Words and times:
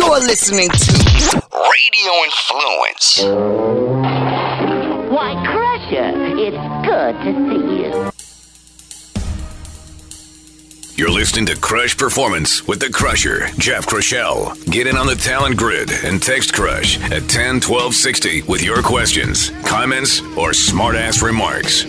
You're 0.00 0.18
listening 0.20 0.70
to 0.70 0.92
Radio 1.52 2.12
Influence. 2.24 3.20
Why, 5.12 5.34
Crusher, 5.44 6.12
it's 6.38 6.56
good 6.86 7.14
to 7.22 7.30
see 7.50 7.66
you. 7.82 8.10
You're 10.96 11.10
listening 11.10 11.44
to 11.46 11.56
Crush 11.60 11.94
Performance 11.98 12.66
with 12.66 12.80
the 12.80 12.88
Crusher, 12.88 13.48
Jeff 13.58 13.86
Krushell. 13.86 14.54
Get 14.70 14.86
in 14.86 14.96
on 14.96 15.06
the 15.06 15.16
talent 15.16 15.58
grid 15.58 15.90
and 16.02 16.22
text 16.22 16.54
Crush 16.54 16.98
at 17.10 17.28
10 17.28 17.60
12 17.60 17.94
60 17.94 18.42
with 18.44 18.62
your 18.62 18.82
questions, 18.82 19.50
comments, 19.66 20.20
or 20.38 20.52
smartass 20.52 21.20
remarks. 21.22 21.84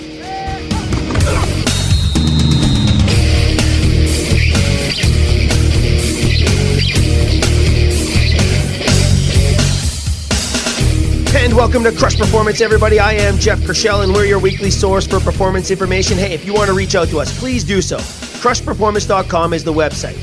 And 11.51 11.57
welcome 11.57 11.83
to 11.83 11.91
Crush 11.91 12.17
Performance, 12.17 12.61
everybody. 12.61 12.97
I 12.97 13.11
am 13.11 13.37
Jeff 13.37 13.59
Krushell, 13.59 14.05
and 14.05 14.13
we're 14.13 14.23
your 14.23 14.39
weekly 14.39 14.71
source 14.71 15.05
for 15.05 15.19
performance 15.19 15.69
information. 15.69 16.17
Hey, 16.17 16.33
if 16.33 16.45
you 16.45 16.53
want 16.53 16.67
to 16.67 16.73
reach 16.73 16.95
out 16.95 17.09
to 17.09 17.19
us, 17.19 17.37
please 17.37 17.65
do 17.65 17.81
so. 17.81 17.97
CrushPerformance.com 17.97 19.51
is 19.51 19.65
the 19.65 19.73
website. 19.73 20.15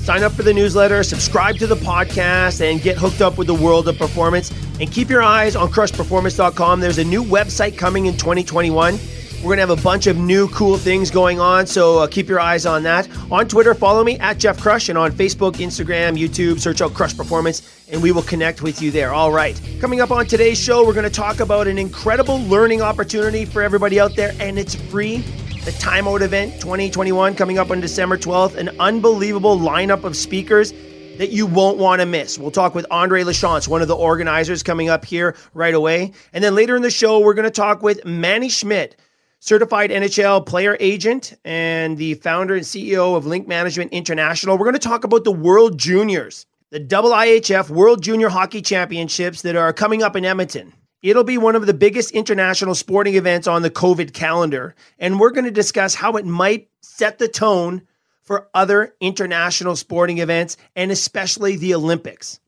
Sign 0.00 0.24
up 0.24 0.32
for 0.32 0.42
the 0.42 0.52
newsletter, 0.52 1.04
subscribe 1.04 1.54
to 1.58 1.68
the 1.68 1.76
podcast, 1.76 2.68
and 2.68 2.82
get 2.82 2.98
hooked 2.98 3.20
up 3.20 3.38
with 3.38 3.46
the 3.46 3.54
world 3.54 3.86
of 3.86 3.96
performance. 3.96 4.50
And 4.80 4.90
keep 4.90 5.08
your 5.08 5.22
eyes 5.22 5.54
on 5.54 5.70
CrushPerformance.com. 5.70 6.80
There's 6.80 6.98
a 6.98 7.04
new 7.04 7.22
website 7.22 7.78
coming 7.78 8.06
in 8.06 8.16
2021. 8.16 8.98
We're 9.42 9.56
going 9.56 9.66
to 9.66 9.74
have 9.74 9.78
a 9.80 9.82
bunch 9.82 10.06
of 10.06 10.16
new 10.16 10.46
cool 10.50 10.78
things 10.78 11.10
going 11.10 11.40
on, 11.40 11.66
so 11.66 11.98
uh, 11.98 12.06
keep 12.06 12.28
your 12.28 12.38
eyes 12.38 12.64
on 12.64 12.84
that. 12.84 13.08
On 13.28 13.48
Twitter, 13.48 13.74
follow 13.74 14.04
me 14.04 14.16
at 14.20 14.38
Jeff 14.38 14.60
Crush, 14.60 14.88
and 14.88 14.96
on 14.96 15.10
Facebook, 15.10 15.54
Instagram, 15.54 16.16
YouTube, 16.16 16.60
search 16.60 16.80
out 16.80 16.94
Crush 16.94 17.16
Performance, 17.16 17.84
and 17.90 18.00
we 18.00 18.12
will 18.12 18.22
connect 18.22 18.62
with 18.62 18.80
you 18.80 18.92
there. 18.92 19.12
All 19.12 19.32
right. 19.32 19.60
Coming 19.80 20.00
up 20.00 20.12
on 20.12 20.26
today's 20.26 20.62
show, 20.62 20.86
we're 20.86 20.92
going 20.92 21.02
to 21.02 21.10
talk 21.10 21.40
about 21.40 21.66
an 21.66 21.76
incredible 21.76 22.38
learning 22.42 22.82
opportunity 22.82 23.44
for 23.44 23.62
everybody 23.62 23.98
out 23.98 24.14
there, 24.14 24.32
and 24.38 24.60
it's 24.60 24.76
free. 24.76 25.24
The 25.64 25.72
Time 25.72 26.06
Out 26.06 26.22
event 26.22 26.60
2021 26.60 27.34
coming 27.34 27.58
up 27.58 27.72
on 27.72 27.80
December 27.80 28.16
12th. 28.16 28.54
An 28.54 28.68
unbelievable 28.78 29.58
lineup 29.58 30.04
of 30.04 30.16
speakers 30.16 30.70
that 31.18 31.30
you 31.30 31.46
won't 31.46 31.78
want 31.78 32.00
to 32.00 32.06
miss. 32.06 32.38
We'll 32.38 32.52
talk 32.52 32.76
with 32.76 32.86
Andre 32.92 33.24
Lachance, 33.24 33.66
one 33.66 33.82
of 33.82 33.88
the 33.88 33.96
organizers, 33.96 34.62
coming 34.62 34.88
up 34.88 35.04
here 35.04 35.34
right 35.52 35.74
away. 35.74 36.12
And 36.32 36.44
then 36.44 36.54
later 36.54 36.76
in 36.76 36.82
the 36.82 36.92
show, 36.92 37.18
we're 37.18 37.34
going 37.34 37.42
to 37.42 37.50
talk 37.50 37.82
with 37.82 38.04
Manny 38.04 38.48
Schmidt 38.48 38.94
certified 39.42 39.90
NHL 39.90 40.46
player 40.46 40.76
agent 40.78 41.34
and 41.44 41.98
the 41.98 42.14
founder 42.14 42.54
and 42.54 42.62
CEO 42.62 43.16
of 43.16 43.26
Link 43.26 43.48
Management 43.48 43.92
International. 43.92 44.56
We're 44.56 44.66
going 44.66 44.74
to 44.74 44.78
talk 44.78 45.02
about 45.02 45.24
the 45.24 45.32
World 45.32 45.78
Juniors, 45.78 46.46
the 46.70 46.78
IIHF 46.78 47.68
World 47.68 48.04
Junior 48.04 48.28
Hockey 48.28 48.62
Championships 48.62 49.42
that 49.42 49.56
are 49.56 49.72
coming 49.72 50.00
up 50.00 50.14
in 50.14 50.24
Edmonton. 50.24 50.72
It'll 51.02 51.24
be 51.24 51.38
one 51.38 51.56
of 51.56 51.66
the 51.66 51.74
biggest 51.74 52.12
international 52.12 52.76
sporting 52.76 53.16
events 53.16 53.48
on 53.48 53.62
the 53.62 53.70
COVID 53.70 54.12
calendar, 54.12 54.76
and 55.00 55.18
we're 55.18 55.32
going 55.32 55.46
to 55.46 55.50
discuss 55.50 55.96
how 55.96 56.12
it 56.12 56.24
might 56.24 56.68
set 56.80 57.18
the 57.18 57.26
tone 57.26 57.82
for 58.20 58.48
other 58.54 58.94
international 59.00 59.74
sporting 59.74 60.18
events 60.18 60.56
and 60.76 60.92
especially 60.92 61.56
the 61.56 61.74
Olympics. 61.74 62.38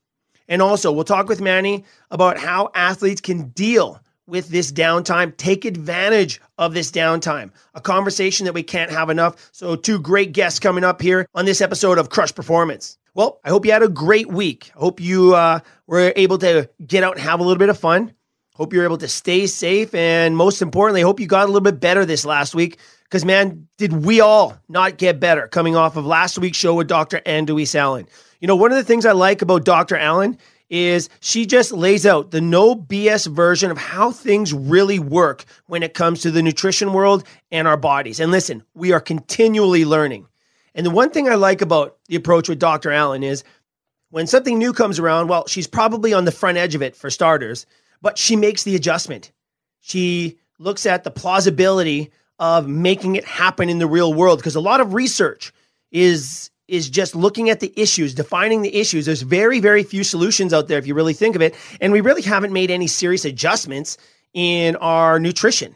And 0.46 0.62
also, 0.62 0.92
we'll 0.92 1.02
talk 1.02 1.28
with 1.28 1.40
Manny 1.40 1.86
about 2.12 2.38
how 2.38 2.70
athletes 2.72 3.20
can 3.20 3.48
deal 3.48 4.00
with 4.26 4.48
this 4.48 4.72
downtime. 4.72 5.36
Take 5.36 5.64
advantage 5.64 6.40
of 6.58 6.74
this 6.74 6.90
downtime. 6.90 7.50
A 7.74 7.80
conversation 7.80 8.44
that 8.44 8.52
we 8.52 8.62
can't 8.62 8.90
have 8.90 9.10
enough. 9.10 9.50
So, 9.52 9.76
two 9.76 9.98
great 9.98 10.32
guests 10.32 10.58
coming 10.58 10.84
up 10.84 11.02
here 11.02 11.26
on 11.34 11.44
this 11.44 11.60
episode 11.60 11.98
of 11.98 12.10
Crush 12.10 12.34
Performance. 12.34 12.98
Well, 13.14 13.40
I 13.44 13.50
hope 13.50 13.64
you 13.64 13.72
had 13.72 13.82
a 13.82 13.88
great 13.88 14.28
week. 14.28 14.72
I 14.74 14.80
hope 14.80 15.00
you 15.00 15.34
uh, 15.34 15.60
were 15.86 16.12
able 16.16 16.38
to 16.38 16.68
get 16.84 17.04
out 17.04 17.14
and 17.14 17.22
have 17.22 17.40
a 17.40 17.44
little 17.44 17.58
bit 17.58 17.68
of 17.68 17.78
fun. 17.78 18.12
Hope 18.54 18.72
you're 18.72 18.84
able 18.84 18.98
to 18.98 19.08
stay 19.08 19.46
safe. 19.46 19.94
And 19.94 20.36
most 20.36 20.62
importantly, 20.62 21.02
hope 21.02 21.20
you 21.20 21.26
got 21.26 21.44
a 21.44 21.46
little 21.46 21.60
bit 21.60 21.80
better 21.80 22.04
this 22.04 22.24
last 22.24 22.54
week. 22.54 22.78
Because, 23.04 23.24
man, 23.24 23.68
did 23.78 24.04
we 24.04 24.20
all 24.20 24.56
not 24.68 24.98
get 24.98 25.20
better 25.20 25.46
coming 25.46 25.76
off 25.76 25.96
of 25.96 26.06
last 26.06 26.38
week's 26.38 26.58
show 26.58 26.74
with 26.74 26.88
Dr. 26.88 27.20
Ann 27.26 27.44
de 27.44 27.54
Wees 27.54 27.74
Allen? 27.74 28.06
You 28.40 28.48
know, 28.48 28.56
one 28.56 28.72
of 28.72 28.76
the 28.76 28.84
things 28.84 29.06
I 29.06 29.12
like 29.12 29.42
about 29.42 29.64
Dr. 29.64 29.96
Allen 29.96 30.36
is 30.74 31.08
she 31.20 31.46
just 31.46 31.70
lays 31.70 32.04
out 32.04 32.32
the 32.32 32.40
no 32.40 32.74
BS 32.74 33.28
version 33.32 33.70
of 33.70 33.78
how 33.78 34.10
things 34.10 34.52
really 34.52 34.98
work 34.98 35.44
when 35.66 35.84
it 35.84 35.94
comes 35.94 36.20
to 36.20 36.32
the 36.32 36.42
nutrition 36.42 36.92
world 36.92 37.22
and 37.52 37.68
our 37.68 37.76
bodies. 37.76 38.18
And 38.18 38.32
listen, 38.32 38.64
we 38.74 38.90
are 38.90 38.98
continually 38.98 39.84
learning. 39.84 40.26
And 40.74 40.84
the 40.84 40.90
one 40.90 41.10
thing 41.10 41.28
I 41.28 41.36
like 41.36 41.62
about 41.62 41.96
the 42.08 42.16
approach 42.16 42.48
with 42.48 42.58
Dr. 42.58 42.90
Allen 42.90 43.22
is 43.22 43.44
when 44.10 44.26
something 44.26 44.58
new 44.58 44.72
comes 44.72 44.98
around, 44.98 45.28
well, 45.28 45.46
she's 45.46 45.68
probably 45.68 46.12
on 46.12 46.24
the 46.24 46.32
front 46.32 46.58
edge 46.58 46.74
of 46.74 46.82
it 46.82 46.96
for 46.96 47.08
starters, 47.08 47.66
but 48.02 48.18
she 48.18 48.34
makes 48.34 48.64
the 48.64 48.74
adjustment. 48.74 49.30
She 49.78 50.38
looks 50.58 50.86
at 50.86 51.04
the 51.04 51.10
plausibility 51.12 52.10
of 52.40 52.66
making 52.66 53.14
it 53.14 53.24
happen 53.24 53.68
in 53.68 53.78
the 53.78 53.86
real 53.86 54.12
world 54.12 54.40
because 54.40 54.56
a 54.56 54.60
lot 54.60 54.80
of 54.80 54.92
research 54.92 55.52
is 55.92 56.50
is 56.68 56.88
just 56.88 57.14
looking 57.14 57.50
at 57.50 57.60
the 57.60 57.72
issues, 57.76 58.14
defining 58.14 58.62
the 58.62 58.74
issues. 58.74 59.06
There's 59.06 59.22
very, 59.22 59.60
very 59.60 59.82
few 59.82 60.04
solutions 60.04 60.52
out 60.52 60.68
there 60.68 60.78
if 60.78 60.86
you 60.86 60.94
really 60.94 61.12
think 61.12 61.36
of 61.36 61.42
it. 61.42 61.54
And 61.80 61.92
we 61.92 62.00
really 62.00 62.22
haven't 62.22 62.52
made 62.52 62.70
any 62.70 62.86
serious 62.86 63.24
adjustments 63.24 63.98
in 64.32 64.76
our 64.76 65.20
nutrition 65.20 65.74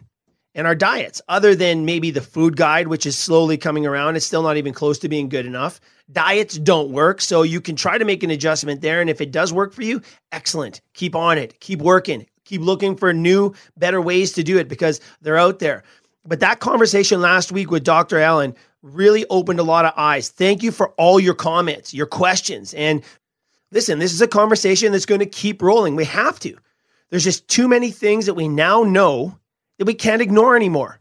and 0.54 0.66
our 0.66 0.75
diets, 0.75 1.22
other 1.28 1.54
than 1.54 1.84
maybe 1.84 2.10
the 2.10 2.21
food 2.21 2.56
guide, 2.56 2.88
which 2.88 3.06
is 3.06 3.16
slowly 3.16 3.56
coming 3.56 3.87
around. 3.87 4.16
It's 4.16 4.26
still 4.26 4.43
not 4.43 4.56
even 4.56 4.72
close 4.72 4.99
to 5.00 5.09
being 5.09 5.28
good 5.28 5.47
enough. 5.47 5.78
Diets 6.10 6.59
don't 6.59 6.91
work. 6.91 7.20
So 7.20 7.43
you 7.43 7.60
can 7.60 7.76
try 7.76 7.99
to 7.99 8.05
make 8.05 8.22
an 8.22 8.31
adjustment 8.31 8.81
there. 8.81 9.00
And 9.00 9.10
if 9.10 9.20
it 9.20 9.31
does 9.31 9.53
work 9.53 9.72
for 9.72 9.82
you, 9.82 10.00
excellent. 10.32 10.81
Keep 10.94 11.15
on 11.15 11.38
it. 11.38 11.60
Keep 11.60 11.81
working. 11.81 12.26
Keep 12.44 12.62
looking 12.62 12.97
for 12.97 13.12
new, 13.12 13.55
better 13.76 14.00
ways 14.00 14.32
to 14.32 14.43
do 14.43 14.59
it 14.59 14.69
because 14.69 15.00
they're 15.20 15.37
out 15.37 15.59
there. 15.59 15.82
But 16.25 16.41
that 16.41 16.60
conversation 16.60 17.20
last 17.20 17.53
week 17.53 17.70
with 17.70 17.84
Dr. 17.84 18.19
Allen 18.19 18.55
really 18.83 19.27
opened 19.31 19.61
a 19.61 19.65
lot 19.65 19.84
of 19.84 19.93
eyes. 19.97 20.28
Thank 20.28 20.62
you 20.62 20.71
for 20.71 20.91
all 20.91 21.19
your 21.19 21.34
comments, 21.34 21.93
your 21.93 22.06
questions. 22.06 22.75
And 22.75 23.03
listen, 23.72 23.99
this 23.99 24.12
is 24.12 24.21
a 24.21 24.28
conversation 24.28 24.93
that's 24.93 25.06
going 25.06 25.21
to 25.21 25.27
keep 25.27 25.62
rolling. 25.62 25.97
We 25.97 26.05
have 26.05 26.39
to. 26.41 26.56
There's 27.11 27.25
just 27.25 27.49
too 27.49 27.69
many 27.69 27.91
things 27.91 28.27
that 28.27 28.34
we 28.34 28.49
now 28.49 28.83
know 28.83 29.38
that 29.78 29.87
we 29.87 29.94
can't 29.94 30.22
ignore 30.22 30.56
anymore. 30.56 31.00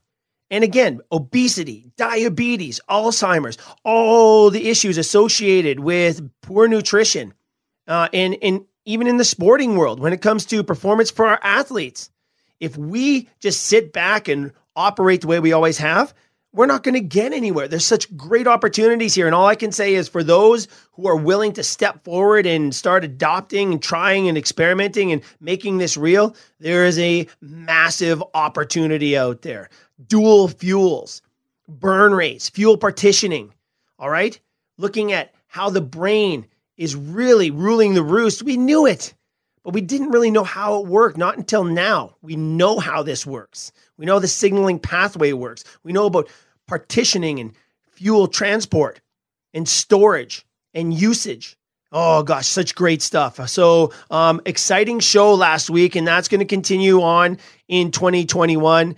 And 0.50 0.64
again, 0.64 1.02
obesity, 1.12 1.92
diabetes, 1.98 2.80
Alzheimer's, 2.90 3.58
all 3.84 4.50
the 4.50 4.70
issues 4.70 4.98
associated 4.98 5.82
with 5.82 6.30
poor 6.42 6.68
nutrition, 6.68 7.34
uh, 7.88 8.08
and, 8.14 8.38
and 8.42 8.66
even 8.86 9.08
in 9.08 9.18
the 9.18 9.26
sporting 9.26 9.76
world, 9.76 10.00
when 10.00 10.14
it 10.14 10.22
comes 10.22 10.46
to 10.46 10.64
performance 10.64 11.12
for 11.12 11.28
our 11.28 11.40
athletes, 11.44 12.10
if 12.62 12.78
we 12.78 13.28
just 13.40 13.64
sit 13.64 13.92
back 13.92 14.30
and 14.30 14.54
operate 14.76 15.22
the 15.22 15.28
way 15.28 15.42
we 15.42 15.52
always 15.52 15.78
have, 15.80 16.14
we're 16.54 16.66
not 16.66 16.84
going 16.84 16.94
to 16.94 17.02
get 17.02 17.34
anywhere. 17.34 17.68
There's 17.68 17.86
such 17.86 18.16
great 18.16 18.48
opportunities 18.48 19.14
here. 19.14 19.26
And 19.26 19.36
all 19.36 19.46
I 19.46 19.56
can 19.56 19.72
say 19.72 19.94
is 19.94 20.08
for 20.08 20.24
those 20.24 20.68
who 20.94 21.08
are 21.08 21.16
willing 21.16 21.54
to 21.54 21.64
step 21.64 22.04
forward 22.04 22.46
and 22.46 22.74
start 22.74 23.04
adopting 23.04 23.74
and 23.74 23.82
trying 23.82 24.28
and 24.28 24.38
experimenting 24.38 25.12
and 25.12 25.22
making 25.40 25.78
this 25.78 25.98
real, 25.98 26.36
there 26.60 26.86
is 26.86 26.98
a 27.00 27.28
massive 27.42 28.24
opportunity 28.34 29.18
out 29.18 29.42
there. 29.42 29.70
Dual 30.08 30.48
fuels, 30.48 31.22
burn 31.68 32.14
rates, 32.14 32.50
fuel 32.50 32.78
partitioning. 32.78 33.54
All 34.00 34.10
right. 34.10 34.40
Looking 34.78 35.12
at 35.12 35.34
how 35.48 35.70
the 35.70 35.82
brain 35.82 36.48
is 36.78 36.96
really 36.96 37.52
ruling 37.52 37.94
the 37.94 38.04
roost. 38.04 38.44
We 38.44 38.58
knew 38.58 38.86
it, 38.86 39.14
but 39.64 39.74
we 39.74 39.82
didn't 39.82 40.12
really 40.12 40.32
know 40.32 40.44
how 40.44 40.80
it 40.80 40.88
worked. 40.88 41.18
Not 41.18 41.38
until 41.38 41.64
now. 41.64 42.16
We 42.22 42.36
know 42.36 42.80
how 42.80 43.04
this 43.04 43.26
works. 43.26 43.72
We 43.98 44.06
know 44.06 44.20
the 44.20 44.28
signaling 44.28 44.80
pathway 44.80 45.34
works. 45.34 45.64
We 45.84 45.94
know 45.94 46.06
about 46.06 46.30
partitioning 46.68 47.40
and 47.40 47.54
fuel 47.94 48.28
transport 48.28 49.02
and 49.54 49.68
storage 49.68 50.46
and 50.74 50.94
usage. 50.94 51.58
Oh 51.92 52.22
gosh, 52.22 52.48
such 52.48 52.76
great 52.76 53.02
stuff. 53.02 53.40
So, 53.50 53.94
um, 54.12 54.42
exciting 54.46 55.00
show 55.00 55.34
last 55.34 55.70
week, 55.70 55.96
and 55.96 56.06
that's 56.06 56.28
going 56.28 56.40
to 56.40 56.46
continue 56.46 57.02
on 57.02 57.38
in 57.68 57.92
2021 57.92 58.96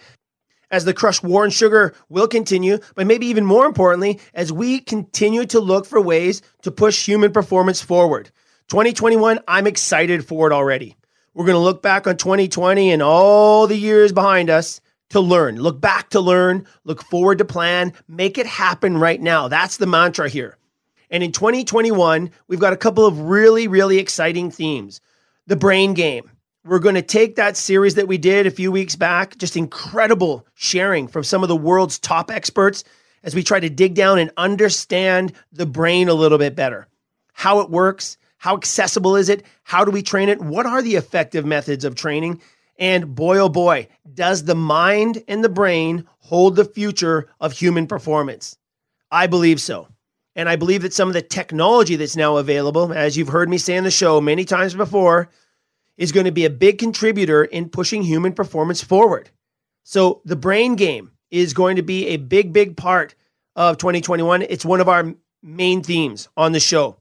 as 0.71 0.85
the 0.85 0.93
crush 0.93 1.21
war 1.23 1.43
and 1.43 1.53
sugar 1.53 1.93
will 2.09 2.27
continue, 2.27 2.79
but 2.95 3.07
maybe 3.07 3.27
even 3.27 3.45
more 3.45 3.65
importantly, 3.65 4.19
as 4.33 4.51
we 4.51 4.79
continue 4.79 5.45
to 5.45 5.59
look 5.59 5.85
for 5.85 6.01
ways 6.01 6.41
to 6.63 6.71
push 6.71 7.05
human 7.05 7.31
performance 7.31 7.81
forward. 7.81 8.31
2021, 8.69 9.39
I'm 9.47 9.67
excited 9.67 10.25
for 10.25 10.47
it 10.47 10.53
already. 10.53 10.95
We're 11.33 11.45
going 11.45 11.55
to 11.55 11.59
look 11.59 11.81
back 11.81 12.05
on 12.05 12.17
2020 12.17 12.91
and 12.91 13.01
all 13.01 13.65
the 13.65 13.77
years 13.77 14.11
behind 14.11 14.49
us 14.49 14.81
to 15.09 15.19
learn. 15.19 15.55
Look 15.57 15.81
back 15.81 16.09
to 16.11 16.19
learn, 16.19 16.65
look 16.83 17.03
forward 17.03 17.39
to 17.39 17.45
plan, 17.45 17.93
make 18.07 18.37
it 18.37 18.45
happen 18.45 18.97
right 18.97 19.21
now. 19.21 19.47
That's 19.47 19.77
the 19.77 19.87
mantra 19.87 20.29
here. 20.29 20.57
And 21.09 21.23
in 21.23 21.31
2021, 21.31 22.29
we've 22.47 22.59
got 22.59 22.73
a 22.73 22.77
couple 22.77 23.05
of 23.05 23.19
really, 23.19 23.67
really 23.67 23.97
exciting 23.97 24.51
themes. 24.51 25.01
The 25.47 25.55
brain 25.55 25.93
game. 25.93 26.29
We're 26.65 26.79
going 26.79 26.95
to 26.95 27.01
take 27.01 27.37
that 27.37 27.57
series 27.57 27.95
that 27.95 28.07
we 28.07 28.17
did 28.17 28.45
a 28.45 28.51
few 28.51 28.71
weeks 28.71 28.95
back, 28.95 29.37
just 29.37 29.57
incredible 29.57 30.45
sharing 30.53 31.07
from 31.07 31.23
some 31.23 31.41
of 31.41 31.49
the 31.49 31.55
world's 31.55 31.97
top 31.97 32.29
experts 32.29 32.83
as 33.23 33.33
we 33.33 33.43
try 33.43 33.59
to 33.59 33.69
dig 33.69 33.95
down 33.95 34.19
and 34.19 34.31
understand 34.37 35.33
the 35.51 35.65
brain 35.65 36.09
a 36.09 36.13
little 36.13 36.37
bit 36.37 36.55
better, 36.55 36.87
how 37.33 37.61
it 37.61 37.69
works, 37.69 38.17
How 38.39 38.55
accessible 38.55 39.17
is 39.17 39.27
it? 39.27 39.43
How 39.63 39.83
do 39.85 39.91
we 39.91 40.01
train 40.01 40.29
it? 40.29 40.41
What 40.41 40.65
are 40.65 40.81
the 40.81 40.95
effective 40.95 41.45
methods 41.45 41.83
of 41.83 41.93
training? 41.93 42.41
And 42.79 43.13
boy, 43.13 43.37
oh 43.39 43.49
boy, 43.49 43.89
does 44.11 44.45
the 44.45 44.55
mind 44.55 45.21
and 45.27 45.43
the 45.43 45.49
brain 45.49 46.07
hold 46.19 46.55
the 46.55 46.65
future 46.65 47.29
of 47.39 47.51
human 47.51 47.85
performance? 47.85 48.57
I 49.11 49.27
believe 49.27 49.59
so. 49.59 49.89
And 50.35 50.47
I 50.47 50.55
believe 50.55 50.83
that 50.83 50.93
some 50.93 51.09
of 51.09 51.13
the 51.13 51.21
technology 51.21 51.97
that's 51.97 52.15
now 52.15 52.37
available, 52.37 52.93
as 52.93 53.17
you've 53.17 53.27
heard 53.27 53.49
me 53.49 53.57
say 53.57 53.75
in 53.75 53.83
the 53.83 53.91
show 53.91 54.21
many 54.21 54.45
times 54.45 54.73
before, 54.73 55.29
is 55.97 56.13
going 56.13 56.25
to 56.25 56.31
be 56.31 56.45
a 56.45 56.49
big 56.49 56.77
contributor 56.77 57.43
in 57.43 57.67
pushing 57.67 58.01
human 58.01 58.31
performance 58.31 58.81
forward. 58.81 59.29
So 59.83 60.21
the 60.23 60.37
brain 60.37 60.75
game 60.75 61.11
is 61.29 61.53
going 61.53 61.75
to 61.75 61.81
be 61.81 62.07
a 62.07 62.17
big, 62.17 62.53
big 62.53 62.77
part 62.77 63.15
of 63.57 63.77
2021. 63.77 64.43
It's 64.43 64.63
one 64.63 64.79
of 64.79 64.87
our 64.87 65.13
main 65.43 65.83
themes 65.83 66.29
on 66.37 66.53
the 66.53 66.59
show. 66.61 66.97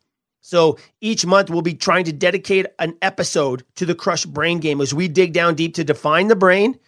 So 0.48 0.78
each 1.02 1.26
month 1.26 1.50
we'll 1.50 1.60
be 1.60 1.74
trying 1.74 2.06
to 2.06 2.12
dedicate 2.12 2.64
an 2.78 2.96
episode 3.02 3.64
to 3.74 3.84
the 3.84 3.94
Crush 3.94 4.24
Brain 4.24 4.60
Game 4.60 4.80
as 4.80 4.94
we 4.94 5.06
dig 5.06 5.34
down 5.34 5.54
deep 5.54 5.74
to 5.74 5.84
define 5.84 6.28
the 6.28 6.36
brain, 6.36 6.78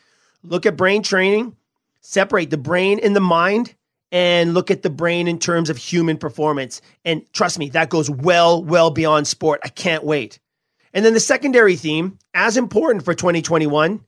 look 0.43 0.65
at 0.65 0.79
brain 0.79 1.03
training, 1.03 1.55
separate 2.01 2.49
the 2.49 2.57
brain 2.57 2.99
and 3.03 3.15
the 3.15 3.21
mind, 3.21 3.75
and 4.13 4.55
look 4.55 4.71
at 4.71 4.81
the 4.81 4.89
brain 4.89 5.29
in 5.29 5.39
terms 5.39 5.69
of 5.69 5.77
human 5.77 6.17
performance. 6.17 6.81
And 7.05 7.23
trust 7.35 7.59
me, 7.59 7.69
that 7.69 7.91
goes 7.91 8.09
well, 8.09 8.65
well 8.65 8.91
beyond 8.91 9.27
sport. 9.27 9.61
I 9.63 9.69
can't 9.69 10.05
wait. 10.05 10.41
And 10.95 11.05
then 11.05 11.13
the 11.13 11.21
secondary 11.21 11.77
theme, 11.77 12.19
as 12.33 12.57
important 12.57 13.05
for 13.05 13.13
2021, 13.13 14.03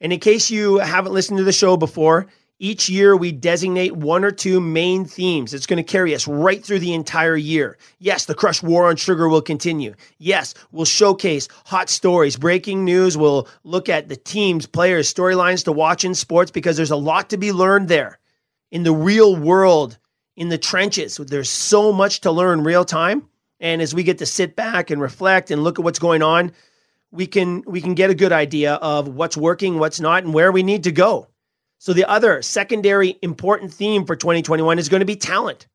and 0.00 0.12
in 0.12 0.18
case 0.18 0.50
you 0.50 0.78
haven't 0.78 1.12
listened 1.12 1.38
to 1.38 1.44
the 1.44 1.52
show 1.52 1.76
before, 1.76 2.26
each 2.58 2.88
year 2.88 3.16
we 3.16 3.32
designate 3.32 3.96
one 3.96 4.24
or 4.24 4.30
two 4.30 4.60
main 4.60 5.04
themes. 5.04 5.52
It's 5.52 5.66
going 5.66 5.76
to 5.76 5.82
carry 5.82 6.14
us 6.14 6.26
right 6.26 6.64
through 6.64 6.78
the 6.78 6.94
entire 6.94 7.36
year. 7.36 7.76
Yes, 7.98 8.24
the 8.24 8.34
crush 8.34 8.62
war 8.62 8.88
on 8.88 8.96
sugar 8.96 9.28
will 9.28 9.42
continue. 9.42 9.94
Yes, 10.18 10.54
we'll 10.72 10.86
showcase 10.86 11.48
hot 11.66 11.90
stories, 11.90 12.36
breaking 12.36 12.84
news. 12.84 13.16
We'll 13.16 13.46
look 13.64 13.88
at 13.88 14.08
the 14.08 14.16
teams, 14.16 14.66
players, 14.66 15.12
storylines 15.12 15.64
to 15.64 15.72
watch 15.72 16.04
in 16.04 16.14
sports 16.14 16.50
because 16.50 16.76
there's 16.76 16.90
a 16.90 16.96
lot 16.96 17.30
to 17.30 17.36
be 17.36 17.52
learned 17.52 17.88
there. 17.88 18.18
In 18.70 18.84
the 18.84 18.94
real 18.94 19.36
world, 19.36 19.98
in 20.36 20.48
the 20.48 20.58
trenches, 20.58 21.16
there's 21.16 21.50
so 21.50 21.92
much 21.92 22.22
to 22.22 22.30
learn 22.30 22.64
real 22.64 22.84
time. 22.84 23.28
And 23.60 23.80
as 23.80 23.94
we 23.94 24.02
get 24.02 24.18
to 24.18 24.26
sit 24.26 24.56
back 24.56 24.90
and 24.90 25.00
reflect 25.00 25.50
and 25.50 25.62
look 25.62 25.78
at 25.78 25.84
what's 25.84 25.98
going 25.98 26.22
on, 26.22 26.52
we 27.10 27.26
can 27.26 27.62
we 27.66 27.80
can 27.80 27.94
get 27.94 28.10
a 28.10 28.14
good 28.14 28.32
idea 28.32 28.74
of 28.74 29.08
what's 29.08 29.36
working, 29.36 29.78
what's 29.78 30.00
not, 30.00 30.24
and 30.24 30.34
where 30.34 30.52
we 30.52 30.62
need 30.62 30.84
to 30.84 30.92
go. 30.92 31.28
So, 31.78 31.92
the 31.92 32.08
other 32.08 32.42
secondary 32.42 33.18
important 33.22 33.72
theme 33.72 34.06
for 34.06 34.16
2021 34.16 34.78
is 34.78 34.88
going 34.88 35.00
to 35.00 35.06
be 35.06 35.16
talent. 35.16 35.66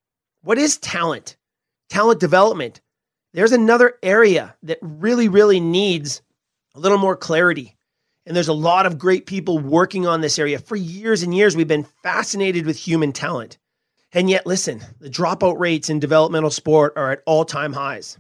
What 0.42 0.58
is 0.58 0.78
talent? 0.78 1.38
Talent 1.90 2.20
development. 2.20 2.82
There's 3.34 3.52
another 3.52 3.94
area 4.02 4.56
that 4.64 4.80
really, 4.82 5.28
really 5.28 5.60
needs 5.60 6.22
a 6.76 6.80
little 6.80 6.98
more 6.98 7.16
clarity. 7.16 7.78
And 8.26 8.36
there's 8.36 8.48
a 8.48 8.54
lot 8.54 8.86
of 8.86 9.00
great 9.00 9.26
people 9.26 9.60
working 9.60 10.06
on 10.06 10.22
this 10.22 10.38
area. 10.38 10.60
For 10.60 10.76
years 10.76 11.24
and 11.24 11.36
years, 11.36 11.56
we've 11.56 11.68
been 11.68 11.88
fascinated 12.04 12.66
with 12.66 12.78
human 12.78 13.14
talent. 13.14 13.58
And 14.14 14.30
yet, 14.30 14.46
listen, 14.46 14.82
the 15.00 15.10
dropout 15.10 15.60
rates 15.60 15.90
in 15.90 16.00
developmental 16.00 16.52
sport 16.52 16.94
are 16.98 17.12
at 17.12 17.24
all 17.26 17.46
time 17.46 17.74
highs. 17.74 18.18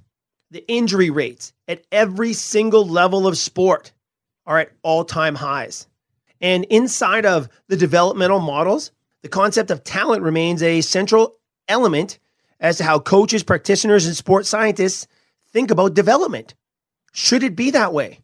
The 0.52 0.66
injury 0.68 1.10
rates 1.10 1.54
at 1.68 1.84
every 1.92 2.34
single 2.34 2.88
level 2.88 3.28
of 3.28 3.38
sport 3.38 3.92
are 4.46 4.60
at 4.60 4.72
all 4.82 5.06
time 5.06 5.36
highs. 5.36 5.88
And 6.42 6.66
inside 6.66 7.26
of 7.26 7.48
the 7.68 7.78
developmental 7.78 8.40
models, 8.40 8.92
the 9.22 9.30
concept 9.30 9.70
of 9.70 9.84
talent 9.84 10.24
remains 10.24 10.64
a 10.64 10.82
central 10.82 11.38
element 11.68 12.18
as 12.60 12.78
to 12.78 12.84
how 12.84 13.00
coaches, 13.00 13.44
practitioners, 13.44 14.08
and 14.08 14.18
sports 14.18 14.50
scientists 14.50 15.08
think 15.52 15.72
about 15.72 15.94
development. 15.94 16.56
Should 17.14 17.44
it 17.44 17.56
be 17.56 17.72
that 17.72 17.94
way? 17.94 18.20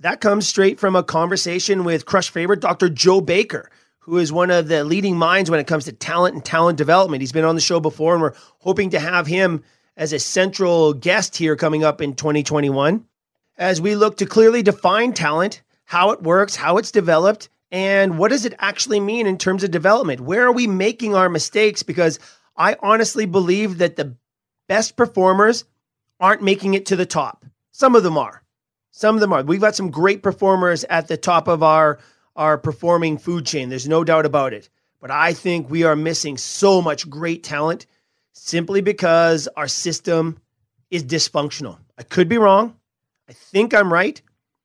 That 0.00 0.20
comes 0.20 0.48
straight 0.48 0.80
from 0.80 0.96
a 0.96 1.02
conversation 1.02 1.84
with 1.84 2.06
Crush 2.06 2.30
favorite 2.30 2.60
Dr. 2.60 2.88
Joe 2.88 3.20
Baker, 3.20 3.70
who 4.00 4.16
is 4.16 4.32
one 4.32 4.50
of 4.50 4.68
the 4.68 4.82
leading 4.82 5.16
minds 5.16 5.50
when 5.50 5.60
it 5.60 5.66
comes 5.66 5.84
to 5.84 5.92
talent 5.92 6.34
and 6.34 6.44
talent 6.44 6.78
development. 6.78 7.20
He's 7.20 7.32
been 7.32 7.44
on 7.44 7.54
the 7.54 7.60
show 7.60 7.80
before, 7.80 8.14
and 8.14 8.22
we're 8.22 8.34
hoping 8.60 8.90
to 8.90 9.00
have 9.00 9.26
him 9.26 9.62
as 9.96 10.12
a 10.12 10.18
central 10.18 10.94
guest 10.94 11.36
here 11.36 11.54
coming 11.54 11.84
up 11.84 12.00
in 12.00 12.14
2021 12.14 13.04
as 13.58 13.80
we 13.80 13.94
look 13.94 14.16
to 14.16 14.26
clearly 14.26 14.62
define 14.62 15.12
talent, 15.12 15.62
how 15.84 16.12
it 16.12 16.22
works, 16.22 16.56
how 16.56 16.78
it's 16.78 16.90
developed, 16.90 17.50
and 17.70 18.18
what 18.18 18.30
does 18.30 18.44
it 18.44 18.54
actually 18.58 19.00
mean 19.00 19.26
in 19.26 19.38
terms 19.38 19.62
of 19.62 19.70
development? 19.70 20.20
Where 20.20 20.44
are 20.44 20.52
we 20.52 20.66
making 20.66 21.14
our 21.14 21.28
mistakes? 21.28 21.82
Because 21.82 22.18
I 22.56 22.76
honestly 22.80 23.26
believe 23.26 23.78
that 23.78 23.96
the 23.96 24.16
best 24.68 24.96
performers 24.96 25.64
aren't 26.18 26.42
making 26.42 26.74
it 26.74 26.86
to 26.86 26.96
the 26.96 27.06
top. 27.06 27.44
Some 27.70 27.94
of 27.94 28.02
them 28.02 28.18
are. 28.18 28.42
Some 28.90 29.14
of 29.14 29.20
them 29.20 29.32
are. 29.32 29.42
We've 29.42 29.60
got 29.60 29.76
some 29.76 29.90
great 29.90 30.22
performers 30.22 30.84
at 30.84 31.08
the 31.08 31.16
top 31.16 31.48
of 31.48 31.62
our 31.62 31.98
our 32.36 32.58
performing 32.58 33.18
food 33.18 33.44
chain. 33.44 33.68
There's 33.68 33.88
no 33.88 34.04
doubt 34.04 34.26
about 34.26 34.52
it. 34.52 34.68
But 35.00 35.10
I 35.10 35.32
think 35.32 35.68
we 35.68 35.84
are 35.84 35.96
missing 35.96 36.36
so 36.36 36.80
much 36.80 37.08
great 37.08 37.42
talent 37.42 37.86
simply 38.32 38.80
because 38.80 39.48
our 39.56 39.68
system 39.68 40.38
is 40.90 41.04
dysfunctional. 41.04 41.78
I 41.98 42.02
could 42.02 42.28
be 42.28 42.38
wrong. 42.38 42.76
I 43.28 43.32
think 43.32 43.74
I'm 43.74 43.92
right, 43.92 44.20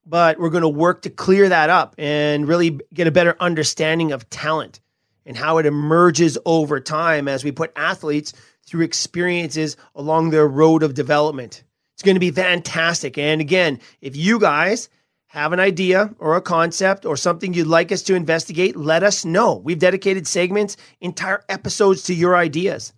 but 0.06 0.40
we're 0.40 0.50
going 0.50 0.62
to 0.62 0.69
work 0.69 1.02
to 1.04 1.10
clear 1.10 1.50
that 1.50 1.69
up 1.69 1.96
and 1.98 2.48
really 2.48 2.80
get 2.94 3.07
a 3.07 3.12
better 3.12 3.36
understanding 3.40 4.12
of 4.12 4.30
talent 4.30 4.80
and 5.25 5.36
how 5.36 5.57
it 5.57 5.66
emerges 5.66 6.38
over 6.46 6.80
time 6.80 7.28
as 7.28 7.44
we 7.44 7.52
put 7.52 7.72
athletes 7.75 8.34
through 8.66 8.84
experiences 8.84 9.78
along 9.96 10.30
their 10.30 10.48
road 10.48 10.84
of 10.84 10.94
development. 10.94 11.63
It's 11.94 12.04
going 12.04 12.16
to 12.16 12.19
be 12.19 12.31
fantastic. 12.31 13.18
And 13.18 13.42
again, 13.42 13.80
if 14.02 14.16
you 14.16 14.40
guys 14.40 14.90
have 15.28 15.54
an 15.54 15.60
idea 15.60 16.13
or 16.19 16.36
a 16.36 16.42
concept 16.42 17.06
or 17.06 17.18
something 17.18 17.54
you'd 17.54 17.68
like 17.68 17.92
us 17.92 18.04
to 18.04 18.16
investigate, 18.16 18.75
let 18.75 19.04
us 19.04 19.25
know. 19.25 19.56
We've 19.56 19.80
dedicated 19.80 20.28
segments, 20.28 20.78
entire 21.02 21.44
episodes 21.50 22.04
to 22.04 22.13
your 22.13 22.36
ideas. 22.36 22.94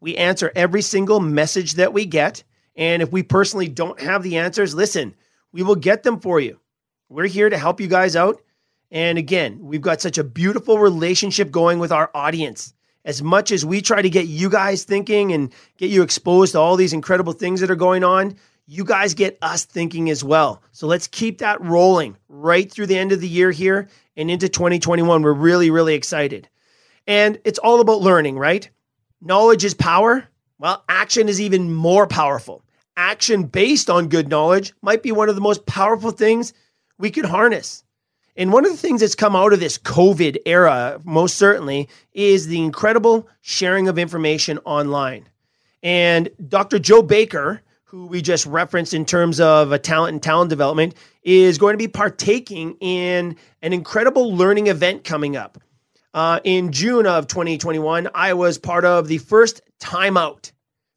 We 0.00 0.16
answer 0.16 0.52
every 0.54 0.82
single 0.82 1.20
message 1.20 1.74
that 1.74 1.92
we 1.92 2.06
get. 2.06 2.42
And 2.76 3.02
if 3.02 3.12
we 3.12 3.22
personally 3.22 3.68
don't 3.68 4.00
have 4.00 4.22
the 4.22 4.38
answers, 4.38 4.74
listen, 4.74 5.14
we 5.52 5.62
will 5.62 5.76
get 5.76 6.02
them 6.02 6.20
for 6.20 6.40
you. 6.40 6.60
We're 7.08 7.26
here 7.26 7.48
to 7.48 7.58
help 7.58 7.80
you 7.80 7.88
guys 7.88 8.16
out. 8.16 8.40
And 8.90 9.18
again, 9.18 9.58
we've 9.60 9.80
got 9.80 10.00
such 10.00 10.18
a 10.18 10.24
beautiful 10.24 10.78
relationship 10.78 11.50
going 11.50 11.78
with 11.78 11.92
our 11.92 12.10
audience. 12.14 12.74
As 13.04 13.22
much 13.22 13.50
as 13.50 13.64
we 13.64 13.80
try 13.80 14.02
to 14.02 14.10
get 14.10 14.26
you 14.26 14.50
guys 14.50 14.84
thinking 14.84 15.32
and 15.32 15.52
get 15.78 15.90
you 15.90 16.02
exposed 16.02 16.52
to 16.52 16.58
all 16.58 16.76
these 16.76 16.92
incredible 16.92 17.32
things 17.32 17.60
that 17.60 17.70
are 17.70 17.76
going 17.76 18.04
on, 18.04 18.36
you 18.66 18.84
guys 18.84 19.14
get 19.14 19.38
us 19.42 19.64
thinking 19.64 20.10
as 20.10 20.22
well. 20.22 20.62
So 20.72 20.86
let's 20.86 21.06
keep 21.08 21.38
that 21.38 21.60
rolling 21.60 22.16
right 22.28 22.70
through 22.70 22.86
the 22.86 22.98
end 22.98 23.12
of 23.12 23.20
the 23.20 23.28
year 23.28 23.50
here 23.50 23.88
and 24.16 24.30
into 24.30 24.48
2021. 24.48 25.22
We're 25.22 25.32
really, 25.32 25.70
really 25.70 25.94
excited. 25.94 26.48
And 27.06 27.40
it's 27.44 27.58
all 27.58 27.80
about 27.80 28.02
learning, 28.02 28.38
right? 28.38 28.68
Knowledge 29.20 29.64
is 29.64 29.74
power. 29.74 30.28
Well, 30.58 30.84
action 30.88 31.28
is 31.28 31.40
even 31.40 31.74
more 31.74 32.06
powerful 32.06 32.62
action 33.00 33.44
based 33.44 33.88
on 33.88 34.08
good 34.08 34.28
knowledge 34.28 34.74
might 34.82 35.02
be 35.02 35.10
one 35.10 35.28
of 35.28 35.34
the 35.34 35.40
most 35.40 35.64
powerful 35.64 36.10
things 36.10 36.52
we 36.98 37.10
could 37.10 37.24
harness. 37.24 37.82
And 38.36 38.52
one 38.52 38.64
of 38.64 38.70
the 38.70 38.76
things 38.76 39.00
that's 39.00 39.14
come 39.14 39.34
out 39.34 39.52
of 39.52 39.60
this 39.60 39.78
COVID 39.78 40.38
era, 40.46 41.00
most 41.04 41.36
certainly, 41.36 41.88
is 42.12 42.46
the 42.46 42.62
incredible 42.62 43.28
sharing 43.40 43.88
of 43.88 43.98
information 43.98 44.58
online. 44.64 45.28
And 45.82 46.28
Dr. 46.46 46.78
Joe 46.78 47.02
Baker, 47.02 47.62
who 47.84 48.06
we 48.06 48.22
just 48.22 48.46
referenced 48.46 48.94
in 48.94 49.04
terms 49.04 49.40
of 49.40 49.72
a 49.72 49.78
talent 49.78 50.12
and 50.12 50.22
talent 50.22 50.50
development, 50.50 50.94
is 51.22 51.58
going 51.58 51.72
to 51.74 51.78
be 51.78 51.88
partaking 51.88 52.76
in 52.80 53.36
an 53.62 53.72
incredible 53.72 54.34
learning 54.34 54.68
event 54.68 55.04
coming 55.04 55.36
up. 55.36 55.58
Uh, 56.12 56.40
in 56.44 56.70
June 56.70 57.06
of 57.06 57.28
2021, 57.28 58.08
I 58.14 58.34
was 58.34 58.58
part 58.58 58.84
of 58.84 59.08
the 59.08 59.18
first 59.18 59.62
timeout 59.80 60.52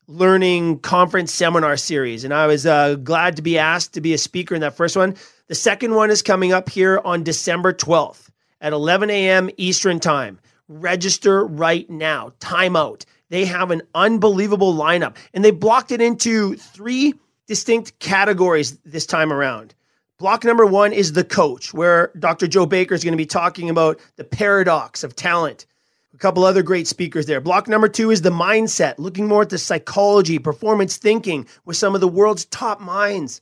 learning 0.08 0.80
conference 0.80 1.34
seminar 1.34 1.78
series. 1.78 2.24
And 2.24 2.34
I 2.34 2.48
was 2.48 2.66
uh, 2.66 2.96
glad 2.96 3.36
to 3.38 3.42
be 3.42 3.58
asked 3.58 3.94
to 3.94 4.02
be 4.02 4.14
a 4.14 4.18
speaker 4.18 4.56
in 4.56 4.62
that 4.62 4.76
first 4.76 4.96
one. 4.96 5.16
The 5.48 5.56
second 5.56 5.96
one 5.96 6.10
is 6.10 6.22
coming 6.22 6.52
up 6.52 6.70
here 6.70 7.02
on 7.04 7.24
December 7.24 7.74
12th 7.74 8.30
at 8.62 8.74
11 8.74 9.10
a.m. 9.10 9.50
Eastern 9.58 10.00
Time. 10.00 10.40
Register 10.68 11.46
right 11.46 11.90
now. 11.90 12.34
Timeout. 12.40 13.06
They 13.30 13.46
have 13.46 13.72
an 13.72 13.82
unbelievable 13.96 14.74
lineup, 14.74 15.16
and 15.34 15.44
they 15.44 15.52
blocked 15.52 15.92
it 15.92 16.02
into 16.02 16.56
three 16.56 17.14
distinct 17.48 17.98
categories 18.00 18.78
this 18.86 19.06
time 19.06 19.34
around. 19.34 19.74
Block 20.20 20.44
number 20.44 20.66
one 20.66 20.94
is 20.94 21.14
the 21.14 21.24
coach, 21.24 21.74
where 21.74 22.12
Dr. 22.18 22.48
Joe 22.48 22.66
Baker 22.66 22.94
is 22.94 23.04
going 23.04 23.14
to 23.14 23.18
be 23.18 23.26
talking 23.26 23.70
about 23.70 24.00
the 24.16 24.24
paradox 24.24 25.04
of 25.04 25.16
talent 25.16 25.66
a 26.14 26.18
couple 26.18 26.44
other 26.44 26.64
great 26.64 26.88
speakers 26.88 27.26
there. 27.26 27.42
Block 27.42 27.68
number 27.68 27.88
two 27.88 28.12
is 28.12 28.22
the 28.22 28.30
mindset, 28.30 28.96
looking 28.98 29.28
more 29.28 29.42
at 29.42 29.50
the 29.50 29.58
psychology, 29.58 30.38
performance 30.40 30.98
thinking 30.98 31.48
with 31.66 31.78
some 31.78 31.96
of 31.96 32.02
the 32.02 32.08
world's 32.08 32.46
top 32.46 32.80
minds. 32.80 33.42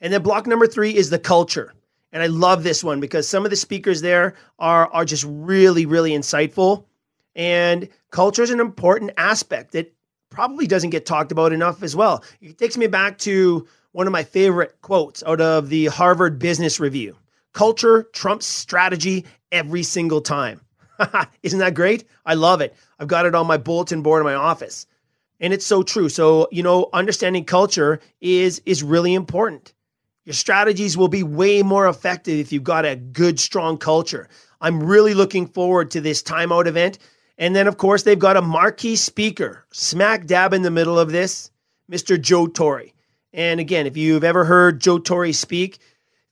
And 0.00 0.12
then 0.12 0.22
block 0.22 0.46
number 0.46 0.66
three 0.66 0.94
is 0.94 1.10
the 1.10 1.18
culture. 1.18 1.72
And 2.12 2.22
I 2.22 2.26
love 2.26 2.62
this 2.62 2.82
one 2.82 3.00
because 3.00 3.28
some 3.28 3.44
of 3.44 3.50
the 3.50 3.56
speakers 3.56 4.00
there 4.00 4.34
are, 4.58 4.88
are 4.92 5.04
just 5.04 5.24
really, 5.26 5.86
really 5.86 6.10
insightful. 6.10 6.84
And 7.34 7.88
culture 8.10 8.42
is 8.42 8.50
an 8.50 8.60
important 8.60 9.12
aspect 9.16 9.72
that 9.72 9.94
probably 10.28 10.66
doesn't 10.66 10.90
get 10.90 11.06
talked 11.06 11.32
about 11.32 11.52
enough 11.52 11.82
as 11.82 11.94
well. 11.94 12.24
It 12.40 12.58
takes 12.58 12.76
me 12.76 12.86
back 12.86 13.18
to 13.18 13.66
one 13.92 14.06
of 14.06 14.12
my 14.12 14.24
favorite 14.24 14.80
quotes 14.82 15.22
out 15.24 15.40
of 15.40 15.68
the 15.68 15.86
Harvard 15.86 16.38
Business 16.38 16.78
Review 16.80 17.16
Culture 17.52 18.04
trumps 18.12 18.46
strategy 18.46 19.24
every 19.50 19.82
single 19.82 20.20
time. 20.20 20.60
Isn't 21.42 21.58
that 21.60 21.74
great? 21.74 22.04
I 22.24 22.34
love 22.34 22.60
it. 22.60 22.74
I've 22.98 23.08
got 23.08 23.26
it 23.26 23.34
on 23.34 23.46
my 23.46 23.56
bulletin 23.56 24.02
board 24.02 24.20
in 24.20 24.26
my 24.26 24.34
office. 24.34 24.86
And 25.40 25.52
it's 25.52 25.66
so 25.66 25.82
true. 25.82 26.08
So, 26.08 26.48
you 26.50 26.62
know, 26.62 26.88
understanding 26.92 27.44
culture 27.44 28.00
is 28.20 28.60
is 28.66 28.82
really 28.82 29.14
important. 29.14 29.72
Your 30.26 30.34
strategies 30.34 30.96
will 30.96 31.08
be 31.08 31.22
way 31.22 31.62
more 31.62 31.88
effective 31.88 32.38
if 32.38 32.52
you've 32.52 32.62
got 32.62 32.84
a 32.84 32.94
good, 32.94 33.40
strong 33.40 33.78
culture. 33.78 34.28
I'm 34.60 34.82
really 34.82 35.14
looking 35.14 35.46
forward 35.46 35.90
to 35.92 36.00
this 36.00 36.22
timeout 36.22 36.66
event. 36.66 36.98
And 37.38 37.56
then, 37.56 37.66
of 37.66 37.78
course, 37.78 38.02
they've 38.02 38.18
got 38.18 38.36
a 38.36 38.42
marquee 38.42 38.96
speaker 38.96 39.64
smack 39.72 40.26
dab 40.26 40.52
in 40.52 40.60
the 40.60 40.70
middle 40.70 40.98
of 40.98 41.10
this, 41.10 41.50
Mr. 41.90 42.20
Joe 42.20 42.46
Torre. 42.46 42.92
And 43.32 43.60
again, 43.60 43.86
if 43.86 43.96
you've 43.96 44.24
ever 44.24 44.44
heard 44.44 44.80
Joe 44.80 44.98
Torre 44.98 45.32
speak, 45.32 45.78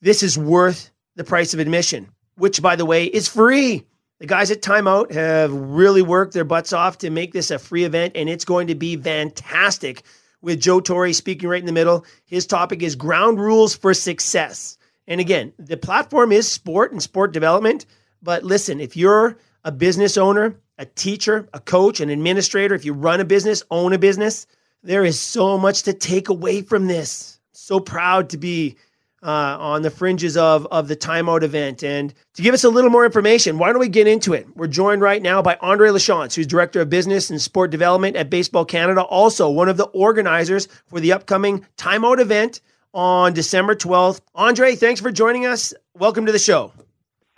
this 0.03 0.23
is 0.23 0.37
worth 0.37 0.91
the 1.17 1.25
price 1.25 1.55
of 1.55 1.61
admission, 1.61 2.09
which, 2.37 2.61
by 2.61 2.77
the 2.77 2.85
way, 2.85 3.07
is 3.07 3.27
free. 3.27 3.87
The 4.21 4.27
guys 4.27 4.51
at 4.51 4.63
Timeout 4.63 5.13
have 5.13 5.53
really 5.53 6.03
worked 6.03 6.35
their 6.35 6.43
butts 6.43 6.73
off 6.73 6.99
to 6.99 7.11
make 7.11 7.33
this 7.33 7.53
a 7.53 7.59
free 7.59 7.85
event, 7.85 8.17
and 8.17 8.29
it's 8.29 8.45
going 8.45 8.67
to 8.67 8.75
be 8.75 8.97
fantastic 8.97 10.03
with 10.43 10.61
Joe 10.61 10.81
Torre 10.81 11.13
speaking 11.13 11.49
right 11.49 11.61
in 11.61 11.67
the 11.67 11.73
middle. 11.73 12.05
His 12.25 12.45
topic 12.45 12.83
is 12.83 12.97
ground 12.97 13.39
rules 13.39 13.77
for 13.77 13.95
success. 13.95 14.77
And 15.07 15.21
again, 15.21 15.53
the 15.57 15.77
platform 15.77 16.33
is 16.33 16.51
sport 16.51 16.91
and 16.91 17.01
sport 17.01 17.33
development. 17.33 17.87
But 18.21 18.43
listen, 18.43 18.81
if 18.81 18.97
you're 18.97 19.39
a 19.63 19.71
business 19.71 20.17
owner, 20.17 20.57
a 20.79 20.85
teacher, 20.85 21.49
a 21.55 21.61
coach, 21.61 22.01
an 22.01 22.11
administrator, 22.11 22.75
if 22.75 22.85
you 22.85 22.95
run 22.95 23.21
a 23.21 23.25
business, 23.25 23.63
own 23.71 23.93
a 23.93 23.99
business, 23.99 24.49
there 24.83 25.05
is 25.05 25.19
so 25.19 25.57
much 25.59 25.85
to 25.85 25.93
take 25.93 26.29
away 26.29 26.63
from 26.63 26.89
this. 26.89 27.39
So 27.53 27.79
proud 27.79 28.31
to 28.31 28.37
be 28.37 28.77
uh, 29.23 29.57
on 29.59 29.83
the 29.83 29.91
fringes 29.91 30.37
of, 30.37 30.67
of 30.67 30.89
the 30.89 30.97
timeout 30.97 31.43
event. 31.43 31.83
And 31.83 32.15
to 32.35 32.43
give 32.43 32.55
us 32.55 32.65
a 32.65 32.69
little 32.69 32.91
more 32.91 33.05
information, 33.05 33.59
why 33.59 33.71
don't 33.71 33.81
we 33.81 33.89
get 33.89 34.07
into 34.07 34.33
it? 34.33 34.47
We're 34.57 34.69
joined 34.69 35.03
right 35.03 35.21
now 35.21 35.43
by 35.43 35.57
Andre 35.61 35.91
Lachance, 35.91 36.35
who's 36.35 36.47
Director 36.47 36.81
of 36.81 36.91
Business 36.91 37.31
and 37.31 37.41
Sport 37.41 37.71
Development 37.71 38.17
at 38.17 38.31
Baseball 38.31 38.65
Canada, 38.65 39.03
also 39.03 39.51
one 39.51 39.69
of 39.69 39.77
the 39.77 39.87
organizers 39.87 40.69
for 40.87 41.01
the 41.01 41.13
upcoming 41.13 41.67
timeout 41.77 42.21
event 42.21 42.61
on 42.95 43.33
December 43.33 43.75
12th. 43.75 44.21
Andre, 44.35 44.75
thanks 44.75 45.01
for 45.01 45.11
joining 45.11 45.47
us. 45.47 45.75
Welcome 45.95 46.27
to 46.27 46.33
the 46.33 46.39
show. 46.39 46.73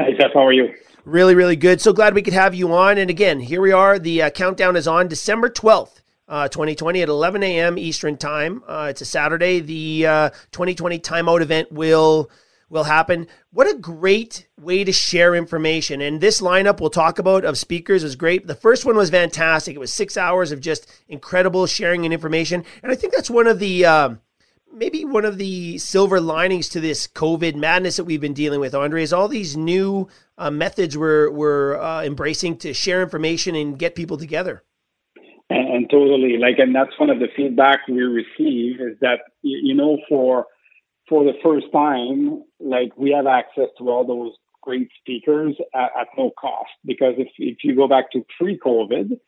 Hi, 0.01 0.11
Seth. 0.19 0.33
How 0.35 0.47
are 0.47 0.53
you? 0.53 0.75
Really, 1.05 1.35
really 1.35 1.57
good. 1.57 1.81
So 1.81 1.93
glad 1.93 2.15
we 2.15 2.23
could 2.23 2.35
have 2.35 2.55
you 2.55 2.73
on. 2.75 2.99
And 2.99 3.11
again, 3.11 3.41
here 3.41 3.61
we 3.61 3.73
are. 3.73 3.99
The 3.99 4.23
uh, 4.23 4.31
countdown 4.31 4.77
is 4.77 4.87
on 4.87 5.09
December 5.09 5.49
12th 5.49 6.00
uh, 6.31 6.49
2020 6.49 7.03
at 7.03 7.09
11 7.09 7.43
a.m. 7.43 7.77
Eastern 7.77 8.17
Time. 8.17 8.63
Uh, 8.67 8.87
it's 8.89 9.01
a 9.01 9.05
Saturday. 9.05 9.61
The 9.61 10.07
uh, 10.07 10.31
2020 10.53 10.99
timeout 11.01 11.43
event 11.43 11.71
will 11.73 12.31
will 12.71 12.85
happen. 12.85 13.27
What 13.51 13.69
a 13.69 13.77
great 13.77 14.47
way 14.57 14.85
to 14.85 14.93
share 14.93 15.35
information! 15.35 16.01
And 16.01 16.21
this 16.21 16.41
lineup 16.41 16.81
we'll 16.81 16.89
talk 16.89 17.19
about 17.19 17.45
of 17.45 17.59
speakers 17.59 18.05
was 18.05 18.15
great. 18.15 18.47
The 18.47 18.55
first 18.55 18.87
one 18.87 18.97
was 18.97 19.11
fantastic. 19.11 19.75
It 19.75 19.81
was 19.81 19.93
six 19.93 20.17
hours 20.17 20.53
of 20.53 20.61
just 20.61 20.91
incredible 21.09 21.67
sharing 21.67 22.05
and 22.05 22.15
information. 22.15 22.65
And 22.83 22.93
I 22.93 22.95
think 22.95 23.13
that's 23.13 23.29
one 23.29 23.49
of 23.49 23.59
the 23.59 23.85
um, 23.85 24.21
maybe 24.73 25.05
one 25.05 25.25
of 25.25 25.37
the 25.37 25.79
silver 25.79 26.21
linings 26.21 26.69
to 26.71 26.81
this 26.81 27.09
COVID 27.09 27.57
madness 27.57 27.97
that 27.97 28.05
we've 28.05 28.21
been 28.21 28.35
dealing 28.35 28.61
with, 28.61 28.73
Andre, 28.73 29.03
is 29.03 29.13
all 29.13 29.27
these 29.27 29.57
new 29.57 30.09
uh, 30.39 30.53
methods 30.53 30.97
we're, 30.97 31.29
we're 31.31 31.77
uh, 31.81 32.05
embracing 32.05 32.57
to 32.59 32.73
share 32.73 33.03
information 33.03 33.57
and 33.57 33.79
get 33.79 33.97
people 33.97 34.17
together. 34.17 34.63
And, 35.51 35.69
and, 35.69 35.91
totally 35.91 36.39
like, 36.39 36.59
and 36.59 36.75
that's 36.75 36.99
one 36.99 37.11
of 37.11 37.19
the 37.19 37.27
feedback 37.37 37.81
we 37.89 38.03
receive 38.03 38.81
is 38.81 38.97
that 39.01 39.19
you 39.43 39.75
know 39.75 39.99
for 40.09 40.47
for 41.09 41.25
the 41.25 41.33
first 41.43 41.67
time, 41.73 42.45
like 42.61 42.97
we 42.97 43.11
have 43.11 43.27
access 43.27 43.69
to 43.79 43.91
all 43.91 44.07
those 44.07 44.33
great 44.63 44.89
speakers 45.01 45.57
at, 45.75 45.91
at 46.01 46.09
no 46.17 46.31
cost. 46.41 46.71
Because 46.85 47.15
if 47.19 47.29
if 47.39 47.59
you 47.65 47.75
go 47.75 47.89
back 47.89 48.13
to 48.13 48.25
pre-COVID, 48.39 49.19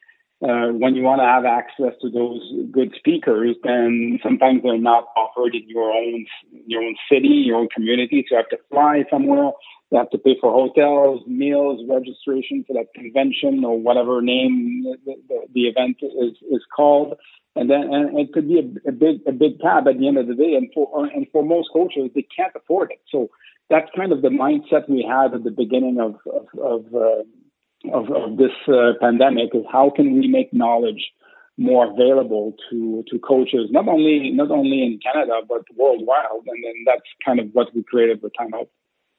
uh, 0.42 0.72
when 0.72 0.94
you 0.94 1.02
want 1.02 1.20
to 1.20 1.26
have 1.26 1.44
access 1.44 1.98
to 2.02 2.10
those 2.10 2.40
good 2.70 2.92
speakers, 2.96 3.56
then 3.62 4.18
sometimes 4.22 4.62
they're 4.62 4.78
not 4.78 5.06
offered 5.16 5.54
in 5.54 5.68
your 5.68 5.90
own 5.90 6.26
your 6.66 6.82
own 6.82 6.96
city, 7.10 7.42
your 7.46 7.56
own 7.56 7.68
community. 7.74 8.24
So 8.28 8.34
you 8.34 8.36
have 8.36 8.48
to 8.50 8.58
fly 8.70 9.04
somewhere 9.10 9.50
they 9.92 9.98
have 9.98 10.10
to 10.10 10.18
pay 10.18 10.36
for 10.40 10.50
hotels, 10.50 11.20
meals, 11.26 11.84
registration 11.86 12.64
for 12.66 12.72
that 12.72 12.86
convention 12.94 13.62
or 13.62 13.78
whatever 13.78 14.22
name 14.22 14.84
the, 15.04 15.14
the, 15.28 15.40
the 15.54 15.60
event 15.68 15.98
is, 16.00 16.32
is 16.50 16.62
called. 16.74 17.14
And 17.54 17.68
then 17.68 17.92
and 17.92 18.18
it 18.18 18.32
could 18.32 18.48
be 18.48 18.58
a, 18.58 18.88
a, 18.88 18.92
big 18.92 19.20
a 19.26 19.32
big 19.32 19.60
tab 19.60 19.86
at 19.86 19.98
the 19.98 20.08
end 20.08 20.16
of 20.16 20.26
the 20.28 20.34
day. 20.34 20.54
And 20.54 20.70
for 20.72 21.04
and 21.04 21.26
for 21.30 21.44
most 21.44 21.68
coaches, 21.70 22.10
they 22.14 22.26
can't 22.34 22.54
afford 22.56 22.90
it. 22.90 23.02
So 23.10 23.28
that's 23.68 23.90
kind 23.94 24.12
of 24.12 24.22
the 24.22 24.28
mindset 24.28 24.88
we 24.88 25.04
had 25.06 25.34
at 25.34 25.44
the 25.44 25.50
beginning 25.50 26.00
of 26.00 26.16
of 26.26 26.46
of, 26.58 26.94
uh, 26.94 27.92
of, 27.92 28.10
of 28.10 28.38
this 28.38 28.56
uh, 28.68 28.92
pandemic 28.98 29.50
is 29.52 29.64
how 29.70 29.90
can 29.94 30.14
we 30.18 30.26
make 30.26 30.54
knowledge 30.54 31.12
more 31.58 31.92
available 31.92 32.54
to 32.70 33.04
to 33.10 33.18
coaches 33.18 33.68
not 33.70 33.86
only 33.86 34.30
not 34.30 34.50
only 34.50 34.82
in 34.82 34.98
Canada 35.04 35.42
but 35.46 35.60
worldwide 35.76 36.24
and 36.46 36.64
then 36.64 36.74
that's 36.86 37.04
kind 37.22 37.38
of 37.38 37.48
what 37.52 37.68
we 37.74 37.82
created 37.82 38.22
with 38.22 38.32
Timeout. 38.40 38.68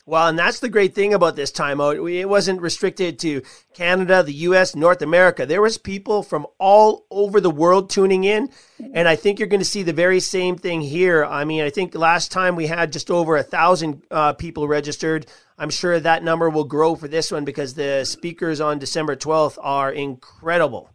Well, 0.05 0.27
and 0.27 0.37
that's 0.37 0.59
the 0.59 0.67
great 0.67 0.93
thing 0.93 1.13
about 1.13 1.37
this 1.37 1.49
timeout. 1.49 2.11
It 2.11 2.25
wasn't 2.25 2.59
restricted 2.61 3.19
to 3.19 3.41
Canada, 3.73 4.21
the 4.21 4.33
US, 4.33 4.75
North 4.75 5.01
America. 5.01 5.45
There 5.45 5.61
was 5.61 5.77
people 5.77 6.23
from 6.23 6.45
all 6.59 7.05
over 7.09 7.39
the 7.39 7.49
world 7.49 7.89
tuning 7.89 8.25
in, 8.25 8.49
and 8.93 9.07
I 9.07 9.15
think 9.15 9.39
you're 9.39 9.47
going 9.47 9.61
to 9.61 9.65
see 9.65 9.81
the 9.81 9.93
very 9.93 10.19
same 10.19 10.57
thing 10.57 10.81
here. 10.81 11.23
I 11.23 11.45
mean, 11.45 11.63
I 11.63 11.69
think 11.69 11.95
last 11.95 12.33
time 12.33 12.57
we 12.57 12.67
had 12.67 12.91
just 12.91 13.09
over 13.09 13.37
a 13.37 13.43
thousand 13.43 14.03
uh, 14.11 14.33
people 14.33 14.67
registered. 14.67 15.25
I'm 15.57 15.69
sure 15.69 15.97
that 15.97 16.21
number 16.21 16.49
will 16.49 16.65
grow 16.65 16.95
for 16.95 17.07
this 17.07 17.31
one 17.31 17.45
because 17.45 17.75
the 17.75 18.03
speakers 18.03 18.59
on 18.59 18.79
December 18.79 19.15
12th 19.15 19.57
are 19.61 19.89
incredible. 19.89 20.89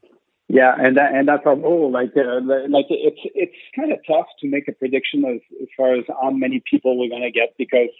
Yeah, 0.49 0.75
and 0.79 0.99
that, 0.99 1.15
and 1.15 1.27
that's 1.27 1.47
our 1.47 1.57
goal. 1.57 1.91
Like, 1.91 2.13
uh, 2.15 2.41
like 2.69 2.87
it's 2.91 3.21
it's 3.35 3.57
kind 3.75 3.93
of 3.93 3.99
tough 4.07 4.27
to 4.41 4.49
make 4.49 4.69
a 4.69 4.73
prediction 4.73 5.25
as, 5.25 5.41
as 5.63 5.69
far 5.77 5.95
as 5.95 6.05
how 6.09 6.31
many 6.31 6.63
people 6.71 6.99
we're 6.99 7.11
going 7.11 7.23
to 7.23 7.31
get 7.31 7.55
because 7.57 7.91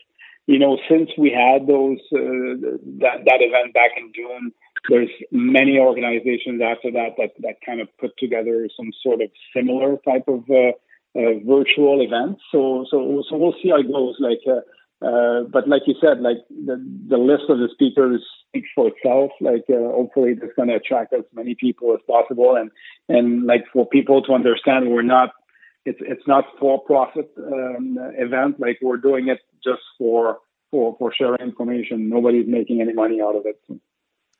you 0.49 0.59
know, 0.59 0.79
since 0.89 1.11
we 1.19 1.31
had 1.31 1.67
those 1.67 1.99
uh, 2.11 2.57
that 3.05 3.21
that 3.27 3.41
event 3.41 3.75
back 3.75 3.91
in 3.99 4.11
June, 4.15 4.51
there's 4.89 5.11
many 5.31 5.79
organizations 5.79 6.63
after 6.63 6.91
that 6.91 7.17
that 7.19 7.33
that 7.41 7.57
kind 7.65 7.83
of 7.83 7.89
put 7.99 8.17
together 8.17 8.67
some 8.75 8.91
sort 9.03 9.21
of 9.21 9.29
similar 9.55 9.99
type 10.09 10.27
of 10.27 10.49
uh, 10.49 10.73
uh, 11.21 11.35
virtual 11.47 12.01
events. 12.01 12.41
So 12.51 12.87
so 12.91 13.23
so 13.29 13.37
we'll 13.37 13.57
see 13.63 13.69
how 13.69 13.81
it 13.81 13.93
goes. 13.93 14.17
Like, 14.21 14.41
uh, 14.49 15.07
uh, 15.07 15.43
but 15.53 15.69
like 15.69 15.83
you 15.87 15.95
said, 16.01 16.21
like 16.21 16.39
the 16.49 16.77
the 17.09 17.19
list 17.19 17.45
of 17.51 17.59
the 17.59 17.69
speakers 17.71 18.25
speaks 18.49 18.71
for 18.75 18.89
itself. 18.89 19.31
Like, 19.43 19.67
uh, 19.69 19.93
hopefully, 19.93 20.31
it's 20.33 20.57
going 20.57 20.69
to 20.69 20.77
attract 20.77 21.13
as 21.13 21.25
many 21.35 21.57
people 21.57 21.93
as 21.93 22.01
possible, 22.09 22.57
and 22.57 22.71
and 23.11 23.45
like 23.45 23.65
for 23.71 23.87
people 23.87 24.23
to 24.23 24.33
understand, 24.33 24.89
we're 24.89 25.03
not 25.03 25.35
it's 25.89 25.99
it's 26.03 26.27
not 26.27 26.45
for 26.61 26.81
profit 26.81 27.31
um, 27.39 27.97
event. 28.17 28.61
Like 28.61 28.79
we're 28.83 28.99
doing 28.99 29.29
it 29.29 29.41
just 29.65 29.83
for 29.99 30.39
for 30.71 30.97
for 30.99 31.13
sharing 31.13 31.41
information. 31.41 32.09
Nobody's 32.09 32.47
making 32.47 32.81
any 32.81 32.93
money 32.93 33.21
out 33.21 33.37
of 33.37 33.45
it. 33.47 33.61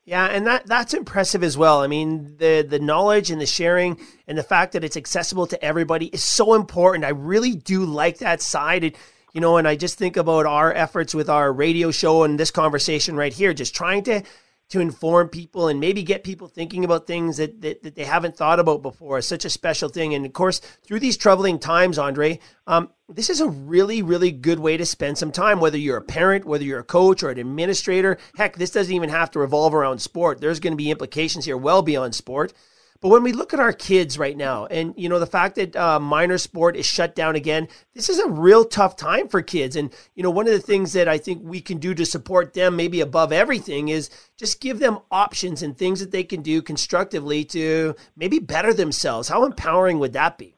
Yeah, 0.05 0.27
and 0.27 0.47
that 0.47 0.67
that's 0.67 0.95
impressive 0.95 1.43
as 1.43 1.57
well. 1.57 1.83
I 1.83 1.87
mean, 1.87 2.37
the 2.39 2.67
the 2.69 2.79
knowledge 2.79 3.31
and 3.31 3.41
the 3.41 3.47
sharing 3.47 3.99
and 4.27 4.39
the 4.39 4.43
fact 4.43 4.73
that 4.73 4.85
it's 4.85 4.97
accessible 4.97 5.47
to 5.49 5.63
everybody 5.63 6.07
is 6.07 6.25
so 6.25 6.55
important. 6.55 7.05
I 7.05 7.11
really 7.11 7.55
do 7.55 7.85
like 7.85 8.19
that 8.19 8.41
side. 8.41 8.85
It, 8.85 8.97
you 9.35 9.41
know, 9.41 9.57
and 9.59 9.69
I 9.69 9.77
just 9.77 9.99
think 9.99 10.17
about 10.17 10.47
our 10.47 10.73
efforts 10.73 11.15
with 11.15 11.29
our 11.29 11.53
radio 11.53 11.91
show 11.91 12.23
and 12.25 12.41
this 12.41 12.51
conversation 12.51 13.17
right 13.17 13.33
here, 13.33 13.53
just 13.53 13.75
trying 13.75 14.03
to 14.05 14.23
to 14.69 14.81
inform 14.81 15.29
people 15.29 15.69
and 15.69 15.81
maybe 15.81 16.03
get 16.03 16.25
people 16.25 16.47
thinking 16.47 16.85
about 16.85 17.07
things 17.07 17.39
that, 17.39 17.61
that, 17.63 17.83
that 17.83 17.95
they 17.95 18.05
haven't 18.05 18.37
thought 18.37 18.61
about 18.61 18.83
before 18.83 19.19
is 19.19 19.27
such 19.27 19.45
a 19.45 19.51
special 19.51 19.89
thing. 19.89 20.15
And 20.15 20.27
of 20.27 20.33
course, 20.33 20.61
through 20.83 21.01
these 21.01 21.17
troubling 21.17 21.59
times, 21.59 21.99
Andre, 21.99 22.39
um, 22.67 22.91
this 23.09 23.31
is 23.31 23.41
a 23.41 23.49
really, 23.49 24.03
really 24.03 24.31
good 24.31 24.61
way 24.61 24.77
to 24.77 24.85
spend 24.85 25.17
some 25.17 25.33
time, 25.33 25.61
whether 25.61 25.79
you're 25.79 25.97
a 25.97 26.03
parent, 26.03 26.45
whether 26.45 26.65
you're 26.65 26.81
a 26.81 26.85
coach 26.85 27.23
or 27.23 27.31
an 27.31 27.39
administrator. 27.39 28.19
Heck, 28.37 28.57
this 28.57 28.71
doesn't 28.71 28.95
even 28.95 29.09
have 29.09 29.31
to 29.31 29.39
revolve 29.39 29.73
around 29.73 30.01
sport. 30.01 30.41
There's 30.41 30.61
going 30.61 30.75
to 30.75 30.77
be 30.77 30.91
implications 30.91 31.47
here 31.47 31.57
well 31.57 31.81
beyond 31.81 32.15
sport. 32.15 32.53
But 33.01 33.11
when 33.11 33.23
we 33.23 33.33
look 33.33 33.55
at 33.55 33.61
our 33.61 33.73
kids 33.73 34.19
right 34.19 34.37
now, 34.37 34.67
and 34.67 34.93
you 34.97 35.09
know 35.09 35.21
the 35.21 35.27
fact 35.27 35.55
that 35.55 35.77
uh, 35.77 36.01
minor 36.01 36.37
sport 36.37 36.77
is 36.77 36.85
shut 36.85 37.15
down 37.15 37.37
again, 37.37 37.69
this 37.95 38.09
is 38.09 38.19
a 38.19 38.29
real 38.29 38.65
tough 38.65 38.97
time 38.97 39.29
for 39.29 39.41
kids. 39.41 39.77
And 39.77 39.93
you 40.17 40.23
know 40.25 40.31
one 40.31 40.47
of 40.47 40.53
the 40.53 40.59
things 40.59 40.95
that 40.95 41.07
I 41.07 41.17
think 41.17 41.43
we 41.45 41.61
can 41.61 41.79
do 41.79 41.95
to 41.95 42.05
support 42.05 42.55
them, 42.55 42.75
maybe 42.75 43.01
above 43.01 43.33
everything, 43.33 43.89
is 43.89 44.11
just 44.37 44.61
give 44.61 44.81
them 44.81 44.99
options 45.13 45.63
and 45.63 45.79
things 45.79 46.01
that 46.01 46.11
they 46.11 46.25
can 46.25 46.43
do 46.43 46.61
constructively 46.61 47.45
to 47.47 47.95
maybe 48.17 48.41
better 48.41 48.75
themselves. 48.75 49.29
How 49.29 49.45
empowering 49.45 50.01
would 50.01 50.15
that 50.15 50.37
be? 50.37 50.57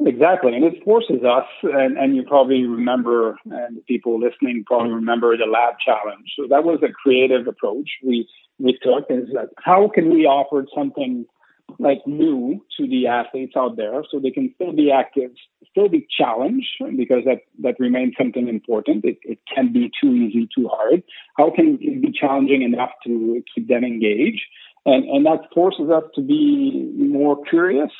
Exactly, 0.00 0.54
and 0.54 0.64
it 0.64 0.82
forces 0.82 1.22
us, 1.22 1.46
and, 1.62 1.98
and 1.98 2.16
you 2.16 2.22
probably 2.22 2.64
remember, 2.64 3.36
and 3.44 3.84
people 3.84 4.18
listening 4.18 4.64
probably 4.66 4.92
remember 4.92 5.36
the 5.36 5.44
lab 5.44 5.74
challenge. 5.84 6.32
So 6.36 6.46
that 6.48 6.64
was 6.64 6.80
a 6.82 6.90
creative 6.90 7.46
approach 7.46 7.88
we 8.02 8.26
we 8.58 8.78
took. 8.82 9.10
Is 9.10 9.28
that 9.34 9.50
how 9.58 9.90
can 9.94 10.10
we 10.10 10.24
offer 10.24 10.66
something 10.74 11.26
like 11.78 11.98
new 12.06 12.64
to 12.78 12.86
the 12.86 13.06
athletes 13.06 13.54
out 13.56 13.76
there 13.76 14.02
so 14.10 14.18
they 14.18 14.30
can 14.30 14.52
still 14.54 14.72
be 14.72 14.90
active, 14.90 15.30
still 15.70 15.88
be 15.88 16.06
challenged 16.16 16.68
because 16.96 17.24
that, 17.24 17.40
that 17.62 17.78
remains 17.78 18.14
something 18.18 18.48
important. 18.48 19.04
It, 19.04 19.18
it 19.22 19.38
can 19.54 19.72
be 19.72 19.90
too 20.00 20.12
easy, 20.12 20.48
too 20.54 20.68
hard. 20.68 21.02
How 21.36 21.50
can 21.50 21.78
it 21.80 22.02
be 22.02 22.12
challenging 22.12 22.62
enough 22.62 22.90
to 23.06 23.42
keep 23.54 23.68
them 23.68 23.84
engaged? 23.84 24.42
And, 24.84 25.04
and 25.04 25.26
that 25.26 25.48
forces 25.54 25.90
us 25.90 26.04
to 26.14 26.22
be 26.22 26.90
more 26.96 27.42
curious, 27.44 27.90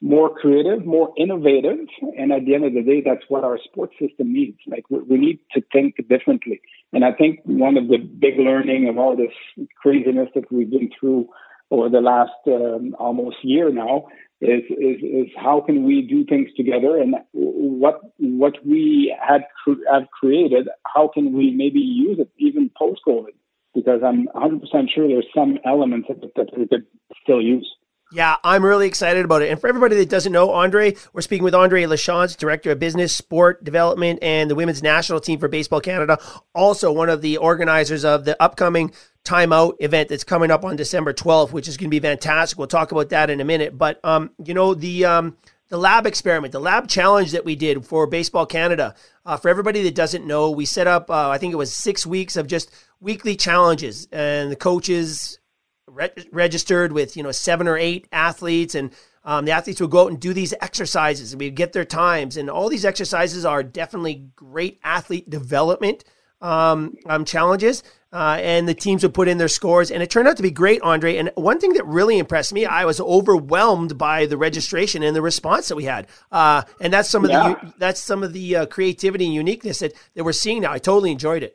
more 0.00 0.32
creative, 0.32 0.84
more 0.84 1.12
innovative. 1.16 1.78
And 2.16 2.32
at 2.32 2.44
the 2.44 2.54
end 2.54 2.64
of 2.64 2.74
the 2.74 2.82
day, 2.82 3.02
that's 3.04 3.24
what 3.28 3.44
our 3.44 3.58
sports 3.64 3.94
system 4.00 4.32
needs. 4.32 4.58
Like 4.66 4.84
we, 4.90 5.00
we 5.00 5.16
need 5.18 5.40
to 5.52 5.62
think 5.72 5.96
differently. 6.08 6.60
And 6.92 7.04
I 7.04 7.12
think 7.12 7.40
one 7.44 7.76
of 7.76 7.88
the 7.88 7.98
big 7.98 8.38
learning 8.38 8.88
of 8.88 8.98
all 8.98 9.16
this 9.16 9.66
craziness 9.80 10.28
that 10.34 10.50
we've 10.52 10.70
been 10.70 10.90
through 10.98 11.28
over 11.70 11.88
the 11.88 12.00
last 12.00 12.30
um, 12.46 12.94
almost 12.98 13.36
year 13.42 13.70
now 13.70 14.06
is, 14.40 14.62
is 14.70 15.02
is 15.02 15.26
how 15.36 15.60
can 15.60 15.84
we 15.84 16.02
do 16.02 16.24
things 16.24 16.48
together 16.56 16.96
and 16.96 17.16
what 17.32 18.00
what 18.18 18.54
we 18.64 19.14
had 19.20 19.42
have 19.90 20.08
created 20.18 20.68
how 20.86 21.08
can 21.12 21.36
we 21.36 21.50
maybe 21.50 21.80
use 21.80 22.18
it 22.18 22.30
even 22.38 22.70
post 22.78 23.00
COVID 23.06 23.34
because 23.74 24.00
I'm 24.04 24.26
100% 24.34 24.60
sure 24.94 25.06
there's 25.06 25.26
some 25.34 25.58
elements 25.64 26.08
it 26.10 26.20
that 26.36 26.48
we 26.56 26.66
could 26.66 26.86
still 27.22 27.40
use. 27.40 27.68
Yeah, 28.10 28.36
I'm 28.42 28.64
really 28.64 28.86
excited 28.86 29.26
about 29.26 29.42
it. 29.42 29.50
And 29.50 29.60
for 29.60 29.68
everybody 29.68 29.96
that 29.96 30.08
doesn't 30.08 30.32
know, 30.32 30.50
Andre, 30.52 30.96
we're 31.12 31.20
speaking 31.20 31.44
with 31.44 31.54
Andre 31.54 31.82
Lachance, 31.82 32.36
Director 32.38 32.70
of 32.70 32.78
Business, 32.78 33.14
Sport 33.14 33.62
Development, 33.62 34.18
and 34.22 34.50
the 34.50 34.54
Women's 34.54 34.82
National 34.82 35.20
Team 35.20 35.38
for 35.38 35.46
Baseball 35.46 35.82
Canada. 35.82 36.18
Also, 36.54 36.90
one 36.90 37.10
of 37.10 37.20
the 37.20 37.36
organizers 37.36 38.06
of 38.06 38.24
the 38.24 38.42
upcoming 38.42 38.92
timeout 39.28 39.76
event 39.80 40.08
that's 40.08 40.24
coming 40.24 40.50
up 40.50 40.64
on 40.64 40.76
December 40.76 41.12
12th, 41.12 41.52
which 41.52 41.68
is 41.68 41.76
going 41.76 41.90
to 41.90 41.90
be 41.90 42.00
fantastic. 42.00 42.58
We'll 42.58 42.66
talk 42.66 42.92
about 42.92 43.10
that 43.10 43.30
in 43.30 43.40
a 43.40 43.44
minute. 43.44 43.76
But, 43.76 44.00
um, 44.04 44.30
you 44.44 44.54
know, 44.54 44.74
the. 44.74 45.04
Um, 45.04 45.36
the 45.68 45.76
lab 45.76 46.06
experiment, 46.06 46.52
the 46.52 46.60
lab 46.60 46.88
challenge 46.88 47.32
that 47.32 47.44
we 47.44 47.54
did 47.54 47.84
for 47.84 48.06
Baseball 48.06 48.46
Canada. 48.46 48.94
Uh, 49.26 49.36
for 49.36 49.48
everybody 49.48 49.82
that 49.82 49.94
doesn't 49.94 50.26
know, 50.26 50.50
we 50.50 50.64
set 50.64 50.86
up, 50.86 51.10
uh, 51.10 51.28
I 51.28 51.36
think 51.36 51.52
it 51.52 51.56
was 51.56 51.74
six 51.74 52.06
weeks 52.06 52.36
of 52.36 52.46
just 52.46 52.70
weekly 53.00 53.36
challenges, 53.36 54.08
and 54.10 54.50
the 54.50 54.56
coaches 54.56 55.38
re- 55.86 56.10
registered 56.32 56.92
with 56.92 57.16
you 57.16 57.22
know 57.22 57.32
seven 57.32 57.68
or 57.68 57.76
eight 57.76 58.08
athletes, 58.12 58.74
and 58.74 58.92
um, 59.24 59.44
the 59.44 59.52
athletes 59.52 59.80
would 59.80 59.90
go 59.90 60.04
out 60.04 60.10
and 60.10 60.18
do 60.18 60.32
these 60.32 60.54
exercises, 60.60 61.32
and 61.32 61.40
we'd 61.40 61.54
get 61.54 61.74
their 61.74 61.84
times, 61.84 62.38
and 62.38 62.48
all 62.48 62.70
these 62.70 62.86
exercises 62.86 63.44
are 63.44 63.62
definitely 63.62 64.26
great 64.36 64.80
athlete 64.82 65.28
development 65.28 66.04
um, 66.40 66.96
um, 67.06 67.24
challenges. 67.24 67.82
Uh, 68.10 68.38
and 68.40 68.66
the 68.66 68.74
teams 68.74 69.02
would 69.02 69.12
put 69.12 69.28
in 69.28 69.36
their 69.36 69.48
scores, 69.48 69.90
and 69.90 70.02
it 70.02 70.10
turned 70.10 70.26
out 70.26 70.36
to 70.38 70.42
be 70.42 70.50
great, 70.50 70.80
Andre. 70.80 71.16
And 71.16 71.30
one 71.34 71.60
thing 71.60 71.74
that 71.74 71.84
really 71.84 72.18
impressed 72.18 72.54
me, 72.54 72.64
I 72.64 72.86
was 72.86 73.00
overwhelmed 73.00 73.98
by 73.98 74.24
the 74.24 74.38
registration 74.38 75.02
and 75.02 75.14
the 75.14 75.20
response 75.20 75.68
that 75.68 75.76
we 75.76 75.84
had. 75.84 76.06
Uh, 76.32 76.62
and 76.80 76.90
that's 76.90 77.10
some 77.10 77.24
of 77.24 77.30
yeah. 77.30 77.54
the 77.62 77.74
that's 77.76 78.00
some 78.00 78.22
of 78.22 78.32
the 78.32 78.56
uh, 78.56 78.66
creativity 78.66 79.26
and 79.26 79.34
uniqueness 79.34 79.80
that, 79.80 79.92
that 80.14 80.24
we're 80.24 80.32
seeing 80.32 80.62
now. 80.62 80.72
I 80.72 80.78
totally 80.78 81.12
enjoyed 81.12 81.42
it. 81.42 81.54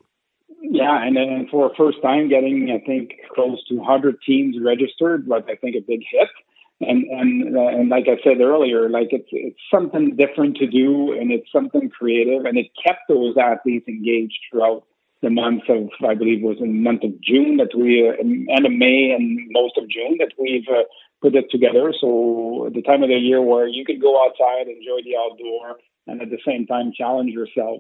Yeah, 0.62 1.04
and 1.04 1.16
then 1.16 1.48
for 1.50 1.72
a 1.72 1.76
first 1.76 2.02
time, 2.04 2.30
getting 2.30 2.70
I 2.70 2.86
think 2.86 3.14
close 3.34 3.64
to 3.70 3.76
100 3.76 4.18
teams 4.24 4.56
registered 4.62 5.28
was 5.28 5.44
I 5.48 5.56
think 5.56 5.76
a 5.76 5.82
big 5.82 6.02
hit. 6.08 6.30
And 6.82 7.04
and 7.06 7.58
uh, 7.58 7.68
and 7.68 7.90
like 7.90 8.06
I 8.08 8.22
said 8.24 8.42
earlier, 8.42 8.90
like 8.90 9.08
it's 9.10 9.30
it's 9.32 9.60
something 9.74 10.16
different 10.18 10.58
to 10.58 10.68
do, 10.68 11.14
and 11.14 11.32
it's 11.32 11.52
something 11.52 11.90
creative, 11.90 12.46
and 12.46 12.60
it 12.60 12.68
kept 12.86 13.08
those 13.10 13.38
athletes 13.38 13.88
engaged 13.88 14.38
throughout 14.52 14.84
the 15.24 15.30
month 15.30 15.64
of 15.70 15.90
I 16.08 16.14
believe 16.14 16.44
was 16.44 16.58
in 16.60 16.68
the 16.68 16.84
month 16.90 17.04
of 17.04 17.20
June 17.22 17.58
that 17.58 17.74
we 17.76 18.08
uh, 18.08 18.20
end 18.20 18.66
of 18.66 18.74
May 18.74 19.12
and 19.16 19.40
most 19.52 19.78
of 19.78 19.90
June 19.90 20.18
that 20.20 20.34
we've 20.38 20.68
uh, 20.70 20.84
put 21.22 21.34
it 21.34 21.46
together. 21.50 21.94
So 22.00 22.70
the 22.76 22.82
time 22.82 23.02
of 23.02 23.10
the 23.10 23.16
year 23.16 23.42
where 23.42 23.68
you 23.68 23.86
could 23.86 24.02
go 24.02 24.14
outside, 24.24 24.68
enjoy 24.68 25.00
the 25.04 25.16
outdoor, 25.16 25.78
and 26.08 26.22
at 26.22 26.30
the 26.30 26.44
same 26.46 26.68
time 26.68 26.92
challenge 26.96 27.32
yourself 27.32 27.80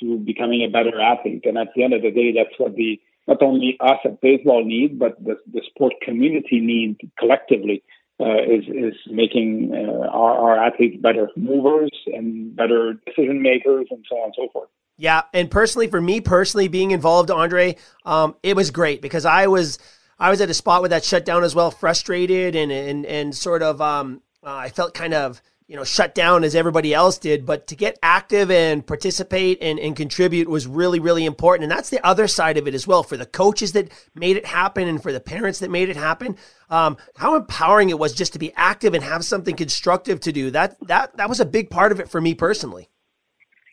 to 0.00 0.18
becoming 0.18 0.64
a 0.64 0.68
better 0.68 1.00
athlete. 1.00 1.44
And 1.44 1.56
at 1.56 1.68
the 1.76 1.84
end 1.84 1.94
of 1.94 2.02
the 2.02 2.10
day, 2.10 2.34
that's 2.34 2.58
what 2.58 2.74
the 2.74 3.00
not 3.28 3.40
only 3.40 3.76
us 3.78 4.00
at 4.04 4.20
baseball 4.20 4.64
need, 4.64 4.98
but 4.98 5.22
the, 5.22 5.36
the 5.52 5.62
sport 5.70 5.94
community 6.02 6.58
need 6.58 6.98
collectively 7.18 7.84
uh, 8.18 8.42
is 8.42 8.64
is 8.66 8.98
making 9.06 9.70
uh, 9.72 10.08
our, 10.08 10.34
our 10.44 10.66
athletes 10.66 10.96
better 11.00 11.30
movers 11.36 11.92
and 12.06 12.56
better 12.56 12.94
decision 13.06 13.40
makers 13.40 13.86
and 13.90 14.04
so 14.08 14.16
on 14.16 14.24
and 14.24 14.34
so 14.36 14.48
forth. 14.52 14.68
Yeah, 15.00 15.22
and 15.32 15.50
personally, 15.50 15.86
for 15.86 15.98
me 15.98 16.20
personally, 16.20 16.68
being 16.68 16.90
involved, 16.90 17.30
Andre, 17.30 17.76
um, 18.04 18.36
it 18.42 18.54
was 18.54 18.70
great 18.70 19.00
because 19.00 19.24
I 19.24 19.46
was 19.46 19.78
I 20.18 20.28
was 20.28 20.42
at 20.42 20.50
a 20.50 20.54
spot 20.54 20.82
with 20.82 20.90
that 20.90 21.04
shutdown 21.04 21.42
as 21.42 21.54
well, 21.54 21.70
frustrated 21.70 22.54
and 22.54 22.70
and 22.70 23.06
and 23.06 23.34
sort 23.34 23.62
of 23.62 23.80
um, 23.80 24.20
uh, 24.44 24.54
I 24.54 24.68
felt 24.68 24.92
kind 24.92 25.14
of 25.14 25.40
you 25.66 25.76
know, 25.76 25.84
shut 25.84 26.16
down 26.16 26.42
as 26.42 26.56
everybody 26.56 26.92
else 26.92 27.16
did. 27.16 27.46
But 27.46 27.68
to 27.68 27.76
get 27.76 27.96
active 28.02 28.50
and 28.50 28.84
participate 28.84 29.58
and, 29.62 29.78
and 29.78 29.94
contribute 29.94 30.48
was 30.48 30.66
really, 30.66 30.98
really 30.98 31.24
important. 31.24 31.62
And 31.62 31.70
that's 31.70 31.90
the 31.90 32.04
other 32.04 32.26
side 32.26 32.58
of 32.58 32.66
it 32.66 32.74
as 32.74 32.88
well 32.88 33.04
for 33.04 33.16
the 33.16 33.24
coaches 33.24 33.70
that 33.72 33.92
made 34.12 34.36
it 34.36 34.44
happen 34.44 34.88
and 34.88 35.00
for 35.00 35.12
the 35.12 35.20
parents 35.20 35.60
that 35.60 35.70
made 35.70 35.88
it 35.88 35.96
happen. 35.96 36.36
Um, 36.70 36.96
how 37.14 37.36
empowering 37.36 37.88
it 37.88 38.00
was 38.00 38.14
just 38.14 38.32
to 38.32 38.40
be 38.40 38.52
active 38.56 38.94
and 38.94 39.04
have 39.04 39.24
something 39.24 39.54
constructive 39.54 40.18
to 40.22 40.32
do. 40.32 40.50
That 40.50 40.76
that 40.88 41.16
that 41.18 41.28
was 41.28 41.38
a 41.38 41.46
big 41.46 41.70
part 41.70 41.92
of 41.92 42.00
it 42.00 42.10
for 42.10 42.20
me 42.20 42.34
personally. 42.34 42.90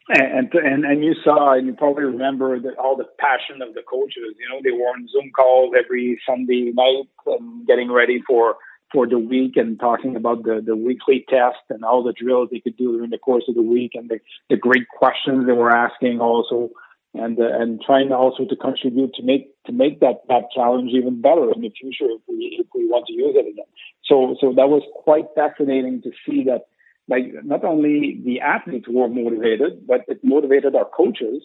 And 0.10 0.54
and 0.54 0.86
and 0.86 1.04
you 1.04 1.15
saw, 1.22 1.54
and 1.54 1.67
you 1.67 1.74
probably 1.74 2.06
remember 2.06 2.60
that 2.60 2.78
all 2.78 2.96
the 2.96 3.08
passion 3.20 3.62
of 3.62 3.74
the 3.74 3.82
coaches. 3.82 4.36
You 4.39 4.48
know, 4.50 4.62
they 4.63 4.72
were 4.72 4.88
on 4.88 5.08
Zoom 5.10 5.32
calls 5.36 5.74
every 5.78 6.20
Sunday 6.26 6.72
night 6.74 7.10
and 7.26 7.67
getting 7.67 7.91
ready 7.91 8.22
for 8.26 8.56
for 8.91 9.06
the 9.06 9.20
week 9.20 9.58
and 9.58 9.80
talking 9.80 10.15
about 10.15 10.43
the, 10.43 10.62
the 10.65 10.76
weekly 10.76 11.26
test 11.28 11.60
and 11.70 11.84
all 11.84 12.04
the 12.04 12.13
drills 12.13 12.48
they 12.52 12.62
could 12.62 12.78
do 12.78 12.93
during 12.93 13.10
the 13.10 13.17
course 13.17 13.43
of 13.50 13.56
the 13.56 13.62
week 13.62 13.91
and 13.96 14.10
the, 14.10 14.17
the 14.50 14.56
great 14.56 14.88
questions 14.88 15.46
they 15.46 15.52
were 15.52 15.76
asking 15.76 16.22
also 16.22 16.70
and 17.13 17.39
uh, 17.39 17.50
and 17.60 17.82
trying 17.86 18.12
also 18.12 18.46
to 18.46 18.56
contribute 18.56 19.13
to 19.15 19.24
make 19.24 19.52
to 19.65 19.72
make 19.72 20.00
that 20.00 20.22
that 20.30 20.43
challenge 20.56 20.91
even 20.93 21.22
better 21.22 21.52
in 21.52 21.62
the 21.62 21.70
future 21.70 22.06
if 22.06 22.22
we 22.28 22.58
if 22.60 22.67
we 22.76 22.88
want 22.88 23.06
to 23.08 23.13
use 23.13 23.36
it 23.36 23.48
again. 23.48 23.65
So 24.06 24.36
so 24.39 24.54
that 24.56 24.70
was 24.70 24.84
quite 24.96 25.26
fascinating 25.36 26.02
to 26.04 26.12
see 26.26 26.43
that 26.46 26.67
like 27.08 27.24
not 27.43 27.63
only 27.63 28.22
the 28.26 28.41
athletes 28.41 28.88
were 28.89 29.08
motivated, 29.08 29.88
but 29.88 30.02
it 30.08 30.20
motivated 30.24 30.76
our 30.76 30.86
coaches 30.86 31.43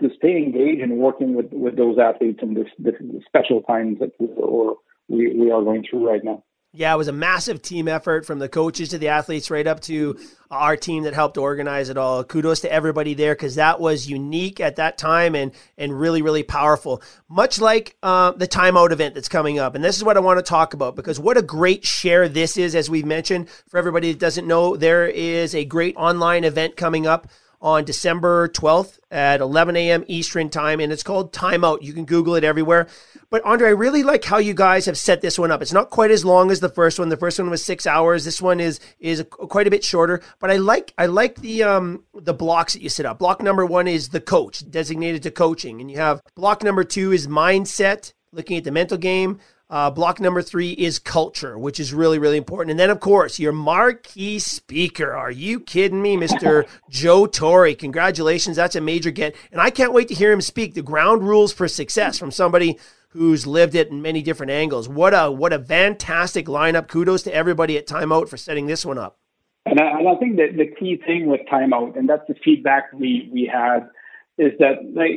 to 0.00 0.10
stay 0.16 0.36
engaged 0.36 0.82
and 0.82 0.98
working 0.98 1.34
with, 1.34 1.52
with 1.52 1.76
those 1.76 1.98
athletes 1.98 2.40
in 2.42 2.54
this, 2.54 2.68
this 2.78 2.94
special 3.26 3.62
times 3.62 3.98
that 4.00 4.12
we, 4.18 4.28
or 4.36 4.76
we, 5.08 5.34
we 5.34 5.50
are 5.50 5.62
going 5.62 5.84
through 5.88 6.06
right 6.08 6.24
now. 6.24 6.42
Yeah, 6.76 6.92
it 6.92 6.98
was 6.98 7.08
a 7.08 7.12
massive 7.12 7.62
team 7.62 7.88
effort 7.88 8.26
from 8.26 8.38
the 8.38 8.50
coaches 8.50 8.90
to 8.90 8.98
the 8.98 9.08
athletes, 9.08 9.50
right 9.50 9.66
up 9.66 9.80
to 9.82 10.18
our 10.50 10.76
team 10.76 11.04
that 11.04 11.14
helped 11.14 11.38
organize 11.38 11.88
it 11.88 11.96
all. 11.96 12.22
Kudos 12.22 12.60
to 12.60 12.70
everybody 12.70 13.14
there 13.14 13.34
because 13.34 13.54
that 13.54 13.80
was 13.80 14.10
unique 14.10 14.60
at 14.60 14.76
that 14.76 14.98
time 14.98 15.34
and 15.34 15.52
and 15.78 15.98
really 15.98 16.20
really 16.20 16.42
powerful. 16.42 17.02
Much 17.30 17.62
like 17.62 17.96
uh, 18.02 18.32
the 18.32 18.46
timeout 18.46 18.92
event 18.92 19.14
that's 19.14 19.28
coming 19.28 19.58
up, 19.58 19.74
and 19.74 19.82
this 19.82 19.96
is 19.96 20.04
what 20.04 20.18
I 20.18 20.20
want 20.20 20.38
to 20.38 20.42
talk 20.42 20.74
about 20.74 20.96
because 20.96 21.18
what 21.18 21.38
a 21.38 21.42
great 21.42 21.86
share 21.86 22.28
this 22.28 22.58
is. 22.58 22.74
As 22.74 22.90
we've 22.90 23.06
mentioned, 23.06 23.48
for 23.68 23.78
everybody 23.78 24.12
that 24.12 24.20
doesn't 24.20 24.46
know, 24.46 24.76
there 24.76 25.06
is 25.06 25.54
a 25.54 25.64
great 25.64 25.96
online 25.96 26.44
event 26.44 26.76
coming 26.76 27.06
up 27.06 27.26
on 27.60 27.84
December 27.84 28.48
12th 28.48 28.98
at 29.10 29.40
11 29.40 29.76
a.m. 29.76 30.04
Eastern 30.06 30.48
time, 30.50 30.80
and 30.80 30.92
it's 30.92 31.02
called 31.02 31.32
Timeout. 31.32 31.82
You 31.82 31.92
can 31.92 32.04
Google 32.04 32.34
it 32.34 32.44
everywhere. 32.44 32.86
But 33.30 33.44
Andre, 33.44 33.68
I 33.68 33.72
really 33.72 34.02
like 34.02 34.24
how 34.24 34.38
you 34.38 34.54
guys 34.54 34.86
have 34.86 34.96
set 34.96 35.20
this 35.20 35.38
one 35.38 35.50
up. 35.50 35.62
It's 35.62 35.72
not 35.72 35.90
quite 35.90 36.10
as 36.10 36.24
long 36.24 36.50
as 36.50 36.60
the 36.60 36.68
first 36.68 36.98
one. 36.98 37.08
The 37.08 37.16
first 37.16 37.38
one 37.38 37.50
was 37.50 37.64
six 37.64 37.86
hours. 37.86 38.24
This 38.24 38.40
one 38.40 38.60
is 38.60 38.78
is 39.00 39.24
quite 39.30 39.66
a 39.66 39.70
bit 39.70 39.84
shorter. 39.84 40.22
But 40.38 40.50
I 40.50 40.56
like 40.56 40.94
I 40.96 41.06
like 41.06 41.40
the 41.40 41.64
um 41.64 42.04
the 42.14 42.34
blocks 42.34 42.74
that 42.74 42.82
you 42.82 42.88
set 42.88 43.06
up. 43.06 43.18
Block 43.18 43.42
number 43.42 43.66
one 43.66 43.88
is 43.88 44.10
the 44.10 44.20
coach, 44.20 44.68
designated 44.70 45.22
to 45.24 45.30
coaching, 45.30 45.80
and 45.80 45.90
you 45.90 45.96
have 45.96 46.22
block 46.34 46.62
number 46.62 46.84
two 46.84 47.12
is 47.12 47.26
mindset, 47.26 48.12
looking 48.32 48.58
at 48.58 48.64
the 48.64 48.70
mental 48.70 48.98
game. 48.98 49.40
Uh, 49.68 49.90
block 49.90 50.20
number 50.20 50.42
three 50.42 50.70
is 50.70 51.00
culture, 51.00 51.58
which 51.58 51.80
is 51.80 51.92
really, 51.92 52.20
really 52.20 52.36
important. 52.36 52.70
And 52.70 52.78
then, 52.78 52.90
of 52.90 53.00
course, 53.00 53.40
your 53.40 53.52
marquee 53.52 54.38
speaker. 54.38 55.12
Are 55.12 55.30
you 55.30 55.58
kidding 55.58 56.00
me, 56.00 56.16
Mr. 56.16 56.68
Joe 56.90 57.26
Torre? 57.26 57.74
Congratulations. 57.74 58.56
That's 58.56 58.76
a 58.76 58.80
major 58.80 59.10
get. 59.10 59.34
And 59.50 59.60
I 59.60 59.70
can't 59.70 59.92
wait 59.92 60.06
to 60.08 60.14
hear 60.14 60.30
him 60.30 60.40
speak 60.40 60.74
the 60.74 60.82
ground 60.82 61.26
rules 61.26 61.52
for 61.52 61.66
success 61.66 62.16
from 62.16 62.30
somebody 62.30 62.78
who's 63.08 63.46
lived 63.46 63.74
it 63.74 63.88
in 63.88 64.02
many 64.02 64.22
different 64.22 64.52
angles. 64.52 64.88
What 64.88 65.12
a 65.14 65.32
what 65.32 65.52
a 65.52 65.58
fantastic 65.58 66.46
lineup. 66.46 66.86
Kudos 66.86 67.24
to 67.24 67.34
everybody 67.34 67.76
at 67.76 67.88
Timeout 67.88 68.28
for 68.28 68.36
setting 68.36 68.66
this 68.66 68.86
one 68.86 68.98
up. 68.98 69.18
And 69.64 69.80
I, 69.80 69.98
and 69.98 70.08
I 70.08 70.14
think 70.16 70.36
that 70.36 70.56
the 70.56 70.66
key 70.78 70.96
thing 71.04 71.26
with 71.26 71.40
Timeout, 71.50 71.98
and 71.98 72.08
that's 72.08 72.26
the 72.28 72.36
feedback 72.44 72.92
we 72.92 73.28
we 73.32 73.50
had, 73.52 73.88
is 74.38 74.52
that 74.58 74.76
like 74.94 75.12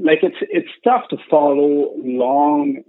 like 0.00 0.18
it's 0.22 0.36
it's 0.42 0.68
tough 0.82 1.08
to 1.10 1.16
follow 1.30 1.94
long 2.02 2.82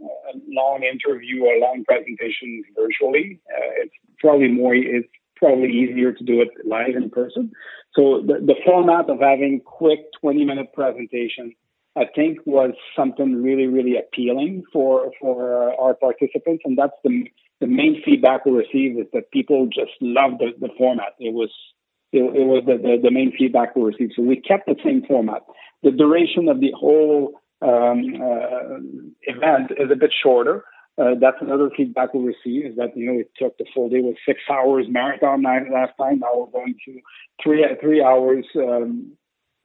long 0.48 0.84
interview 0.84 1.44
or 1.44 1.60
long 1.60 1.84
presentation 1.88 2.64
virtually. 2.76 3.40
Uh, 3.50 3.84
it's 3.84 3.94
probably 4.20 4.48
more 4.48 4.74
it's 4.74 5.08
probably 5.36 5.70
easier 5.70 6.12
to 6.12 6.24
do 6.24 6.42
it 6.42 6.50
live 6.66 6.96
in 6.96 7.10
person. 7.10 7.52
So 7.94 8.22
the, 8.26 8.40
the 8.46 8.56
format 8.66 9.10
of 9.10 9.20
having 9.20 9.62
quick 9.62 10.00
20 10.22 10.44
minute 10.46 10.74
presentation 10.74 11.54
I 11.98 12.06
think 12.14 12.40
was 12.46 12.72
something 12.96 13.42
really, 13.42 13.68
really 13.68 13.98
appealing 13.98 14.64
for 14.74 15.12
for 15.20 15.74
our 15.80 15.94
participants, 15.94 16.64
and 16.66 16.78
that's 16.78 16.98
the 17.04 17.24
the 17.62 17.68
main 17.68 18.02
feedback 18.04 18.46
we 18.46 18.52
received 18.52 19.00
is 19.00 19.06
that 19.14 19.32
people 19.32 19.68
just 19.68 19.94
loved 20.02 20.40
the, 20.40 20.52
the 20.60 20.74
format. 20.78 21.16
It 21.20 21.34
was 21.34 21.50
it, 22.16 22.24
it 22.36 22.46
was 22.46 22.64
the, 22.66 22.78
the, 22.78 22.98
the, 23.04 23.12
main 23.12 23.32
feedback 23.38 23.76
we 23.76 23.84
received. 23.84 24.14
So 24.16 24.24
we 24.24 24.40
kept 24.40 24.66
the 24.66 24.76
same 24.84 25.04
format. 25.08 25.44
The 25.84 25.92
duration 25.92 26.50
of 26.50 26.60
the 26.60 26.72
whole 26.72 27.34
um, 27.62 28.22
uh, 28.22 28.80
event 29.24 29.72
is 29.78 29.92
a 29.92 29.96
bit 29.96 30.12
shorter. 30.24 30.64
Uh, 30.98 31.16
that's 31.20 31.38
another 31.42 31.70
feedback 31.76 32.14
we 32.14 32.24
received 32.24 32.68
is 32.68 32.76
that 32.78 32.96
you 32.96 33.06
know 33.06 33.20
it 33.20 33.30
took 33.38 33.58
the 33.58 33.66
full 33.74 33.90
day 33.90 34.00
was 34.00 34.16
six 34.26 34.40
hours 34.50 34.86
marathon 34.90 35.44
last 35.44 35.92
time. 36.00 36.20
Now 36.20 36.32
we're 36.34 36.52
going 36.52 36.76
to 36.86 37.00
three 37.44 37.66
three 37.82 38.02
hours 38.02 38.46
um, 38.56 39.12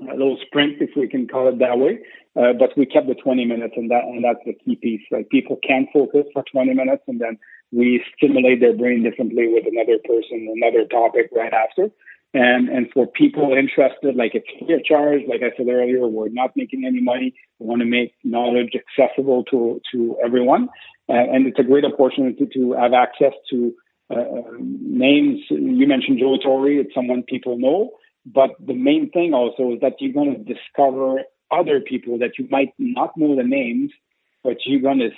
a 0.02 0.12
little 0.12 0.38
sprint 0.46 0.80
if 0.80 0.90
we 0.96 1.08
can 1.08 1.28
call 1.28 1.48
it 1.48 1.58
that 1.58 1.78
way. 1.78 2.00
Uh, 2.36 2.52
but 2.58 2.76
we 2.76 2.86
kept 2.86 3.08
the 3.08 3.14
20 3.14 3.44
minutes, 3.44 3.74
and 3.76 3.90
that 3.90 4.04
and 4.04 4.24
that's 4.24 4.38
the 4.46 4.54
key 4.54 4.76
piece. 4.76 5.02
Like 5.10 5.28
people 5.30 5.58
can 5.66 5.86
focus 5.92 6.26
for 6.32 6.44
20 6.50 6.74
minutes, 6.74 7.02
and 7.06 7.20
then 7.20 7.38
we 7.72 8.02
stimulate 8.16 8.60
their 8.60 8.76
brain 8.76 9.02
differently 9.02 9.46
with 9.48 9.64
another 9.66 9.98
person, 10.04 10.48
another 10.54 10.86
topic 10.86 11.30
right 11.34 11.52
after. 11.52 11.90
And 12.32 12.68
and 12.68 12.88
for 12.92 13.08
people 13.08 13.54
interested, 13.58 14.14
like 14.14 14.36
it's 14.36 14.46
free 14.58 14.74
of 14.74 14.84
charge. 14.84 15.22
Like 15.26 15.42
I 15.42 15.50
said 15.56 15.66
earlier, 15.68 16.06
we're 16.06 16.28
not 16.28 16.52
making 16.54 16.84
any 16.86 17.00
money. 17.00 17.34
We 17.58 17.66
want 17.66 17.80
to 17.80 17.86
make 17.86 18.14
knowledge 18.22 18.72
accessible 18.74 19.42
to 19.50 19.80
to 19.92 20.16
everyone, 20.24 20.68
uh, 21.08 21.14
and 21.32 21.48
it's 21.48 21.58
a 21.58 21.64
great 21.64 21.84
opportunity 21.84 22.46
to 22.54 22.72
have 22.74 22.92
access 22.92 23.32
to 23.50 23.74
uh, 24.10 24.24
names. 24.60 25.40
You 25.50 25.88
mentioned 25.88 26.20
Joe 26.20 26.36
Torre. 26.40 26.70
It's 26.70 26.94
someone 26.94 27.24
people 27.24 27.58
know, 27.58 27.90
but 28.24 28.50
the 28.64 28.74
main 28.74 29.10
thing 29.10 29.34
also 29.34 29.72
is 29.74 29.80
that 29.80 29.94
you're 29.98 30.12
going 30.12 30.32
to 30.32 30.54
discover 30.54 31.22
other 31.50 31.80
people 31.80 32.18
that 32.18 32.38
you 32.38 32.46
might 32.48 32.72
not 32.78 33.16
know 33.16 33.34
the 33.34 33.42
names, 33.42 33.90
but 34.44 34.58
you're 34.64 34.80
going 34.80 35.00
to 35.00 35.10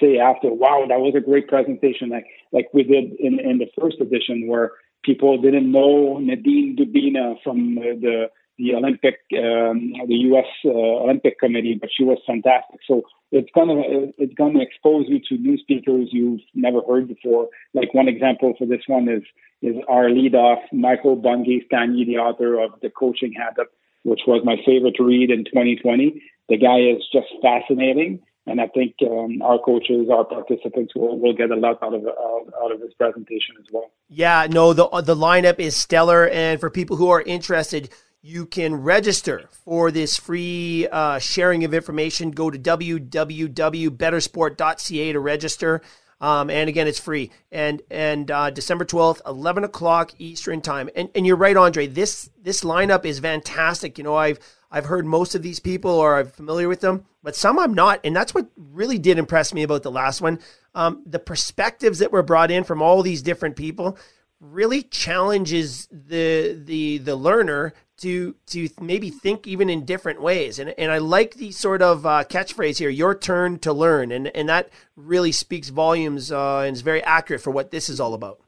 say 0.00 0.18
after, 0.18 0.52
"Wow, 0.52 0.86
that 0.88 1.00
was 1.00 1.14
a 1.16 1.20
great 1.20 1.48
presentation!" 1.48 2.10
Like 2.10 2.26
like 2.52 2.68
we 2.72 2.84
did 2.84 3.12
in 3.18 3.40
in 3.40 3.58
the 3.58 3.70
first 3.76 4.00
edition, 4.00 4.46
where 4.46 4.70
people 5.02 5.40
didn't 5.40 5.70
know 5.70 6.18
Nadine 6.18 6.76
Dubina 6.76 7.36
from 7.42 7.76
the 7.76 8.30
the 8.58 8.74
Olympic 8.74 9.20
um, 9.32 9.92
the 10.06 10.20
U.S. 10.28 10.44
Uh, 10.64 10.70
Olympic 10.70 11.38
Committee, 11.38 11.78
but 11.80 11.88
she 11.96 12.04
was 12.04 12.18
fantastic. 12.26 12.80
So 12.86 13.02
it's 13.32 13.48
gonna 13.54 13.80
it's 14.18 14.34
gonna 14.34 14.60
expose 14.60 15.06
you 15.08 15.20
to 15.28 15.42
new 15.42 15.56
speakers 15.58 16.08
you've 16.12 16.40
never 16.54 16.80
heard 16.86 17.08
before. 17.08 17.48
Like 17.72 17.94
one 17.94 18.08
example 18.08 18.54
for 18.58 18.66
this 18.66 18.82
one 18.86 19.08
is 19.08 19.22
is 19.62 19.76
our 19.88 20.10
lead 20.10 20.34
off 20.34 20.60
Michael 20.72 21.16
Bungay 21.16 21.66
Stanier, 21.70 22.06
the 22.06 22.18
author 22.18 22.60
of 22.60 22.72
The 22.82 22.90
Coaching 22.90 23.32
Habit, 23.32 23.68
which 24.04 24.20
was 24.26 24.42
my 24.44 24.56
favorite 24.66 24.94
to 24.96 25.04
read 25.04 25.30
in 25.30 25.44
2020. 25.44 26.22
The 26.48 26.56
guy 26.58 26.80
is 26.80 27.02
just 27.12 27.28
fascinating. 27.40 28.20
And 28.46 28.60
I 28.60 28.68
think 28.68 28.94
um, 29.02 29.42
our 29.42 29.58
coaches, 29.58 30.08
our 30.10 30.24
participants 30.24 30.94
will, 30.94 31.18
will 31.18 31.34
get 31.34 31.50
a 31.50 31.56
lot 31.56 31.82
out 31.82 31.92
of 31.94 32.06
out 32.06 32.72
of 32.72 32.80
this 32.80 32.94
presentation 32.94 33.56
as 33.58 33.66
well. 33.70 33.90
Yeah, 34.08 34.46
no, 34.50 34.72
the 34.72 34.88
the 35.02 35.14
lineup 35.14 35.58
is 35.58 35.76
stellar, 35.76 36.26
and 36.28 36.58
for 36.58 36.70
people 36.70 36.96
who 36.96 37.10
are 37.10 37.20
interested, 37.20 37.90
you 38.22 38.46
can 38.46 38.74
register 38.74 39.48
for 39.64 39.90
this 39.90 40.16
free 40.16 40.88
uh, 40.90 41.18
sharing 41.18 41.64
of 41.64 41.74
information. 41.74 42.30
Go 42.30 42.50
to 42.50 42.58
www.bettersport.ca 42.58 45.12
to 45.12 45.20
register. 45.20 45.82
Um, 46.20 46.50
and 46.50 46.68
again, 46.68 46.86
it's 46.86 47.00
free. 47.00 47.30
And 47.50 47.80
and 47.90 48.30
uh, 48.30 48.50
December 48.50 48.84
twelfth, 48.84 49.22
eleven 49.26 49.64
o'clock 49.64 50.12
Eastern 50.18 50.60
time. 50.60 50.90
And 50.94 51.08
and 51.14 51.26
you're 51.26 51.36
right, 51.36 51.56
Andre. 51.56 51.86
This 51.86 52.28
this 52.42 52.62
lineup 52.62 53.06
is 53.06 53.20
fantastic. 53.20 53.96
You 53.96 54.04
know, 54.04 54.16
I've 54.16 54.38
I've 54.70 54.86
heard 54.86 55.06
most 55.06 55.34
of 55.34 55.42
these 55.42 55.60
people 55.60 55.90
or 55.90 56.16
I'm 56.16 56.28
familiar 56.28 56.68
with 56.68 56.80
them, 56.80 57.04
but 57.22 57.36
some 57.36 57.58
I'm 57.58 57.74
not. 57.74 58.00
And 58.04 58.14
that's 58.14 58.34
what 58.34 58.48
really 58.56 58.98
did 58.98 59.18
impress 59.18 59.52
me 59.52 59.62
about 59.62 59.82
the 59.82 59.90
last 59.90 60.20
one. 60.20 60.38
Um, 60.74 61.02
the 61.04 61.18
perspectives 61.18 61.98
that 61.98 62.12
were 62.12 62.22
brought 62.22 62.50
in 62.50 62.64
from 62.64 62.80
all 62.80 63.02
these 63.02 63.22
different 63.22 63.56
people 63.56 63.98
really 64.40 64.82
challenges 64.82 65.86
the 65.90 66.58
the 66.64 66.98
the 66.98 67.14
learner 67.14 67.74
to 67.98 68.34
to 68.46 68.68
maybe 68.80 69.10
think 69.10 69.46
even 69.46 69.68
in 69.68 69.84
different 69.84 70.22
ways. 70.22 70.58
And 70.58 70.70
and 70.78 70.90
I 70.90 70.98
like 70.98 71.34
the 71.34 71.52
sort 71.52 71.82
of 71.82 72.06
uh, 72.06 72.24
catchphrase 72.24 72.78
here, 72.78 72.88
"Your 72.88 73.14
turn 73.14 73.58
to 73.60 73.72
learn," 73.72 74.12
and 74.12 74.28
and 74.28 74.48
that 74.48 74.70
really 74.96 75.32
speaks 75.32 75.68
volumes 75.68 76.32
uh, 76.32 76.60
and 76.60 76.74
is 76.74 76.82
very 76.82 77.02
accurate 77.02 77.42
for 77.42 77.50
what 77.50 77.70
this 77.70 77.88
is 77.88 78.00
all 78.00 78.14
about. 78.14 78.40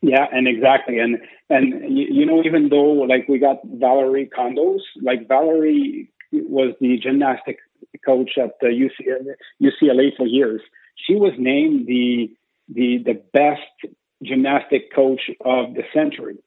Yeah, 0.00 0.26
and 0.32 0.48
exactly, 0.48 0.98
and 0.98 1.18
and 1.50 1.96
you, 1.96 2.06
you 2.10 2.26
know, 2.26 2.42
even 2.44 2.68
though 2.68 2.92
like 3.08 3.28
we 3.28 3.38
got 3.38 3.66
Valorie 3.66 4.28
Kondos, 4.30 4.80
like 5.02 5.28
Valorie 5.28 6.08
was 6.32 6.74
the 6.80 6.98
gymnastic 6.98 7.58
coach 8.04 8.32
at 8.42 8.58
the 8.60 8.68
UCLA, 8.68 9.34
UCLA 9.62 10.16
for 10.16 10.26
years. 10.26 10.62
She 10.96 11.14
was 11.14 11.32
named 11.38 11.86
the 11.86 12.34
the 12.68 12.98
the 13.04 13.22
best 13.32 13.94
gymnastic 14.22 14.94
coach 14.94 15.30
of 15.44 15.74
the 15.74 15.82
century 15.92 16.38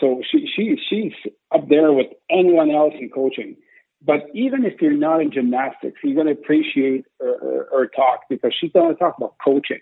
so 0.00 0.22
she, 0.28 0.48
she 0.54 0.76
she's 0.88 1.32
up 1.54 1.68
there 1.68 1.92
with 1.92 2.08
anyone 2.30 2.70
else 2.70 2.94
in 2.98 3.10
coaching. 3.10 3.56
But 4.02 4.24
even 4.32 4.64
if 4.64 4.80
you're 4.80 4.92
not 4.92 5.20
in 5.20 5.30
gymnastics, 5.30 6.00
you're 6.02 6.14
going 6.14 6.34
to 6.34 6.40
appreciate 6.40 7.04
her, 7.20 7.38
her, 7.38 7.68
her 7.70 7.86
talk 7.88 8.20
because 8.30 8.54
she's 8.58 8.72
going 8.72 8.94
to 8.94 8.98
talk 8.98 9.16
about 9.18 9.34
coaching. 9.44 9.80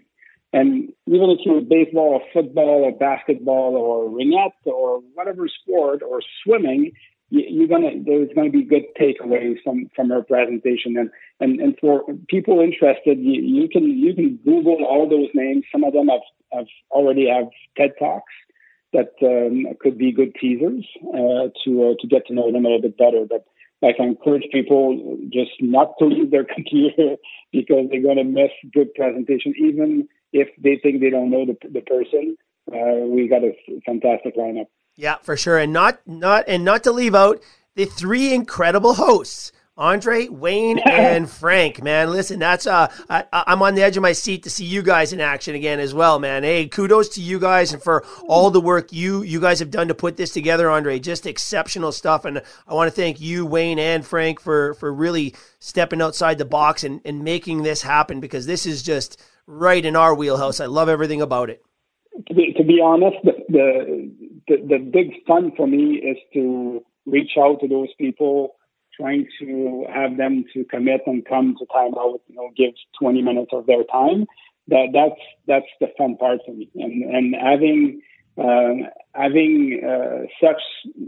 And 0.52 0.92
even 1.06 1.30
if 1.30 1.40
you're 1.44 1.60
baseball 1.60 2.20
or 2.20 2.22
football 2.32 2.84
or 2.84 2.92
basketball 2.92 3.76
or 3.76 4.08
ringette 4.08 4.52
or 4.64 5.00
whatever 5.14 5.46
sport 5.48 6.02
or 6.02 6.22
swimming, 6.42 6.92
you, 7.30 7.64
are 7.64 7.68
gonna 7.68 8.02
there's 8.06 8.30
gonna 8.34 8.50
be 8.50 8.64
good 8.64 8.84
takeaways 8.98 9.56
from 9.62 9.90
from 9.94 10.08
her 10.08 10.22
presentation. 10.22 10.96
And 10.96 11.10
and 11.40 11.60
and 11.60 11.76
for 11.78 12.04
people 12.28 12.60
interested, 12.60 13.18
you, 13.18 13.42
you 13.42 13.68
can 13.68 13.84
you 13.84 14.14
can 14.14 14.36
Google 14.44 14.84
all 14.84 15.06
those 15.08 15.28
names. 15.34 15.64
Some 15.70 15.84
of 15.84 15.92
them 15.92 16.08
have 16.08 16.22
have 16.52 16.66
already 16.90 17.28
have 17.28 17.48
TED 17.76 17.92
talks 17.98 18.32
that 18.94 19.12
um, 19.22 19.66
could 19.80 19.98
be 19.98 20.12
good 20.12 20.34
teasers 20.40 20.86
uh, 21.12 21.48
to 21.64 21.90
uh, 21.90 21.94
to 22.00 22.06
get 22.08 22.26
to 22.28 22.34
know 22.34 22.50
them 22.50 22.64
a 22.64 22.68
little 22.68 22.80
bit 22.80 22.96
better. 22.96 23.26
But 23.28 23.44
I 23.82 23.92
encourage 24.02 24.48
people 24.50 25.18
just 25.30 25.52
not 25.60 25.98
to 25.98 26.06
leave 26.06 26.30
their 26.30 26.44
computer 26.54 27.16
because 27.52 27.86
they're 27.90 28.02
going 28.02 28.16
to 28.16 28.24
miss 28.24 28.50
good 28.72 28.94
presentation, 28.94 29.54
even 29.58 30.08
if 30.32 30.48
they 30.58 30.78
think 30.82 31.00
they 31.00 31.10
don't 31.10 31.30
know 31.30 31.46
the, 31.46 31.56
the 31.68 31.80
person. 31.80 32.36
Uh, 32.70 33.06
we 33.06 33.28
got 33.28 33.42
a 33.42 33.52
fantastic 33.86 34.36
lineup. 34.36 34.66
Yeah, 34.96 35.16
for 35.22 35.36
sure, 35.36 35.58
and 35.58 35.72
not 35.72 36.00
not 36.06 36.44
and 36.48 36.64
not 36.64 36.84
to 36.84 36.92
leave 36.92 37.14
out 37.14 37.40
the 37.76 37.84
three 37.84 38.34
incredible 38.34 38.94
hosts. 38.94 39.52
Andre, 39.78 40.26
Wayne, 40.26 40.78
and 40.84 41.30
Frank, 41.30 41.80
man. 41.82 42.10
Listen, 42.10 42.40
that's 42.40 42.66
uh, 42.66 42.92
I, 43.08 43.24
I'm 43.32 43.62
on 43.62 43.76
the 43.76 43.82
edge 43.82 43.96
of 43.96 44.02
my 44.02 44.12
seat 44.12 44.42
to 44.42 44.50
see 44.50 44.64
you 44.64 44.82
guys 44.82 45.12
in 45.12 45.20
action 45.20 45.54
again 45.54 45.78
as 45.78 45.94
well, 45.94 46.18
man. 46.18 46.42
Hey, 46.42 46.66
kudos 46.66 47.10
to 47.10 47.22
you 47.22 47.38
guys 47.38 47.72
and 47.72 47.80
for 47.80 48.04
all 48.26 48.50
the 48.50 48.60
work 48.60 48.92
you 48.92 49.22
you 49.22 49.40
guys 49.40 49.60
have 49.60 49.70
done 49.70 49.88
to 49.88 49.94
put 49.94 50.16
this 50.16 50.32
together, 50.32 50.68
Andre. 50.68 50.98
Just 50.98 51.26
exceptional 51.26 51.92
stuff, 51.92 52.24
and 52.24 52.42
I 52.66 52.74
want 52.74 52.88
to 52.88 53.00
thank 53.00 53.20
you, 53.20 53.46
Wayne, 53.46 53.78
and 53.78 54.04
Frank 54.04 54.40
for 54.40 54.74
for 54.74 54.92
really 54.92 55.34
stepping 55.60 56.02
outside 56.02 56.38
the 56.38 56.44
box 56.44 56.82
and, 56.82 57.00
and 57.04 57.22
making 57.22 57.62
this 57.62 57.82
happen 57.82 58.18
because 58.18 58.46
this 58.46 58.66
is 58.66 58.82
just 58.82 59.22
right 59.48 59.84
in 59.84 59.96
our 59.96 60.14
wheelhouse. 60.14 60.60
I 60.60 60.66
love 60.66 60.88
everything 60.88 61.22
about 61.22 61.50
it. 61.50 61.64
To 62.28 62.34
be, 62.34 62.52
to 62.56 62.64
be 62.64 62.80
honest, 62.80 63.16
the, 63.24 64.12
the 64.48 64.56
the 64.68 64.78
big 64.78 65.24
fun 65.26 65.52
for 65.56 65.66
me 65.66 65.94
is 65.94 66.16
to 66.34 66.84
reach 67.06 67.32
out 67.38 67.60
to 67.60 67.68
those 67.68 67.88
people 67.96 68.56
trying 68.94 69.26
to 69.40 69.86
have 69.92 70.16
them 70.16 70.44
to 70.52 70.64
commit 70.64 71.02
and 71.06 71.24
come 71.24 71.54
to 71.58 71.64
timeout, 71.66 72.18
you 72.26 72.34
know, 72.34 72.50
give 72.56 72.74
20 73.00 73.22
minutes 73.22 73.50
of 73.52 73.66
their 73.66 73.84
time. 73.84 74.26
That 74.66 74.88
that's 74.92 75.20
that's 75.46 75.72
the 75.80 75.86
fun 75.96 76.16
part 76.16 76.40
for 76.44 76.52
me, 76.52 76.68
and 76.74 77.02
and 77.04 77.34
having 77.34 78.02
uh, 78.36 78.90
having 79.14 79.80
uh, 79.82 80.26
such 80.44 80.60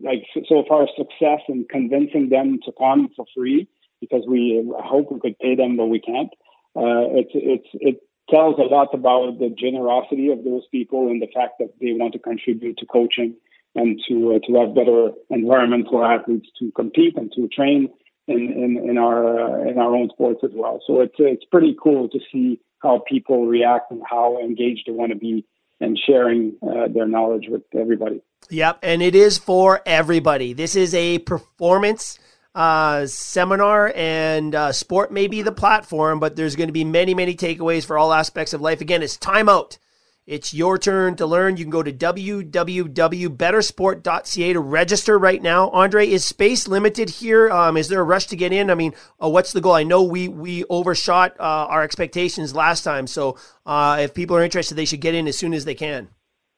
like 0.03 0.25
so 0.49 0.65
far 0.67 0.87
success 0.97 1.41
in 1.49 1.67
convincing 1.69 2.31
them 2.31 2.59
to 2.65 2.73
come 2.79 3.11
for 3.15 3.27
free 3.37 3.69
because 4.01 4.23
we 4.27 4.65
hope 4.79 5.13
we 5.13 5.21
could 5.21 5.39
pay 5.41 5.57
them, 5.57 5.77
but 5.77 5.87
we 5.87 6.01
can't. 6.01 6.31
Uh, 6.75 7.05
it's 7.19 7.33
it's 7.35 7.69
it 7.75 8.01
tells 8.31 8.59
a 8.59 8.63
lot 8.63 8.95
about 8.95 9.39
the 9.39 9.51
generosity 9.51 10.31
of 10.31 10.45
those 10.45 10.63
people 10.71 11.09
and 11.09 11.21
the 11.21 11.29
fact 11.35 11.55
that 11.59 11.73
they 11.81 11.93
want 11.93 12.13
to 12.15 12.19
contribute 12.19 12.79
to 12.79 12.87
coaching 12.87 13.35
and 13.75 14.01
to 14.09 14.35
uh, 14.35 14.39
to 14.47 14.61
have 14.61 14.75
better 14.75 15.11
environment 15.31 15.87
for 15.91 16.05
athletes 16.05 16.49
to 16.59 16.73
compete 16.73 17.17
and 17.17 17.33
to 17.33 17.49
train 17.49 17.89
in 18.27 18.53
in, 18.53 18.91
in 18.91 18.99
our 18.99 19.41
uh, 19.41 19.71
in 19.71 19.79
our 19.79 19.95
own 19.95 20.09
sports 20.11 20.41
as 20.45 20.51
well. 20.55 20.81
So 20.87 21.01
it's 21.01 21.15
it's 21.19 21.45
pretty 21.45 21.77
cool 21.81 22.09
to 22.09 22.19
see 22.33 22.61
how 22.83 23.03
people 23.07 23.47
react 23.47 23.91
and 23.91 24.03
how 24.09 24.39
engaged 24.39 24.85
they 24.87 24.93
want 24.93 25.13
to 25.13 25.19
be 25.19 25.45
and 25.81 25.99
sharing 26.07 26.57
uh, 26.63 26.89
their 26.93 27.07
knowledge 27.07 27.47
with 27.49 27.63
everybody. 27.75 28.21
Yep, 28.51 28.81
and 28.83 29.03
it 29.03 29.15
is 29.15 29.39
for 29.39 29.81
everybody. 29.87 30.53
This 30.53 30.77
is 30.77 30.95
a 30.95 31.19
performance 31.21 32.19
uh, 32.55 33.07
seminar, 33.07 33.93
and 33.95 34.55
uh, 34.55 34.73
sport 34.73 35.13
may 35.13 35.29
be 35.29 35.43
the 35.43 35.53
platform, 35.53 36.21
but 36.21 36.37
there's 36.37 36.57
going 36.57 36.69
to 36.69 36.73
be 36.73 36.85
many, 36.85 37.15
many 37.15 37.35
takeaways 37.35 37.85
for 37.85 37.97
all 37.97 38.13
aspects 38.13 38.53
of 38.53 38.61
life. 38.61 38.81
Again, 38.81 39.03
it's 39.03 39.17
time 39.17 39.49
out 39.49 39.79
It's 40.27 40.53
your 40.55 40.79
turn 40.79 41.17
to 41.17 41.27
learn. 41.27 41.57
You 41.57 41.65
can 41.65 41.71
go 41.71 41.83
to 41.83 41.93
www.bettersport.ca 41.93 44.53
to 44.53 44.61
register 44.61 45.19
right 45.19 45.43
now. 45.43 45.71
Andre, 45.71 46.09
is 46.09 46.25
space 46.25 46.69
limited 46.69 47.11
here? 47.11 47.51
Um, 47.51 47.77
is 47.77 47.89
there 47.89 48.01
a 48.01 48.05
rush 48.05 48.27
to 48.27 48.37
get 48.37 48.53
in? 48.53 48.71
I 48.71 48.77
mean, 48.77 48.95
uh, 49.21 49.29
what's 49.29 49.53
the 49.53 49.61
goal? 49.61 49.73
I 49.73 49.83
know 49.83 50.03
we 50.03 50.29
we 50.29 50.65
overshot 50.71 51.35
uh, 51.41 51.43
our 51.43 51.83
expectations 51.83 52.55
last 52.55 52.85
time, 52.85 53.09
so 53.09 53.37
uh, 53.67 53.99
if 54.01 54.15
people 54.15 54.37
are 54.37 54.45
interested, 54.45 54.77
they 54.77 54.85
should 54.85 55.01
get 55.01 55.15
in 55.15 55.27
as 55.27 55.37
soon 55.37 55.53
as 55.55 55.65
they 55.65 55.75
can. 55.75 56.11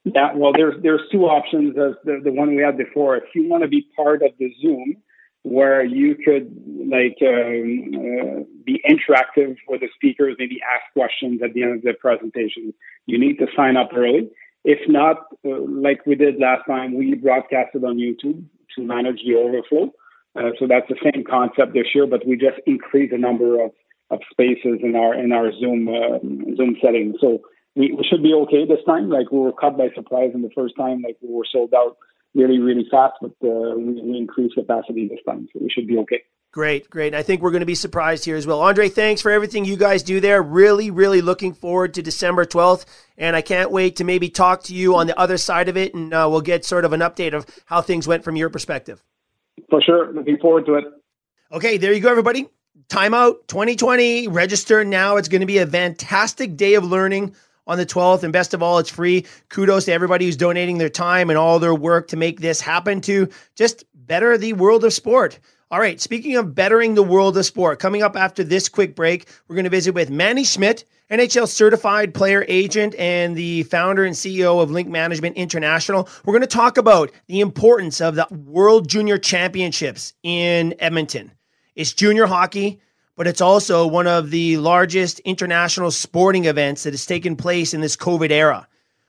Yeah, 0.03 0.33
well, 0.35 0.51
there's 0.53 0.75
there's 0.83 1.01
two 1.11 1.25
options 1.25 1.75
as 1.77 1.95
the, 2.03 2.19
the 2.23 2.31
one 2.31 2.55
we 2.55 2.61
had 2.61 2.77
before. 2.77 3.17
If 3.17 3.23
you 3.33 3.47
want 3.47 3.63
to 3.63 3.69
be 3.69 3.87
part 3.95 4.21
of 4.21 4.31
the 4.37 4.53
Zoom, 4.61 4.97
where 5.43 5.83
you 5.83 6.15
could 6.15 6.55
like 6.89 7.17
um, 7.21 7.91
uh, 7.93 8.43
be 8.65 8.81
interactive 8.87 9.57
with 9.67 9.81
the 9.81 9.89
speakers, 9.93 10.35
maybe 10.39 10.59
ask 10.63 10.91
questions 10.93 11.41
at 11.43 11.53
the 11.53 11.63
end 11.63 11.75
of 11.75 11.81
the 11.81 11.93
presentation. 11.93 12.73
You 13.05 13.19
need 13.19 13.37
to 13.39 13.47
sign 13.55 13.77
up 13.77 13.89
early. 13.95 14.29
If 14.63 14.79
not, 14.87 15.17
uh, 15.45 15.59
like 15.67 16.05
we 16.05 16.15
did 16.15 16.39
last 16.39 16.65
time, 16.65 16.97
we 16.97 17.15
broadcasted 17.15 17.83
on 17.83 17.97
YouTube 17.97 18.43
to 18.75 18.81
manage 18.81 19.21
the 19.25 19.35
overflow. 19.35 19.93
Uh, 20.35 20.51
so 20.57 20.65
that's 20.67 20.87
the 20.87 20.95
same 21.03 21.23
concept 21.29 21.73
this 21.73 21.87
year, 21.93 22.07
but 22.07 22.25
we 22.25 22.37
just 22.37 22.59
increase 22.65 23.11
the 23.11 23.17
number 23.17 23.61
of, 23.61 23.71
of 24.09 24.19
spaces 24.31 24.79
in 24.81 24.95
our 24.95 25.13
in 25.13 25.31
our 25.31 25.51
Zoom 25.51 25.87
uh, 25.89 26.19
Zoom 26.55 26.77
setting. 26.81 27.15
So 27.19 27.41
we, 27.75 27.91
we 27.91 28.03
should 28.09 28.23
be 28.23 28.33
okay 28.33 28.65
this 28.65 28.83
time. 28.87 29.09
Like 29.09 29.31
we 29.31 29.39
were 29.39 29.51
caught 29.51 29.77
by 29.77 29.89
surprise 29.93 30.31
in 30.33 30.41
the 30.41 30.49
first 30.55 30.75
time, 30.77 31.01
like 31.01 31.17
we 31.21 31.33
were 31.33 31.45
sold 31.51 31.73
out 31.73 31.97
really, 32.35 32.59
really 32.59 32.87
fast, 32.89 33.13
but 33.21 33.31
uh, 33.43 33.75
we, 33.77 34.01
we 34.01 34.17
increased 34.17 34.55
capacity 34.55 35.07
this 35.07 35.19
time, 35.25 35.47
so 35.53 35.59
we 35.61 35.69
should 35.69 35.87
be 35.87 35.97
okay. 35.99 36.23
Great, 36.53 36.87
great. 36.87 37.15
I 37.15 37.23
think 37.23 37.41
we're 37.41 37.49
going 37.49 37.61
to 37.61 37.65
be 37.65 37.73
surprised 37.73 38.25
here 38.25 38.35
as 38.35 38.45
well. 38.45 38.61
Andre, 38.61 38.87
thanks 38.87 39.23
for 39.23 39.31
everything 39.31 39.65
you 39.65 39.75
guys 39.75 40.03
do 40.03 40.19
there. 40.19 40.39
Really, 40.43 40.91
really 40.91 41.19
looking 41.19 41.51
forward 41.51 41.95
to 41.95 42.03
December 42.03 42.45
12th. 42.45 42.85
And 43.17 43.35
I 43.35 43.41
can't 43.41 43.71
wait 43.71 43.95
to 43.95 44.03
maybe 44.03 44.29
talk 44.29 44.61
to 44.65 44.75
you 44.75 44.95
on 44.95 45.07
the 45.07 45.19
other 45.19 45.37
side 45.37 45.67
of 45.67 45.77
it 45.77 45.95
and 45.95 46.13
uh, 46.13 46.27
we'll 46.29 46.41
get 46.41 46.63
sort 46.63 46.85
of 46.85 46.93
an 46.93 46.99
update 46.99 47.33
of 47.33 47.47
how 47.65 47.81
things 47.81 48.07
went 48.07 48.23
from 48.23 48.35
your 48.35 48.51
perspective. 48.51 49.03
For 49.67 49.81
sure. 49.81 50.13
Looking 50.13 50.37
forward 50.37 50.67
to 50.67 50.75
it. 50.75 50.83
Okay, 51.51 51.77
there 51.77 51.91
you 51.91 52.01
go, 52.01 52.11
everybody. 52.11 52.47
Timeout 52.87 53.47
2020. 53.47 54.27
Register 54.27 54.83
now. 54.83 55.17
It's 55.17 55.29
going 55.29 55.41
to 55.41 55.47
be 55.47 55.57
a 55.57 55.65
fantastic 55.65 56.55
day 56.55 56.75
of 56.75 56.83
learning 56.83 57.35
on 57.67 57.77
the 57.77 57.85
12th. 57.85 58.23
And 58.23 58.33
best 58.33 58.53
of 58.53 58.63
all, 58.63 58.79
it's 58.79 58.89
free. 58.89 59.25
Kudos 59.49 59.85
to 59.85 59.93
everybody 59.93 60.25
who's 60.25 60.37
donating 60.37 60.77
their 60.77 60.89
time 60.89 61.29
and 61.29 61.37
all 61.37 61.59
their 61.59 61.75
work 61.75 62.07
to 62.09 62.17
make 62.17 62.39
this 62.39 62.61
happen 62.61 63.01
to 63.01 63.29
just 63.55 63.85
better 63.93 64.37
the 64.37 64.53
world 64.53 64.83
of 64.83 64.93
sport. 64.93 65.39
All 65.71 65.79
right, 65.79 65.99
speaking 65.99 66.35
of 66.35 66.53
bettering 66.53 66.93
the 66.93 67.01
world 67.01 67.35
of 67.35 67.45
sport, 67.47 67.79
coming 67.79 68.03
up 68.03 68.15
after 68.15 68.43
this 68.43 68.69
quick 68.69 68.95
break, 68.95 69.27
we're 69.47 69.55
going 69.55 69.63
to 69.63 69.71
visit 69.71 69.95
with 69.95 70.11
Manny 70.11 70.43
Schmidt, 70.43 70.85
NHL 71.09 71.47
certified 71.47 72.13
player 72.13 72.45
agent 72.47 72.93
and 72.99 73.35
the 73.35 73.63
founder 73.63 74.05
and 74.05 74.15
CEO 74.15 74.61
of 74.61 74.69
Link 74.69 74.87
Management 74.87 75.35
International. 75.35 76.07
We're 76.25 76.33
going 76.33 76.41
to 76.41 76.47
talk 76.47 76.77
about 76.77 77.11
the 77.25 77.39
importance 77.39 78.01
of 78.01 78.13
the 78.13 78.27
World 78.29 78.87
Junior 78.87 79.17
Championships 79.17 80.13
in 80.21 80.75
Edmonton. 80.77 81.31
It's 81.75 81.91
junior 81.91 82.27
hockey 82.27 82.79
but 83.15 83.27
it's 83.27 83.41
also 83.41 83.85
one 83.85 84.07
of 84.07 84.31
the 84.31 84.57
largest 84.57 85.19
international 85.19 85.91
sporting 85.91 86.45
events 86.45 86.83
that 86.83 86.93
has 86.93 87.05
taken 87.05 87.35
place 87.35 87.73
in 87.73 87.81
this 87.81 87.95
COVID 87.95 88.31
era. 88.31 88.67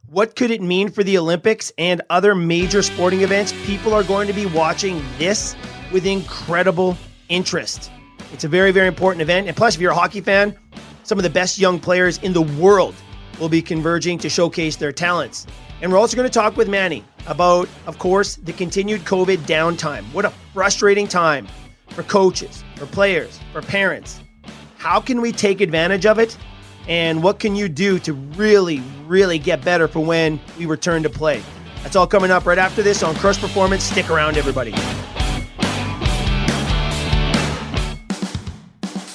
What 0.08 0.36
could 0.36 0.50
it 0.50 0.60
mean 0.60 0.90
for 0.90 1.02
the 1.02 1.16
Olympics 1.16 1.72
and 1.78 2.02
other 2.10 2.34
major 2.34 2.82
sporting 2.82 3.22
events? 3.22 3.54
People 3.64 3.94
are 3.94 4.02
going 4.02 4.26
to 4.26 4.34
be 4.34 4.46
watching 4.46 5.02
this 5.18 5.56
with 5.92 6.06
incredible 6.06 6.96
interest. 7.28 7.90
It's 8.32 8.44
a 8.44 8.48
very, 8.48 8.72
very 8.72 8.88
important 8.88 9.22
event. 9.22 9.48
And 9.48 9.56
plus, 9.56 9.76
if 9.76 9.80
you're 9.80 9.92
a 9.92 9.94
hockey 9.94 10.20
fan, 10.20 10.56
some 11.04 11.18
of 11.18 11.22
the 11.22 11.30
best 11.30 11.58
young 11.58 11.78
players 11.78 12.18
in 12.18 12.32
the 12.32 12.42
world 12.42 12.94
will 13.38 13.48
be 13.48 13.62
converging 13.62 14.18
to 14.18 14.28
showcase 14.28 14.76
their 14.76 14.92
talents. 14.92 15.46
And 15.80 15.92
we're 15.92 15.98
also 15.98 16.16
going 16.16 16.28
to 16.28 16.32
talk 16.32 16.56
with 16.56 16.68
Manny 16.68 17.04
about, 17.26 17.68
of 17.86 17.98
course, 17.98 18.36
the 18.36 18.52
continued 18.52 19.02
COVID 19.02 19.38
downtime. 19.38 20.04
What 20.12 20.24
a 20.24 20.30
frustrating 20.52 21.06
time 21.06 21.46
for 21.90 22.02
coaches, 22.04 22.63
for 22.76 22.86
players, 22.86 23.38
for 23.52 23.62
parents. 23.62 24.20
How 24.76 25.00
can 25.00 25.20
we 25.20 25.32
take 25.32 25.60
advantage 25.60 26.06
of 26.06 26.18
it? 26.18 26.36
And 26.86 27.22
what 27.22 27.38
can 27.40 27.56
you 27.56 27.68
do 27.68 27.98
to 28.00 28.12
really, 28.12 28.82
really 29.06 29.38
get 29.38 29.64
better 29.64 29.88
for 29.88 30.00
when 30.00 30.38
we 30.58 30.66
return 30.66 31.02
to 31.02 31.10
play? 31.10 31.42
That's 31.82 31.96
all 31.96 32.06
coming 32.06 32.30
up 32.30 32.46
right 32.46 32.58
after 32.58 32.82
this 32.82 33.02
on 33.02 33.14
Crush 33.14 33.40
Performance. 33.40 33.84
Stick 33.84 34.10
around, 34.10 34.36
everybody. 34.36 34.74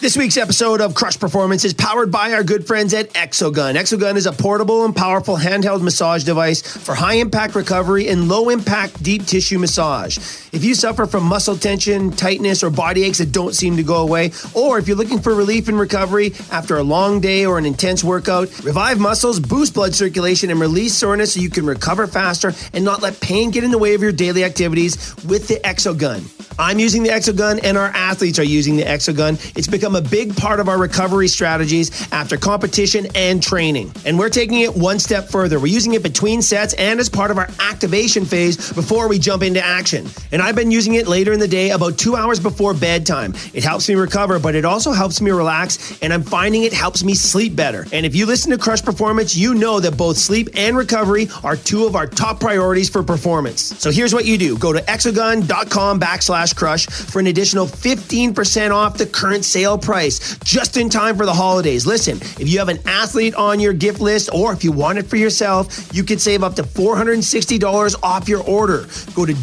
This 0.02 0.16
week's 0.16 0.38
episode 0.38 0.80
of 0.80 0.96
Crush 0.96 1.20
Performance 1.20 1.66
is 1.66 1.74
powered 1.74 2.10
by 2.10 2.32
our 2.32 2.42
good 2.42 2.66
friends 2.66 2.94
at 2.94 3.10
Exogun. 3.10 3.76
Exogun 3.76 4.16
is 4.16 4.28
a 4.28 4.32
portable 4.32 4.86
and 4.86 4.96
powerful 4.96 5.36
handheld 5.36 5.82
massage 5.82 6.24
device 6.24 6.62
for 6.62 6.96
high 6.96 7.16
impact 7.16 7.54
recovery 7.54 8.08
and 8.08 8.30
low 8.30 8.48
impact 8.48 9.04
deep 9.04 9.26
tissue 9.26 9.60
massage. 9.60 10.18
If 10.54 10.64
you 10.64 10.74
suffer 10.74 11.06
from 11.06 11.26
muscle 11.26 11.58
tension, 11.58 12.12
tightness, 12.12 12.64
or 12.64 12.70
body 12.70 13.04
aches 13.04 13.18
that 13.18 13.34
don't 13.34 13.54
seem 13.54 13.76
to 13.76 13.84
go 13.84 13.98
away, 13.98 14.32
or 14.54 14.80
if 14.80 14.88
you're 14.88 14.96
looking 14.96 15.20
for 15.20 15.36
relief 15.36 15.68
and 15.68 15.78
recovery 15.78 16.32
after 16.50 16.78
a 16.78 16.84
long 16.84 17.20
day 17.20 17.46
or 17.46 17.58
an 17.58 17.66
intense 17.66 18.02
workout, 18.02 18.48
revive 18.64 19.02
muscles, 19.02 19.38
boost 19.38 19.74
blood 19.74 19.94
circulation, 19.94 20.50
and 20.50 20.62
release 20.62 20.94
soreness 20.94 21.34
so 21.34 21.42
you 21.42 21.50
can 21.50 21.66
recover 21.66 22.08
faster 22.08 22.54
and 22.72 22.86
not 22.86 23.02
let 23.02 23.20
pain 23.20 23.52
get 23.52 23.66
in 23.66 23.72
the 23.72 23.78
way 23.78 23.96
of 23.96 24.02
your 24.02 24.14
daily 24.14 24.46
activities 24.46 25.14
with 25.26 25.50
the 25.50 25.56
Exogun. 25.56 26.24
I'm 26.58 26.78
using 26.78 27.04
the 27.04 27.10
Exogun, 27.10 27.62
and 27.64 27.78
our 27.78 27.88
athletes 27.88 28.38
are 28.38 28.44
using 28.44 28.76
the 28.76 28.84
Exogun. 28.84 29.36
It's 29.58 29.68
become 29.68 29.89
a 29.96 30.02
big 30.02 30.36
part 30.36 30.60
of 30.60 30.70
our 30.70 30.78
recovery 30.78 31.28
strategies 31.28 32.12
after 32.12 32.38
competition 32.38 33.08
and 33.16 33.42
training. 33.42 33.92
And 34.06 34.18
we're 34.18 34.30
taking 34.30 34.60
it 34.60 34.76
one 34.76 35.00
step 35.00 35.30
further. 35.30 35.60
We're 35.60 35.68
using 35.68 35.94
it 35.94 36.04
between 36.04 36.42
sets 36.42 36.74
and 36.74 37.00
as 37.00 37.10
part 37.10 37.32
of 37.32 37.38
our 37.38 37.50
activation 37.60 38.26
phase 38.26 38.72
before 38.74 39.08
we 39.08 39.20
jump 39.20 39.44
into 39.44 39.64
action. 39.64 40.08
And 40.32 40.42
I've 40.42 40.56
been 40.56 40.72
using 40.72 40.96
it 40.96 41.08
later 41.08 41.34
in 41.34 41.40
the 41.40 41.48
day, 41.48 41.72
about 41.72 41.98
two 41.98 42.16
hours 42.16 42.40
before 42.40 42.74
bedtime. 42.74 43.34
It 43.54 43.64
helps 43.64 43.90
me 43.90 43.96
recover, 43.96 44.40
but 44.40 44.56
it 44.56 44.66
also 44.66 44.92
helps 44.92 45.22
me 45.22 45.32
relax, 45.32 46.00
and 46.02 46.14
I'm 46.14 46.24
finding 46.24 46.64
it 46.64 46.74
helps 46.74 47.04
me 47.04 47.16
sleep 47.16 47.56
better. 47.56 47.86
And 47.92 48.06
if 48.06 48.16
you 48.16 48.26
listen 48.26 48.52
to 48.52 48.58
Crush 48.58 48.84
Performance, 48.84 49.36
you 49.36 49.56
know 49.56 49.80
that 49.80 49.98
both 49.98 50.18
sleep 50.18 50.50
and 50.56 50.78
recovery 50.78 51.28
are 51.44 51.56
two 51.56 51.86
of 51.86 51.96
our 51.96 52.08
top 52.08 52.40
priorities 52.40 52.90
for 52.90 53.04
performance. 53.04 53.62
So 53.80 53.92
here's 53.92 54.14
what 54.14 54.26
you 54.26 54.38
do 54.38 54.58
go 54.58 54.74
to 54.74 54.82
exogun.com 54.82 56.00
backslash 56.00 56.56
crush 56.56 56.86
for 56.86 57.20
an 57.20 57.28
additional 57.28 57.66
15% 57.66 58.72
off 58.72 58.98
the 58.98 59.06
current 59.06 59.46
sale 59.46 59.78
price 59.80 60.38
just 60.40 60.78
in 60.78 60.90
time 60.90 61.18
for 61.18 61.26
the 61.26 61.34
holidays. 61.34 61.86
Listen, 61.86 62.18
if 62.40 62.48
you 62.48 62.60
have 62.60 62.70
an 62.70 62.80
athlete 62.86 63.36
on 63.36 63.60
your 63.60 63.74
gift 63.74 64.00
list 64.00 64.30
or 64.34 64.54
if 64.54 64.64
you 64.64 64.72
want 64.72 65.00
it 65.00 65.08
for 65.08 65.16
yourself, 65.16 65.90
you 65.94 66.04
can 66.04 66.20
save 66.20 66.44
up 66.44 66.56
to 66.56 66.64
$460 66.64 67.96
off 68.04 68.30
your 68.30 68.44
order. 68.44 68.88
Go 69.16 69.26
to 69.26 69.34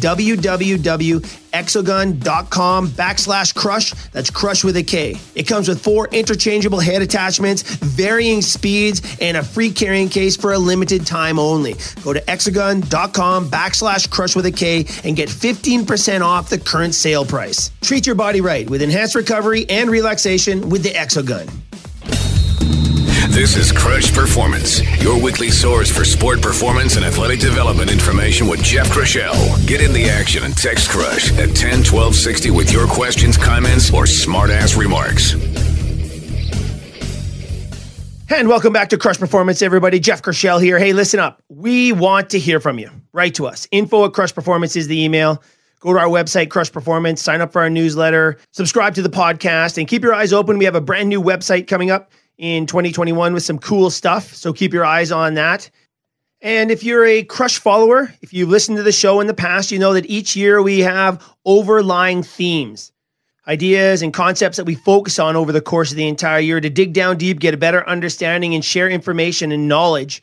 www.exogun.com 1.51 2.87
backslash 2.89 3.55
crush. 3.55 3.93
That's 4.11 4.29
crush 4.29 4.63
with 4.63 4.77
a 4.77 4.83
K. 4.83 5.15
It 5.35 5.43
comes 5.43 5.67
with 5.67 5.81
four 5.83 6.07
interchangeable 6.11 6.79
head 6.79 7.01
attachments, 7.01 7.61
varying 7.61 8.41
speeds, 8.41 9.01
and 9.21 9.37
a 9.37 9.43
free 9.43 9.71
carrying 9.71 10.09
case 10.09 10.35
for 10.35 10.53
a 10.53 10.57
limited 10.57 11.05
time 11.05 11.39
only. 11.39 11.75
Go 12.03 12.13
to 12.13 12.21
exogun.com 12.21 13.49
backslash 13.49 14.09
crush 14.09 14.35
with 14.35 14.45
a 14.45 14.51
K 14.51 14.85
and 15.03 15.15
get 15.15 15.29
15% 15.29 16.21
off 16.21 16.49
the 16.49 16.59
current 16.59 16.95
sale 16.95 17.25
price. 17.25 17.71
Treat 17.81 18.05
your 18.05 18.15
body 18.15 18.41
right 18.41 18.69
with 18.69 18.81
enhanced 18.81 19.15
recovery 19.15 19.65
and 19.69 19.89
relaxation 19.89 20.69
with 20.69 20.83
the 20.83 20.89
Exogun. 20.89 21.66
This 23.29 23.57
is 23.57 23.73
Crush 23.73 24.13
Performance, 24.13 24.81
your 25.03 25.21
weekly 25.21 25.49
source 25.49 25.91
for 25.91 26.05
sport 26.05 26.41
performance 26.41 26.95
and 26.95 27.03
athletic 27.03 27.41
development 27.41 27.91
information 27.91 28.47
with 28.47 28.63
Jeff 28.63 28.89
Krushell. 28.89 29.33
Get 29.67 29.81
in 29.81 29.91
the 29.91 30.09
action 30.09 30.43
and 30.43 30.55
text 30.55 30.89
Crush 30.89 31.37
at 31.37 31.53
10 31.53 31.83
12 31.83 32.15
60 32.15 32.51
with 32.51 32.71
your 32.71 32.87
questions, 32.87 33.37
comments, 33.37 33.93
or 33.93 34.07
smart 34.07 34.49
ass 34.49 34.75
remarks. 34.75 35.33
And 38.29 38.47
welcome 38.47 38.71
back 38.71 38.89
to 38.89 38.97
Crush 38.97 39.19
Performance, 39.19 39.61
everybody. 39.61 39.99
Jeff 39.99 40.21
Crushell 40.21 40.59
here. 40.59 40.79
Hey, 40.79 40.93
listen 40.93 41.19
up. 41.19 41.43
We 41.49 41.91
want 41.91 42.29
to 42.29 42.39
hear 42.39 42.61
from 42.61 42.79
you. 42.79 42.89
Write 43.11 43.35
to 43.35 43.45
us. 43.45 43.67
Info 43.71 44.05
at 44.05 44.13
Crush 44.13 44.33
Performance 44.33 44.75
is 44.77 44.87
the 44.87 45.03
email. 45.03 45.43
Go 45.81 45.93
to 45.93 45.99
our 45.99 46.07
website, 46.07 46.49
Crush 46.49 46.71
Performance, 46.71 47.21
sign 47.21 47.41
up 47.41 47.51
for 47.51 47.61
our 47.61 47.69
newsletter, 47.69 48.37
subscribe 48.51 48.95
to 48.95 49.01
the 49.01 49.09
podcast, 49.09 49.77
and 49.77 49.87
keep 49.87 50.01
your 50.01 50.13
eyes 50.13 50.33
open. 50.33 50.57
We 50.57 50.65
have 50.65 50.75
a 50.75 50.81
brand 50.81 51.09
new 51.09 51.21
website 51.21 51.67
coming 51.67 51.91
up 51.91 52.09
in 52.37 52.65
2021 52.65 53.33
with 53.33 53.43
some 53.43 53.59
cool 53.59 53.89
stuff. 53.89 54.33
So 54.33 54.53
keep 54.53 54.73
your 54.73 54.85
eyes 54.85 55.11
on 55.11 55.33
that. 55.35 55.69
And 56.41 56.69
if 56.69 56.83
you're 56.83 57.05
a 57.05 57.23
Crush 57.23 57.57
follower, 57.57 58.13
if 58.21 58.31
you've 58.31 58.49
listened 58.49 58.77
to 58.77 58.83
the 58.83 58.91
show 58.91 59.19
in 59.19 59.27
the 59.27 59.33
past, 59.33 59.71
you 59.71 59.79
know 59.79 59.93
that 59.93 60.05
each 60.05 60.35
year 60.35 60.61
we 60.61 60.79
have 60.79 61.23
overlying 61.45 62.21
themes, 62.21 62.91
ideas, 63.47 64.03
and 64.03 64.13
concepts 64.13 64.57
that 64.57 64.65
we 64.65 64.75
focus 64.75 65.17
on 65.17 65.35
over 65.35 65.51
the 65.51 65.61
course 65.61 65.89
of 65.89 65.97
the 65.97 66.07
entire 66.07 66.39
year 66.39 66.61
to 66.61 66.69
dig 66.69 66.93
down 66.93 67.17
deep, 67.17 67.39
get 67.39 67.55
a 67.55 67.57
better 67.57 67.87
understanding, 67.89 68.53
and 68.53 68.63
share 68.63 68.87
information 68.87 69.51
and 69.51 69.67
knowledge. 69.67 70.21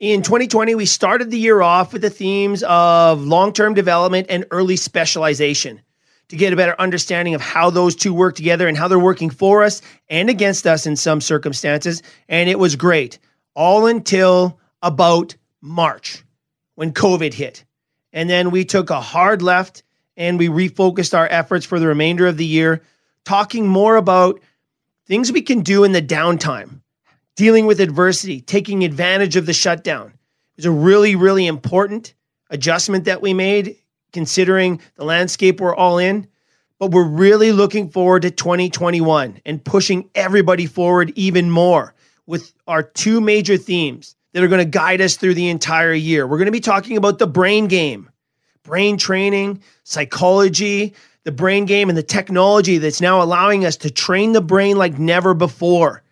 In 0.00 0.20
2020, 0.20 0.74
we 0.74 0.84
started 0.84 1.30
the 1.30 1.38
year 1.38 1.62
off 1.62 1.92
with 1.92 2.02
the 2.02 2.10
themes 2.10 2.64
of 2.64 3.22
long 3.22 3.52
term 3.52 3.72
development 3.72 4.26
and 4.28 4.44
early 4.50 4.76
specialization 4.76 5.80
to 6.28 6.36
get 6.36 6.52
a 6.52 6.56
better 6.56 6.74
understanding 6.78 7.34
of 7.34 7.40
how 7.40 7.70
those 7.70 7.94
two 7.94 8.12
work 8.12 8.34
together 8.34 8.66
and 8.66 8.76
how 8.76 8.88
they're 8.88 8.98
working 8.98 9.30
for 9.30 9.62
us 9.62 9.80
and 10.08 10.28
against 10.28 10.66
us 10.66 10.86
in 10.86 10.96
some 10.96 11.20
circumstances. 11.20 12.02
And 12.28 12.48
it 12.48 12.58
was 12.58 12.76
great, 12.76 13.18
all 13.54 13.86
until 13.86 14.58
about 14.82 15.36
March 15.60 16.24
when 16.74 16.92
COVID 16.92 17.32
hit. 17.32 17.64
And 18.12 18.28
then 18.28 18.50
we 18.50 18.64
took 18.64 18.90
a 18.90 19.00
hard 19.00 19.42
left 19.42 19.82
and 20.16 20.38
we 20.38 20.48
refocused 20.48 21.16
our 21.16 21.28
efforts 21.30 21.66
for 21.66 21.78
the 21.78 21.86
remainder 21.86 22.26
of 22.26 22.36
the 22.36 22.46
year, 22.46 22.82
talking 23.24 23.66
more 23.66 23.96
about 23.96 24.40
things 25.06 25.30
we 25.30 25.42
can 25.42 25.60
do 25.60 25.84
in 25.84 25.92
the 25.92 26.02
downtime, 26.02 26.80
dealing 27.36 27.66
with 27.66 27.80
adversity, 27.80 28.40
taking 28.40 28.84
advantage 28.84 29.36
of 29.36 29.46
the 29.46 29.52
shutdown. 29.52 30.08
It 30.08 30.58
was 30.58 30.66
a 30.66 30.70
really, 30.70 31.14
really 31.14 31.46
important 31.46 32.14
adjustment 32.50 33.04
that 33.04 33.20
we 33.20 33.34
made 33.34 33.76
considering 34.16 34.80
the 34.94 35.04
landscape 35.04 35.60
we're 35.60 35.76
all 35.76 35.98
in. 35.98 36.26
But 36.78 36.90
we're 36.90 37.04
really 37.04 37.52
looking 37.52 37.90
forward 37.90 38.22
to 38.22 38.30
2021 38.30 39.42
and 39.44 39.62
pushing 39.62 40.08
everybody 40.14 40.64
forward 40.64 41.12
even 41.16 41.50
more 41.50 41.94
with 42.26 42.54
our 42.66 42.82
two 42.82 43.20
major 43.20 43.58
themes 43.58 44.16
that 44.32 44.42
are 44.42 44.48
going 44.48 44.64
to 44.64 44.70
guide 44.70 45.02
us 45.02 45.16
through 45.16 45.34
the 45.34 45.50
entire 45.50 45.92
year. 45.92 46.26
We're 46.26 46.38
going 46.38 46.46
to 46.46 46.52
be 46.52 46.60
talking 46.60 46.96
about 46.96 47.18
the 47.18 47.26
brain 47.26 47.66
game, 47.66 48.08
brain 48.62 48.96
training, 48.96 49.62
psychology, 49.84 50.94
the 51.24 51.32
brain 51.32 51.66
game, 51.66 51.90
and 51.90 51.98
the 51.98 52.02
technology 52.02 52.78
that's 52.78 53.02
now 53.02 53.22
allowing 53.22 53.66
us 53.66 53.76
to 53.78 53.90
train 53.90 54.32
the 54.32 54.40
brain 54.40 54.78
like 54.78 54.98
never 54.98 55.34
before. 55.34 56.02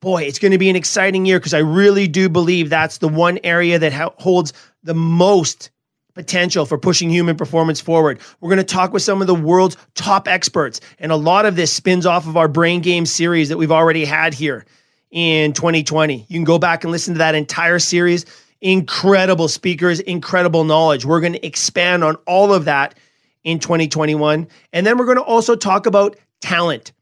Boy, 0.00 0.24
it's 0.24 0.40
going 0.40 0.50
to 0.50 0.58
be 0.58 0.68
an 0.68 0.74
exciting 0.74 1.26
year 1.26 1.38
because 1.38 1.54
I 1.54 1.60
really 1.60 2.08
do 2.08 2.28
believe 2.28 2.70
that's 2.70 2.98
the 2.98 3.08
one 3.08 3.38
area 3.44 3.78
that 3.78 3.92
ha- 3.92 4.14
holds 4.18 4.52
the 4.82 4.94
most 4.94 5.70
potential 6.14 6.66
for 6.66 6.78
pushing 6.78 7.10
human 7.10 7.36
performance 7.36 7.80
forward. 7.80 8.20
We're 8.40 8.50
going 8.50 8.58
to 8.58 8.64
talk 8.64 8.92
with 8.92 9.02
some 9.02 9.20
of 9.20 9.26
the 9.26 9.34
world's 9.34 9.76
top 9.94 10.28
experts, 10.28 10.80
and 10.98 11.12
a 11.12 11.16
lot 11.16 11.46
of 11.46 11.56
this 11.56 11.72
spins 11.72 12.06
off 12.06 12.26
of 12.26 12.36
our 12.36 12.48
brain 12.48 12.80
game 12.80 13.06
series 13.06 13.48
that 13.48 13.58
we've 13.58 13.72
already 13.72 14.04
had 14.04 14.34
here 14.34 14.64
in 15.10 15.52
2020. 15.52 16.26
You 16.28 16.36
can 16.36 16.44
go 16.44 16.58
back 16.58 16.84
and 16.84 16.90
listen 16.90 17.14
to 17.14 17.18
that 17.18 17.34
entire 17.34 17.78
series. 17.78 18.26
Incredible 18.60 19.48
speakers, 19.48 20.00
incredible 20.00 20.64
knowledge. 20.64 21.04
We're 21.04 21.20
going 21.20 21.32
to 21.32 21.46
expand 21.46 22.04
on 22.04 22.16
all 22.26 22.54
of 22.54 22.64
that 22.66 22.96
in 23.44 23.58
2021. 23.58 24.46
And 24.72 24.86
then 24.86 24.98
we're 24.98 25.04
going 25.04 25.16
to 25.16 25.22
also 25.22 25.56
talk 25.56 25.86
about 25.86 26.16
talent 26.40 26.92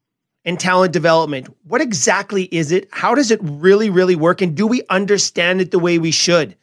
and 0.44 0.58
talent 0.58 0.92
development. 0.92 1.54
What 1.64 1.80
exactly 1.80 2.44
is 2.44 2.72
it? 2.72 2.88
How 2.92 3.14
does 3.14 3.30
it 3.30 3.40
really, 3.42 3.90
really 3.90 4.16
work? 4.16 4.40
And 4.40 4.56
do 4.56 4.66
we 4.66 4.82
understand 4.88 5.60
it 5.60 5.70
the 5.70 5.78
way 5.78 5.98
we 5.98 6.10
should? 6.10 6.56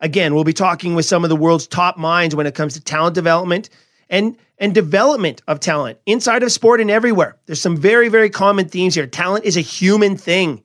Again, 0.00 0.34
we'll 0.34 0.44
be 0.44 0.52
talking 0.52 0.94
with 0.94 1.04
some 1.04 1.24
of 1.24 1.30
the 1.30 1.36
world's 1.36 1.66
top 1.66 1.98
minds 1.98 2.34
when 2.34 2.46
it 2.46 2.54
comes 2.54 2.74
to 2.74 2.80
talent 2.80 3.14
development 3.14 3.70
and 4.08 4.36
and 4.58 4.74
development 4.74 5.42
of 5.48 5.60
talent 5.60 5.98
inside 6.04 6.42
of 6.42 6.52
sport 6.52 6.80
and 6.80 6.90
everywhere. 6.90 7.36
There's 7.46 7.60
some 7.60 7.76
very 7.76 8.08
very 8.08 8.30
common 8.30 8.68
themes 8.68 8.94
here. 8.94 9.06
Talent 9.06 9.44
is 9.44 9.56
a 9.56 9.62
human 9.62 10.16
thing 10.16 10.62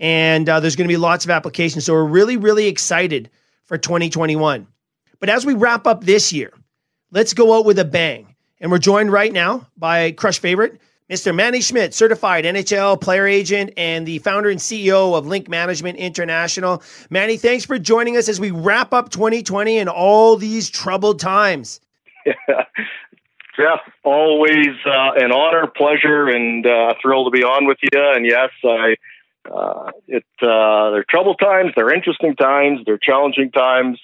and 0.00 0.48
uh, 0.48 0.60
there's 0.60 0.76
going 0.76 0.88
to 0.88 0.92
be 0.92 0.98
lots 0.98 1.24
of 1.24 1.30
applications. 1.30 1.84
So 1.84 1.92
we're 1.92 2.04
really, 2.04 2.36
really 2.36 2.66
excited 2.66 3.30
for 3.64 3.78
2021. 3.78 4.66
But 5.20 5.28
as 5.28 5.46
we 5.46 5.54
wrap 5.54 5.86
up 5.86 6.04
this 6.04 6.32
year, 6.32 6.52
let's 7.10 7.34
go 7.34 7.56
out 7.56 7.64
with 7.64 7.78
a 7.78 7.84
bang. 7.84 8.34
And 8.60 8.70
we're 8.70 8.78
joined 8.78 9.12
right 9.12 9.32
now 9.32 9.66
by 9.76 10.12
Crush 10.12 10.38
Favorite, 10.38 10.80
Mr. 11.10 11.34
Manny 11.34 11.60
Schmidt, 11.60 11.92
certified 11.92 12.46
NHL 12.46 12.98
player 12.98 13.26
agent 13.26 13.72
and 13.76 14.06
the 14.06 14.18
founder 14.20 14.48
and 14.48 14.58
CEO 14.58 15.14
of 15.14 15.26
Link 15.26 15.50
Management 15.50 15.98
International. 15.98 16.82
Manny, 17.10 17.36
thanks 17.36 17.66
for 17.66 17.78
joining 17.78 18.16
us 18.16 18.26
as 18.26 18.40
we 18.40 18.50
wrap 18.50 18.94
up 18.94 19.10
2020 19.10 19.76
and 19.76 19.90
all 19.90 20.36
these 20.36 20.70
troubled 20.70 21.20
times. 21.20 21.80
Yeah. 22.24 22.32
Jeff, 23.56 23.80
always 24.02 24.74
uh, 24.86 25.12
an 25.16 25.30
honor, 25.30 25.66
pleasure, 25.76 26.26
and 26.26 26.66
uh, 26.66 26.94
thrilled 27.00 27.32
to 27.32 27.38
be 27.38 27.44
on 27.44 27.66
with 27.66 27.78
you. 27.82 27.90
And 27.94 28.26
yes, 28.26 28.50
I 28.64 28.96
uh, 29.48 29.90
it 30.08 30.24
uh, 30.42 30.90
they're 30.90 31.04
troubled 31.08 31.38
times, 31.38 31.72
they're 31.76 31.94
interesting 31.94 32.34
times, 32.34 32.80
they're 32.86 32.98
challenging 32.98 33.50
times, 33.52 34.00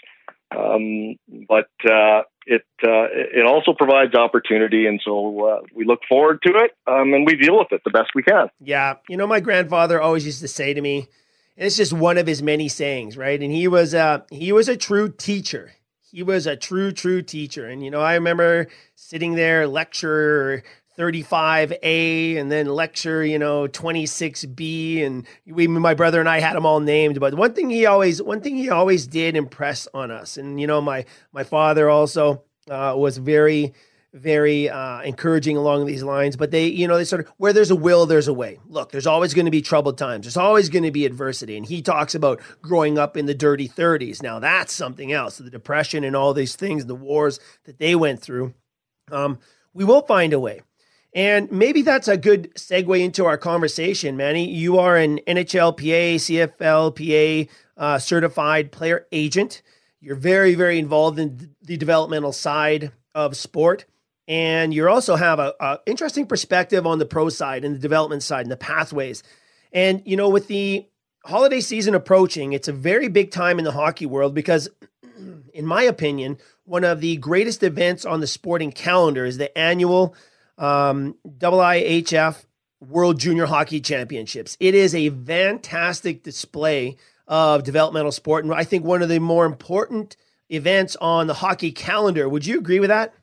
um, 0.55 1.17
but 1.49 1.71
uh, 1.91 2.23
it 2.51 2.63
uh, 2.83 3.07
it 3.13 3.47
also 3.47 3.73
provides 3.73 4.15
opportunity, 4.15 4.87
and 4.87 5.01
so 5.05 5.47
uh, 5.47 5.61
we 5.75 5.85
look 5.85 6.01
forward 6.09 6.41
to 6.43 6.53
it, 6.57 6.73
um, 6.87 7.15
and 7.15 7.25
we 7.25 7.37
deal 7.37 7.57
with 7.57 7.69
it 7.71 7.81
the 7.85 7.91
best 7.91 8.11
we 8.15 8.25
can. 8.25 8.49
Yeah, 8.59 8.95
you 9.09 9.17
know, 9.17 9.27
my 9.27 9.41
grandfather 9.41 10.01
always 10.01 10.27
used 10.27 10.41
to 10.41 10.49
say 10.49 10.75
to 10.75 10.81
me, 10.81 11.09
and 11.57 11.67
it's 11.67 11.77
just 11.77 11.93
one 11.93 12.19
of 12.19 12.27
his 12.27 12.43
many 12.43 12.69
sayings, 12.69 13.17
right? 13.17 13.41
And 13.41 13.53
he 13.53 13.69
was 13.69 13.95
a 13.95 14.27
he 14.31 14.51
was 14.53 14.69
a 14.69 14.77
true 14.77 15.09
teacher. 15.09 15.73
He 16.11 16.25
was 16.25 16.47
a 16.47 16.57
true, 16.57 16.91
true 16.91 17.23
teacher. 17.23 17.69
And, 17.69 17.85
you 17.85 17.91
know, 17.91 18.01
I 18.01 18.15
remember 18.15 18.67
sitting 18.97 19.37
there, 19.37 19.69
lecture 19.69 20.65
35A 20.98 22.37
and 22.37 22.50
then 22.50 22.66
lecture, 22.66 23.24
you 23.24 23.38
know, 23.38 23.66
26B. 23.66 25.05
And 25.05 25.26
we, 25.46 25.66
my 25.66 25.94
brother 25.94 26.20
and 26.20 26.29
I 26.29 26.40
had 26.40 26.55
them 26.55 26.66
all 26.66 26.81
named. 26.81 27.20
But 27.20 27.35
one 27.35 27.55
thing 27.55 27.70
he 27.70 27.87
always, 27.87 28.22
one 28.22 28.40
thing 28.40 28.57
he 28.57 28.70
always 28.70 29.07
did 29.07 29.37
impress 29.37 29.88
on 29.94 30.11
us. 30.11 30.37
And, 30.37 30.61
you 30.61 30.66
know, 30.66 30.81
my, 30.81 31.05
my 31.33 31.44
father 31.44 31.88
also 31.88 32.42
uh, 32.68 32.94
was 32.96 33.18
very, 33.18 33.72
very 34.12 34.68
uh, 34.68 35.00
encouraging 35.03 35.57
along 35.57 35.87
these 35.87 36.03
lines. 36.03 36.37
But 36.37 36.50
they, 36.50 36.66
you 36.66 36.88
know, 36.88 36.96
they 36.96 37.05
sort 37.05 37.20
of 37.20 37.33
where 37.37 37.53
there's 37.53 37.70
a 37.70 37.76
will, 37.76 38.07
there's 38.07 38.29
a 38.29 38.35
way. 38.35 38.59
Look, 38.66 38.90
there's 38.90 39.07
always 39.07 39.35
going 39.35 39.44
to 39.44 39.50
be 39.50 39.62
troubled 39.62 39.98
times. 39.98 40.26
There's 40.26 40.37
always 40.37 40.68
going 40.68 40.83
to 40.83 40.90
be 40.90 41.07
adversity. 41.07 41.57
And 41.57 41.64
he 41.64 41.83
talks 41.83 42.14
about 42.14 42.40
growing 42.61 42.98
up 42.98 43.16
in 43.16 43.26
the 43.26 43.35
dirty 43.35 43.68
30s. 43.68 44.22
Now 44.22 44.38
that's 44.38 44.72
something 44.72 45.12
else. 45.12 45.38
The 45.38 45.50
depression 45.50 46.05
and 46.05 46.16
all 46.16 46.35
these 46.35 46.57
things, 46.57 46.87
the 46.87 46.94
wars 46.94 47.38
that 47.64 47.79
they 47.79 47.94
went 47.94 48.20
through. 48.20 48.55
Um, 49.11 49.38
we 49.72 49.85
will 49.85 50.03
find 50.03 50.33
a 50.33 50.40
way. 50.40 50.62
And 51.12 51.51
maybe 51.51 51.83
that's 51.83 52.09
a 52.09 52.16
good 52.16 52.55
segue 52.55 53.01
into 53.01 53.25
our 53.25 53.37
conversation, 53.37 54.16
Manny. 54.16 54.49
You 54.49 54.79
are 54.79 54.96
an 54.96 55.18
NHLPA, 55.27 56.16
CFLPA 56.16 57.49
uh, 57.77 57.99
certified 57.99 58.70
player 58.70 59.07
agent. 59.11 59.62
You're 60.01 60.16
very, 60.16 60.55
very 60.55 60.79
involved 60.79 61.18
in 61.18 61.55
the 61.62 61.77
developmental 61.77 62.33
side 62.33 62.92
of 63.14 63.37
sport. 63.37 63.87
And 64.29 64.73
you 64.73 64.88
also 64.88 65.16
have 65.16 65.40
a, 65.40 65.55
a 65.59 65.81
interesting 65.87 66.27
perspective 66.27 66.87
on 66.87 67.01
the 67.01 67.07
pro 67.07 67.29
side 67.29 67.64
and 67.64 67.75
the 67.75 67.81
development 67.81 68.23
side 68.23 68.42
and 68.42 68.53
the 68.53 68.57
pathways. 68.57 69.25
And, 69.73 70.03
you 70.05 70.16
know, 70.16 70.29
with 70.29 70.46
the 70.46 70.87
holiday 71.25 71.61
season 71.61 71.96
approaching, 71.96 72.53
it's 72.53 72.68
a 72.68 72.73
very 72.73 73.09
big 73.09 73.33
time 73.33 73.59
in 73.59 73.64
the 73.64 73.73
hockey 73.73 74.07
world 74.07 74.33
because, 74.33 74.68
in 75.53 75.66
my 75.66 75.83
opinion, 75.83 76.38
one 76.64 76.85
of 76.85 77.01
the 77.01 77.16
greatest 77.16 77.64
events 77.64 78.05
on 78.05 78.20
the 78.20 78.29
sporting 78.29 78.70
calendar 78.70 79.25
is 79.25 79.38
the 79.38 79.57
annual 79.59 80.14
um, 80.61 81.16
IIHF 81.38 82.44
World 82.81 83.18
Junior 83.18 83.46
Hockey 83.46 83.81
Championships. 83.81 84.57
It 84.61 84.75
is 84.75 84.94
a 84.94 85.11
fantastic 85.11 86.23
display 86.23 86.96
of 87.27 87.64
developmental 87.64 88.12
sport, 88.12 88.44
and 88.44 88.55
I 88.55 88.64
think 88.64 88.85
one 88.85 89.03
of 89.03 89.09
the 89.09 89.18
more 89.18 89.46
important 89.46 90.16
events 90.49 90.96
on 91.01 91.27
the 91.27 91.35
hockey 91.35 91.73
calendar. 91.73 92.29
Would 92.29 92.46
you 92.46 92.59
agree 92.59 92.81
with 92.81 92.90
that? 92.90 93.14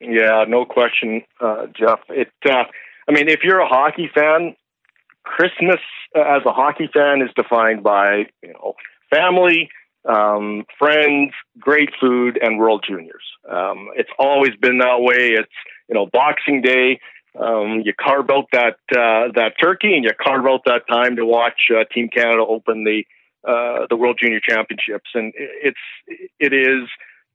Yeah, 0.00 0.44
no 0.46 0.64
question, 0.64 1.22
uh, 1.40 1.66
Jeff. 1.78 2.00
It. 2.08 2.32
Uh, 2.44 2.64
I 3.08 3.12
mean, 3.12 3.28
if 3.28 3.40
you're 3.42 3.60
a 3.60 3.68
hockey 3.68 4.10
fan, 4.14 4.54
Christmas 5.24 5.80
uh, 6.14 6.20
as 6.20 6.42
a 6.46 6.52
hockey 6.52 6.88
fan 6.92 7.22
is 7.22 7.30
defined 7.34 7.82
by 7.82 8.26
you 8.42 8.52
know 8.52 8.74
family, 9.10 9.70
um, 10.04 10.64
friends, 10.78 11.32
great 11.58 11.90
food, 12.00 12.38
and 12.40 12.58
World 12.58 12.84
Juniors. 12.86 13.24
Um, 13.48 13.88
it's 13.96 14.10
always 14.18 14.54
been 14.60 14.78
that 14.78 15.00
way. 15.00 15.30
It's 15.38 15.52
you 15.88 15.94
know, 15.94 16.06
Boxing 16.06 16.62
Day, 16.62 17.00
um, 17.38 17.82
you 17.84 17.92
carve 17.94 18.30
out 18.30 18.46
that 18.52 18.76
uh, 18.92 19.32
that 19.34 19.54
turkey 19.60 19.94
and 19.94 20.04
you 20.04 20.10
carve 20.18 20.46
out 20.46 20.62
that 20.66 20.86
time 20.88 21.16
to 21.16 21.26
watch 21.26 21.70
uh, 21.70 21.84
Team 21.92 22.08
Canada 22.08 22.44
open 22.46 22.84
the 22.84 23.04
uh, 23.46 23.86
the 23.90 23.96
World 23.96 24.18
Junior 24.22 24.40
Championships, 24.40 25.10
and 25.14 25.32
it's 25.36 25.78
it 26.38 26.52
is 26.52 26.88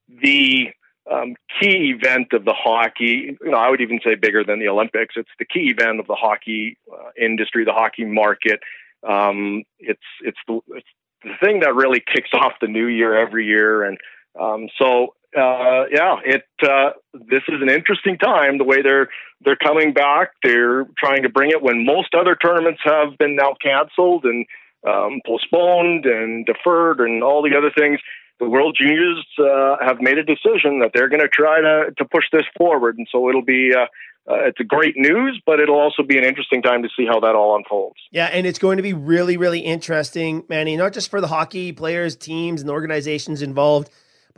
the 0.08 0.70
um, 1.12 1.36
key 1.60 1.94
event 1.96 2.34
of 2.34 2.46
the 2.46 2.54
hockey. 2.54 3.38
You 3.42 3.52
know, 3.52 3.58
I 3.58 3.70
would 3.70 3.82
even 3.82 4.00
say 4.04 4.16
bigger 4.16 4.44
than 4.44 4.60
the 4.60 4.70
Olympics. 4.70 5.16
It's 5.18 5.30
the 5.38 5.46
key 5.46 5.74
event 5.78 6.00
of 6.00 6.08
the 6.08 6.16
hockey 6.16 6.78
uh, 6.92 7.10
industry, 7.20 7.66
the 7.66 7.74
hockey 7.74 8.06
market. 8.06 8.60
Um, 9.08 9.64
it's 9.80 10.00
it's 10.22 10.40
the 10.48 10.62
it's 10.70 10.88
the 11.24 11.34
thing 11.44 11.60
that 11.60 11.76
really 11.76 12.00
kicks 12.00 12.30
off 12.34 12.54
the 12.62 12.68
new 12.68 12.88
year 12.88 13.16
every 13.16 13.46
year, 13.46 13.84
and 13.84 13.98
um, 14.40 14.68
so 14.78 15.14
uh, 15.38 15.86
yeah, 15.92 16.16
it 16.26 16.44
uh, 16.64 16.92
this 17.14 17.44
is 17.48 17.62
an 17.62 17.70
interesting 17.70 18.18
time. 18.18 18.58
The 18.58 18.64
way 18.64 18.82
they're 18.82 19.10
they're 19.42 19.56
coming 19.56 19.94
back, 19.94 20.32
they're 20.44 20.86
trying 20.98 21.24
to 21.24 21.30
bring 21.30 21.52
it 21.52 21.62
when 21.62 21.86
most 21.86 22.16
other 22.16 22.36
tournaments 22.36 22.82
have 22.84 23.18
been 23.18 23.36
now 23.36 23.56
canceled 23.62 24.26
and 24.26 24.46
um, 24.88 25.22
postponed 25.26 26.06
and 26.06 26.46
deferred 26.46 27.00
and 27.00 27.24
all 27.24 27.44
the 27.44 27.56
other 27.56 27.72
things. 27.78 28.00
The 28.40 28.50
World 28.50 28.78
Juniors 28.80 29.26
uh, 29.38 29.76
have 29.82 30.02
made 30.02 30.18
a 30.18 30.24
decision 30.24 30.80
that 30.80 30.92
they're 30.94 31.10
going 31.10 31.22
to 31.22 31.28
try 31.28 31.62
to 31.62 31.92
to 31.98 32.06
push 32.06 32.26
this 32.32 32.46
forward, 32.58 32.98
and 32.98 33.08
so 33.12 33.30
it'll 33.30 33.46
be. 33.46 33.74
Uh, 33.76 33.86
uh, 34.30 34.46
it's 34.46 34.60
a 34.60 34.64
great 34.64 34.94
news, 34.96 35.42
but 35.44 35.60
it'll 35.60 35.80
also 35.80 36.04
be 36.04 36.16
an 36.16 36.24
interesting 36.24 36.62
time 36.62 36.84
to 36.84 36.90
see 36.96 37.04
how 37.04 37.20
that 37.20 37.34
all 37.34 37.56
unfolds. 37.56 37.96
Yeah, 38.12 38.26
and 38.26 38.46
it's 38.46 38.60
going 38.60 38.78
to 38.78 38.84
be 38.84 38.94
really, 38.94 39.38
really 39.38 39.62
interesting, 39.62 40.44
Manny, 40.48 40.78
not 40.78 40.94
just 40.94 41.10
for 41.10 41.20
the 41.20 41.28
hockey 41.28 41.72
players, 41.72 42.16
teams, 42.16 42.62
and 42.62 42.70
organizations 42.70 43.42
involved, 43.42 43.90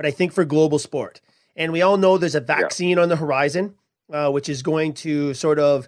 but 0.01 0.07
I 0.07 0.11
think 0.11 0.33
for 0.33 0.43
global 0.45 0.79
sport. 0.79 1.21
And 1.55 1.71
we 1.71 1.83
all 1.83 1.95
know 1.95 2.17
there's 2.17 2.33
a 2.33 2.41
vaccine 2.41 2.97
yeah. 2.97 3.03
on 3.03 3.09
the 3.09 3.17
horizon, 3.17 3.75
uh, 4.11 4.31
which 4.31 4.49
is 4.49 4.63
going 4.63 4.93
to 4.95 5.35
sort 5.35 5.59
of 5.59 5.87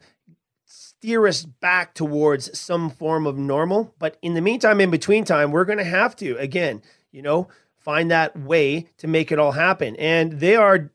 steer 0.66 1.26
us 1.26 1.44
back 1.46 1.96
towards 1.96 2.56
some 2.56 2.92
form 2.92 3.26
of 3.26 3.40
normal. 3.40 3.92
But 3.98 4.18
in 4.22 4.36
the 4.36 4.42
meantime, 4.42 4.80
in 4.80 4.92
between 4.92 5.26
time, 5.26 5.50
we're 5.50 5.66
going 5.66 5.80
to 5.80 5.84
have 5.84 6.16
to, 6.18 6.38
again, 6.38 6.84
you 7.12 7.24
know, 7.24 7.48
find 7.76 8.12
that 8.12 8.38
way 8.38 8.86
to 8.98 9.08
make 9.08 9.32
it 9.32 9.40
all 9.40 9.54
happen. 9.54 9.96
And 9.96 10.34
they 10.34 10.56
are 10.56 10.92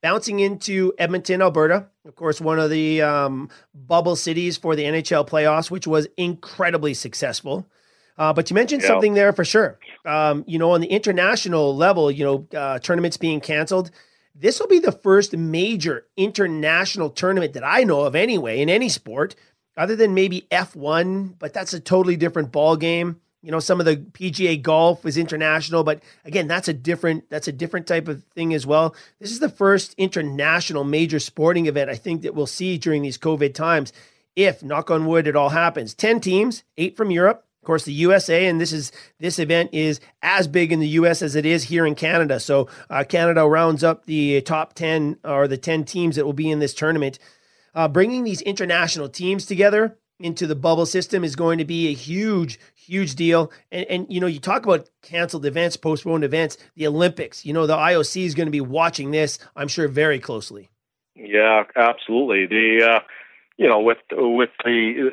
bouncing 0.00 0.40
into 0.40 0.94
Edmonton, 0.96 1.42
Alberta, 1.42 1.88
of 2.06 2.16
course, 2.16 2.40
one 2.40 2.58
of 2.58 2.70
the 2.70 3.02
um, 3.02 3.50
bubble 3.74 4.16
cities 4.16 4.56
for 4.56 4.74
the 4.74 4.84
NHL 4.84 5.28
playoffs, 5.28 5.70
which 5.70 5.86
was 5.86 6.08
incredibly 6.16 6.94
successful. 6.94 7.66
Uh, 8.18 8.32
but 8.32 8.50
you 8.50 8.54
mentioned 8.54 8.82
yeah. 8.82 8.88
something 8.88 9.14
there 9.14 9.32
for 9.32 9.44
sure. 9.44 9.78
Um, 10.04 10.44
you 10.46 10.58
know, 10.58 10.72
on 10.72 10.80
the 10.80 10.88
international 10.88 11.74
level, 11.74 12.10
you 12.10 12.24
know, 12.24 12.58
uh, 12.58 12.78
tournaments 12.78 13.16
being 13.16 13.40
canceled. 13.40 13.90
This 14.34 14.58
will 14.60 14.66
be 14.66 14.78
the 14.78 14.92
first 14.92 15.36
major 15.36 16.06
international 16.16 17.10
tournament 17.10 17.52
that 17.52 17.64
I 17.64 17.84
know 17.84 18.02
of, 18.02 18.14
anyway, 18.14 18.60
in 18.60 18.70
any 18.70 18.88
sport, 18.88 19.34
other 19.76 19.94
than 19.94 20.14
maybe 20.14 20.46
F1. 20.50 21.34
But 21.38 21.52
that's 21.52 21.74
a 21.74 21.80
totally 21.80 22.16
different 22.16 22.50
ball 22.50 22.76
game 22.76 23.20
you 23.42 23.50
know 23.50 23.58
some 23.58 23.80
of 23.80 23.86
the 23.86 23.96
PGA 23.96 24.60
golf 24.60 25.04
is 25.04 25.18
international 25.18 25.84
but 25.84 26.02
again 26.24 26.46
that's 26.46 26.68
a 26.68 26.72
different 26.72 27.28
that's 27.28 27.48
a 27.48 27.52
different 27.52 27.86
type 27.86 28.08
of 28.08 28.22
thing 28.34 28.54
as 28.54 28.64
well 28.64 28.94
this 29.18 29.30
is 29.30 29.40
the 29.40 29.48
first 29.48 29.94
international 29.98 30.84
major 30.84 31.18
sporting 31.18 31.66
event 31.66 31.90
I 31.90 31.96
think 31.96 32.22
that 32.22 32.34
we'll 32.34 32.46
see 32.46 32.78
during 32.78 33.02
these 33.02 33.18
covid 33.18 33.54
times 33.54 33.92
if 34.36 34.62
knock 34.62 34.90
on 34.90 35.06
wood 35.06 35.26
it 35.26 35.36
all 35.36 35.50
happens 35.50 35.92
10 35.94 36.20
teams 36.20 36.64
8 36.78 36.96
from 36.96 37.10
Europe 37.10 37.44
of 37.62 37.66
course 37.66 37.84
the 37.84 37.92
USA 37.92 38.46
and 38.46 38.60
this 38.60 38.72
is 38.72 38.90
this 39.20 39.38
event 39.38 39.70
is 39.72 40.00
as 40.22 40.48
big 40.48 40.72
in 40.72 40.80
the 40.80 40.88
US 40.88 41.22
as 41.22 41.36
it 41.36 41.46
is 41.46 41.64
here 41.64 41.86
in 41.86 41.94
Canada 41.94 42.40
so 42.40 42.68
uh, 42.90 43.04
Canada 43.08 43.46
rounds 43.46 43.84
up 43.84 44.06
the 44.06 44.40
top 44.42 44.74
10 44.74 45.18
or 45.24 45.46
the 45.46 45.56
10 45.56 45.84
teams 45.84 46.16
that 46.16 46.24
will 46.24 46.32
be 46.32 46.50
in 46.50 46.58
this 46.58 46.74
tournament 46.74 47.18
uh, 47.74 47.88
bringing 47.88 48.24
these 48.24 48.42
international 48.42 49.08
teams 49.08 49.46
together 49.46 49.96
into 50.22 50.46
the 50.46 50.54
bubble 50.54 50.86
system 50.86 51.24
is 51.24 51.36
going 51.36 51.58
to 51.58 51.64
be 51.64 51.88
a 51.88 51.92
huge, 51.92 52.58
huge 52.74 53.14
deal. 53.14 53.52
And, 53.70 53.86
and 53.86 54.06
you 54.08 54.20
know, 54.20 54.26
you 54.26 54.38
talk 54.38 54.64
about 54.64 54.88
canceled 55.02 55.44
events, 55.44 55.76
postponed 55.76 56.24
events, 56.24 56.56
the 56.76 56.86
Olympics. 56.86 57.44
You 57.44 57.52
know, 57.52 57.66
the 57.66 57.76
IOC 57.76 58.24
is 58.24 58.34
going 58.34 58.46
to 58.46 58.52
be 58.52 58.60
watching 58.60 59.10
this, 59.10 59.38
I'm 59.56 59.68
sure, 59.68 59.88
very 59.88 60.18
closely. 60.18 60.70
Yeah, 61.14 61.64
absolutely. 61.76 62.46
The 62.46 62.90
uh, 62.90 63.00
you 63.58 63.68
know, 63.68 63.80
with 63.80 63.98
with 64.10 64.50
the 64.64 65.10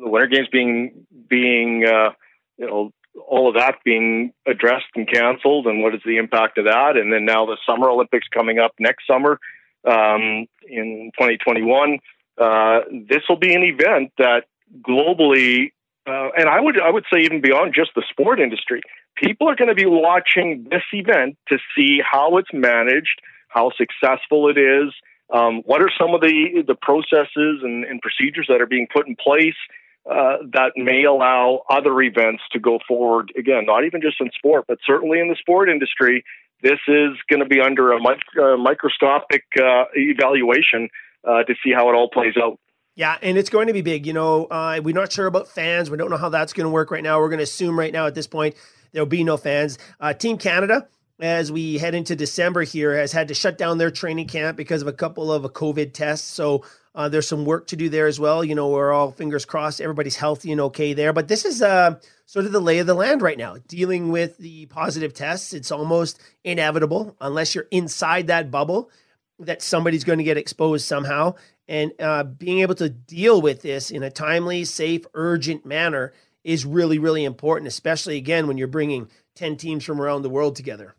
the 0.00 0.08
Winter 0.08 0.28
Games 0.28 0.48
being 0.50 1.06
being 1.28 1.84
uh, 1.84 2.10
you 2.58 2.66
know 2.66 2.92
all 3.28 3.48
of 3.48 3.54
that 3.56 3.76
being 3.84 4.32
addressed 4.46 4.86
and 4.94 5.06
canceled, 5.06 5.66
and 5.66 5.82
what 5.82 5.94
is 5.94 6.00
the 6.04 6.16
impact 6.16 6.58
of 6.58 6.64
that? 6.64 6.96
And 6.96 7.12
then 7.12 7.24
now 7.24 7.46
the 7.46 7.58
Summer 7.66 7.88
Olympics 7.88 8.26
coming 8.28 8.58
up 8.58 8.72
next 8.78 9.06
summer 9.06 9.38
um, 9.84 10.46
in 10.66 11.10
2021 11.18 11.98
uh, 12.38 12.80
this 13.08 13.22
will 13.28 13.38
be 13.38 13.54
an 13.54 13.62
event 13.62 14.12
that 14.18 14.44
globally, 14.80 15.72
uh, 16.06 16.30
and 16.36 16.48
I 16.48 16.60
would 16.60 16.80
I 16.80 16.90
would 16.90 17.04
say 17.12 17.20
even 17.22 17.40
beyond 17.40 17.74
just 17.74 17.90
the 17.94 18.02
sport 18.10 18.40
industry, 18.40 18.80
people 19.16 19.48
are 19.48 19.56
going 19.56 19.68
to 19.68 19.74
be 19.74 19.86
watching 19.86 20.66
this 20.70 20.82
event 20.92 21.36
to 21.48 21.58
see 21.76 22.00
how 22.02 22.38
it's 22.38 22.52
managed, 22.52 23.20
how 23.48 23.70
successful 23.76 24.48
it 24.48 24.58
is, 24.58 24.92
um, 25.32 25.62
what 25.64 25.80
are 25.82 25.90
some 25.98 26.14
of 26.14 26.20
the 26.20 26.62
the 26.66 26.74
processes 26.74 27.60
and, 27.62 27.84
and 27.84 28.00
procedures 28.00 28.46
that 28.48 28.60
are 28.60 28.66
being 28.66 28.86
put 28.92 29.06
in 29.08 29.16
place. 29.16 29.56
Uh, 30.04 30.38
that 30.52 30.72
may 30.74 31.04
allow 31.04 31.62
other 31.70 32.02
events 32.02 32.42
to 32.50 32.58
go 32.58 32.80
forward 32.88 33.32
again, 33.38 33.64
not 33.66 33.84
even 33.84 34.00
just 34.00 34.16
in 34.20 34.28
sport, 34.36 34.64
but 34.66 34.76
certainly 34.84 35.20
in 35.20 35.28
the 35.28 35.36
sport 35.36 35.68
industry. 35.68 36.24
This 36.60 36.80
is 36.88 37.10
going 37.30 37.38
to 37.38 37.46
be 37.46 37.60
under 37.60 37.92
a 37.92 38.00
mic- 38.00 38.18
uh, 38.36 38.56
microscopic 38.56 39.44
uh, 39.56 39.84
evaluation 39.94 40.88
uh, 41.22 41.44
to 41.44 41.54
see 41.62 41.72
how 41.72 41.88
it 41.88 41.94
all 41.94 42.10
plays 42.10 42.34
out. 42.36 42.58
Yeah, 42.94 43.16
and 43.22 43.38
it's 43.38 43.48
going 43.48 43.68
to 43.68 43.72
be 43.72 43.80
big. 43.80 44.06
You 44.06 44.12
know, 44.12 44.46
uh, 44.46 44.80
we're 44.82 44.94
not 44.94 45.12
sure 45.12 45.26
about 45.26 45.48
fans. 45.48 45.88
We 45.88 45.96
don't 45.96 46.10
know 46.10 46.16
how 46.16 46.28
that's 46.28 46.52
going 46.52 46.66
to 46.66 46.70
work 46.70 46.90
right 46.90 47.02
now. 47.02 47.20
We're 47.20 47.28
going 47.28 47.38
to 47.38 47.44
assume 47.44 47.78
right 47.78 47.92
now 47.92 48.06
at 48.06 48.14
this 48.14 48.26
point 48.26 48.54
there'll 48.92 49.06
be 49.06 49.24
no 49.24 49.36
fans. 49.36 49.78
Uh, 49.98 50.12
Team 50.12 50.36
Canada, 50.36 50.88
as 51.20 51.52
we 51.52 51.78
head 51.78 51.94
into 51.94 52.16
December 52.16 52.62
here, 52.62 52.96
has 52.96 53.12
had 53.12 53.28
to 53.28 53.34
shut 53.34 53.58
down 53.58 53.78
their 53.78 53.90
training 53.90 54.26
camp 54.26 54.56
because 54.56 54.82
of 54.82 54.88
a 54.88 54.92
couple 54.92 55.32
of 55.32 55.44
a 55.44 55.48
COVID 55.48 55.92
tests. 55.92 56.28
So 56.28 56.64
uh, 56.94 57.08
there's 57.08 57.28
some 57.28 57.44
work 57.44 57.68
to 57.68 57.76
do 57.76 57.88
there 57.88 58.06
as 58.06 58.20
well. 58.20 58.44
You 58.44 58.54
know, 58.54 58.68
we're 58.68 58.92
all 58.92 59.12
fingers 59.12 59.44
crossed, 59.44 59.80
everybody's 59.80 60.16
healthy 60.16 60.52
and 60.52 60.60
okay 60.60 60.92
there. 60.92 61.12
But 61.12 61.28
this 61.28 61.44
is 61.44 61.62
uh, 61.62 61.98
sort 62.26 62.46
of 62.46 62.52
the 62.52 62.60
lay 62.60 62.78
of 62.78 62.86
the 62.86 62.94
land 62.94 63.22
right 63.22 63.38
now, 63.38 63.56
dealing 63.68 64.10
with 64.10 64.36
the 64.38 64.66
positive 64.66 65.14
tests. 65.14 65.52
It's 65.52 65.70
almost 65.70 66.20
inevitable 66.44 67.16
unless 67.20 67.54
you're 67.54 67.68
inside 67.70 68.26
that 68.26 68.50
bubble 68.50 68.90
that 69.38 69.62
somebody's 69.62 70.04
going 70.04 70.18
to 70.18 70.24
get 70.24 70.36
exposed 70.36 70.86
somehow. 70.86 71.34
And 71.68 71.92
uh, 72.00 72.24
being 72.24 72.60
able 72.60 72.74
to 72.76 72.88
deal 72.88 73.40
with 73.40 73.62
this 73.62 73.90
in 73.90 74.02
a 74.02 74.10
timely, 74.10 74.64
safe, 74.64 75.06
urgent 75.14 75.64
manner 75.64 76.12
is 76.44 76.66
really, 76.66 76.98
really 76.98 77.24
important, 77.24 77.68
especially 77.68 78.16
again 78.16 78.46
when 78.46 78.58
you're 78.58 78.66
bringing 78.66 79.08
10 79.36 79.56
teams 79.56 79.84
from 79.84 80.00
around 80.00 80.22
the 80.22 80.30
world 80.30 80.56
together. 80.56 80.94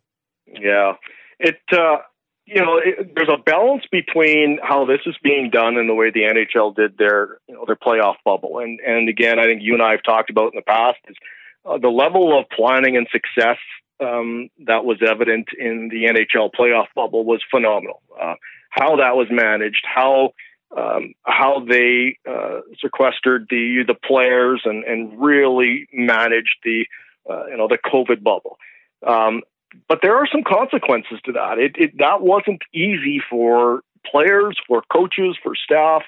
Yeah. 0.47 0.93
It, 1.39 1.59
uh, 1.71 1.97
you 2.45 2.61
know, 2.61 2.77
it, 2.77 3.13
there's 3.15 3.29
a 3.29 3.41
balance 3.41 3.83
between 3.91 4.59
how 4.61 4.85
this 4.85 4.99
is 5.05 5.15
being 5.23 5.49
done 5.49 5.77
and 5.77 5.89
the 5.89 5.93
way 5.93 6.11
the 6.11 6.21
NHL 6.21 6.75
did 6.75 6.97
their, 6.97 7.39
you 7.47 7.55
know, 7.55 7.63
their 7.65 7.75
playoff 7.75 8.15
bubble. 8.25 8.59
And, 8.59 8.79
and 8.79 9.07
again, 9.07 9.39
I 9.39 9.45
think 9.45 9.61
you 9.61 9.73
and 9.73 9.81
I 9.81 9.91
have 9.91 10.03
talked 10.03 10.29
about 10.29 10.53
in 10.53 10.57
the 10.57 10.61
past 10.61 10.99
is 11.07 11.15
uh, 11.65 11.77
the 11.77 11.89
level 11.89 12.37
of 12.37 12.45
planning 12.49 12.97
and 12.97 13.07
success 13.11 13.57
um, 14.01 14.49
that 14.65 14.83
was 14.85 14.97
evident 15.05 15.47
in 15.57 15.89
the 15.89 16.05
NHL 16.05 16.49
playoff 16.57 16.87
bubble 16.95 17.23
was 17.23 17.41
phenomenal. 17.49 18.01
Uh, 18.19 18.35
how 18.69 18.97
that 18.97 19.15
was 19.15 19.27
managed, 19.29 19.85
how 19.85 20.33
um, 20.75 21.13
how 21.23 21.63
they 21.67 22.17
uh, 22.27 22.61
sequestered 22.81 23.47
the 23.49 23.83
the 23.85 23.93
players 23.93 24.61
and, 24.65 24.83
and 24.83 25.21
really 25.21 25.87
managed 25.93 26.57
the 26.63 26.85
uh, 27.29 27.45
you 27.47 27.57
know 27.57 27.67
the 27.67 27.77
COVID 27.77 28.23
bubble. 28.23 28.57
Um, 29.05 29.43
but 29.87 29.99
there 30.01 30.15
are 30.15 30.27
some 30.31 30.43
consequences 30.43 31.19
to 31.25 31.31
that. 31.33 31.59
It, 31.59 31.75
it, 31.77 31.97
that 31.97 32.21
wasn't 32.21 32.61
easy 32.73 33.21
for 33.29 33.81
players, 34.09 34.57
for 34.67 34.83
coaches, 34.91 35.37
for 35.41 35.53
staff. 35.55 36.03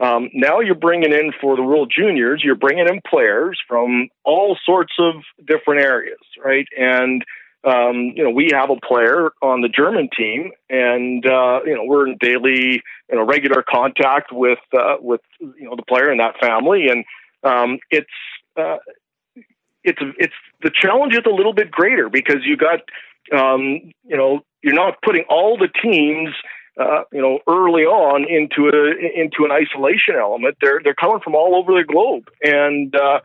Um, 0.00 0.30
now 0.32 0.60
you're 0.60 0.74
bringing 0.74 1.12
in 1.12 1.32
for 1.40 1.56
the 1.56 1.62
World 1.62 1.92
Juniors, 1.96 2.42
you're 2.44 2.56
bringing 2.56 2.88
in 2.88 3.00
players 3.08 3.60
from 3.68 4.08
all 4.24 4.56
sorts 4.64 4.94
of 4.98 5.14
different 5.46 5.80
areas, 5.80 6.18
right? 6.42 6.66
And 6.76 7.24
um, 7.64 8.12
you 8.16 8.24
know, 8.24 8.30
we 8.30 8.50
have 8.52 8.70
a 8.70 8.76
player 8.76 9.30
on 9.40 9.60
the 9.60 9.68
German 9.68 10.08
team, 10.16 10.50
and 10.68 11.24
uh, 11.24 11.60
you 11.64 11.76
know, 11.76 11.84
we're 11.84 12.08
in 12.08 12.16
daily, 12.18 12.82
you 13.08 13.16
know, 13.16 13.24
regular 13.24 13.62
contact 13.62 14.32
with 14.32 14.58
uh, 14.76 14.96
with 14.98 15.20
you 15.40 15.64
know 15.66 15.76
the 15.76 15.84
player 15.84 16.10
and 16.10 16.18
that 16.18 16.40
family, 16.40 16.88
and 16.88 17.04
um, 17.44 17.78
it's 17.90 18.10
uh, 18.56 18.78
it's 19.84 19.98
it's 20.18 20.34
the 20.62 20.70
challenge 20.72 21.14
is 21.14 21.22
a 21.26 21.34
little 21.34 21.52
bit 21.52 21.70
greater 21.70 22.08
because 22.08 22.44
you 22.44 22.56
got 22.56 22.80
um, 23.36 23.92
you 24.04 24.16
know 24.16 24.40
you're 24.62 24.74
not 24.74 25.00
putting 25.02 25.24
all 25.28 25.56
the 25.56 25.68
teams 25.82 26.30
uh, 26.80 27.02
you 27.12 27.20
know, 27.20 27.38
early 27.46 27.82
on 27.82 28.24
into 28.28 28.70
a 28.70 29.20
into 29.20 29.44
an 29.44 29.52
isolation 29.52 30.14
element. 30.18 30.56
They're 30.60 30.80
they're 30.82 30.94
coming 30.94 31.20
from 31.22 31.34
all 31.34 31.54
over 31.54 31.72
the 31.72 31.84
globe, 31.84 32.28
and 32.42 32.94
uh, 32.96 33.20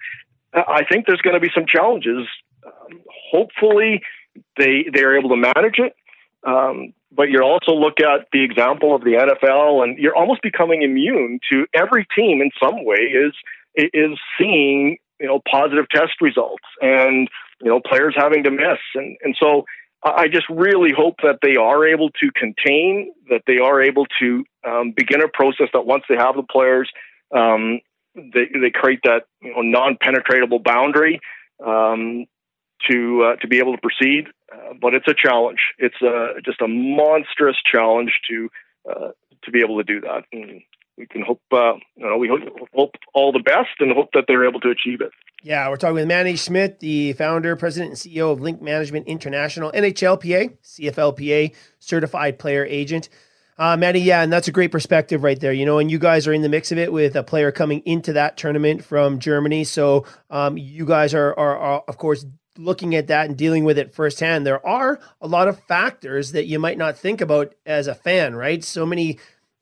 I 0.54 0.84
think 0.92 1.06
there's 1.06 1.22
going 1.22 1.36
to 1.36 1.40
be 1.40 1.52
some 1.54 1.66
challenges. 1.66 2.28
Um, 2.66 3.02
hopefully, 3.32 4.02
they 4.58 4.86
they're 4.92 5.18
able 5.18 5.30
to 5.30 5.38
manage 5.38 5.80
it. 5.80 5.96
Um, 6.46 6.94
but 7.12 7.30
you 7.30 7.42
also 7.42 7.72
look 7.72 8.02
at 8.02 8.28
the 8.34 8.44
example 8.44 8.94
of 8.94 9.02
the 9.04 9.12
NFL, 9.12 9.84
and 9.84 9.98
you're 9.98 10.16
almost 10.16 10.42
becoming 10.42 10.82
immune 10.82 11.40
to 11.52 11.66
every 11.74 12.06
team 12.16 12.42
in 12.42 12.52
some 12.62 12.84
way 12.84 12.98
is 12.98 13.34
is 13.76 14.20
seeing 14.38 14.98
you 15.20 15.28
know 15.28 15.42
positive 15.50 15.86
test 15.90 16.22
results 16.22 16.64
and 16.82 17.28
you 17.62 17.70
know 17.70 17.80
players 17.80 18.14
having 18.18 18.44
to 18.44 18.52
miss, 18.52 18.80
and 18.96 19.18
and 19.24 19.36
so 19.40 19.66
I 20.04 20.28
just 20.28 20.48
really 20.50 20.92
hope 20.96 21.16
that 21.24 21.40
they 21.42 21.56
are 21.56 21.86
able 21.86 22.10
to 22.10 22.32
contain, 22.36 23.14
that 23.30 23.42
they 23.48 23.58
are 23.58 23.82
able 23.82 24.06
to 24.20 24.46
um, 24.68 24.94
begin 24.96 25.22
a 25.22 25.28
process 25.28 25.68
that 25.74 25.86
once 25.86 26.04
they 26.08 26.16
have 26.16 26.36
the 26.36 26.44
players, 26.44 26.90
um, 27.36 27.80
they, 28.16 28.46
they 28.62 28.70
create 28.74 29.00
that 29.04 29.24
you 29.42 29.54
know, 29.54 29.62
non-penetratable 29.62 30.64
boundary 30.64 31.20
um, 31.66 32.26
to 32.90 33.24
uh, 33.24 33.36
to 33.38 33.48
be 33.48 33.58
able 33.58 33.76
to 33.76 33.82
proceed. 33.82 34.28
Uh, 34.54 34.74
but 34.80 34.94
it's 34.94 35.08
a 35.08 35.14
challenge. 35.14 35.60
It's 35.78 36.00
a, 36.02 36.42
just 36.46 36.62
a 36.62 36.68
monstrous 36.68 37.58
challenge 37.70 38.20
to 38.30 38.50
uh, 38.90 39.10
to 39.44 39.52
be 39.52 39.62
able 39.62 39.78
to 39.78 39.84
do 39.84 40.02
that. 40.02 40.24
And 40.32 40.62
we 40.98 41.06
can 41.06 41.22
hope, 41.22 41.42
uh, 41.52 41.74
you 41.96 42.06
know, 42.06 42.18
we 42.18 42.28
hope, 42.28 42.42
hope 42.74 42.96
all 43.14 43.32
the 43.32 43.40
best 43.40 43.70
and 43.80 43.94
hope 43.94 44.10
that 44.14 44.26
they're 44.28 44.48
able 44.48 44.60
to 44.62 44.70
achieve 44.70 45.02
it. 45.02 45.12
Yeah, 45.44 45.70
we're 45.70 45.78
talking 45.78 45.96
with 45.96 46.08
Manny 46.08 46.36
Schmidt, 46.36 46.80
the 46.80 47.14
founder, 47.14 47.56
president, 47.56 47.92
and 47.92 48.00
CEO 48.00 48.32
of 48.32 48.42
Link 48.42 48.62
Management 48.62 49.08
International, 49.08 49.72
NHLPA, 49.72 50.58
CFLPA, 50.64 51.56
certified 51.80 52.40
player 52.40 52.66
agent. 52.66 53.10
Uh, 53.60 53.78
Manny, 53.78 54.00
yeah, 54.00 54.22
and 54.22 54.34
that's 54.34 54.48
a 54.48 54.52
great 54.52 54.72
perspective 54.72 55.24
right 55.24 55.40
there. 55.40 55.54
You 55.54 55.66
know, 55.66 55.80
and 55.80 55.90
you 55.90 56.00
guys 56.00 56.28
are 56.28 56.34
in 56.34 56.42
the 56.42 56.50
mix 56.50 56.72
of 56.72 56.78
it 56.78 56.92
with 56.92 57.16
a 57.16 57.24
player 57.24 57.52
coming 57.52 57.82
into 57.86 58.14
that 58.14 58.38
tournament 58.38 58.84
from 58.84 59.20
Germany. 59.20 59.64
So 59.64 60.06
um, 60.30 60.58
you 60.58 60.86
guys 60.86 61.14
are, 61.14 61.34
are, 61.38 61.58
are, 61.58 61.84
of 61.88 61.98
course, 61.98 62.26
looking 62.58 62.96
at 62.96 63.08
that 63.08 63.28
and 63.28 63.38
dealing 63.38 63.64
with 63.64 63.78
it 63.78 63.94
firsthand. 63.94 64.46
There 64.46 64.66
are 64.66 65.00
a 65.22 65.28
lot 65.28 65.48
of 65.48 65.60
factors 65.64 66.32
that 66.32 66.46
you 66.46 66.60
might 66.60 66.78
not 66.78 66.98
think 66.98 67.22
about 67.22 67.54
as 67.66 67.88
a 67.88 67.96
fan, 67.96 68.36
right? 68.36 68.64
So 68.64 68.86
many 68.86 69.20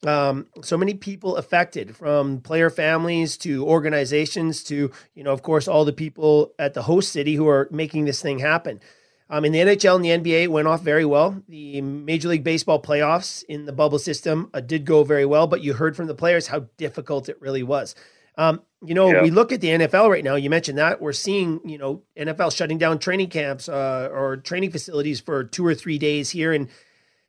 um, 0.07 0.47
so 0.61 0.77
many 0.77 0.93
people 0.93 1.37
affected 1.37 1.95
from 1.95 2.41
player 2.41 2.69
families 2.69 3.37
to 3.37 3.65
organizations 3.65 4.63
to 4.63 4.91
you 5.13 5.23
know 5.23 5.31
of 5.31 5.41
course 5.41 5.67
all 5.67 5.85
the 5.85 5.93
people 5.93 6.53
at 6.59 6.73
the 6.73 6.83
host 6.83 7.11
city 7.11 7.35
who 7.35 7.47
are 7.47 7.67
making 7.71 8.05
this 8.05 8.21
thing 8.21 8.39
happen 8.39 8.79
Um, 9.27 9.43
in 9.43 9.51
the 9.51 9.59
NHL 9.59 9.95
and 9.95 10.05
the 10.05 10.31
NBA, 10.31 10.49
went 10.49 10.67
off 10.67 10.81
very 10.81 11.05
well. 11.05 11.41
The 11.49 11.81
Major 11.81 12.29
League 12.29 12.43
Baseball 12.43 12.79
playoffs 12.79 13.43
in 13.49 13.65
the 13.65 13.73
bubble 13.73 13.97
system 13.97 14.51
uh, 14.53 14.61
did 14.61 14.85
go 14.85 15.03
very 15.03 15.25
well, 15.25 15.47
but 15.47 15.61
you 15.61 15.73
heard 15.73 15.95
from 15.95 16.05
the 16.05 16.13
players 16.13 16.47
how 16.47 16.67
difficult 16.77 17.27
it 17.27 17.41
really 17.41 17.63
was. 17.63 17.95
Um, 18.37 18.61
you 18.83 18.93
know, 18.93 19.11
yeah. 19.11 19.23
we 19.23 19.31
look 19.31 19.51
at 19.51 19.61
the 19.61 19.69
NFL 19.69 20.09
right 20.09 20.23
now. 20.23 20.35
You 20.35 20.49
mentioned 20.49 20.77
that 20.77 21.01
we're 21.01 21.13
seeing, 21.13 21.59
you 21.67 21.77
know, 21.77 22.03
NFL 22.15 22.55
shutting 22.55 22.77
down 22.77 22.99
training 22.99 23.29
camps 23.29 23.67
uh, 23.67 24.09
or 24.11 24.37
training 24.37 24.71
facilities 24.71 25.21
for 25.21 25.43
two 25.43 25.65
or 25.65 25.73
three 25.73 25.97
days 25.97 26.29
here, 26.29 26.53
and 26.53 26.69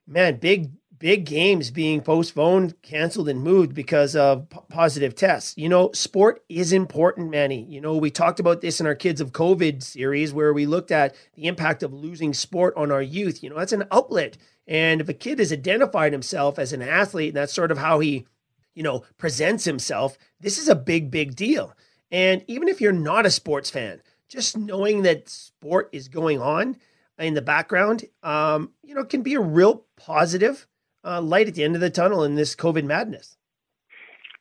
man, 0.07 0.37
big 0.37 0.73
big 0.99 1.25
games 1.25 1.71
being 1.71 2.01
postponed, 2.01 2.81
canceled, 2.83 3.29
and 3.29 3.43
moved 3.43 3.75
because 3.75 4.17
of 4.17 4.49
p- 4.49 4.59
positive 4.69 5.15
tests. 5.15 5.55
You 5.57 5.69
know, 5.69 5.91
sport 5.93 6.43
is 6.49 6.73
important, 6.73 7.31
Manny. 7.31 7.65
You 7.65 7.81
know, 7.81 7.97
we 7.97 8.11
talked 8.11 8.41
about 8.41 8.61
this 8.61 8.81
in 8.81 8.87
our 8.87 8.95
Kids 8.95 9.21
of 9.21 9.33
COVID 9.33 9.83
series 9.83 10.33
where 10.33 10.53
we 10.53 10.67
looked 10.67 10.91
at 10.91 11.15
the 11.35 11.47
impact 11.47 11.83
of 11.83 11.93
losing 11.93 12.35
sport 12.35 12.75
on 12.77 12.91
our 12.91 13.03
youth. 13.03 13.43
You 13.43 13.51
know, 13.51 13.57
that's 13.57 13.73
an 13.73 13.85
outlet. 13.91 14.37
And 14.67 15.01
if 15.01 15.09
a 15.09 15.15
kid 15.15 15.39
has 15.39 15.53
identified 15.53 16.13
himself 16.13 16.59
as 16.59 16.73
an 16.73 16.83
athlete 16.83 17.29
and 17.29 17.37
that's 17.37 17.53
sort 17.53 17.71
of 17.71 17.79
how 17.79 18.01
he, 18.01 18.27
you 18.75 18.83
know, 18.83 19.05
presents 19.17 19.65
himself, 19.65 20.19
this 20.41 20.59
is 20.59 20.69
a 20.69 20.75
big, 20.75 21.11
big 21.11 21.37
deal. 21.37 21.75
And 22.11 22.45
even 22.47 22.69
if 22.69 22.81
you're 22.81 22.93
not 22.93 23.27
a 23.27 23.31
sports 23.31 23.71
fan, 23.71 24.01
just 24.29 24.57
knowing 24.57 25.03
that 25.03 25.29
sport 25.29 25.89
is 25.93 26.09
going 26.09 26.41
on 26.41 26.77
in 27.19 27.35
the 27.35 27.43
background, 27.43 28.05
um, 28.23 28.73
you 28.83 28.95
know, 28.95 29.05
can 29.05 29.23
be 29.23 29.35
a 29.35 29.41
real 29.41 29.85
positive 29.97 30.67
uh, 31.07 31.21
light 31.21 31.49
at 31.49 31.55
the 31.55 31.63
end 31.63 31.75
of 31.75 31.81
the 31.81 31.91
tunnel 31.91 32.25
in 32.25 32.35
this 32.35 32.57
COVID 32.57 32.85
madness. 32.85 33.37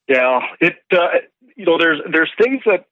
Yeah, 0.07 0.39
it 0.59 0.75
uh, 0.91 1.19
you 1.55 1.65
know 1.65 1.77
there's 1.77 2.01
there's 2.11 2.31
things 2.41 2.61
that 2.65 2.85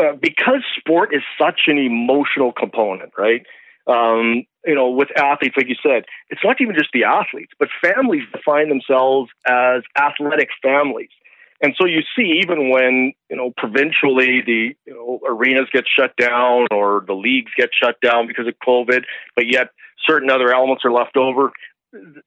uh, 0.00 0.16
because 0.20 0.62
sport 0.78 1.14
is 1.14 1.22
such 1.40 1.62
an 1.68 1.78
emotional 1.78 2.52
component, 2.52 3.12
right? 3.16 3.42
Um, 3.86 4.44
you 4.64 4.74
know, 4.74 4.90
with 4.90 5.08
athletes, 5.16 5.54
like 5.56 5.68
you 5.68 5.76
said, 5.80 6.04
it's 6.28 6.40
not 6.42 6.56
even 6.60 6.74
just 6.74 6.90
the 6.92 7.04
athletes, 7.04 7.52
but 7.58 7.68
families 7.80 8.24
define 8.32 8.68
themselves 8.68 9.30
as 9.46 9.82
athletic 9.96 10.48
families. 10.60 11.10
And 11.62 11.74
so 11.80 11.86
you 11.86 12.00
see, 12.16 12.40
even 12.42 12.70
when 12.70 13.12
you 13.30 13.36
know 13.36 13.52
provincially 13.56 14.42
the 14.44 14.74
you 14.86 14.94
know 14.94 15.20
arenas 15.26 15.68
get 15.72 15.84
shut 15.86 16.14
down 16.16 16.66
or 16.70 17.04
the 17.06 17.14
leagues 17.14 17.52
get 17.56 17.70
shut 17.72 18.00
down 18.02 18.26
because 18.26 18.46
of 18.46 18.54
COVID, 18.66 19.04
but 19.34 19.46
yet 19.50 19.68
certain 20.06 20.30
other 20.30 20.52
elements 20.52 20.84
are 20.84 20.92
left 20.92 21.16
over 21.16 21.52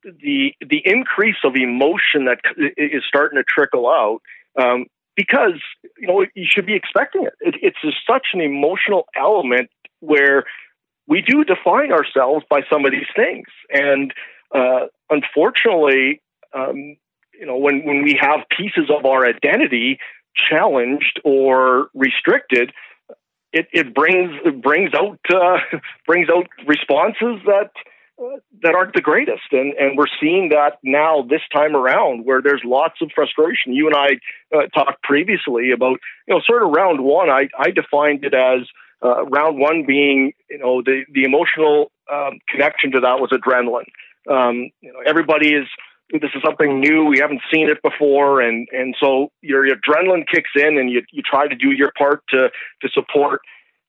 the 0.04 0.54
the 0.62 0.82
increase 0.86 1.38
of 1.44 1.56
emotion 1.56 2.26
that 2.26 2.40
is 2.78 3.04
starting 3.08 3.38
to 3.38 3.44
trickle 3.44 3.88
out 3.88 4.22
um, 4.60 4.86
because 5.16 5.60
you 5.98 6.08
know 6.08 6.26
you 6.36 6.46
should 6.48 6.66
be 6.66 6.76
expecting 6.76 7.26
it. 7.26 7.34
it. 7.42 7.56
It's 7.62 7.98
such 8.08 8.28
an 8.34 8.42
emotional 8.42 9.06
element 9.16 9.70
where 10.00 10.46
we 11.08 11.22
do 11.22 11.44
define 11.44 11.92
ourselves 11.92 12.46
by 12.50 12.62
some 12.72 12.86
of 12.86 12.92
these 12.92 13.10
things, 13.16 13.48
and 13.70 14.14
uh, 14.56 14.88
unfortunately, 15.10 16.22
um, 16.54 16.96
you 17.34 17.46
know 17.46 17.58
when 17.58 17.86
when 17.86 18.04
we 18.04 18.18
have 18.20 18.42
pieces 18.56 18.90
of 18.90 19.06
our 19.06 19.26
identity 19.26 20.00
challenged 20.50 21.20
or 21.24 21.90
restricted. 21.94 22.72
It, 23.52 23.68
it 23.74 23.96
brings 23.96 24.32
it 24.46 24.62
brings 24.62 24.92
out 24.94 25.20
uh, 25.34 25.58
brings 26.06 26.30
out 26.30 26.48
responses 26.68 27.42
that 27.48 27.72
that 28.64 28.76
aren't 28.76 28.94
the 28.94 29.02
greatest. 29.02 29.52
And, 29.52 29.74
and 29.74 29.98
we're 29.98 30.12
seeing 30.22 30.50
that 30.50 30.78
now 30.84 31.22
this 31.22 31.42
time 31.54 31.76
around 31.76 32.26
where 32.26 32.42
there's 32.42 32.62
lots 32.66 32.96
of 33.02 33.12
frustration. 33.14 33.74
You 33.74 33.88
and 33.88 33.96
I 33.96 34.10
uh, 34.56 34.68
talked 34.74 35.02
previously 35.04 35.72
about, 35.72 36.00
you 36.28 36.36
know, 36.36 36.42
sort 36.46 36.64
of 36.64 36.70
round 36.70 37.04
one, 37.04 37.30
I, 37.30 37.48
I 37.58 37.72
defined 37.72 38.26
it 38.26 38.34
as 38.34 38.68
uh, 39.04 39.26
round 39.26 39.60
one 39.60 39.86
being, 39.88 40.34
you 40.50 40.60
know, 40.60 40.82
the, 40.82 41.04
the 41.14 41.24
emotional 41.24 41.92
um, 42.12 42.40
connection 42.50 42.92
to 42.92 43.00
that 43.00 43.20
was 43.20 43.32
adrenaline. 43.32 43.90
Um, 44.30 44.70
you 44.82 44.92
know, 44.92 45.00
everybody 45.06 45.54
is, 45.54 45.68
this 46.12 46.32
is 46.36 46.42
something 46.44 46.80
new. 46.80 47.06
We 47.06 47.20
haven't 47.20 47.42
seen 47.54 47.70
it 47.70 47.82
before. 47.82 48.42
And, 48.42 48.68
and 48.72 48.96
so 49.00 49.32
your, 49.42 49.66
adrenaline 49.66 50.28
kicks 50.28 50.52
in 50.56 50.78
and 50.78 50.92
you, 50.92 51.04
you 51.12 51.22
try 51.22 51.48
to 51.48 51.56
do 51.56 51.72
your 51.72 51.92
part 51.98 52.24
to, 52.30 52.50
to 52.82 52.90
support 52.90 53.42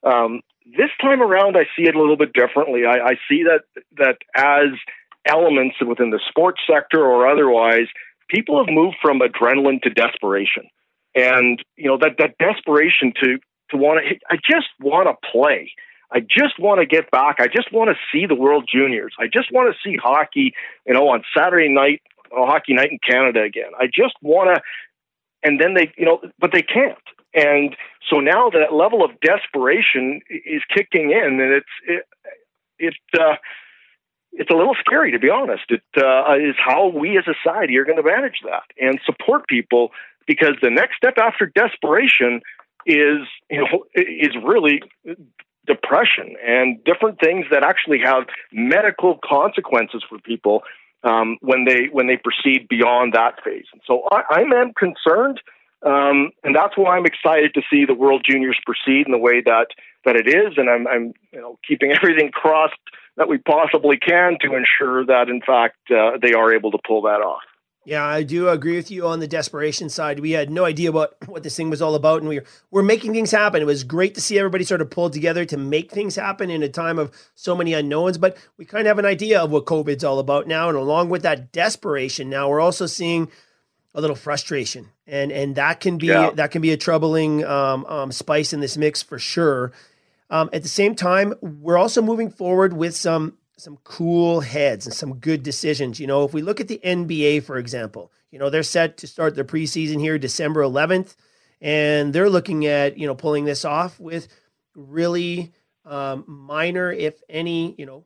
um, 0.04 0.40
this 0.76 0.90
time 1.00 1.22
around, 1.22 1.56
I 1.56 1.64
see 1.76 1.88
it 1.88 1.94
a 1.94 2.00
little 2.00 2.16
bit 2.16 2.32
differently. 2.32 2.82
I, 2.86 3.10
I 3.10 3.14
see 3.28 3.44
that 3.44 3.62
that 3.96 4.18
as 4.34 4.78
elements 5.26 5.76
within 5.86 6.10
the 6.10 6.20
sports 6.28 6.60
sector 6.70 7.04
or 7.04 7.28
otherwise, 7.28 7.86
people 8.28 8.58
have 8.58 8.72
moved 8.72 8.96
from 9.02 9.20
adrenaline 9.20 9.82
to 9.82 9.90
desperation, 9.90 10.68
and 11.14 11.62
you 11.76 11.88
know 11.88 11.98
that 11.98 12.16
that 12.18 12.38
desperation 12.38 13.12
to 13.22 13.38
to 13.70 13.76
want 13.76 14.00
to. 14.04 14.16
I 14.30 14.36
just 14.36 14.68
want 14.80 15.08
to 15.08 15.30
play. 15.30 15.72
I 16.12 16.20
just 16.20 16.58
want 16.58 16.80
to 16.80 16.86
get 16.86 17.10
back. 17.10 17.36
I 17.38 17.46
just 17.46 17.72
want 17.72 17.90
to 17.90 17.96
see 18.12 18.26
the 18.26 18.34
World 18.34 18.68
Juniors. 18.72 19.14
I 19.18 19.26
just 19.26 19.52
want 19.52 19.72
to 19.72 19.88
see 19.88 19.96
hockey, 19.96 20.54
you 20.84 20.94
know, 20.94 21.08
on 21.08 21.22
Saturday 21.36 21.68
night, 21.68 22.02
hockey 22.32 22.74
night 22.74 22.90
in 22.90 22.98
Canada 22.98 23.42
again. 23.42 23.70
I 23.78 23.86
just 23.86 24.14
want 24.20 24.56
to, 24.56 24.62
and 25.44 25.60
then 25.60 25.74
they, 25.74 25.92
you 25.96 26.06
know, 26.06 26.20
but 26.38 26.50
they 26.52 26.62
can't. 26.62 26.98
And 27.34 27.76
so 28.08 28.18
now 28.18 28.50
that 28.50 28.72
level 28.72 29.04
of 29.04 29.12
desperation 29.20 30.20
is 30.28 30.62
kicking 30.74 31.10
in, 31.12 31.40
and 31.40 31.52
it's 31.52 31.66
it, 31.86 32.04
it 32.78 32.94
uh, 33.18 33.36
it's 34.32 34.50
a 34.50 34.54
little 34.54 34.74
scary 34.80 35.12
to 35.12 35.18
be 35.18 35.30
honest. 35.30 35.64
It 35.68 35.82
uh, 35.96 36.34
is 36.34 36.56
how 36.58 36.88
we 36.88 37.18
as 37.18 37.24
a 37.28 37.34
society 37.42 37.76
are 37.78 37.84
going 37.84 38.02
to 38.02 38.02
manage 38.02 38.40
that 38.44 38.64
and 38.80 38.98
support 39.04 39.46
people 39.48 39.90
because 40.26 40.54
the 40.62 40.70
next 40.70 40.96
step 40.96 41.18
after 41.18 41.46
desperation 41.46 42.40
is 42.86 43.18
you 43.48 43.60
know 43.60 43.84
is 43.94 44.34
really 44.42 44.82
depression 45.66 46.34
and 46.44 46.82
different 46.84 47.20
things 47.20 47.46
that 47.50 47.62
actually 47.62 48.00
have 48.00 48.24
medical 48.52 49.18
consequences 49.22 50.02
for 50.08 50.18
people 50.18 50.62
um, 51.04 51.38
when 51.40 51.64
they 51.64 51.86
when 51.92 52.06
they 52.06 52.16
proceed 52.16 52.66
beyond 52.68 53.12
that 53.12 53.34
phase. 53.44 53.66
And 53.72 53.80
so 53.86 54.08
I, 54.10 54.22
I 54.30 54.40
am 54.40 54.72
concerned 54.74 55.40
um, 55.82 56.30
and 56.44 56.54
that's 56.54 56.76
why 56.76 56.96
I'm 56.96 57.06
excited 57.06 57.54
to 57.54 57.62
see 57.70 57.84
the 57.86 57.94
World 57.94 58.24
Juniors 58.28 58.58
proceed 58.64 59.06
in 59.06 59.12
the 59.12 59.18
way 59.18 59.40
that 59.40 59.68
that 60.04 60.16
it 60.16 60.26
is, 60.26 60.54
and 60.56 60.68
I'm, 60.68 60.86
I'm 60.86 61.12
you 61.32 61.40
know 61.40 61.58
keeping 61.66 61.92
everything 62.02 62.30
crossed 62.30 62.74
that 63.16 63.28
we 63.28 63.38
possibly 63.38 63.96
can 63.98 64.38
to 64.40 64.54
ensure 64.54 65.04
that 65.06 65.28
in 65.28 65.40
fact 65.40 65.76
uh, 65.90 66.12
they 66.20 66.32
are 66.32 66.54
able 66.54 66.70
to 66.72 66.78
pull 66.86 67.02
that 67.02 67.20
off. 67.20 67.42
Yeah, 67.86 68.04
I 68.04 68.24
do 68.24 68.50
agree 68.50 68.76
with 68.76 68.90
you 68.90 69.06
on 69.06 69.20
the 69.20 69.26
desperation 69.26 69.88
side. 69.88 70.20
We 70.20 70.32
had 70.32 70.50
no 70.50 70.66
idea 70.66 70.92
what 70.92 71.16
what 71.26 71.42
this 71.42 71.56
thing 71.56 71.70
was 71.70 71.80
all 71.80 71.94
about, 71.94 72.20
and 72.20 72.28
we 72.28 72.40
were, 72.40 72.44
we're 72.70 72.82
making 72.82 73.14
things 73.14 73.30
happen. 73.30 73.62
It 73.62 73.66
was 73.66 73.84
great 73.84 74.14
to 74.16 74.20
see 74.20 74.38
everybody 74.38 74.64
sort 74.64 74.82
of 74.82 74.90
pulled 74.90 75.14
together 75.14 75.46
to 75.46 75.56
make 75.56 75.90
things 75.90 76.16
happen 76.16 76.50
in 76.50 76.62
a 76.62 76.68
time 76.68 76.98
of 76.98 77.10
so 77.34 77.56
many 77.56 77.72
unknowns. 77.72 78.18
But 78.18 78.36
we 78.58 78.66
kind 78.66 78.82
of 78.82 78.88
have 78.88 78.98
an 78.98 79.06
idea 79.06 79.40
of 79.40 79.50
what 79.50 79.64
COVID's 79.64 80.04
all 80.04 80.18
about 80.18 80.46
now, 80.46 80.68
and 80.68 80.76
along 80.76 81.08
with 81.08 81.22
that 81.22 81.52
desperation, 81.52 82.28
now 82.28 82.50
we're 82.50 82.60
also 82.60 82.84
seeing 82.84 83.30
a 83.94 84.00
little 84.00 84.16
frustration, 84.16 84.88
and 85.06 85.32
and 85.32 85.56
that 85.56 85.80
can 85.80 85.98
be 85.98 86.06
yeah. 86.06 86.30
that 86.30 86.50
can 86.50 86.62
be 86.62 86.70
a 86.72 86.76
troubling 86.76 87.44
um, 87.44 87.84
um, 87.86 88.12
spice 88.12 88.52
in 88.52 88.60
this 88.60 88.76
mix 88.76 89.02
for 89.02 89.18
sure. 89.18 89.72
Um, 90.30 90.48
at 90.52 90.62
the 90.62 90.68
same 90.68 90.94
time, 90.94 91.34
we're 91.40 91.76
also 91.76 92.00
moving 92.00 92.30
forward 92.30 92.72
with 92.72 92.94
some 92.94 93.36
some 93.56 93.78
cool 93.84 94.40
heads 94.40 94.86
and 94.86 94.94
some 94.94 95.16
good 95.16 95.42
decisions. 95.42 96.00
You 96.00 96.06
know, 96.06 96.24
if 96.24 96.32
we 96.32 96.42
look 96.42 96.60
at 96.60 96.68
the 96.68 96.80
NBA, 96.84 97.42
for 97.42 97.58
example, 97.58 98.12
you 98.30 98.38
know 98.38 98.50
they're 98.50 98.62
set 98.62 98.96
to 98.98 99.06
start 99.06 99.34
their 99.34 99.44
preseason 99.44 100.00
here 100.00 100.18
December 100.18 100.62
11th, 100.62 101.16
and 101.60 102.12
they're 102.12 102.30
looking 102.30 102.66
at 102.66 102.96
you 102.96 103.06
know 103.06 103.14
pulling 103.14 103.44
this 103.44 103.64
off 103.64 103.98
with 103.98 104.28
really 104.74 105.52
um, 105.84 106.24
minor, 106.26 106.92
if 106.92 107.22
any, 107.28 107.74
you 107.76 107.86
know, 107.86 108.04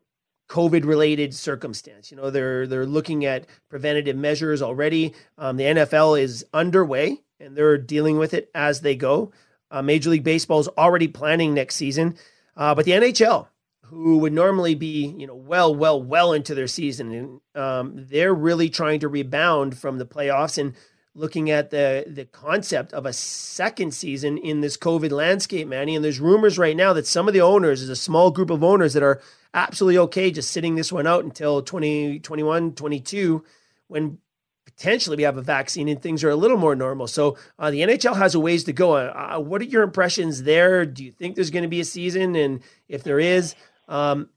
COVID 0.48 0.84
related 0.84 1.34
circumstance. 1.34 2.10
You 2.10 2.16
know, 2.16 2.30
they're 2.30 2.66
they're 2.66 2.86
looking 2.86 3.24
at 3.24 3.46
preventative 3.68 4.16
measures 4.16 4.62
already. 4.62 5.14
Um, 5.38 5.56
the 5.56 5.64
NFL 5.64 6.20
is 6.20 6.44
underway 6.52 7.20
and 7.40 7.56
they're 7.56 7.78
dealing 7.78 8.18
with 8.18 8.34
it 8.34 8.50
as 8.54 8.80
they 8.80 8.96
go. 8.96 9.32
Uh, 9.70 9.82
Major 9.82 10.10
League 10.10 10.24
Baseball 10.24 10.60
is 10.60 10.68
already 10.68 11.08
planning 11.08 11.54
next 11.54 11.76
season, 11.76 12.16
uh, 12.56 12.74
but 12.74 12.84
the 12.84 12.92
NHL, 12.92 13.48
who 13.82 14.18
would 14.18 14.32
normally 14.32 14.74
be 14.74 15.14
you 15.18 15.26
know 15.26 15.34
well 15.34 15.74
well 15.74 16.02
well 16.02 16.32
into 16.32 16.54
their 16.54 16.66
season, 16.66 17.12
and 17.12 17.62
um, 17.62 17.92
they're 17.96 18.34
really 18.34 18.68
trying 18.68 19.00
to 19.00 19.08
rebound 19.08 19.76
from 19.76 19.98
the 19.98 20.06
playoffs 20.06 20.58
and 20.58 20.74
looking 21.14 21.50
at 21.50 21.70
the 21.70 22.04
the 22.06 22.24
concept 22.24 22.92
of 22.92 23.06
a 23.06 23.12
second 23.12 23.94
season 23.94 24.36
in 24.38 24.60
this 24.60 24.76
COVID 24.76 25.10
landscape, 25.10 25.68
Manny. 25.68 25.94
And 25.94 26.04
there's 26.04 26.20
rumors 26.20 26.58
right 26.58 26.76
now 26.76 26.92
that 26.92 27.06
some 27.06 27.28
of 27.28 27.34
the 27.34 27.40
owners, 27.40 27.82
is 27.82 27.88
a 27.88 27.96
small 27.96 28.30
group 28.30 28.50
of 28.50 28.64
owners 28.64 28.94
that 28.94 29.02
are 29.02 29.20
absolutely 29.52 29.98
okay 29.98 30.30
just 30.30 30.50
sitting 30.50 30.74
this 30.74 30.92
one 30.92 31.06
out 31.06 31.24
until 31.24 31.62
2021, 31.62 32.72
22, 32.72 33.44
when 33.86 34.18
potentially 34.64 35.16
we 35.16 35.22
have 35.22 35.36
a 35.36 35.42
vaccine 35.42 35.88
and 35.88 36.02
things 36.02 36.24
are 36.24 36.30
a 36.30 36.36
little 36.36 36.56
more 36.56 36.74
normal. 36.74 37.06
So 37.06 37.36
uh, 37.58 37.70
the 37.70 37.80
NHL 37.82 38.16
has 38.16 38.34
a 38.34 38.40
ways 38.40 38.64
to 38.64 38.72
go. 38.72 38.96
Uh, 38.96 39.34
uh, 39.36 39.40
what 39.40 39.60
are 39.60 39.66
your 39.66 39.82
impressions 39.82 40.42
there? 40.42 40.84
Do 40.84 41.04
you 41.04 41.12
think 41.12 41.36
there's 41.36 41.50
going 41.50 41.62
to 41.62 41.68
be 41.68 41.80
a 41.80 41.84
season? 41.84 42.34
And 42.34 42.60
if 42.88 43.04
there 43.04 43.20
is, 43.20 43.54
um, 43.88 44.28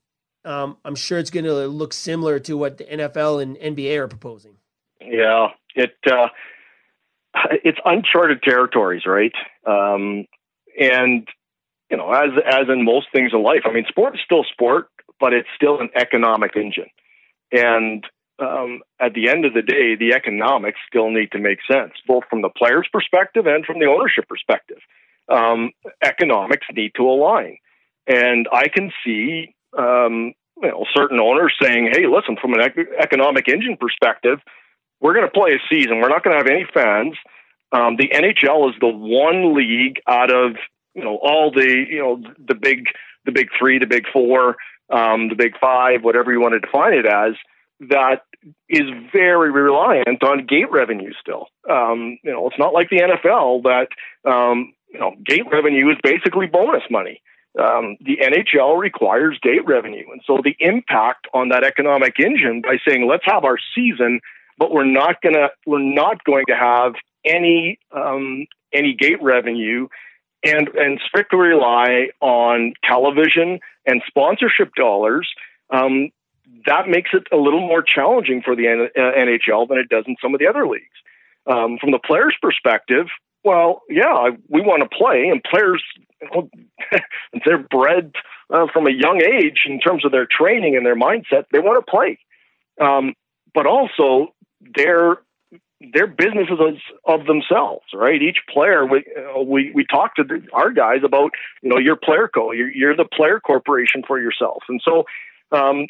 um, 0.44 0.76
I'm 0.84 0.94
sure 0.94 1.18
it's 1.18 1.30
going 1.30 1.44
to 1.44 1.66
look 1.66 1.92
similar 1.92 2.38
to 2.40 2.56
what 2.56 2.78
the 2.78 2.84
NFL 2.84 3.42
and 3.42 3.56
NBA 3.56 3.96
are 3.98 4.08
proposing. 4.08 4.54
Yeah, 5.00 5.48
it 5.74 5.96
uh, 6.10 6.28
it's 7.64 7.78
uncharted 7.84 8.42
territories, 8.42 9.02
right? 9.06 9.34
Um, 9.66 10.26
and 10.78 11.26
you 11.90 11.96
know, 11.96 12.12
as 12.12 12.30
as 12.46 12.68
in 12.68 12.84
most 12.84 13.08
things 13.12 13.32
in 13.32 13.42
life, 13.42 13.62
I 13.64 13.72
mean, 13.72 13.84
sport 13.88 14.14
is 14.14 14.20
still 14.24 14.44
sport 14.52 14.88
but 15.20 15.32
it's 15.32 15.48
still 15.54 15.80
an 15.80 15.90
economic 15.94 16.56
engine. 16.56 16.90
And 17.50 18.04
um, 18.38 18.80
at 19.00 19.14
the 19.14 19.28
end 19.28 19.44
of 19.44 19.54
the 19.54 19.62
day, 19.62 19.96
the 19.96 20.14
economics 20.14 20.78
still 20.86 21.10
need 21.10 21.32
to 21.32 21.38
make 21.38 21.58
sense, 21.70 21.92
both 22.06 22.24
from 22.30 22.42
the 22.42 22.50
player's 22.50 22.88
perspective 22.92 23.46
and 23.46 23.64
from 23.64 23.80
the 23.80 23.86
ownership 23.86 24.28
perspective. 24.28 24.78
Um, 25.28 25.72
economics 26.02 26.66
need 26.72 26.92
to 26.96 27.02
align. 27.02 27.58
And 28.06 28.48
I 28.52 28.68
can 28.68 28.90
see 29.04 29.54
um, 29.76 30.32
you 30.62 30.68
know, 30.68 30.84
certain 30.94 31.20
owners 31.20 31.54
saying, 31.60 31.90
hey, 31.92 32.06
listen, 32.06 32.36
from 32.40 32.54
an 32.54 32.60
ec- 32.60 32.88
economic 32.98 33.48
engine 33.48 33.76
perspective, 33.78 34.38
we're 35.00 35.14
going 35.14 35.26
to 35.26 35.32
play 35.32 35.52
a 35.52 35.60
season. 35.68 36.00
We're 36.00 36.08
not 36.08 36.24
going 36.24 36.34
to 36.34 36.38
have 36.38 36.46
any 36.46 36.66
fans. 36.72 37.14
Um, 37.72 37.96
the 37.96 38.08
NHL 38.08 38.70
is 38.70 38.76
the 38.80 38.88
one 38.88 39.54
league 39.54 40.00
out 40.06 40.30
of 40.30 40.56
you 40.94 41.04
know 41.04 41.18
all 41.22 41.50
the 41.50 41.66
you 41.66 41.98
know 41.98 42.22
the 42.46 42.54
big 42.54 42.86
the 43.24 43.32
big 43.32 43.48
three, 43.58 43.78
the 43.78 43.86
big 43.86 44.04
four, 44.12 44.56
um, 44.90 45.28
the 45.28 45.34
big 45.34 45.52
five, 45.60 46.02
whatever 46.02 46.32
you 46.32 46.40
want 46.40 46.54
to 46.54 46.60
define 46.60 46.94
it 46.94 47.06
as, 47.06 47.34
that 47.80 48.22
is 48.68 48.88
very 49.12 49.50
reliant 49.50 50.22
on 50.22 50.46
gate 50.46 50.70
revenue 50.70 51.12
still. 51.20 51.46
Um, 51.70 52.18
you 52.24 52.32
know, 52.32 52.48
it's 52.48 52.58
not 52.58 52.72
like 52.72 52.88
the 52.90 53.00
NFL 53.00 53.62
that 53.64 53.88
um, 54.28 54.72
you 54.92 54.98
know 54.98 55.14
gate 55.24 55.46
revenue 55.52 55.90
is 55.90 55.98
basically 56.02 56.46
bonus 56.46 56.82
money. 56.90 57.22
Um, 57.58 57.96
the 58.00 58.18
NHL 58.22 58.78
requires 58.78 59.38
gate 59.42 59.66
revenue, 59.66 60.04
and 60.10 60.20
so 60.26 60.40
the 60.42 60.56
impact 60.60 61.26
on 61.34 61.48
that 61.50 61.64
economic 61.64 62.14
engine 62.18 62.62
by 62.62 62.78
saying 62.86 63.06
let's 63.08 63.24
have 63.26 63.44
our 63.44 63.58
season, 63.74 64.20
but 64.58 64.72
we're 64.72 64.84
not 64.84 65.20
gonna 65.22 65.48
we're 65.66 65.78
not 65.78 66.24
going 66.24 66.44
to 66.48 66.56
have 66.56 66.94
any 67.24 67.78
um, 67.92 68.46
any 68.72 68.94
gate 68.94 69.22
revenue 69.22 69.88
and 70.44 70.68
and 70.68 71.00
strictly 71.06 71.38
rely 71.38 72.08
on 72.20 72.74
television 72.84 73.60
and 73.86 74.02
sponsorship 74.06 74.74
dollars, 74.74 75.28
um, 75.70 76.10
that 76.66 76.88
makes 76.88 77.10
it 77.12 77.26
a 77.32 77.36
little 77.36 77.60
more 77.60 77.82
challenging 77.82 78.42
for 78.42 78.54
the 78.54 78.68
N- 78.68 78.88
uh, 78.96 79.18
NHL 79.18 79.68
than 79.68 79.78
it 79.78 79.88
does 79.88 80.04
in 80.06 80.16
some 80.22 80.34
of 80.34 80.40
the 80.40 80.46
other 80.46 80.66
leagues. 80.66 80.84
Um, 81.46 81.78
from 81.78 81.90
the 81.90 81.98
players' 81.98 82.36
perspective, 82.40 83.06
well, 83.44 83.82
yeah, 83.88 84.30
we 84.48 84.60
want 84.60 84.82
to 84.82 84.96
play, 84.96 85.28
and 85.28 85.42
players, 85.42 85.82
know, 86.22 86.50
they're 87.44 87.58
bred 87.58 88.12
uh, 88.52 88.66
from 88.72 88.86
a 88.86 88.90
young 88.90 89.22
age 89.22 89.60
in 89.66 89.80
terms 89.80 90.04
of 90.04 90.12
their 90.12 90.26
training 90.26 90.76
and 90.76 90.84
their 90.84 90.96
mindset. 90.96 91.44
They 91.52 91.58
want 91.58 91.84
to 91.84 91.90
play, 91.90 92.18
um, 92.80 93.14
but 93.54 93.66
also 93.66 94.34
they're 94.60 95.18
businesses 96.06 96.80
of 97.04 97.26
themselves, 97.26 97.84
right? 97.94 98.20
Each 98.20 98.38
player, 98.52 98.84
we 98.84 99.04
we, 99.44 99.70
we 99.74 99.86
talk 99.86 100.16
to 100.16 100.24
the, 100.24 100.42
our 100.52 100.72
guys 100.72 101.00
about, 101.04 101.30
you 101.62 101.70
know, 101.70 101.78
your 101.78 101.96
player 101.96 102.28
co, 102.32 102.52
you're, 102.52 102.70
you're 102.70 102.96
the 102.96 103.04
player 103.04 103.40
corporation 103.40 104.02
for 104.06 104.20
yourself, 104.20 104.64
and 104.68 104.80
so 104.84 105.04
um, 105.52 105.86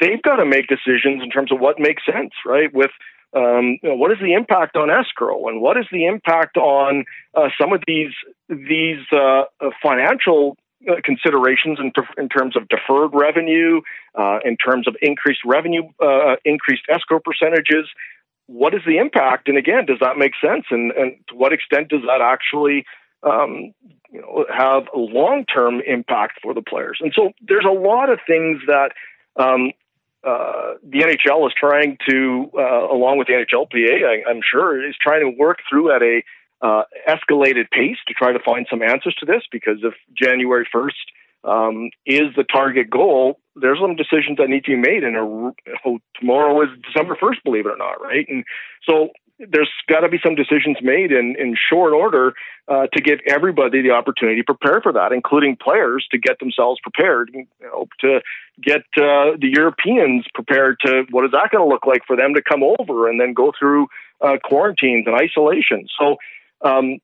they've 0.00 0.22
got 0.22 0.36
to 0.36 0.46
make 0.46 0.66
decisions 0.68 1.22
in 1.22 1.30
terms 1.30 1.50
of 1.52 1.60
what 1.60 1.78
makes 1.78 2.04
sense, 2.06 2.32
right? 2.44 2.72
With 2.72 2.90
um, 3.34 3.78
you 3.82 3.90
know, 3.90 3.96
what 3.96 4.12
is 4.12 4.18
the 4.20 4.34
impact 4.34 4.76
on 4.76 4.90
escrow, 4.90 5.48
and 5.48 5.60
what 5.60 5.76
is 5.76 5.86
the 5.90 6.06
impact 6.06 6.56
on 6.56 7.04
uh, 7.34 7.48
some 7.60 7.72
of 7.72 7.82
these 7.86 8.12
these 8.48 9.04
uh, 9.12 9.42
uh 9.60 9.70
financial 9.82 10.56
uh, 10.60 10.65
considerations 11.04 11.78
in, 11.80 11.92
in, 12.18 12.28
terms 12.28 12.56
of 12.56 12.68
deferred 12.68 13.10
revenue, 13.12 13.80
uh, 14.14 14.38
in 14.44 14.56
terms 14.56 14.86
of 14.86 14.96
increased 15.02 15.40
revenue, 15.44 15.82
uh, 16.02 16.36
increased 16.44 16.84
escrow 16.88 17.20
percentages, 17.20 17.88
what 18.46 18.74
is 18.74 18.80
the 18.86 18.98
impact? 18.98 19.48
And 19.48 19.58
again, 19.58 19.86
does 19.86 19.98
that 20.00 20.16
make 20.16 20.32
sense? 20.40 20.64
And, 20.70 20.92
and 20.92 21.16
to 21.28 21.34
what 21.34 21.52
extent 21.52 21.88
does 21.88 22.02
that 22.02 22.20
actually 22.20 22.84
um, 23.22 23.72
you 24.10 24.20
know, 24.20 24.46
have 24.54 24.84
a 24.94 24.98
long 24.98 25.44
term 25.44 25.80
impact 25.86 26.38
for 26.42 26.54
the 26.54 26.62
players? 26.62 26.98
And 27.00 27.12
so 27.14 27.32
there's 27.46 27.66
a 27.68 27.72
lot 27.72 28.10
of 28.10 28.20
things 28.26 28.60
that 28.66 28.92
um, 29.36 29.72
uh, 30.24 30.74
the 30.82 31.00
NHL 31.00 31.46
is 31.46 31.54
trying 31.58 31.98
to, 32.08 32.50
uh, 32.56 32.86
along 32.92 33.18
with 33.18 33.26
the 33.26 33.34
NHLPA, 33.34 34.24
I, 34.26 34.30
am 34.30 34.40
sure, 34.48 34.86
is 34.86 34.96
trying 35.00 35.20
to 35.20 35.36
work 35.38 35.58
through 35.68 35.94
at 35.94 36.02
a 36.02 36.22
uh, 36.60 36.82
escalated 37.08 37.70
pace 37.70 37.98
to 38.08 38.14
try 38.14 38.32
to 38.32 38.38
find 38.38 38.66
some 38.70 38.82
answers 38.82 39.14
to 39.20 39.26
this. 39.26 39.42
Because 39.50 39.78
if 39.82 39.94
January 40.14 40.66
1st 40.74 40.90
um, 41.44 41.90
is 42.04 42.34
the 42.36 42.44
target 42.44 42.90
goal, 42.90 43.38
there's 43.54 43.78
some 43.80 43.96
decisions 43.96 44.38
that 44.38 44.48
need 44.48 44.64
to 44.64 44.72
be 44.72 44.76
made. 44.76 45.04
And 45.04 45.16
oh, 45.16 45.98
tomorrow 46.18 46.62
is 46.62 46.68
December 46.82 47.16
1st, 47.16 47.44
believe 47.44 47.66
it 47.66 47.70
or 47.70 47.78
not, 47.78 48.02
right? 48.02 48.26
And 48.28 48.44
so 48.88 49.10
there's 49.38 49.70
got 49.88 50.00
to 50.00 50.08
be 50.08 50.18
some 50.24 50.34
decisions 50.34 50.78
made 50.82 51.12
in, 51.12 51.36
in 51.38 51.54
short 51.70 51.92
order 51.92 52.32
uh, 52.68 52.86
to 52.92 53.00
give 53.02 53.18
everybody 53.26 53.82
the 53.82 53.90
opportunity 53.90 54.40
to 54.40 54.44
prepare 54.44 54.80
for 54.80 54.92
that, 54.92 55.12
including 55.12 55.56
players 55.56 56.06
to 56.10 56.18
get 56.18 56.38
themselves 56.38 56.80
prepared, 56.82 57.30
you 57.32 57.46
know, 57.60 57.86
to 58.00 58.20
get 58.62 58.80
uh, 58.96 59.36
the 59.38 59.50
Europeans 59.52 60.24
prepared 60.34 60.78
to 60.84 61.04
what 61.10 61.24
is 61.24 61.30
that 61.32 61.50
going 61.52 61.62
to 61.62 61.68
look 61.68 61.86
like 61.86 62.02
for 62.06 62.16
them 62.16 62.34
to 62.34 62.42
come 62.42 62.62
over 62.62 63.08
and 63.08 63.20
then 63.20 63.34
go 63.34 63.52
through 63.58 63.86
uh, 64.20 64.36
quarantines 64.42 65.06
and 65.06 65.14
isolation. 65.14 65.86
So, 65.98 66.16
um, 66.64 66.98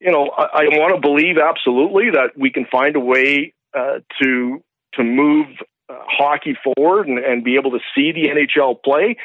you 0.00 0.10
know, 0.10 0.30
I, 0.36 0.44
I 0.44 0.64
want 0.78 0.94
to 0.94 1.00
believe 1.00 1.36
absolutely 1.38 2.10
that 2.10 2.32
we 2.36 2.50
can 2.50 2.66
find 2.70 2.96
a 2.96 3.00
way 3.00 3.54
uh, 3.74 4.00
to 4.22 4.62
to 4.94 5.02
move 5.02 5.46
uh, 5.88 5.94
hockey 6.06 6.56
forward 6.62 7.08
and, 7.08 7.18
and, 7.18 7.42
be 7.42 7.56
able 7.56 7.72
to 7.72 7.80
see 7.94 8.12
the 8.12 8.28
NHL 8.28 8.80
play. 8.82 9.16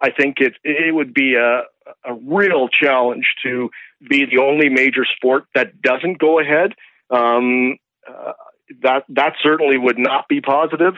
I 0.00 0.10
think 0.10 0.36
it 0.38 0.54
it 0.62 0.94
would 0.94 1.14
be 1.14 1.34
a 1.34 1.62
a 2.04 2.14
real 2.14 2.68
challenge 2.68 3.26
to 3.44 3.70
be 4.08 4.26
the 4.26 4.38
only 4.38 4.68
major 4.68 5.04
sport 5.16 5.44
that 5.54 5.80
doesn't 5.80 6.18
go 6.18 6.40
ahead. 6.40 6.72
Um, 7.10 7.78
uh, 8.08 8.32
that 8.82 9.04
that 9.10 9.34
certainly 9.42 9.78
would 9.78 9.98
not 9.98 10.28
be 10.28 10.40
positive. 10.40 10.94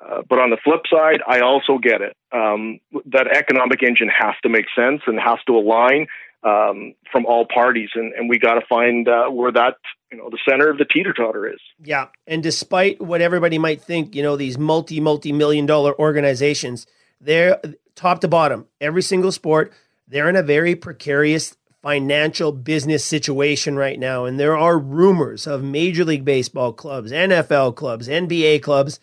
Uh, 0.00 0.22
but 0.28 0.38
on 0.38 0.50
the 0.50 0.56
flip 0.62 0.82
side, 0.90 1.20
I 1.26 1.40
also 1.40 1.78
get 1.78 2.00
it. 2.00 2.16
Um, 2.32 2.78
that 3.06 3.26
economic 3.26 3.82
engine 3.82 4.08
has 4.08 4.34
to 4.42 4.48
make 4.48 4.66
sense 4.74 5.02
and 5.06 5.18
has 5.18 5.38
to 5.48 5.56
align 5.56 6.06
um, 6.42 6.94
from 7.12 7.26
all 7.26 7.46
parties, 7.52 7.90
and, 7.94 8.12
and 8.14 8.28
we 8.28 8.38
got 8.38 8.54
to 8.54 8.66
find 8.66 9.08
uh, 9.08 9.28
where 9.28 9.52
that 9.52 9.76
you 10.10 10.18
know 10.18 10.30
the 10.30 10.38
center 10.48 10.70
of 10.70 10.78
the 10.78 10.84
teeter 10.84 11.12
totter 11.12 11.46
is. 11.46 11.60
Yeah, 11.82 12.08
and 12.26 12.42
despite 12.42 13.00
what 13.00 13.20
everybody 13.20 13.58
might 13.58 13.82
think, 13.82 14.14
you 14.14 14.22
know 14.22 14.36
these 14.36 14.58
multi 14.58 15.00
multi 15.00 15.32
million 15.32 15.66
dollar 15.66 15.98
organizations, 15.98 16.86
they're 17.20 17.60
top 17.94 18.20
to 18.20 18.28
bottom, 18.28 18.66
every 18.80 19.02
single 19.02 19.32
sport, 19.32 19.72
they're 20.08 20.28
in 20.28 20.36
a 20.36 20.42
very 20.42 20.74
precarious 20.74 21.56
financial 21.82 22.52
business 22.52 23.04
situation 23.04 23.76
right 23.76 23.98
now, 23.98 24.24
and 24.24 24.40
there 24.40 24.56
are 24.56 24.78
rumors 24.78 25.46
of 25.46 25.62
Major 25.62 26.04
League 26.04 26.24
Baseball 26.24 26.72
clubs, 26.72 27.12
NFL 27.12 27.76
clubs, 27.76 28.08
NBA 28.08 28.62
clubs 28.62 28.98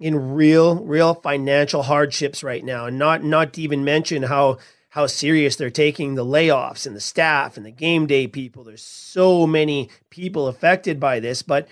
in 0.00 0.34
real 0.34 0.76
real 0.84 1.14
financial 1.14 1.82
hardships 1.82 2.44
right 2.44 2.64
now 2.64 2.86
and 2.86 2.98
not 2.98 3.24
not 3.24 3.52
to 3.52 3.62
even 3.62 3.84
mention 3.84 4.22
how 4.22 4.58
how 4.90 5.06
serious 5.06 5.56
they're 5.56 5.70
taking 5.70 6.14
the 6.14 6.24
layoffs 6.24 6.86
and 6.86 6.96
the 6.96 7.00
staff 7.00 7.56
and 7.56 7.66
the 7.66 7.70
game 7.70 8.06
day 8.06 8.26
people. 8.26 8.64
There's 8.64 8.82
so 8.82 9.46
many 9.46 9.90
people 10.10 10.46
affected 10.46 10.98
by 10.98 11.20
this, 11.20 11.42
but 11.42 11.68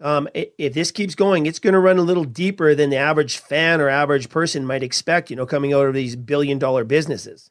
um, 0.00 0.28
if 0.34 0.74
this 0.74 0.90
keeps 0.90 1.14
going, 1.14 1.46
it's 1.46 1.58
going 1.58 1.72
to 1.72 1.78
run 1.78 1.98
a 1.98 2.02
little 2.02 2.24
deeper 2.24 2.74
than 2.74 2.90
the 2.90 2.96
average 2.96 3.38
fan 3.38 3.80
or 3.80 3.88
average 3.88 4.28
person 4.28 4.66
might 4.66 4.82
expect. 4.82 5.30
You 5.30 5.36
know, 5.36 5.46
coming 5.46 5.72
out 5.72 5.86
of 5.86 5.94
these 5.94 6.16
billion 6.16 6.58
dollar 6.58 6.84
businesses. 6.84 7.50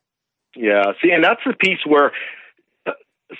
Yeah, 0.56 0.84
see, 1.02 1.12
and 1.12 1.24
that's 1.24 1.42
the 1.46 1.54
piece 1.54 1.80
where 1.86 2.12
uh, 2.86 2.92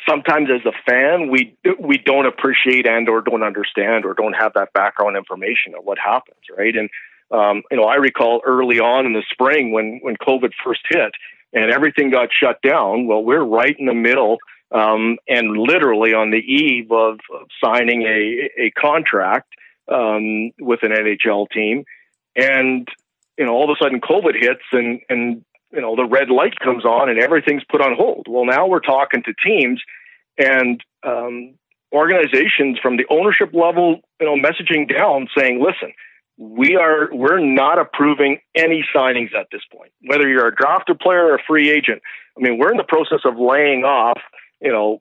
sometimes 0.10 0.50
as 0.50 0.66
a 0.66 0.72
fan 0.90 1.30
we 1.30 1.56
we 1.80 1.98
don't 1.98 2.26
appreciate 2.26 2.88
and 2.88 3.08
or 3.10 3.22
don't 3.22 3.44
understand 3.44 4.06
or 4.06 4.14
don't 4.14 4.34
have 4.34 4.54
that 4.54 4.74
background 4.74 5.18
information 5.18 5.76
of 5.78 5.84
what 5.84 6.00
happens, 6.00 6.40
right? 6.56 6.76
And 6.76 6.90
um, 7.30 7.64
you 7.70 7.78
know, 7.78 7.84
I 7.84 7.96
recall 7.96 8.42
early 8.46 8.80
on 8.80 9.06
in 9.06 9.14
the 9.14 9.24
spring 9.30 9.72
when 9.72 10.00
when 10.02 10.16
COVID 10.16 10.54
first 10.64 10.82
hit 10.90 11.14
and 11.54 11.72
everything 11.72 12.10
got 12.10 12.30
shut 12.32 12.62
down. 12.62 13.08
Well, 13.08 13.24
we're 13.24 13.44
right 13.44 13.76
in 13.78 13.86
the 13.86 13.94
middle 13.94 14.38
um, 14.72 15.18
and 15.28 15.56
literally 15.56 16.14
on 16.14 16.32
the 16.32 16.38
eve 16.38 16.92
of, 16.92 17.20
signing 17.64 18.02
a, 18.04 18.50
a 18.60 18.72
contract 18.72 19.54
um, 19.88 20.52
with 20.60 20.80
an 20.84 20.92
NHL 20.92 21.50
team. 21.50 21.86
And, 22.36 22.88
you 23.38 23.46
know, 23.46 23.54
all 23.54 23.70
of 23.72 23.78
a 23.80 23.84
sudden 23.84 24.02
COVID 24.02 24.34
hits 24.34 24.64
and, 24.72 25.00
and, 25.10 25.46
you 25.72 25.82
know, 25.82 25.96
the 25.96 26.06
red 26.06 26.30
light 26.30 26.60
comes 26.60 26.86
on 26.86 27.10
and 27.10 27.20
everything's 27.20 27.64
put 27.70 27.82
on 27.82 27.96
hold. 27.96 28.28
Well, 28.28 28.46
now 28.46 28.68
we're 28.68 28.80
talking 28.80 29.24
to 29.24 29.34
teams 29.46 29.82
and 30.38 30.82
um, 31.04 31.54
organizations 31.94 32.80
from 32.82 32.98
the 32.98 33.06
ownership 33.10 33.54
level, 33.54 34.02
you 34.20 34.26
know, 34.26 34.36
messaging 34.36 34.92
down 34.92 35.28
saying, 35.38 35.64
listen, 35.64 35.94
we 36.38 36.76
are 36.76 37.10
we're 37.12 37.40
not 37.40 37.80
approving 37.80 38.40
any 38.56 38.84
signings 38.96 39.36
at 39.36 39.48
this 39.52 39.62
point. 39.72 39.92
Whether 40.06 40.28
you're 40.28 40.48
a 40.48 40.56
drafted 40.56 41.00
player 41.00 41.26
or 41.26 41.36
a 41.36 41.44
free 41.48 41.70
agent, 41.70 42.02
I 42.38 42.42
mean, 42.42 42.58
we're 42.58 42.72
in 42.72 42.78
the 42.78 42.84
process 42.84 43.20
of 43.26 43.38
laying 43.38 43.84
off, 43.84 44.20
you 44.62 44.72
know, 44.72 45.00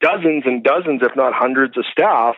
dozens 0.00 0.44
and 0.46 0.64
dozens, 0.64 1.00
if 1.02 1.14
not 1.16 1.32
hundreds, 1.32 1.76
of 1.76 1.84
staff, 1.90 2.34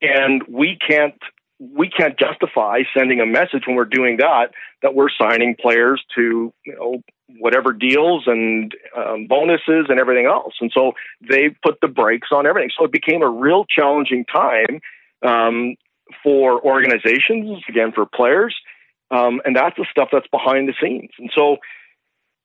and 0.00 0.42
we 0.48 0.78
can't 0.86 1.14
we 1.58 1.88
can't 1.88 2.18
justify 2.18 2.80
sending 2.96 3.20
a 3.20 3.26
message 3.26 3.62
when 3.66 3.76
we're 3.76 3.84
doing 3.84 4.18
that 4.18 4.48
that 4.82 4.94
we're 4.94 5.08
signing 5.10 5.56
players 5.60 6.02
to 6.14 6.52
you 6.64 6.74
know 6.74 7.02
whatever 7.40 7.72
deals 7.72 8.24
and 8.26 8.74
um, 8.96 9.26
bonuses 9.26 9.86
and 9.88 9.98
everything 9.98 10.26
else. 10.26 10.54
And 10.60 10.70
so 10.72 10.92
they 11.28 11.54
put 11.62 11.78
the 11.82 11.88
brakes 11.88 12.28
on 12.30 12.46
everything. 12.46 12.70
So 12.78 12.84
it 12.84 12.92
became 12.92 13.22
a 13.22 13.28
real 13.28 13.64
challenging 13.68 14.24
time 14.24 14.80
um, 15.26 15.76
for 16.22 16.60
organizations, 16.64 17.62
again 17.68 17.92
for 17.92 18.06
players, 18.06 18.54
um, 19.10 19.40
and 19.44 19.54
that's 19.54 19.76
the 19.76 19.86
stuff 19.90 20.08
that's 20.12 20.26
behind 20.28 20.68
the 20.68 20.74
scenes. 20.80 21.10
And 21.18 21.30
so 21.34 21.58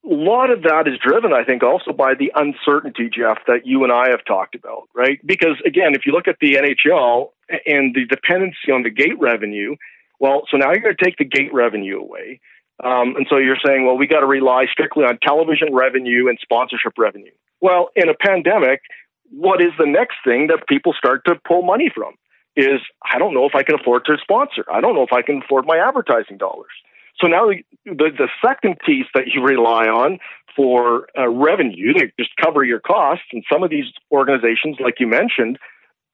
a 0.03 0.13
lot 0.13 0.49
of 0.49 0.63
that 0.63 0.87
is 0.87 0.97
driven, 0.97 1.31
I 1.31 1.43
think, 1.43 1.63
also 1.63 1.91
by 1.91 2.15
the 2.15 2.31
uncertainty, 2.35 3.09
Jeff, 3.09 3.37
that 3.47 3.65
you 3.65 3.83
and 3.83 3.91
I 3.91 4.09
have 4.09 4.25
talked 4.25 4.55
about, 4.55 4.89
right? 4.95 5.19
Because 5.25 5.61
again, 5.65 5.93
if 5.93 6.05
you 6.05 6.11
look 6.11 6.27
at 6.27 6.37
the 6.41 6.55
NHL 6.55 7.29
and 7.65 7.93
the 7.93 8.05
dependency 8.05 8.71
on 8.73 8.83
the 8.83 8.89
gate 8.89 9.19
revenue, 9.19 9.75
well, 10.19 10.43
so 10.49 10.57
now 10.57 10.71
you're 10.71 10.81
going 10.81 10.95
to 10.97 11.03
take 11.03 11.17
the 11.17 11.25
gate 11.25 11.53
revenue 11.53 11.99
away. 11.99 12.39
Um, 12.83 13.15
and 13.15 13.27
so 13.29 13.37
you're 13.37 13.59
saying, 13.63 13.85
well, 13.85 13.97
we 13.97 14.07
got 14.07 14.21
to 14.21 14.25
rely 14.25 14.65
strictly 14.71 15.03
on 15.03 15.19
television 15.21 15.73
revenue 15.73 16.29
and 16.29 16.39
sponsorship 16.41 16.93
revenue. 16.97 17.31
Well, 17.59 17.89
in 17.95 18.09
a 18.09 18.15
pandemic, 18.15 18.81
what 19.29 19.61
is 19.61 19.71
the 19.77 19.85
next 19.85 20.15
thing 20.25 20.47
that 20.47 20.67
people 20.67 20.93
start 20.93 21.25
to 21.25 21.35
pull 21.47 21.61
money 21.61 21.91
from? 21.93 22.15
Is 22.55 22.81
I 23.01 23.17
don't 23.17 23.33
know 23.33 23.45
if 23.45 23.55
I 23.55 23.63
can 23.63 23.75
afford 23.75 24.05
to 24.05 24.17
sponsor. 24.21 24.65
I 24.71 24.81
don't 24.81 24.95
know 24.95 25.03
if 25.03 25.13
I 25.13 25.21
can 25.21 25.41
afford 25.43 25.65
my 25.65 25.77
advertising 25.77 26.37
dollars. 26.37 26.71
So 27.19 27.27
now 27.27 27.47
the, 27.47 27.63
the 27.85 28.27
second 28.45 28.79
piece 28.85 29.05
that 29.13 29.27
you 29.27 29.43
rely 29.43 29.85
on 29.85 30.19
for 30.55 31.07
uh, 31.17 31.29
revenue 31.29 31.93
to 31.93 32.07
just 32.19 32.31
cover 32.41 32.63
your 32.63 32.79
costs, 32.79 33.25
and 33.31 33.43
some 33.51 33.63
of 33.63 33.69
these 33.69 33.85
organizations, 34.11 34.77
like 34.79 34.95
you 34.99 35.07
mentioned, 35.07 35.57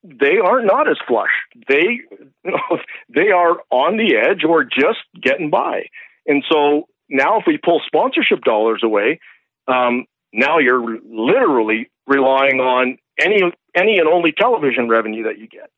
they 0.04 0.38
are 0.38 0.62
not 0.62 0.88
as 0.88 0.98
flush. 1.08 1.32
They 1.68 2.02
you 2.10 2.32
know, 2.44 2.78
they 3.10 3.32
are 3.32 3.58
on 3.72 3.98
the 3.98 4.16
edge 4.16 4.44
or 4.48 4.64
just 4.64 5.00
getting 5.20 5.50
by. 5.50 5.88
And 6.28 6.44
so 6.52 6.88
now, 7.10 7.40
if 7.40 7.46
we 7.48 7.58
pull 7.58 7.82
sponsorship 7.86 8.42
dollars 8.44 8.82
away, 8.84 9.20
um, 9.68 10.06
now 10.34 10.60
you're 10.60 11.00
literally 11.06 11.90
relying 12.06 12.60
on 12.60 12.98
any 13.20 13.42
any 13.76 13.98
and 13.98 14.08
only 14.08 14.32
television 14.32 14.90
revenue 14.90 15.24
that 15.24 15.38
you 15.38 15.48
get. 15.48 15.70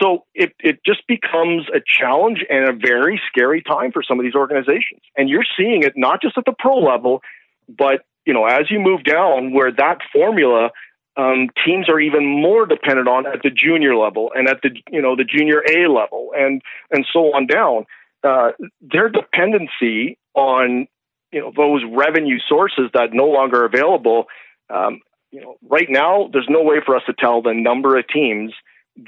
So 0.00 0.24
it, 0.34 0.52
it 0.58 0.80
just 0.84 1.06
becomes 1.06 1.66
a 1.74 1.80
challenge 1.86 2.44
and 2.50 2.68
a 2.68 2.72
very 2.72 3.20
scary 3.28 3.62
time 3.62 3.92
for 3.92 4.02
some 4.02 4.18
of 4.18 4.24
these 4.24 4.34
organizations. 4.34 5.02
And 5.16 5.28
you're 5.28 5.44
seeing 5.56 5.82
it 5.82 5.92
not 5.96 6.20
just 6.20 6.36
at 6.36 6.44
the 6.44 6.54
pro 6.58 6.78
level, 6.78 7.22
but 7.68 8.04
you 8.26 8.32
know, 8.32 8.46
as 8.46 8.70
you 8.70 8.80
move 8.80 9.04
down 9.04 9.52
where 9.52 9.70
that 9.70 9.98
formula 10.12 10.70
um, 11.16 11.48
teams 11.64 11.88
are 11.88 12.00
even 12.00 12.26
more 12.26 12.66
dependent 12.66 13.08
on 13.08 13.26
at 13.26 13.42
the 13.42 13.50
junior 13.50 13.94
level 13.96 14.32
and 14.34 14.48
at 14.48 14.62
the 14.62 14.70
you 14.90 15.00
know 15.00 15.14
the 15.14 15.24
junior 15.24 15.62
A 15.68 15.88
level 15.88 16.30
and 16.36 16.60
and 16.90 17.06
so 17.12 17.34
on 17.34 17.46
down. 17.46 17.86
Uh, 18.24 18.52
their 18.80 19.08
dependency 19.10 20.18
on 20.34 20.88
you 21.30 21.40
know 21.40 21.52
those 21.56 21.82
revenue 21.88 22.38
sources 22.48 22.90
that 22.94 23.12
no 23.12 23.26
longer 23.26 23.62
are 23.62 23.66
available. 23.66 24.24
Um, 24.70 25.00
you 25.30 25.40
know, 25.40 25.56
right 25.68 25.88
now 25.88 26.30
there's 26.32 26.48
no 26.48 26.62
way 26.62 26.76
for 26.84 26.96
us 26.96 27.02
to 27.06 27.12
tell 27.12 27.42
the 27.42 27.54
number 27.54 27.96
of 27.96 28.08
teams 28.08 28.52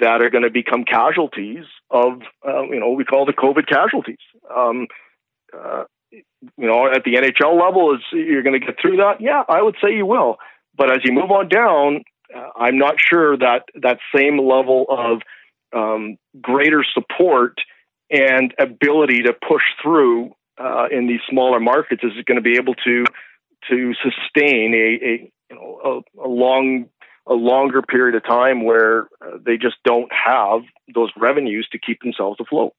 that 0.00 0.20
are 0.20 0.30
going 0.30 0.44
to 0.44 0.50
become 0.50 0.84
casualties 0.84 1.64
of, 1.90 2.20
uh, 2.46 2.62
you 2.64 2.80
know, 2.80 2.90
we 2.90 3.04
call 3.04 3.24
the 3.24 3.32
COVID 3.32 3.68
casualties. 3.68 4.18
Um, 4.54 4.88
uh, 5.56 5.84
you 6.10 6.22
know, 6.66 6.86
at 6.86 7.04
the 7.04 7.14
NHL 7.14 7.60
level, 7.60 7.94
is 7.94 8.00
you're 8.12 8.42
going 8.42 8.58
to 8.58 8.64
get 8.64 8.76
through 8.80 8.96
that? 8.98 9.20
Yeah, 9.20 9.42
I 9.48 9.62
would 9.62 9.76
say 9.82 9.94
you 9.94 10.06
will. 10.06 10.36
But 10.76 10.90
as 10.90 10.98
you 11.04 11.12
move 11.12 11.30
on 11.30 11.48
down, 11.48 12.04
uh, 12.34 12.48
I'm 12.56 12.78
not 12.78 12.96
sure 12.98 13.36
that 13.36 13.64
that 13.82 13.98
same 14.14 14.38
level 14.38 14.86
of 14.88 15.22
um, 15.72 16.16
greater 16.40 16.84
support 16.94 17.58
and 18.10 18.54
ability 18.58 19.22
to 19.22 19.32
push 19.32 19.62
through 19.82 20.32
uh, 20.58 20.86
in 20.90 21.06
these 21.06 21.20
smaller 21.28 21.60
markets 21.60 22.02
is 22.02 22.12
going 22.24 22.36
to 22.36 22.42
be 22.42 22.56
able 22.56 22.74
to 22.74 23.04
to 23.68 23.92
sustain 23.94 24.74
a, 24.74 25.04
a 25.04 25.32
you 25.50 25.56
know 25.56 26.02
a, 26.18 26.26
a 26.26 26.28
long 26.28 26.86
a 27.26 27.34
longer 27.34 27.82
period 27.82 28.14
of 28.14 28.24
time 28.24 28.64
where 28.64 29.08
uh, 29.20 29.38
they 29.44 29.56
just 29.56 29.76
don't 29.84 30.10
have 30.12 30.62
those 30.94 31.10
revenues 31.16 31.68
to 31.72 31.78
keep 31.78 32.00
themselves 32.00 32.38
afloat. 32.40 32.74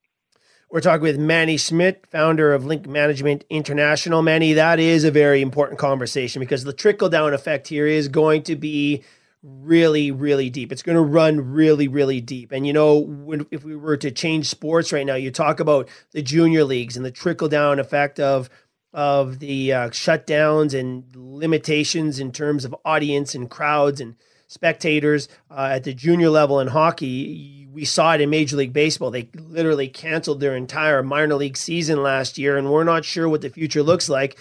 We're 0.69 0.81
talking 0.81 1.03
with 1.03 1.17
Manny 1.17 1.55
Schmidt, 1.55 2.05
founder 2.11 2.53
of 2.53 2.65
Link 2.65 2.87
Management 2.87 3.45
International. 3.49 4.21
Manny, 4.21 4.53
that 4.53 4.79
is 4.79 5.05
a 5.05 5.11
very 5.11 5.41
important 5.41 5.79
conversation 5.79 6.41
because 6.41 6.65
the 6.65 6.73
trickle 6.73 7.07
down 7.07 7.33
effect 7.33 7.69
here 7.69 7.87
is 7.87 8.09
going 8.09 8.43
to 8.43 8.55
be 8.57 9.03
really, 9.41 10.11
really 10.11 10.49
deep. 10.49 10.73
It's 10.73 10.83
going 10.83 10.97
to 10.97 11.01
run 11.01 11.53
really, 11.53 11.87
really 11.87 12.19
deep. 12.19 12.51
And 12.51 12.67
you 12.67 12.73
know, 12.73 12.97
when, 12.97 13.45
if 13.49 13.63
we 13.63 13.77
were 13.77 13.95
to 13.97 14.11
change 14.11 14.47
sports 14.47 14.91
right 14.91 15.05
now, 15.05 15.15
you 15.15 15.31
talk 15.31 15.61
about 15.61 15.87
the 16.11 16.21
junior 16.21 16.65
leagues 16.65 16.97
and 16.97 17.05
the 17.05 17.11
trickle 17.11 17.47
down 17.47 17.79
effect 17.79 18.19
of 18.19 18.49
of 18.93 19.39
the 19.39 19.71
uh, 19.71 19.89
shutdowns 19.89 20.77
and 20.77 21.05
limitations 21.15 22.19
in 22.19 22.31
terms 22.31 22.65
of 22.65 22.75
audience 22.83 23.35
and 23.35 23.49
crowds 23.49 24.01
and 24.01 24.15
spectators 24.47 25.27
uh, 25.51 25.69
at 25.73 25.83
the 25.83 25.93
junior 25.93 26.29
level 26.29 26.59
in 26.59 26.67
hockey. 26.67 27.67
We 27.71 27.85
saw 27.85 28.13
it 28.13 28.21
in 28.21 28.29
Major 28.29 28.55
League 28.55 28.73
Baseball. 28.73 29.11
They 29.11 29.29
literally 29.35 29.87
canceled 29.87 30.39
their 30.39 30.55
entire 30.55 31.03
minor 31.03 31.35
league 31.35 31.57
season 31.57 32.01
last 32.01 32.37
year, 32.37 32.57
and 32.57 32.71
we're 32.71 32.83
not 32.83 33.05
sure 33.05 33.29
what 33.29 33.41
the 33.41 33.49
future 33.49 33.83
looks 33.83 34.09
like. 34.09 34.37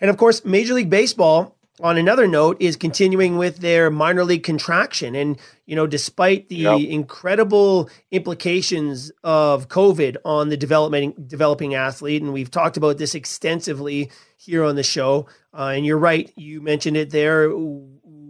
And 0.00 0.10
of 0.10 0.16
course, 0.16 0.44
Major 0.44 0.74
League 0.74 0.88
Baseball, 0.88 1.56
on 1.80 1.98
another 1.98 2.26
note, 2.26 2.56
is 2.60 2.76
continuing 2.76 3.36
with 3.36 3.58
their 3.58 3.90
minor 3.90 4.24
league 4.24 4.42
contraction. 4.42 5.14
And, 5.14 5.38
you 5.66 5.76
know, 5.76 5.86
despite 5.86 6.48
the 6.48 6.56
yep. 6.56 6.80
incredible 6.80 7.90
implications 8.10 9.12
of 9.22 9.68
COVID 9.68 10.16
on 10.24 10.48
the 10.48 10.56
developing, 10.56 11.12
developing 11.26 11.74
athlete, 11.74 12.22
and 12.22 12.32
we've 12.32 12.50
talked 12.50 12.76
about 12.76 12.98
this 12.98 13.14
extensively 13.14 14.10
here 14.36 14.64
on 14.64 14.76
the 14.76 14.82
show. 14.82 15.26
Uh, 15.52 15.72
and 15.74 15.84
you're 15.84 15.98
right, 15.98 16.32
you 16.36 16.60
mentioned 16.60 16.96
it 16.96 17.10
there 17.10 17.50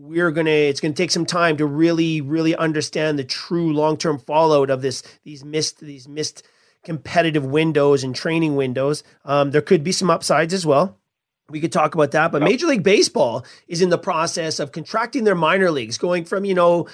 we're 0.09 0.31
gonna 0.31 0.51
it's 0.51 0.81
gonna 0.81 0.95
take 0.95 1.11
some 1.11 1.27
time 1.27 1.59
to 1.59 1.67
really 1.67 2.21
really 2.23 2.57
understand 2.57 3.19
the 3.19 3.25
true 3.25 3.73
long-term 3.73 4.19
fallout 4.19 4.71
of 4.71 4.81
this 4.81 5.03
these 5.23 5.45
missed 5.45 5.81
these 5.81 6.09
missed 6.09 6.43
competitive 6.83 7.45
windows 7.45 8.03
and 8.05 8.15
training 8.15 8.57
windows. 8.57 9.03
Um, 9.25 9.51
there 9.51 9.61
could 9.61 9.85
be 9.85 9.93
some 9.93 10.09
upsides 10.09 10.55
as 10.55 10.65
well. 10.65 10.97
We 11.51 11.61
could 11.61 11.73
talk 11.73 11.95
about 11.95 12.13
that 12.13 12.33
but 12.33 12.43
major 12.43 12.67
league 12.67 12.83
baseball 12.83 13.45
is 13.67 13.83
in 13.83 13.91
the 13.91 13.99
process 13.99 14.59
of 14.59 14.73
contracting 14.73 15.25
their 15.25 15.35
minor 15.35 15.71
leagues 15.71 15.99
going 15.99 16.25
from 16.25 16.45
you 16.45 16.55
know 16.55 16.89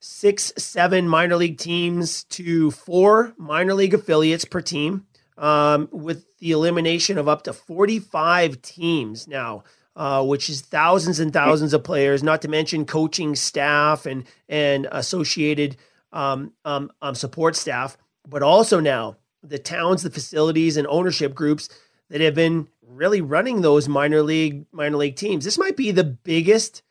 six 0.00 0.52
seven 0.58 1.08
minor 1.08 1.36
league 1.36 1.58
teams 1.58 2.24
to 2.24 2.70
four 2.70 3.32
minor 3.38 3.74
league 3.74 3.94
affiliates 3.94 4.44
per 4.44 4.60
team 4.60 5.06
um, 5.38 5.88
with 5.90 6.26
the 6.38 6.52
elimination 6.52 7.16
of 7.16 7.28
up 7.28 7.42
to 7.44 7.52
45 7.52 8.60
teams. 8.60 9.26
Now 9.26 9.64
uh, 9.98 10.24
which 10.24 10.48
is 10.48 10.60
thousands 10.60 11.18
and 11.18 11.32
thousands 11.32 11.74
of 11.74 11.82
players, 11.82 12.22
not 12.22 12.40
to 12.40 12.48
mention 12.48 12.86
coaching 12.86 13.34
staff 13.34 14.06
and 14.06 14.24
and 14.48 14.86
associated 14.92 15.76
um, 16.12 16.52
um, 16.64 16.90
um, 17.02 17.16
support 17.16 17.56
staff, 17.56 17.98
but 18.26 18.40
also 18.40 18.78
now 18.78 19.16
the 19.42 19.58
towns, 19.58 20.04
the 20.04 20.10
facilities, 20.10 20.76
and 20.76 20.86
ownership 20.86 21.34
groups 21.34 21.68
that 22.10 22.20
have 22.20 22.36
been 22.36 22.68
really 22.86 23.20
running 23.20 23.60
those 23.60 23.88
minor 23.88 24.22
league 24.22 24.66
minor 24.70 24.96
league 24.96 25.16
teams. 25.16 25.44
This 25.44 25.58
might 25.58 25.76
be 25.76 25.90
the 25.90 26.04
biggest 26.04 26.82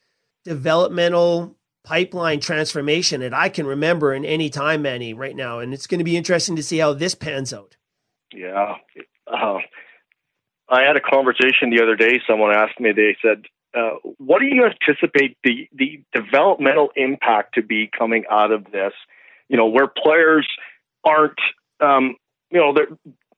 developmental 0.43 1.55
pipeline 1.85 2.41
transformation 2.41 3.21
that 3.21 3.33
I 3.33 3.47
can 3.47 3.65
remember 3.65 4.13
in 4.13 4.25
any 4.25 4.49
time, 4.49 4.81
Manny, 4.81 5.13
right 5.13 5.35
now, 5.35 5.59
and 5.59 5.73
it's 5.73 5.87
going 5.87 5.99
to 5.99 6.03
be 6.03 6.17
interesting 6.17 6.57
to 6.57 6.63
see 6.63 6.79
how 6.79 6.91
this 6.91 7.15
pans 7.15 7.53
out. 7.53 7.77
Yeah. 8.33 8.75
Uh, 9.25 9.59
I 10.69 10.81
had 10.81 10.97
a 10.97 11.01
conversation 11.01 11.69
the 11.69 11.81
other 11.81 11.95
day. 11.95 12.21
Someone 12.27 12.53
asked 12.53 12.79
me, 12.79 12.91
they 12.91 13.15
said, 13.21 13.43
uh, 13.77 13.95
what 14.17 14.39
do 14.39 14.45
you 14.45 14.65
anticipate 14.65 15.37
the, 15.43 15.67
the 15.73 16.03
developmental 16.13 16.89
impact 16.95 17.55
to 17.55 17.61
be 17.61 17.89
coming 17.97 18.25
out 18.29 18.51
of 18.51 18.65
this? 18.71 18.93
You 19.49 19.57
know, 19.57 19.67
where 19.67 19.87
players 19.87 20.47
aren't, 21.03 21.39
um, 21.79 22.15
you 22.51 22.59
know, 22.59 22.73
they're, 22.73 22.87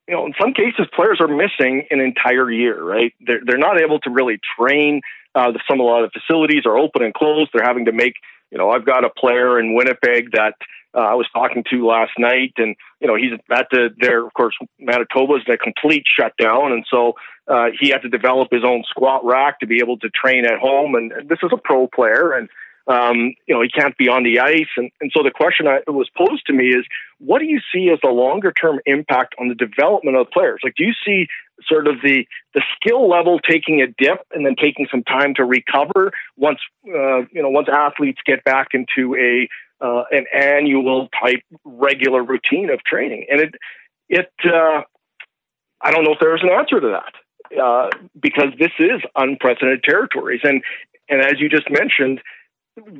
you 0.08 0.16
know, 0.16 0.26
in 0.26 0.34
some 0.42 0.54
cases, 0.54 0.88
players 0.96 1.20
are 1.22 1.28
missing 1.28 1.86
an 1.92 2.00
entire 2.00 2.50
year, 2.50 2.82
right? 2.82 3.14
They're, 3.22 3.42
they're 3.46 3.58
not 3.60 3.80
able 3.80 4.00
to 4.00 4.10
really 4.10 4.40
train. 4.58 5.02
Uh, 5.36 5.52
some, 5.70 5.80
a 5.80 5.84
lot 5.84 6.04
of 6.04 6.12
facilities 6.12 6.64
are 6.66 6.78
open 6.78 7.04
and 7.04 7.14
closed. 7.14 7.52
They're 7.54 7.66
having 7.66 7.86
to 7.86 7.92
make, 7.92 8.16
you 8.50 8.58
know, 8.58 8.72
I've 8.72 8.86
got 8.86 9.06
a 9.06 9.10
player 9.10 9.60
in 9.60 9.76
Winnipeg 9.76 10.32
that 10.32 10.56
uh, 10.96 11.02
I 11.02 11.14
was 11.14 11.28
talking 11.32 11.64
to 11.70 11.86
last 11.86 12.12
night, 12.18 12.54
and 12.58 12.76
you 13.00 13.08
know 13.08 13.16
he's 13.16 13.34
at 13.52 13.68
the 13.72 13.90
there. 14.00 14.26
Of 14.26 14.34
course, 14.34 14.56
Manitoba's 14.80 15.44
in 15.48 15.54
a 15.54 15.58
complete 15.58 16.04
shutdown, 16.20 16.72
and 16.72 16.86
so 16.90 17.14
uh, 17.48 17.68
he 17.80 17.90
had 17.90 18.02
to 18.02 18.10
develop 18.10 18.50
his 18.52 18.64
own 18.66 18.84
squat 18.88 19.24
rack 19.24 19.60
to 19.60 19.68
be 19.68 19.80
able 19.80 19.98
to 20.00 20.10
train 20.10 20.46
at 20.46 20.60
home. 20.60 20.96
And, 20.96 21.12
and 21.12 21.30
this 21.30 21.40
is 21.44 21.52
a 21.54 21.58
pro 21.58 21.88
player, 21.88 22.34
and 22.34 22.50
um, 22.88 23.36
you 23.46 23.54
know 23.54 23.62
he 23.62 23.70
can't 23.70 23.96
be 23.98 24.10
on 24.10 24.24
the 24.24 24.40
ice. 24.40 24.70
And, 24.78 24.90
and 25.00 25.12
so 25.16 25.22
the 25.22 25.32
question 25.32 25.68
I, 25.68 25.82
was 25.88 26.10
posed 26.18 26.48
to 26.48 26.54
me 26.54 26.70
is, 26.70 26.86
what 27.20 27.40
do 27.40 27.46
you 27.46 27.60
see 27.72 27.90
as 27.94 28.00
the 28.02 28.10
longer 28.10 28.52
term 28.52 28.80
impact 28.88 29.36
on 29.40 29.48
the 29.48 29.56
development 29.56 30.18
of 30.18 30.32
players? 30.32 30.62
Like, 30.64 30.74
do 30.76 30.84
you 30.84 30.94
see 31.06 31.28
sort 31.68 31.88
of 31.88 31.96
the 32.04 32.26
the 32.54 32.64
skill 32.76 33.08
level 33.08 33.40
taking 33.40 33.82
a 33.82 33.88
dip 33.88 34.26
and 34.32 34.46
then 34.46 34.56
taking 34.56 34.88
some 34.90 35.04
time 35.04 35.34
to 35.36 35.46
recover 35.46 36.12
once 36.38 36.60
uh, 36.88 37.22
you 37.32 37.42
know 37.42 37.50
once 37.50 37.68
athletes 37.72 38.20
get 38.26 38.44
back 38.44 38.70
into 38.74 39.16
a 39.16 39.48
uh, 39.82 40.04
an 40.12 40.26
annual 40.34 41.10
type 41.22 41.42
regular 41.64 42.24
routine 42.24 42.70
of 42.70 42.84
training. 42.84 43.26
And 43.32 43.42
it, 43.42 43.56
it, 44.10 44.32
uh, 44.46 44.82
I 45.82 45.92
don't 45.92 46.04
know 46.04 46.14
if 46.14 46.20
there's 46.20 46.44
an 46.44 46.50
answer 46.50 46.80
to 46.80 47.00
that 47.00 47.62
uh, 47.62 47.90
because 48.20 48.54
this 48.60 48.72
is 48.80 49.02
unprecedented 49.16 49.84
territories. 49.84 50.42
And, 50.44 50.62
and 51.08 51.22
as 51.22 51.40
you 51.40 51.50
just 51.50 51.70
mentioned, 51.70 52.22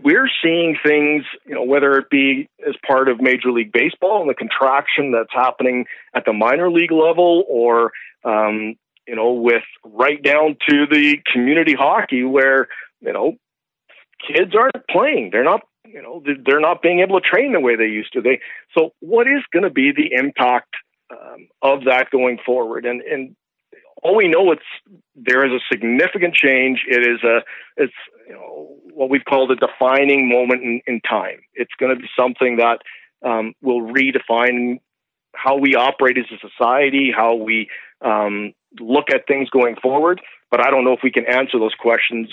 we're 0.04 0.30
seeing 0.44 0.78
things, 0.86 1.24
you 1.46 1.56
know, 1.56 1.64
whether 1.64 1.94
it 1.94 2.10
be 2.10 2.50
as 2.68 2.76
part 2.86 3.08
of 3.08 3.22
Major 3.22 3.52
League 3.52 3.72
Baseball 3.72 4.22
and 4.22 4.30
the 4.30 4.34
contraction 4.34 5.12
that's 5.12 5.32
happening 5.32 5.86
at 6.14 6.26
the 6.26 6.34
minor 6.34 6.72
league 6.72 6.92
level, 6.92 7.46
or 7.48 7.92
um, 8.26 8.76
you 9.08 9.16
know, 9.16 9.34
with 9.34 9.64
right 9.84 10.22
down 10.22 10.58
to 10.70 10.86
the 10.86 11.18
community 11.32 11.74
hockey 11.74 12.24
where 12.24 12.68
you 13.02 13.14
know 13.14 13.38
kids 14.28 14.54
aren't 14.56 14.88
playing. 14.90 15.30
They're 15.32 15.44
not, 15.44 15.62
you 15.94 16.02
know, 16.02 16.24
they're 16.46 16.60
not 16.60 16.82
being 16.82 17.00
able 17.00 17.20
to 17.20 17.28
train 17.28 17.54
the 17.54 17.60
way 17.60 17.76
they 17.76 17.86
used 17.86 18.14
to. 18.14 18.22
They 18.22 18.40
so 18.78 18.94
what 19.00 19.28
is 19.28 19.44
going 19.52 19.64
to 19.64 19.70
be 19.70 19.92
the 19.92 20.14
impact 20.14 20.76
um, 21.12 21.48
of 21.62 21.86
that 21.86 22.10
going 22.12 22.38
forward? 22.46 22.86
And 22.86 23.02
and 23.02 23.36
all 24.04 24.16
we 24.16 24.28
know 24.28 24.52
it's 24.52 24.62
there 25.16 25.46
is 25.46 25.52
a 25.52 25.64
significant 25.72 26.36
change. 26.36 26.86
It 26.88 27.02
is 27.08 27.24
a 27.24 27.40
it's 27.78 27.94
you 28.28 28.34
know 28.34 28.76
what 28.94 29.10
we've 29.10 29.26
called 29.26 29.52
a 29.52 29.56
defining 29.56 30.30
moment 30.30 30.64
in, 30.64 30.82
in 30.86 31.02
time. 31.02 31.40
It's 31.54 31.74
going 31.80 31.96
to 31.96 32.00
be 32.00 32.08
something 32.18 32.58
that 32.58 32.82
um, 33.26 33.54
will 33.62 33.82
redefine 33.82 34.80
how 35.36 35.58
we 35.58 35.76
operate 35.76 36.18
as 36.18 36.26
a 36.32 36.48
society, 36.48 37.12
how 37.16 37.36
we 37.36 37.70
um, 38.02 38.54
look 38.80 39.06
at 39.14 39.28
things 39.28 39.50
going 39.50 39.76
forward. 39.82 40.22
But 40.52 40.66
I 40.66 40.70
don't 40.70 40.84
know 40.84 40.94
if 40.94 41.02
we 41.04 41.12
can 41.12 41.26
answer 41.26 41.60
those 41.60 41.76
questions 41.80 42.30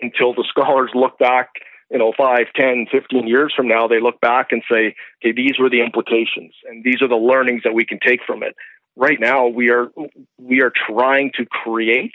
until 0.00 0.34
the 0.34 0.44
scholars 0.48 0.90
look 0.94 1.18
back, 1.18 1.50
you 1.94 2.00
know, 2.00 2.12
5, 2.18 2.46
10, 2.56 2.86
15 2.90 3.28
years 3.28 3.54
from 3.56 3.68
now, 3.68 3.86
they 3.86 4.00
look 4.00 4.20
back 4.20 4.48
and 4.50 4.64
say, 4.68 4.96
okay, 5.22 5.30
these 5.30 5.60
were 5.60 5.70
the 5.70 5.80
implications 5.80 6.52
and 6.68 6.82
these 6.82 7.00
are 7.00 7.06
the 7.06 7.14
learnings 7.14 7.62
that 7.62 7.72
we 7.72 7.84
can 7.84 8.00
take 8.04 8.18
from 8.26 8.42
it. 8.42 8.56
Right 8.96 9.18
now, 9.20 9.46
we 9.46 9.70
are 9.70 9.88
we 10.36 10.60
are 10.60 10.72
trying 10.88 11.30
to 11.36 11.46
create 11.46 12.14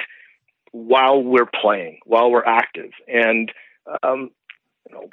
while 0.71 1.23
we're 1.23 1.49
playing, 1.61 1.99
while 2.05 2.29
we're 2.29 2.45
active, 2.45 2.91
and 3.07 3.51
um, 4.03 4.31
you 4.87 4.95
know 4.95 5.09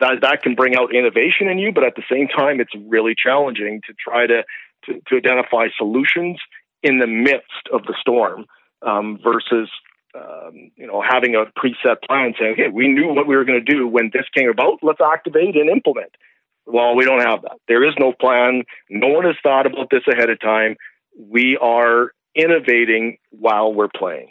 that 0.00 0.20
that 0.22 0.42
can 0.42 0.54
bring 0.54 0.74
out 0.74 0.94
innovation 0.94 1.48
in 1.48 1.58
you, 1.58 1.70
but 1.70 1.84
at 1.84 1.96
the 1.96 2.02
same 2.10 2.28
time, 2.28 2.60
it's 2.60 2.74
really 2.86 3.14
challenging 3.14 3.82
to 3.86 3.92
try 3.92 4.26
to 4.26 4.42
to, 4.86 5.02
to 5.08 5.16
identify 5.16 5.68
solutions 5.76 6.38
in 6.82 6.98
the 6.98 7.06
midst 7.06 7.68
of 7.70 7.82
the 7.82 7.94
storm 8.00 8.46
um, 8.80 9.18
versus 9.22 9.68
um, 10.14 10.70
you 10.76 10.86
know 10.86 11.02
having 11.02 11.34
a 11.34 11.44
preset 11.58 12.02
plan 12.06 12.34
saying, 12.38 12.54
okay, 12.54 12.68
we 12.72 12.88
knew 12.88 13.08
what 13.08 13.26
we 13.26 13.36
were 13.36 13.44
going 13.44 13.64
to 13.64 13.72
do 13.72 13.86
when 13.86 14.10
this 14.12 14.26
came 14.36 14.48
about. 14.48 14.78
Let's 14.82 15.00
activate 15.00 15.56
and 15.56 15.70
implement. 15.70 16.14
Well, 16.66 16.94
we 16.94 17.04
don't 17.04 17.20
have 17.20 17.42
that. 17.42 17.58
There 17.66 17.86
is 17.86 17.94
no 17.98 18.12
plan. 18.12 18.62
No 18.88 19.08
one 19.08 19.24
has 19.24 19.34
thought 19.42 19.66
about 19.66 19.88
this 19.90 20.02
ahead 20.06 20.30
of 20.30 20.40
time. 20.40 20.76
We 21.18 21.58
are 21.60 22.12
innovating 22.34 23.18
while 23.30 23.74
we're 23.74 23.88
playing. 23.88 24.30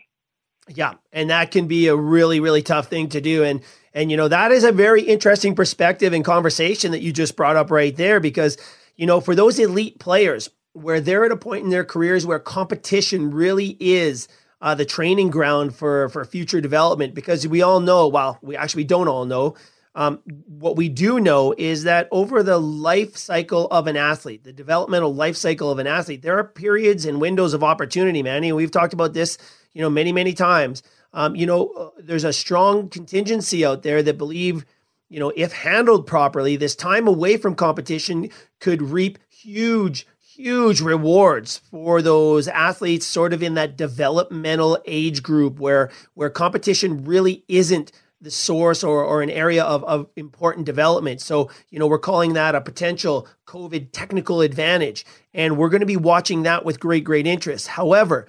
Yeah, 0.67 0.93
and 1.11 1.29
that 1.29 1.51
can 1.51 1.67
be 1.67 1.87
a 1.87 1.95
really 1.95 2.39
really 2.39 2.61
tough 2.61 2.87
thing 2.87 3.09
to 3.09 3.21
do 3.21 3.43
and 3.43 3.61
and 3.93 4.09
you 4.11 4.17
know 4.17 4.27
that 4.27 4.51
is 4.51 4.63
a 4.63 4.71
very 4.71 5.01
interesting 5.01 5.55
perspective 5.55 6.13
and 6.13 6.23
conversation 6.23 6.91
that 6.91 7.01
you 7.01 7.11
just 7.11 7.35
brought 7.35 7.55
up 7.55 7.71
right 7.71 7.95
there 7.95 8.19
because 8.19 8.57
you 8.95 9.05
know 9.05 9.19
for 9.19 9.35
those 9.35 9.59
elite 9.59 9.99
players 9.99 10.49
where 10.73 11.01
they're 11.01 11.25
at 11.25 11.31
a 11.31 11.37
point 11.37 11.63
in 11.63 11.69
their 11.69 11.83
careers 11.83 12.25
where 12.25 12.39
competition 12.39 13.31
really 13.31 13.75
is 13.79 14.27
uh, 14.61 14.75
the 14.75 14.85
training 14.85 15.29
ground 15.29 15.75
for 15.75 16.09
for 16.09 16.23
future 16.25 16.61
development 16.61 17.13
because 17.13 17.47
we 17.47 17.61
all 17.61 17.79
know 17.79 18.07
well 18.07 18.37
we 18.41 18.55
actually 18.55 18.83
don't 18.83 19.07
all 19.07 19.25
know 19.25 19.55
um, 19.93 20.21
what 20.47 20.77
we 20.77 20.87
do 20.87 21.19
know 21.19 21.53
is 21.57 21.83
that 21.83 22.07
over 22.11 22.43
the 22.43 22.57
life 22.57 23.17
cycle 23.17 23.67
of 23.67 23.87
an 23.87 23.97
athlete 23.97 24.43
the 24.43 24.53
developmental 24.53 25.13
life 25.13 25.35
cycle 25.35 25.69
of 25.69 25.79
an 25.79 25.87
athlete 25.87 26.21
there 26.21 26.37
are 26.37 26.43
periods 26.43 27.05
and 27.05 27.19
windows 27.19 27.53
of 27.53 27.63
opportunity 27.63 28.23
manny 28.23 28.49
and 28.49 28.57
we've 28.57 28.71
talked 28.71 28.93
about 28.93 29.13
this 29.13 29.37
you 29.73 29.81
know 29.81 29.89
many 29.89 30.11
many 30.11 30.33
times. 30.33 30.83
Um, 31.13 31.35
you 31.35 31.45
know 31.45 31.67
uh, 31.69 31.89
there's 31.99 32.23
a 32.23 32.33
strong 32.33 32.89
contingency 32.89 33.65
out 33.65 33.83
there 33.83 34.01
that 34.03 34.17
believe 34.17 34.65
you 35.09 35.19
know 35.19 35.31
if 35.35 35.51
handled 35.51 36.07
properly 36.07 36.55
this 36.55 36.75
time 36.75 37.07
away 37.07 37.37
from 37.37 37.55
competition 37.55 38.29
could 38.59 38.81
reap 38.81 39.19
huge 39.29 40.07
huge 40.41 40.81
rewards 40.81 41.57
for 41.69 42.01
those 42.01 42.47
athletes 42.47 43.05
sort 43.05 43.31
of 43.33 43.43
in 43.43 43.53
that 43.53 43.77
developmental 43.77 44.79
age 44.85 45.21
group 45.21 45.59
where 45.59 45.91
where 46.15 46.29
competition 46.29 47.05
really 47.05 47.43
isn't 47.47 47.91
the 48.21 48.31
source 48.31 48.83
or, 48.83 49.03
or 49.03 49.21
an 49.21 49.29
area 49.29 49.63
of, 49.63 49.83
of 49.83 50.07
important 50.15 50.65
development. 50.65 51.21
So, 51.21 51.49
you 51.69 51.79
know, 51.79 51.87
we're 51.87 51.97
calling 51.97 52.33
that 52.33 52.53
a 52.53 52.61
potential 52.61 53.27
COVID 53.47 53.91
technical 53.91 54.41
advantage. 54.41 55.05
And 55.33 55.57
we're 55.57 55.69
going 55.69 55.81
to 55.81 55.87
be 55.87 55.97
watching 55.97 56.43
that 56.43 56.63
with 56.63 56.79
great, 56.79 57.03
great 57.03 57.25
interest. 57.25 57.67
However, 57.67 58.27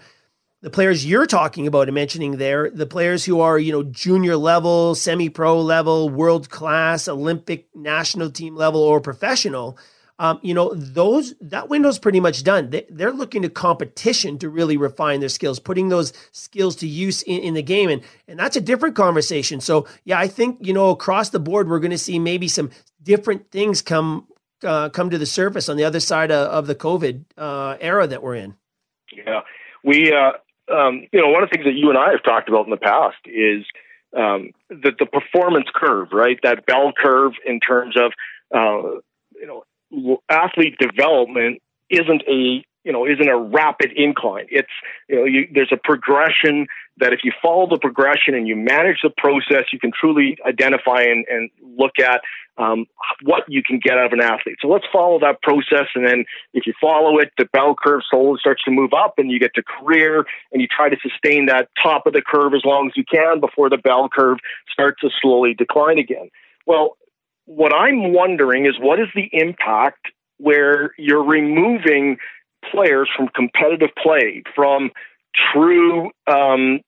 the 0.63 0.71
players 0.71 1.05
you're 1.05 1.27
talking 1.27 1.67
about 1.67 1.89
and 1.89 1.95
mentioning 1.95 2.39
there, 2.39 2.71
the 2.71 2.87
players 2.87 3.25
who 3.27 3.41
are, 3.41 3.59
you 3.59 3.73
know, 3.73 3.83
junior 3.83 4.37
level, 4.37 4.95
semi 4.95 5.29
pro 5.29 5.61
level, 5.61 6.09
world 6.09 6.49
class, 6.49 7.07
Olympic 7.07 7.69
national 7.75 8.31
team 8.31 8.57
level, 8.57 8.81
or 8.81 9.01
professional, 9.01 9.77
um, 10.23 10.39
you 10.41 10.55
know, 10.55 10.73
those 10.73 11.35
that 11.41 11.69
window's 11.69 11.99
pretty 11.99 12.21
much 12.21 12.45
done. 12.45 12.71
They, 12.71 12.87
they're 12.89 13.11
looking 13.11 13.43
to 13.43 13.51
competition 13.51 14.39
to 14.39 14.49
really 14.49 14.77
refine 14.77 15.19
their 15.19 15.29
skills, 15.29 15.59
putting 15.59 15.89
those 15.89 16.13
skills 16.31 16.77
to 16.77 16.87
use 16.87 17.23
in, 17.23 17.41
in 17.41 17.55
the 17.55 17.63
game, 17.63 17.91
and 17.91 18.03
and 18.29 18.39
that's 18.39 18.55
a 18.55 18.61
different 18.61 18.95
conversation. 18.95 19.61
So 19.61 19.89
yeah, 20.05 20.21
I 20.21 20.29
think 20.29 20.59
you 20.61 20.73
know 20.73 20.91
across 20.91 21.31
the 21.31 21.41
board 21.41 21.69
we're 21.69 21.81
going 21.81 21.91
to 21.91 21.99
see 21.99 22.21
maybe 22.21 22.47
some 22.47 22.71
different 23.03 23.51
things 23.51 23.83
come 23.83 24.29
uh, 24.63 24.91
come 24.91 25.11
to 25.11 25.19
the 25.19 25.27
surface 25.27 25.69
on 25.69 25.77
the 25.77 25.83
other 25.83 25.99
side 25.99 26.31
of, 26.31 26.47
of 26.51 26.67
the 26.69 26.77
COVID 26.77 27.25
uh, 27.37 27.77
era 27.81 28.07
that 28.07 28.23
we're 28.23 28.37
in. 28.37 28.55
Yeah, 29.13 29.41
we 29.83 30.13
uh, 30.13 30.35
um, 30.73 31.05
you 31.13 31.21
know 31.21 31.31
one 31.31 31.43
of 31.43 31.51
the 31.51 31.57
things 31.57 31.67
that 31.67 31.75
you 31.75 31.89
and 31.89 31.99
I 31.99 32.13
have 32.13 32.23
talked 32.23 32.49
about 32.49 32.65
in 32.65 32.71
the 32.71 32.77
past 32.77 33.19
is 33.25 33.65
um, 34.17 34.53
the 34.69 34.93
the 34.97 35.07
performance 35.07 35.67
curve, 35.75 36.11
right? 36.13 36.39
That 36.45 36.65
bell 36.65 36.93
curve 36.97 37.33
in 37.45 37.59
terms 37.59 37.97
of 37.97 38.13
uh, 38.55 39.01
you 39.35 39.49
know 39.49 39.65
athlete 40.29 40.77
development 40.79 41.63
isn't 41.91 42.23
a 42.29 42.65
you 42.85 42.93
know 42.93 43.07
isn't 43.07 43.29
a 43.29 43.39
rapid 43.39 43.93
incline. 43.95 44.47
It's 44.51 44.69
you 45.09 45.17
know 45.17 45.25
you, 45.25 45.49
there's 45.53 45.73
a 45.73 45.77
progression 45.77 46.67
that 46.99 47.13
if 47.13 47.21
you 47.25 47.33
follow 47.41 47.67
the 47.69 47.79
progression 47.79 48.35
and 48.35 48.47
you 48.47 48.55
manage 48.55 48.99
the 49.03 49.11
process, 49.17 49.65
you 49.73 49.79
can 49.79 49.93
truly 49.99 50.37
identify 50.47 51.03
and, 51.03 51.25
and 51.31 51.51
look 51.79 51.93
at 51.99 52.21
um, 52.59 52.85
what 53.23 53.45
you 53.49 53.63
can 53.63 53.81
get 53.83 53.97
out 53.97 54.07
of 54.07 54.13
an 54.13 54.21
athlete. 54.21 54.57
So 54.61 54.69
let's 54.69 54.85
follow 54.93 55.19
that 55.21 55.41
process, 55.43 55.87
and 55.95 56.07
then 56.07 56.25
if 56.53 56.67
you 56.67 56.75
follow 56.81 57.19
it, 57.19 57.33
the 57.39 57.47
bell 57.47 57.75
curve 57.75 58.03
slowly 58.11 58.39
starts 58.41 58.63
to 58.65 58.71
move 58.71 58.93
up, 58.93 59.15
and 59.19 59.31
you 59.31 59.41
get 59.41 59.55
to 59.55 59.63
career, 59.63 60.25
and 60.53 60.61
you 60.61 60.69
try 60.69 60.91
to 60.91 60.97
sustain 61.01 61.47
that 61.47 61.69
top 61.83 62.07
of 62.07 62.13
the 62.13 62.23
curve 62.23 62.53
as 62.55 62.65
long 62.65 62.89
as 62.89 62.97
you 62.97 63.05
can 63.05 63.41
before 63.41 63.71
the 63.71 63.79
bell 63.79 64.09
curve 64.13 64.39
starts 64.71 65.01
to 65.01 65.09
slowly 65.21 65.55
decline 65.55 65.99
again. 65.99 66.31
Well, 66.67 66.97
what 67.47 67.75
I'm 67.75 68.13
wondering 68.13 68.67
is 68.67 68.75
what 68.79 69.01
is 69.01 69.09
the 69.15 69.29
impact 69.33 70.07
where 70.39 70.93
you're 70.99 71.25
removing 71.25 72.17
players 72.71 73.09
from 73.17 73.29
competitive 73.29 73.91
play, 74.03 74.43
from 74.55 74.91
true 75.53 76.11
um, 76.27 76.81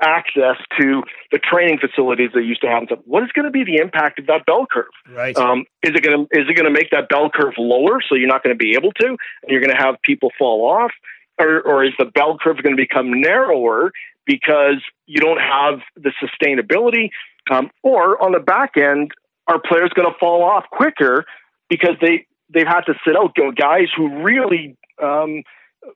access 0.00 0.56
to 0.78 1.02
the 1.30 1.38
training 1.38 1.78
facilities 1.78 2.30
they 2.34 2.40
used 2.40 2.60
to 2.62 2.68
have. 2.68 2.84
What 3.04 3.22
is 3.22 3.30
going 3.32 3.44
to 3.44 3.50
be 3.50 3.64
the 3.64 3.76
impact 3.76 4.18
of 4.18 4.26
that 4.26 4.44
bell 4.46 4.66
curve? 4.70 4.86
Right. 5.08 5.36
Um, 5.36 5.64
is 5.82 5.92
it 5.94 6.02
going 6.02 6.16
to 6.16 6.22
is 6.38 6.48
it 6.48 6.54
going 6.54 6.66
to 6.66 6.70
make 6.70 6.90
that 6.90 7.08
bell 7.08 7.30
curve 7.30 7.54
lower 7.58 8.00
so 8.06 8.14
you're 8.14 8.28
not 8.28 8.42
going 8.42 8.54
to 8.54 8.58
be 8.58 8.74
able 8.74 8.92
to, 8.92 9.06
and 9.08 9.48
you're 9.48 9.60
going 9.60 9.74
to 9.74 9.82
have 9.82 9.96
people 10.02 10.30
fall 10.38 10.68
off, 10.68 10.92
or 11.38 11.60
or 11.62 11.84
is 11.84 11.92
the 11.98 12.06
bell 12.06 12.36
curve 12.42 12.62
going 12.62 12.76
to 12.76 12.82
become 12.82 13.20
narrower 13.20 13.92
because 14.26 14.82
you 15.06 15.20
don't 15.20 15.40
have 15.40 15.80
the 15.96 16.12
sustainability? 16.22 17.10
Um, 17.50 17.70
or 17.82 18.22
on 18.22 18.32
the 18.32 18.38
back 18.38 18.76
end, 18.76 19.10
are 19.48 19.60
players 19.60 19.90
going 19.94 20.10
to 20.10 20.18
fall 20.18 20.42
off 20.42 20.64
quicker 20.70 21.24
because 21.68 21.96
they 22.00 22.26
they've 22.52 22.66
had 22.66 22.82
to 22.82 22.94
sit 23.06 23.16
out 23.16 23.34
guys 23.56 23.88
who 23.96 24.22
really 24.22 24.76
um, 25.02 25.42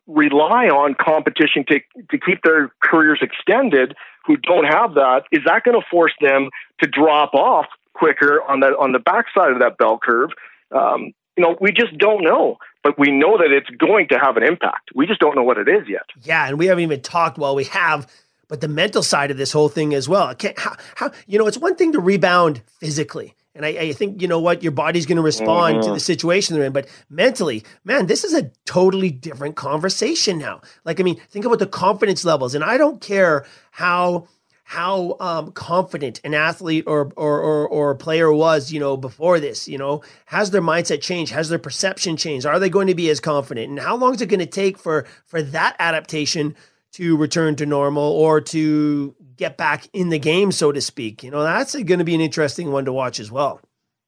rely 0.07 0.67
on 0.67 0.95
competition 0.95 1.65
to 1.69 1.81
to 2.11 2.19
keep 2.19 2.43
their 2.43 2.73
careers 2.83 3.21
extended 3.23 3.95
who 4.25 4.37
don't 4.39 4.65
have 4.65 4.95
that 4.95 5.23
is 5.31 5.41
that 5.45 5.63
going 5.65 5.79
to 5.79 5.87
force 5.91 6.15
them 6.21 6.51
to 6.81 6.89
drop 6.89 7.35
off 7.35 7.67
quicker 7.95 8.43
on 8.49 8.61
the 8.61 8.69
on 8.69 8.93
the 8.93 8.99
backside 8.99 9.53
of 9.53 9.61
that 9.61 9.79
bell 9.79 9.99
curve? 10.03 10.31
Um, 10.75 11.13
you 11.37 11.45
know 11.45 11.57
we 11.61 11.73
just 11.73 11.97
don't 11.99 12.25
know 12.25 12.57
but 12.83 12.99
we 12.99 13.11
know 13.11 13.37
that 13.37 13.51
it's 13.51 13.69
going 13.79 14.07
to 14.09 14.19
have 14.19 14.37
an 14.37 14.45
impact. 14.45 14.91
We 14.95 15.07
just 15.07 15.19
don't 15.19 15.35
know 15.35 15.43
what 15.43 15.59
it 15.59 15.69
is 15.69 15.89
yet. 15.89 16.07
Yeah 16.23 16.49
and 16.49 16.59
we 16.59 16.67
haven't 16.67 16.83
even 16.83 17.01
talked 17.01 17.39
well 17.39 17.55
we 17.55 17.65
have 17.65 18.11
but 18.49 18.61
the 18.61 18.69
mental 18.69 19.03
side 19.03 19.31
of 19.31 19.37
this 19.37 19.53
whole 19.53 19.69
thing 19.69 19.95
as 19.95 20.09
well. 20.09 20.35
How, 20.57 20.77
how, 20.95 21.11
you 21.27 21.39
know, 21.39 21.47
it's 21.47 21.59
one 21.59 21.77
thing 21.77 21.93
to 21.93 22.01
rebound 22.01 22.63
physically. 22.81 23.35
And 23.55 23.65
I, 23.65 23.69
I 23.69 23.93
think, 23.93 24.21
you 24.21 24.29
know 24.29 24.39
what, 24.39 24.63
your 24.63 24.73
body's 24.73 25.07
going 25.07 25.17
to 25.17 25.23
respond 25.23 25.77
mm-hmm. 25.77 25.89
to 25.89 25.95
the 25.95 26.01
situation 26.01 26.55
they're 26.55 26.67
in. 26.67 26.73
But 26.73 26.89
mentally, 27.09 27.65
man, 27.85 28.07
this 28.07 28.23
is 28.23 28.35
a 28.35 28.51
totally 28.67 29.11
different 29.11 29.57
conversation 29.57 30.39
now. 30.39 30.61
Like, 30.85 31.01
I 31.01 31.03
mean, 31.03 31.19
think 31.31 31.47
about 31.47 31.59
the 31.59 31.67
confidence 31.67 32.25
levels. 32.25 32.55
And 32.55 32.63
I 32.63 32.77
don't 32.77 33.01
care 33.01 33.47
how 33.71 34.29
how 34.69 35.17
um, 35.21 35.53
confident 35.53 36.21
an 36.25 36.35
athlete 36.35 36.85
or, 36.89 37.13
or, 37.17 37.41
or 37.41 37.69
or 37.69 37.95
player 37.95 38.33
was, 38.33 38.73
you 38.73 38.81
know, 38.81 38.97
before 38.97 39.41
this. 39.41 39.69
You 39.69 39.79
know, 39.79 40.03
has 40.27 40.51
their 40.51 40.61
mindset 40.61 41.01
changed? 41.01 41.33
Has 41.33 41.49
their 41.49 41.59
perception 41.59 42.17
changed? 42.17 42.45
Are 42.45 42.59
they 42.59 42.69
going 42.69 42.89
to 42.89 42.95
be 42.95 43.09
as 43.09 43.21
confident? 43.21 43.71
And 43.71 43.79
how 43.79 43.97
long 43.97 44.15
is 44.15 44.21
it 44.21 44.27
going 44.27 44.41
to 44.41 44.47
take 44.47 44.77
for 44.77 45.07
for 45.25 45.41
that 45.41 45.77
adaptation 45.79 46.57
to 46.97 47.15
return 47.15 47.57
to 47.57 47.67
normal 47.67 48.03
or 48.03 48.41
to 48.41 49.15
get 49.37 49.59
back 49.59 49.87
in 49.93 50.09
the 50.09 50.19
game, 50.19 50.51
so 50.51 50.73
to 50.73 50.81
speak. 50.81 51.23
You 51.23 51.31
know, 51.31 51.43
that's 51.43 51.75
going 51.75 51.99
to 51.99 52.05
be 52.05 52.15
an 52.15 52.23
interesting 52.23 52.73
one 52.73 52.87
to 52.87 52.93
watch 52.93 53.21
as 53.21 53.31
well. 53.31 53.61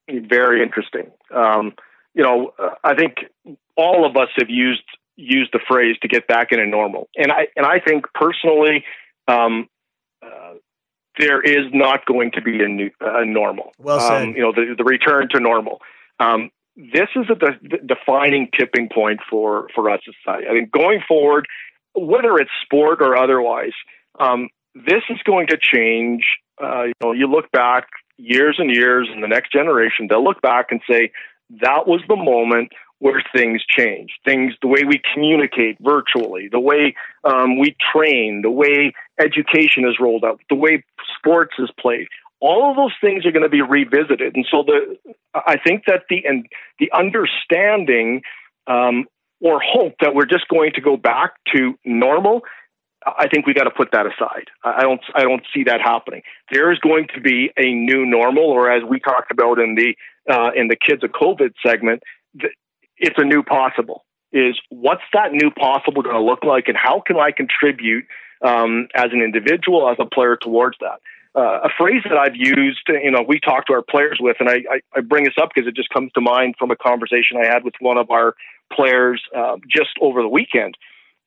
Very 0.09 0.63
interesting. 0.63 1.11
Um, 1.35 1.75
you 2.15 2.23
know, 2.23 2.55
I 2.83 2.95
think 2.95 3.17
all 3.77 4.07
of 4.07 4.17
us 4.17 4.29
have 4.39 4.49
used 4.49 4.83
used 5.17 5.51
the 5.53 5.61
phrase 5.69 5.97
to 6.01 6.09
get 6.09 6.27
back 6.27 6.51
into 6.51 6.65
normal, 6.67 7.11
and 7.15 7.31
I 7.31 7.49
and 7.57 7.67
I 7.67 7.79
think 7.79 8.07
personally, 8.15 8.85
um, 9.27 9.69
uh, 10.23 10.55
there 11.19 11.43
is 11.43 11.67
not 11.75 12.07
going 12.07 12.31
to 12.33 12.41
be 12.41 12.63
a 12.63 12.69
new 12.69 12.91
a 13.01 13.27
normal. 13.27 13.73
Well 13.79 14.01
said. 14.01 14.23
Um, 14.23 14.35
you 14.35 14.41
know, 14.41 14.53
the 14.53 14.75
the 14.79 14.85
return 14.85 15.29
to 15.33 15.41
normal. 15.41 15.83
Um, 16.21 16.51
this 16.77 17.09
is 17.17 17.27
a 17.29 17.35
de- 17.35 17.87
defining 17.87 18.49
tipping 18.59 18.89
point 18.89 19.21
for 19.29 19.69
for 19.75 19.91
us 19.91 20.01
society. 20.05 20.47
I 20.49 20.55
mean, 20.55 20.71
going 20.73 21.01
forward, 21.07 21.47
whether 21.95 22.37
it's 22.39 22.51
sport 22.65 23.01
or 23.01 23.17
otherwise, 23.17 23.73
um, 24.19 24.49
this 24.75 25.03
is 25.11 25.19
going 25.25 25.49
to 25.49 25.59
change. 25.61 26.25
Uh, 26.63 26.85
you 26.85 26.93
know, 27.03 27.13
you 27.13 27.27
look 27.27 27.51
back 27.53 27.89
years 28.17 28.57
and 28.59 28.75
years, 28.75 29.09
and 29.13 29.23
the 29.23 29.29
next 29.29 29.53
generation, 29.53 30.07
they'll 30.09 30.25
look 30.25 30.41
back 30.43 30.67
and 30.71 30.81
say 30.89 31.11
that 31.63 31.87
was 31.87 32.01
the 32.09 32.17
moment 32.17 32.71
where 32.99 33.23
things 33.35 33.63
changed. 33.69 34.15
Things, 34.25 34.55
the 34.61 34.69
way 34.69 34.83
we 34.87 35.01
communicate 35.15 35.79
virtually, 35.81 36.49
the 36.51 36.61
way 36.61 36.95
um, 37.25 37.59
we 37.59 37.77
train, 37.93 38.43
the 38.43 38.51
way 38.51 38.93
education 39.21 39.89
is 39.89 39.97
rolled 40.01 40.25
out, 40.25 40.41
the 40.49 40.57
way 40.57 40.85
sports 41.17 41.55
is 41.59 41.71
played. 41.81 42.09
All 42.41 42.71
of 42.71 42.77
those 42.77 42.93
things 43.01 43.27
are 43.27 43.33
going 43.33 43.43
to 43.43 43.49
be 43.49 43.63
revisited, 43.63 44.37
and 44.37 44.47
so 44.49 44.63
the 44.65 44.97
I 45.35 45.57
think 45.59 45.85
that 45.87 46.05
the 46.09 46.25
and 46.25 46.47
the 46.79 46.91
understanding 46.93 48.23
um, 48.69 49.07
or 49.41 49.61
hope 49.61 49.95
that 50.01 50.15
we're 50.15 50.27
just 50.27 50.49
going 50.49 50.73
to 50.75 50.81
go 50.81 50.97
back 50.97 51.35
to 51.55 51.79
normal 51.85 52.43
I 53.07 53.29
think 53.29 53.47
we 53.47 53.55
got 53.55 53.65
to 53.65 53.71
put 53.71 53.93
that 53.93 54.07
aside. 54.07 54.49
I 54.65 54.83
don't 54.83 55.01
I 55.15 55.23
don't 55.23 55.45
see 55.55 55.65
that 55.65 55.81
happening. 55.81 56.23
There 56.51 56.73
is 56.73 56.79
going 56.79 57.07
to 57.15 57.21
be 57.21 57.51
a 57.57 57.73
new 57.73 58.05
normal, 58.05 58.45
or 58.45 58.71
as 58.71 58.83
we 58.83 58.99
talked 58.99 59.31
about 59.31 59.59
in 59.59 59.77
the 59.77 59.95
uh, 60.33 60.51
in 60.55 60.69
the 60.69 60.77
kids 60.77 61.05
of 61.05 61.11
COVID 61.11 61.53
segment, 61.65 62.03
it's 62.97 63.17
a 63.17 63.25
new 63.25 63.43
possible. 63.43 64.05
Is 64.33 64.59
what's 64.69 65.03
that 65.13 65.33
new 65.33 65.51
possible 65.51 66.03
going 66.03 66.17
to 66.17 66.23
look 66.23 66.45
like, 66.45 66.69
and 66.69 66.77
how 66.77 67.01
can 67.07 67.17
I 67.17 67.31
contribute 67.31 68.05
um, 68.45 68.89
as 68.95 69.07
an 69.13 69.23
individual, 69.23 69.89
as 69.89 69.97
a 69.99 70.05
player, 70.05 70.37
towards 70.37 70.77
that? 70.81 71.01
Uh, 71.39 71.61
a 71.63 71.69
phrase 71.79 72.03
that 72.03 72.19
I've 72.19 72.35
used, 72.35 72.81
you 72.89 73.13
know, 73.13 73.23
we 73.23 73.39
talk 73.39 73.67
to 73.67 73.73
our 73.73 73.83
players 73.83 74.19
with, 74.21 74.39
and 74.41 74.49
I, 74.49 74.57
I, 74.69 74.81
I 74.97 75.01
bring 75.03 75.23
this 75.23 75.35
up 75.41 75.51
because 75.55 75.69
it 75.69 75.77
just 75.77 75.89
comes 75.91 76.11
to 76.15 76.21
mind 76.21 76.57
from 76.59 76.73
a 76.73 76.77
conversation 76.77 77.37
I 77.41 77.47
had 77.47 77.63
with 77.63 77.75
one 77.79 77.97
of 77.97 78.11
our 78.11 78.35
players 78.73 79.23
uh, 79.37 79.55
just 79.71 79.91
over 80.01 80.21
the 80.21 80.29
weekend. 80.29 80.75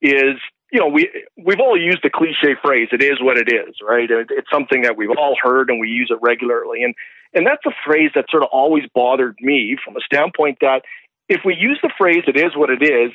Is 0.02 0.36
you 0.70 0.82
know, 0.82 0.88
we 0.88 1.10
we've 1.38 1.62
all 1.62 1.80
used 1.80 2.00
the 2.04 2.10
cliche 2.10 2.56
phrase 2.62 2.90
"it 2.92 3.02
is 3.02 3.22
what 3.22 3.38
it 3.38 3.48
is," 3.48 3.76
right? 3.88 4.10
It's 4.12 4.50
something 4.52 4.82
that 4.82 4.98
we've 4.98 5.16
all 5.18 5.38
heard 5.42 5.70
and 5.70 5.80
we 5.80 5.88
use 5.88 6.12
it 6.12 6.20
regularly, 6.22 6.84
and 6.84 6.94
and 7.34 7.48
that's 7.48 7.66
a 7.66 7.72
phrase 7.86 8.12
that 8.16 8.26
sort 8.30 8.44
of 8.44 8.50
always 8.52 8.84
bothered 8.94 9.38
me 9.40 9.78
from 9.82 9.96
a 9.96 10.02
standpoint 10.02 10.58
that 10.60 10.82
if 11.30 11.42
we 11.46 11.56
use 11.56 11.80
the 11.82 11.92
phrase 11.98 12.24
"it 12.28 12.36
is 12.36 12.52
what 12.54 12.70
it 12.70 12.84
is," 12.84 13.12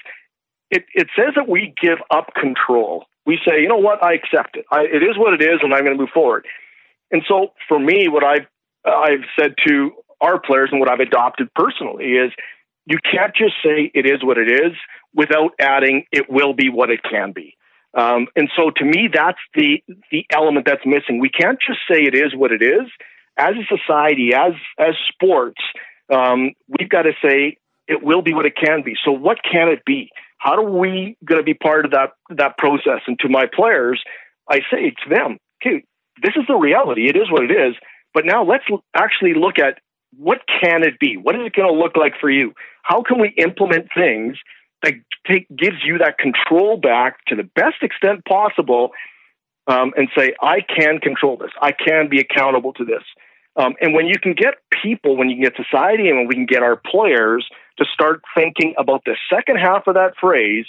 it 0.70 0.84
it 0.94 1.08
says 1.14 1.34
that 1.36 1.46
we 1.46 1.74
give 1.78 1.98
up 2.10 2.32
control. 2.34 3.04
We 3.26 3.38
say, 3.46 3.60
you 3.60 3.68
know 3.68 3.76
what, 3.76 4.02
I 4.04 4.14
accept 4.14 4.56
it. 4.56 4.64
I, 4.70 4.82
it 4.82 5.02
is 5.02 5.18
what 5.18 5.34
it 5.34 5.42
is, 5.42 5.58
and 5.60 5.74
I'm 5.74 5.84
going 5.84 5.96
to 5.96 6.00
move 6.00 6.14
forward. 6.14 6.46
And 7.10 7.22
so, 7.28 7.52
for 7.68 7.78
me, 7.78 8.08
what 8.08 8.24
I've 8.24 8.46
I've 8.84 9.24
said 9.38 9.54
to 9.66 9.90
our 10.20 10.40
players 10.40 10.70
and 10.72 10.80
what 10.80 10.90
I've 10.90 11.00
adopted 11.00 11.48
personally 11.54 12.12
is 12.12 12.32
you 12.86 12.98
can't 12.98 13.34
just 13.34 13.54
say 13.64 13.90
it 13.94 14.06
is 14.06 14.24
what 14.24 14.38
it 14.38 14.50
is 14.50 14.72
without 15.14 15.52
adding 15.60 16.04
it 16.12 16.30
will 16.30 16.54
be 16.54 16.68
what 16.68 16.90
it 16.90 17.00
can 17.02 17.32
be. 17.32 17.56
Um, 17.94 18.28
and 18.36 18.50
so 18.56 18.70
to 18.76 18.84
me, 18.84 19.08
that's 19.12 19.38
the 19.54 19.82
the 20.10 20.26
element 20.30 20.66
that's 20.66 20.84
missing. 20.84 21.18
We 21.18 21.30
can't 21.30 21.58
just 21.66 21.80
say 21.90 22.02
it 22.02 22.14
is 22.14 22.34
what 22.34 22.52
it 22.52 22.62
is. 22.62 22.86
As 23.38 23.54
a 23.54 23.76
society, 23.76 24.32
as 24.34 24.52
as 24.78 24.94
sports, 25.12 25.60
um, 26.12 26.52
we've 26.68 26.88
got 26.88 27.02
to 27.02 27.12
say 27.22 27.56
it 27.88 28.02
will 28.02 28.22
be 28.22 28.34
what 28.34 28.46
it 28.46 28.54
can 28.56 28.82
be. 28.84 28.94
So 29.04 29.12
what 29.12 29.38
can 29.42 29.68
it 29.68 29.84
be? 29.84 30.10
How 30.38 30.56
are 30.56 30.70
we 30.70 31.16
going 31.24 31.40
to 31.40 31.44
be 31.44 31.54
part 31.54 31.86
of 31.86 31.92
that 31.92 32.10
that 32.30 32.58
process? 32.58 33.00
And 33.06 33.18
to 33.20 33.28
my 33.28 33.46
players, 33.52 34.02
I 34.48 34.60
say 34.70 34.90
to 34.90 35.10
them, 35.10 35.38
okay, 35.62 35.84
this 36.22 36.32
is 36.36 36.44
the 36.48 36.56
reality. 36.56 37.08
It 37.08 37.16
is 37.16 37.30
what 37.30 37.44
it 37.44 37.50
is. 37.50 37.74
But 38.14 38.24
now 38.24 38.44
let's 38.44 38.64
actually 38.94 39.34
look 39.34 39.58
at 39.58 39.78
what 40.16 40.40
can 40.60 40.82
it 40.82 40.98
be? 40.98 41.16
What 41.16 41.34
is 41.34 41.42
it 41.44 41.52
going 41.52 41.72
to 41.72 41.78
look 41.78 41.96
like 41.96 42.14
for 42.20 42.30
you? 42.30 42.54
How 42.82 43.02
can 43.02 43.20
we 43.20 43.34
implement 43.36 43.88
things 43.94 44.36
that 44.82 44.94
take, 45.26 45.46
gives 45.54 45.76
you 45.84 45.98
that 45.98 46.18
control 46.18 46.76
back 46.76 47.24
to 47.26 47.36
the 47.36 47.42
best 47.42 47.82
extent 47.82 48.24
possible 48.24 48.90
um, 49.66 49.92
and 49.96 50.08
say, 50.16 50.34
I 50.40 50.60
can 50.60 51.00
control 51.00 51.36
this. 51.36 51.50
I 51.60 51.72
can 51.72 52.08
be 52.08 52.20
accountable 52.20 52.72
to 52.74 52.84
this. 52.84 53.02
Um, 53.56 53.74
and 53.80 53.94
when 53.94 54.06
you 54.06 54.18
can 54.18 54.34
get 54.34 54.54
people, 54.82 55.16
when 55.16 55.28
you 55.28 55.36
can 55.36 55.44
get 55.44 55.56
society, 55.56 56.08
and 56.08 56.18
when 56.18 56.28
we 56.28 56.34
can 56.34 56.46
get 56.46 56.62
our 56.62 56.76
players 56.76 57.46
to 57.78 57.84
start 57.92 58.22
thinking 58.34 58.74
about 58.78 59.02
the 59.04 59.16
second 59.32 59.56
half 59.56 59.86
of 59.86 59.94
that 59.94 60.14
phrase, 60.20 60.66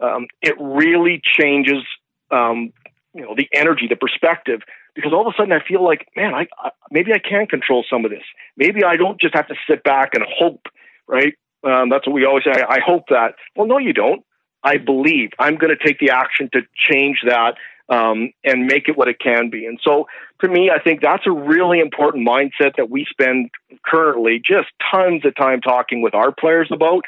um, 0.00 0.26
it 0.40 0.54
really 0.58 1.20
changes, 1.24 1.84
um, 2.30 2.72
you 3.12 3.22
know, 3.22 3.34
the 3.36 3.48
energy, 3.52 3.86
the 3.88 3.96
perspective. 3.96 4.60
Because 4.98 5.12
all 5.12 5.28
of 5.28 5.32
a 5.32 5.36
sudden, 5.38 5.52
I 5.52 5.62
feel 5.64 5.84
like, 5.84 6.08
man, 6.16 6.34
I, 6.34 6.48
I 6.58 6.70
maybe 6.90 7.12
I 7.12 7.20
can 7.20 7.46
control 7.46 7.84
some 7.88 8.04
of 8.04 8.10
this. 8.10 8.24
Maybe 8.56 8.82
I 8.82 8.96
don't 8.96 9.20
just 9.20 9.32
have 9.36 9.46
to 9.46 9.54
sit 9.70 9.84
back 9.84 10.10
and 10.14 10.24
hope, 10.28 10.66
right? 11.06 11.34
Um, 11.62 11.88
that's 11.88 12.04
what 12.04 12.14
we 12.14 12.26
always 12.26 12.42
say. 12.42 12.50
I, 12.50 12.74
I 12.74 12.78
hope 12.84 13.04
that. 13.10 13.34
Well, 13.54 13.68
no, 13.68 13.78
you 13.78 13.92
don't. 13.92 14.24
I 14.64 14.76
believe 14.76 15.30
I'm 15.38 15.54
going 15.54 15.70
to 15.70 15.86
take 15.86 16.00
the 16.00 16.10
action 16.10 16.50
to 16.52 16.62
change 16.90 17.18
that 17.24 17.54
um, 17.88 18.32
and 18.42 18.66
make 18.66 18.88
it 18.88 18.98
what 18.98 19.06
it 19.06 19.20
can 19.20 19.50
be. 19.50 19.66
And 19.66 19.78
so, 19.84 20.08
to 20.40 20.48
me, 20.48 20.68
I 20.68 20.82
think 20.82 21.00
that's 21.00 21.28
a 21.28 21.30
really 21.30 21.78
important 21.78 22.26
mindset 22.26 22.74
that 22.76 22.90
we 22.90 23.06
spend 23.08 23.50
currently 23.86 24.42
just 24.44 24.66
tons 24.92 25.24
of 25.24 25.36
time 25.36 25.60
talking 25.60 26.02
with 26.02 26.12
our 26.12 26.32
players 26.32 26.70
about 26.72 27.04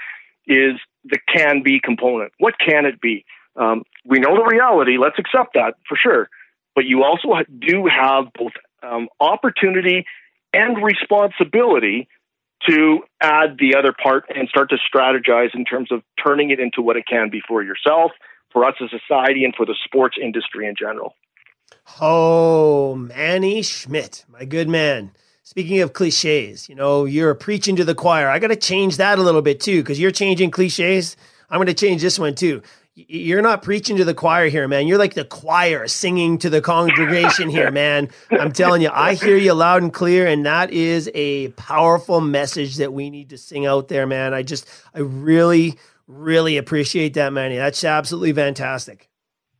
is 0.46 0.76
the 1.02 1.18
can 1.26 1.64
be 1.64 1.80
component. 1.82 2.30
What 2.38 2.54
can 2.64 2.86
it 2.86 3.00
be? 3.00 3.24
Um, 3.56 3.82
we 4.04 4.20
know 4.20 4.36
the 4.36 4.44
reality. 4.44 4.96
Let's 4.96 5.18
accept 5.18 5.54
that 5.54 5.74
for 5.88 5.96
sure. 5.96 6.28
But 6.74 6.84
you 6.84 7.04
also 7.04 7.28
do 7.58 7.86
have 7.86 8.32
both 8.32 8.52
um, 8.82 9.08
opportunity 9.20 10.04
and 10.52 10.82
responsibility 10.82 12.08
to 12.68 13.00
add 13.22 13.56
the 13.58 13.76
other 13.76 13.92
part 13.92 14.24
and 14.34 14.48
start 14.48 14.70
to 14.70 14.76
strategize 14.76 15.54
in 15.54 15.64
terms 15.64 15.90
of 15.90 16.02
turning 16.22 16.50
it 16.50 16.60
into 16.60 16.82
what 16.82 16.96
it 16.96 17.04
can 17.08 17.30
be 17.30 17.40
for 17.46 17.62
yourself, 17.62 18.12
for 18.52 18.64
us 18.64 18.74
as 18.82 18.90
a 18.92 18.98
society, 18.98 19.44
and 19.44 19.54
for 19.54 19.64
the 19.64 19.74
sports 19.84 20.16
industry 20.22 20.66
in 20.66 20.74
general. 20.78 21.14
Oh, 22.00 22.94
Manny 22.94 23.62
Schmidt, 23.62 24.24
my 24.28 24.44
good 24.44 24.68
man. 24.68 25.12
Speaking 25.42 25.80
of 25.80 25.94
cliches, 25.94 26.68
you 26.68 26.74
know, 26.74 27.06
you're 27.06 27.34
preaching 27.34 27.76
to 27.76 27.84
the 27.84 27.94
choir. 27.94 28.28
I 28.28 28.38
got 28.38 28.48
to 28.48 28.56
change 28.56 28.98
that 28.98 29.18
a 29.18 29.22
little 29.22 29.42
bit 29.42 29.60
too, 29.60 29.82
because 29.82 29.98
you're 29.98 30.10
changing 30.10 30.50
cliches. 30.50 31.16
I'm 31.48 31.58
going 31.58 31.66
to 31.66 31.74
change 31.74 32.02
this 32.02 32.18
one 32.18 32.34
too 32.34 32.62
you're 32.94 33.42
not 33.42 33.62
preaching 33.62 33.96
to 33.96 34.04
the 34.04 34.14
choir 34.14 34.48
here, 34.48 34.66
man. 34.66 34.86
You're 34.86 34.98
like 34.98 35.14
the 35.14 35.24
choir 35.24 35.86
singing 35.86 36.38
to 36.38 36.50
the 36.50 36.60
congregation 36.60 37.48
here, 37.48 37.70
man. 37.72 38.08
I'm 38.30 38.52
telling 38.52 38.82
you, 38.82 38.90
I 38.92 39.14
hear 39.14 39.36
you 39.36 39.54
loud 39.54 39.82
and 39.82 39.92
clear, 39.92 40.26
and 40.26 40.44
that 40.46 40.70
is 40.72 41.10
a 41.14 41.48
powerful 41.50 42.20
message 42.20 42.76
that 42.76 42.92
we 42.92 43.10
need 43.10 43.30
to 43.30 43.38
sing 43.38 43.66
out 43.66 43.88
there, 43.88 44.06
man. 44.06 44.34
I 44.34 44.42
just, 44.42 44.68
I 44.94 45.00
really, 45.00 45.78
really 46.06 46.56
appreciate 46.56 47.14
that, 47.14 47.32
man. 47.32 47.54
That's 47.54 47.84
absolutely 47.84 48.32
fantastic. 48.32 49.08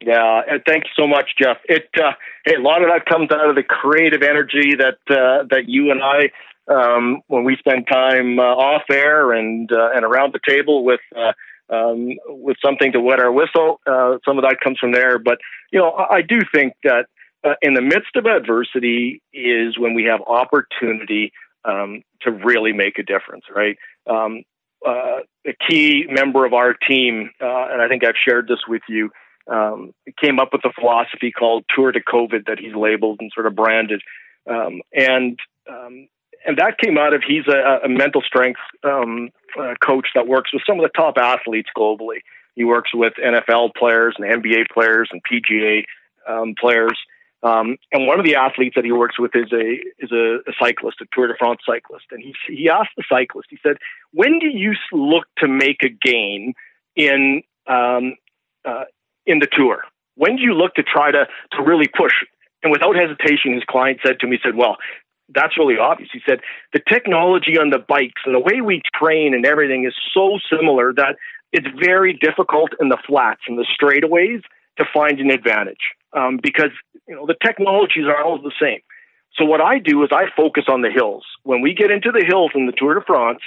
Yeah, 0.03 0.41
and 0.49 0.63
thanks 0.67 0.89
so 0.99 1.07
much, 1.07 1.33
Jeff. 1.39 1.59
It 1.67 1.89
uh, 2.03 2.13
hey, 2.47 2.55
a 2.55 2.61
lot 2.61 2.83
of 2.83 2.89
that 2.89 3.05
comes 3.05 3.31
out 3.31 3.51
of 3.51 3.55
the 3.55 3.63
creative 3.63 4.23
energy 4.23 4.75
that 4.77 4.99
uh, 5.11 5.45
that 5.51 5.65
you 5.67 5.91
and 5.91 6.01
I, 6.03 6.31
um, 6.73 7.21
when 7.27 7.45
we 7.45 7.57
spend 7.57 7.87
time 7.87 8.39
uh, 8.39 8.43
off 8.45 8.85
air 8.91 9.33
and 9.33 9.71
uh, 9.71 9.91
and 9.95 10.05
around 10.05 10.33
the 10.33 10.41
table 10.49 10.85
with 10.85 11.01
uh, 11.15 11.33
um, 11.71 12.11
with 12.27 12.57
something 12.65 12.93
to 12.93 13.01
wet 13.01 13.21
our 13.21 13.33
whistle. 13.33 13.81
Uh, 13.87 14.19
some 14.25 14.39
of 14.39 14.45
that 14.45 14.59
comes 14.63 14.79
from 14.79 14.93
there, 14.93 15.19
but 15.19 15.39
you 15.73 15.79
know, 15.79 15.91
I, 15.91 16.17
I 16.17 16.23
do 16.23 16.41
think 16.53 16.75
that 16.85 17.07
uh, 17.45 17.55
in 17.63 17.75
the 17.75 17.81
midst 17.81 18.17
of 18.17 18.27
adversity 18.27 19.23
is 19.33 19.79
when 19.79 19.95
we 19.95 20.05
have 20.05 20.21
opportunity 20.27 21.33
um, 21.65 22.03
to 22.23 22.31
really 22.31 22.73
make 22.73 22.99
a 22.99 23.03
difference, 23.03 23.45
right? 23.55 23.77
Um, 24.09 24.43
uh, 24.87 25.21
a 25.47 25.55
key 25.69 26.07
member 26.09 26.45
of 26.45 26.55
our 26.55 26.75
team, 26.75 27.31
uh, 27.41 27.69
and 27.71 27.83
I 27.83 27.89
think 27.89 28.05
I've 28.05 28.15
shared 28.27 28.49
this 28.49 28.61
with 28.67 28.83
you, 28.89 29.11
um, 29.51 29.93
came 30.21 30.39
up 30.39 30.51
with 30.53 30.65
a 30.65 30.73
philosophy 30.79 31.33
called 31.33 31.65
Tour 31.75 31.93
de 31.93 32.01
COVID 32.01 32.47
that 32.47 32.59
he's 32.59 32.75
labeled 32.75 33.19
and 33.21 33.31
sort 33.35 33.47
of 33.47 33.55
branded. 33.55 34.03
Um, 34.49 34.81
and 34.93 35.39
um, 35.69 36.09
and 36.47 36.57
that 36.59 36.79
came 36.79 36.99
out 36.99 37.13
of 37.15 37.23
he's 37.27 37.47
a, 37.49 37.81
a 37.85 37.89
mental 37.89 38.23
strength 38.23 38.61
um, 38.85 39.31
uh, 39.59 39.75
coach 39.85 40.09
that 40.15 40.27
works 40.27 40.53
with 40.53 40.63
some 40.67 40.79
of 40.79 40.83
the 40.83 40.91
top 40.97 41.19
athletes 41.19 41.69
globally. 41.77 42.21
He 42.55 42.65
works 42.65 42.91
with 42.95 43.15
NFL 43.23 43.75
players 43.75 44.17
and 44.19 44.27
NBA 44.27 44.65
players 44.73 45.09
and 45.13 45.23
PGA 45.23 45.85
um, 46.29 46.55
players. 46.59 46.99
Um, 47.43 47.79
and 47.91 48.07
one 48.07 48.19
of 48.19 48.27
the 48.27 48.37
athletes 48.37 48.75
that 48.75 48.85
he 48.85 48.93
works 48.93 49.19
with 49.19 49.31
is 49.35 49.51
a 49.53 49.79
is 49.99 50.13
a, 50.13 50.41
a, 50.47 50.53
cyclist, 50.63 51.01
a 51.01 51.07
Tour 51.13 51.29
de 51.29 51.35
France 51.39 51.61
cyclist. 51.67 52.07
And 52.11 52.23
he 52.23 52.35
he 52.47 52.69
asked 52.69 52.91
the 52.97 53.05
cyclist, 53.09 53.49
he 53.51 53.59
said, 53.63 53.77
"When 54.13 54.39
do 54.39 54.47
you 54.47 54.75
look 54.93 55.25
to 55.39 55.49
make 55.49 55.83
a 55.83 55.89
gain 55.89 56.53
in 56.97 57.43
um, 57.67 58.17
uh, 58.65 58.85
in 59.25 59.39
the 59.39 59.49
tour? 59.51 59.85
When 60.17 60.37
do 60.37 60.43
you 60.43 60.53
look 60.53 60.75
to 60.75 60.83
try 60.83 61.11
to 61.11 61.27
to 61.53 61.63
really 61.63 61.89
push 61.89 62.13
And 62.63 62.71
without 62.71 62.95
hesitation, 62.95 63.55
his 63.55 63.65
client 63.65 64.01
said 64.05 64.21
to 64.21 64.27
me, 64.27 64.39
said, 64.45 64.55
Well, 64.55 64.77
that's 65.35 65.59
really 65.59 65.79
obvious. 65.79 66.11
He 66.13 66.21
said, 66.29 66.41
The 66.73 66.81
technology 66.89 67.59
on 67.59 67.71
the 67.71 67.79
bikes 67.79 68.23
and 68.25 68.35
the 68.35 68.41
way 68.41 68.61
we 68.61 68.83
train 68.95 69.35
and 69.35 69.47
everything 69.47 69.85
is 69.85 69.95
so 70.15 70.39
similar 70.53 70.93
that 70.95 71.17
it's 71.53 71.67
very 71.83 72.13
difficult 72.15 72.71
in 72.81 72.89
the 72.89 72.99
flats 73.07 73.43
and 73.47 73.59
the 73.59 73.67
straightaways 73.67 74.43
to 74.79 74.85
find 74.93 75.19
an 75.19 75.31
advantage 75.31 75.83
um, 76.13 76.39
because 76.43 76.71
you 77.09 77.15
know 77.15 77.27
the 77.27 77.37
technologies 77.45 78.05
are 78.07 78.23
all 78.23 78.41
the 78.41 78.53
same. 78.61 78.81
So 79.37 79.45
what 79.45 79.61
I 79.61 79.79
do 79.79 80.03
is 80.03 80.11
I 80.13 80.25
focus 80.37 80.65
on 80.69 80.83
the 80.83 80.91
hills. 80.91 81.25
When 81.45 81.61
we 81.61 81.75
get 81.75 81.91
into 81.91 82.11
the 82.13 82.25
hills 82.27 82.51
in 82.55 82.67
the 82.67 82.73
Tour 82.73 82.95
de 82.95 83.01
France, 83.07 83.41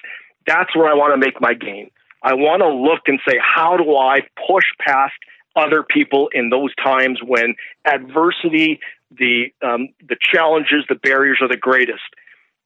that's 0.47 0.75
where 0.75 0.87
I 0.87 0.93
want 0.93 1.13
to 1.13 1.17
make 1.17 1.39
my 1.41 1.53
gain. 1.53 1.91
I 2.21 2.35
want 2.35 2.61
to 2.61 2.69
look 2.69 3.01
and 3.07 3.19
say, 3.27 3.37
how 3.41 3.75
do 3.75 3.95
I 3.97 4.21
push 4.47 4.63
past 4.79 5.13
other 5.55 5.83
people 5.83 6.29
in 6.33 6.49
those 6.49 6.73
times 6.75 7.19
when 7.23 7.55
adversity, 7.85 8.79
the 9.17 9.53
um, 9.61 9.89
the 10.07 10.17
challenges, 10.19 10.85
the 10.89 10.95
barriers 10.95 11.39
are 11.41 11.47
the 11.47 11.57
greatest. 11.57 12.01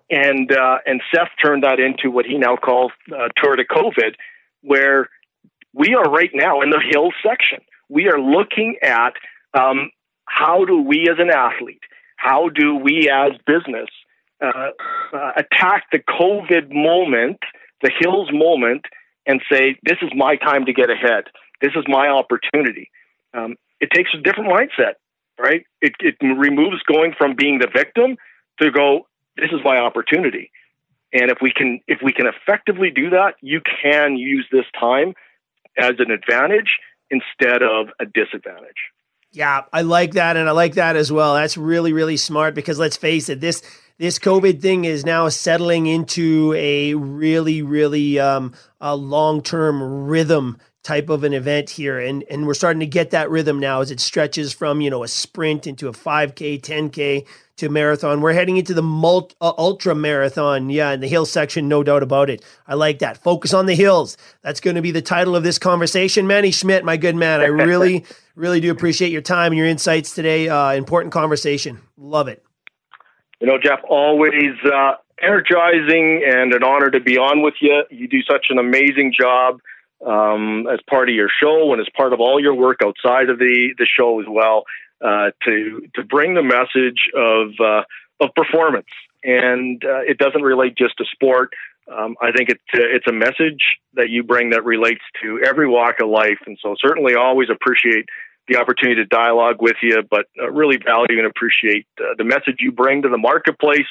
And 0.09 0.51
uh, 0.51 0.77
and 0.85 1.01
Seth 1.13 1.29
turned 1.43 1.63
that 1.63 1.79
into 1.79 2.09
what 2.09 2.25
he 2.25 2.37
now 2.37 2.55
calls 2.55 2.91
uh, 3.11 3.27
Tour 3.35 3.55
de 3.55 3.65
COVID, 3.65 4.15
where 4.61 5.09
we 5.73 5.95
are 5.95 6.09
right 6.09 6.31
now 6.33 6.61
in 6.61 6.69
the 6.69 6.81
hill 6.91 7.11
section. 7.21 7.59
We 7.89 8.07
are 8.07 8.19
looking 8.19 8.77
at 8.81 9.13
um, 9.53 9.91
how 10.25 10.65
do 10.65 10.81
we 10.81 11.07
as 11.09 11.17
an 11.19 11.29
athlete, 11.29 11.83
how 12.15 12.49
do 12.49 12.75
we 12.75 13.09
as 13.09 13.31
business 13.45 13.89
uh, 14.41 14.69
uh, 15.13 15.31
attack 15.35 15.85
the 15.91 15.99
COVID 15.99 16.71
moment, 16.71 17.39
the 17.81 17.91
hills 17.99 18.29
moment, 18.31 18.85
and 19.25 19.41
say, 19.51 19.77
this 19.83 19.97
is 20.01 20.09
my 20.15 20.35
time 20.35 20.65
to 20.65 20.73
get 20.73 20.89
ahead. 20.89 21.25
This 21.61 21.71
is 21.75 21.83
my 21.87 22.07
opportunity. 22.07 22.91
Um, 23.33 23.55
it 23.79 23.89
takes 23.91 24.11
a 24.13 24.21
different 24.21 24.51
mindset, 24.51 24.93
right? 25.39 25.65
It, 25.81 25.93
it 25.99 26.15
removes 26.21 26.81
going 26.83 27.13
from 27.17 27.35
being 27.35 27.59
the 27.59 27.67
victim 27.73 28.17
to 28.59 28.71
go, 28.71 29.07
this 29.35 29.49
is 29.51 29.59
my 29.63 29.77
opportunity. 29.77 30.51
And 31.13 31.31
if 31.31 31.37
we 31.41 31.51
can, 31.51 31.79
if 31.87 31.99
we 32.03 32.11
can 32.11 32.25
effectively 32.27 32.91
do 32.91 33.11
that, 33.11 33.35
you 33.41 33.61
can 33.81 34.17
use 34.17 34.45
this 34.51 34.65
time 34.77 35.13
as 35.77 35.93
an 35.99 36.11
advantage 36.11 36.79
instead 37.09 37.63
of 37.63 37.87
a 37.99 38.05
disadvantage. 38.05 38.91
Yeah, 39.31 39.63
I 39.71 39.81
like 39.81 40.13
that, 40.13 40.35
and 40.37 40.49
I 40.49 40.51
like 40.51 40.75
that 40.75 40.95
as 40.95 41.11
well. 41.11 41.35
That's 41.35 41.57
really, 41.57 41.93
really 41.93 42.17
smart 42.17 42.55
because 42.55 42.79
let's 42.79 42.97
face 42.97 43.29
it, 43.29 43.39
this 43.39 43.61
this 43.97 44.19
COVID 44.19 44.61
thing 44.61 44.85
is 44.85 45.05
now 45.05 45.27
settling 45.29 45.87
into 45.87 46.53
a 46.55 46.93
really, 46.93 47.61
really 47.61 48.19
um, 48.19 48.53
a 48.79 48.95
long 48.95 49.41
term 49.41 50.07
rhythm 50.07 50.57
type 50.87 51.09
of 51.09 51.25
an 51.25 51.33
event 51.33 51.69
here, 51.69 51.99
and 51.99 52.23
and 52.29 52.47
we're 52.47 52.53
starting 52.53 52.79
to 52.79 52.85
get 52.85 53.11
that 53.11 53.29
rhythm 53.29 53.59
now 53.59 53.81
as 53.81 53.91
it 53.91 53.99
stretches 53.99 54.53
from 54.53 54.79
you 54.79 54.89
know 54.89 55.03
a 55.03 55.07
sprint 55.07 55.67
into 55.67 55.89
a 55.89 55.91
5K, 55.91 56.61
10K 56.61 57.27
to 57.57 57.69
marathon. 57.69 58.21
We're 58.21 58.31
heading 58.31 58.55
into 58.55 58.73
the 58.73 58.81
multi, 58.81 59.35
uh, 59.41 59.51
ultra 59.57 59.93
marathon. 59.93 60.69
Yeah, 60.69 60.91
in 60.91 61.01
the 61.01 61.07
hill 61.09 61.25
section, 61.25 61.67
no 61.67 61.83
doubt 61.83 62.03
about 62.03 62.29
it. 62.29 62.41
I 62.65 62.75
like 62.75 62.99
that. 62.99 63.17
Focus 63.17 63.53
on 63.53 63.65
the 63.65 63.75
hills. 63.75 64.15
That's 64.43 64.61
going 64.61 64.77
to 64.77 64.81
be 64.81 64.91
the 64.91 65.01
title 65.01 65.35
of 65.35 65.43
this 65.43 65.59
conversation. 65.59 66.25
Manny 66.25 66.51
Schmidt, 66.51 66.85
my 66.85 66.95
good 66.95 67.17
man, 67.17 67.41
I 67.41 67.47
really, 67.47 68.05
really 68.35 68.61
do 68.61 68.71
appreciate 68.71 69.11
your 69.11 69.21
time 69.21 69.51
and 69.51 69.57
your 69.57 69.67
insights 69.67 70.15
today. 70.15 70.47
Uh, 70.47 70.71
important 70.71 71.11
conversation. 71.11 71.81
Love 71.97 72.29
it. 72.29 72.45
You 73.41 73.47
know, 73.47 73.57
Jeff, 73.61 73.79
always 73.89 74.55
uh, 74.63 74.93
energizing 75.21 76.23
and 76.25 76.53
an 76.53 76.63
honor 76.63 76.89
to 76.91 77.01
be 77.01 77.17
on 77.17 77.41
with 77.41 77.55
you. 77.59 77.83
You 77.89 78.07
do 78.07 78.21
such 78.23 78.47
an 78.49 78.57
amazing 78.57 79.13
job 79.19 79.59
um, 80.05 80.67
as 80.71 80.79
part 80.89 81.09
of 81.09 81.15
your 81.15 81.29
show 81.41 81.73
and 81.73 81.81
as 81.81 81.87
part 81.95 82.13
of 82.13 82.19
all 82.19 82.39
your 82.39 82.53
work 82.53 82.79
outside 82.83 83.29
of 83.29 83.39
the, 83.39 83.73
the 83.77 83.85
show 83.85 84.19
as 84.19 84.25
well 84.29 84.63
uh, 85.03 85.31
to 85.45 85.87
to 85.95 86.03
bring 86.03 86.33
the 86.33 86.43
message 86.43 87.09
of 87.15 87.49
uh, 87.59 87.83
of 88.19 88.33
performance, 88.35 88.87
and 89.23 89.83
uh, 89.83 90.01
it 90.01 90.17
doesn't 90.17 90.41
relate 90.41 90.75
just 90.77 90.97
to 90.97 91.05
sport. 91.11 91.53
Um, 91.91 92.15
I 92.21 92.31
think 92.31 92.49
it's 92.49 92.63
it's 92.73 93.07
a 93.07 93.13
message 93.13 93.61
that 93.93 94.09
you 94.09 94.23
bring 94.23 94.51
that 94.51 94.65
relates 94.65 95.03
to 95.21 95.39
every 95.45 95.67
walk 95.67 95.99
of 96.01 96.09
life, 96.09 96.39
and 96.45 96.57
so 96.61 96.75
certainly 96.79 97.15
always 97.15 97.49
appreciate 97.49 98.05
the 98.47 98.57
opportunity 98.57 99.03
to 99.03 99.05
dialogue 99.05 99.57
with 99.59 99.75
you, 99.81 100.01
but 100.09 100.25
uh, 100.41 100.49
really 100.49 100.77
value 100.77 101.17
and 101.17 101.27
appreciate 101.27 101.85
uh, 101.99 102.15
the 102.17 102.23
message 102.23 102.55
you 102.59 102.71
bring 102.71 103.01
to 103.01 103.09
the 103.09 103.17
marketplace 103.17 103.87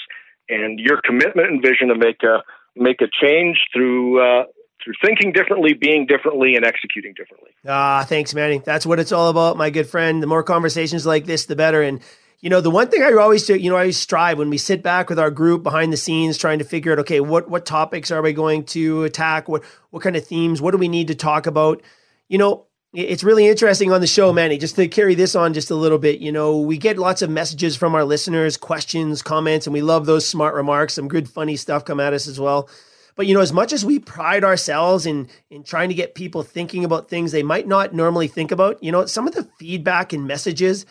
and 0.49 0.81
your 0.81 1.01
commitment 1.05 1.51
and 1.51 1.63
vision 1.63 1.89
to 1.89 1.95
make 1.95 2.23
a 2.23 2.43
make 2.75 3.01
a 3.01 3.09
change 3.23 3.59
through 3.73 4.21
uh, 4.21 4.45
through 4.87 4.95
thinking 5.05 5.32
differently, 5.32 5.74
being 5.74 6.07
differently, 6.07 6.55
and 6.55 6.64
executing 6.64 7.12
differently. 7.12 7.51
Ah, 7.66 8.07
thanks, 8.09 8.32
Manny. 8.32 8.62
That's 8.64 8.87
what 8.87 9.01
it's 9.01 9.11
all 9.11 9.28
about, 9.28 9.57
my 9.57 9.68
good 9.68 9.89
friend. 9.89 10.22
The 10.22 10.28
more 10.28 10.45
conversations 10.45 11.05
like 11.05 11.26
this, 11.26 11.47
the 11.47 11.57
better. 11.57 11.82
And 11.82 12.01
you 12.41 12.51
know, 12.51 12.61
the 12.61 12.70
one 12.70 12.89
thing 12.89 13.03
I 13.03 13.12
always 13.14 13.45
do, 13.45 13.57
you 13.57 13.68
know, 13.68 13.76
I 13.76 13.80
always 13.80 13.99
strive 13.99 14.39
when 14.39 14.49
we 14.49 14.59
sit 14.59 14.84
back 14.84 15.09
with 15.09 15.18
our 15.18 15.30
group 15.32 15.64
behind 15.64 15.93
the 15.93 15.97
scenes, 15.97 16.39
trying 16.39 16.61
to 16.61 16.64
figure 16.64 16.93
out, 16.93 17.01
okay, 17.01 17.18
what 17.18 17.51
what 17.51 17.66
topics 17.66 18.12
are 18.12 18.22
we 18.22 18.32
going 18.32 18.64
to 18.66 19.03
attack? 19.03 19.49
What 19.49 19.64
what 19.91 20.05
kind 20.05 20.14
of 20.14 20.24
themes? 20.24 20.62
What 20.62 20.70
do 20.70 20.78
we 20.78 20.89
need 20.89 21.09
to 21.09 21.16
talk 21.16 21.49
about? 21.49 21.82
You 22.28 22.39
know, 22.39 22.66
it's 22.93 23.24
really 23.24 23.49
interesting 23.49 23.91
on 23.91 24.01
the 24.01 24.07
show, 24.07 24.32
Manny. 24.32 24.57
Just 24.57 24.76
to 24.76 24.87
carry 24.87 25.16
this 25.16 25.34
on 25.34 25.53
just 25.53 25.72
a 25.72 25.74
little 25.74 25.99
bit, 25.99 26.20
you 26.20 26.30
know, 26.30 26.59
we 26.61 26.78
get 26.78 26.97
lots 26.97 27.22
of 27.22 27.30
messages 27.30 27.76
from 27.76 27.97
our 27.97 28.05
listeners, 28.05 28.57
questions, 28.57 29.20
comments, 29.20 29.66
and 29.66 29.74
we 29.74 29.82
love 29.82 30.07
those 30.07 30.28
smart 30.28 30.55
remarks. 30.55 30.95
Some 30.95 31.09
good, 31.09 31.28
funny 31.28 31.57
stuff 31.57 31.84
come 31.84 31.99
at 31.99 32.12
us 32.12 32.28
as 32.28 32.39
well. 32.39 32.68
But 33.17 33.27
you 33.27 33.35
know, 33.35 33.41
as 33.41 33.53
much 33.53 33.73
as 33.73 33.85
we 33.85 33.99
pride 33.99 34.45
ourselves 34.45 35.07
in 35.07 35.29
in 35.51 35.64
trying 35.64 35.89
to 35.89 35.95
get 35.95 36.14
people 36.14 36.43
thinking 36.43 36.85
about 36.85 37.09
things 37.09 37.33
they 37.33 37.43
might 37.43 37.67
not 37.67 37.95
normally 37.95 38.29
think 38.29 38.53
about, 38.53 38.83
you 38.85 38.93
know, 38.93 39.07
some 39.07 39.27
of 39.27 39.35
the 39.35 39.45
feedback 39.59 40.12
and 40.12 40.27
messages 40.27 40.87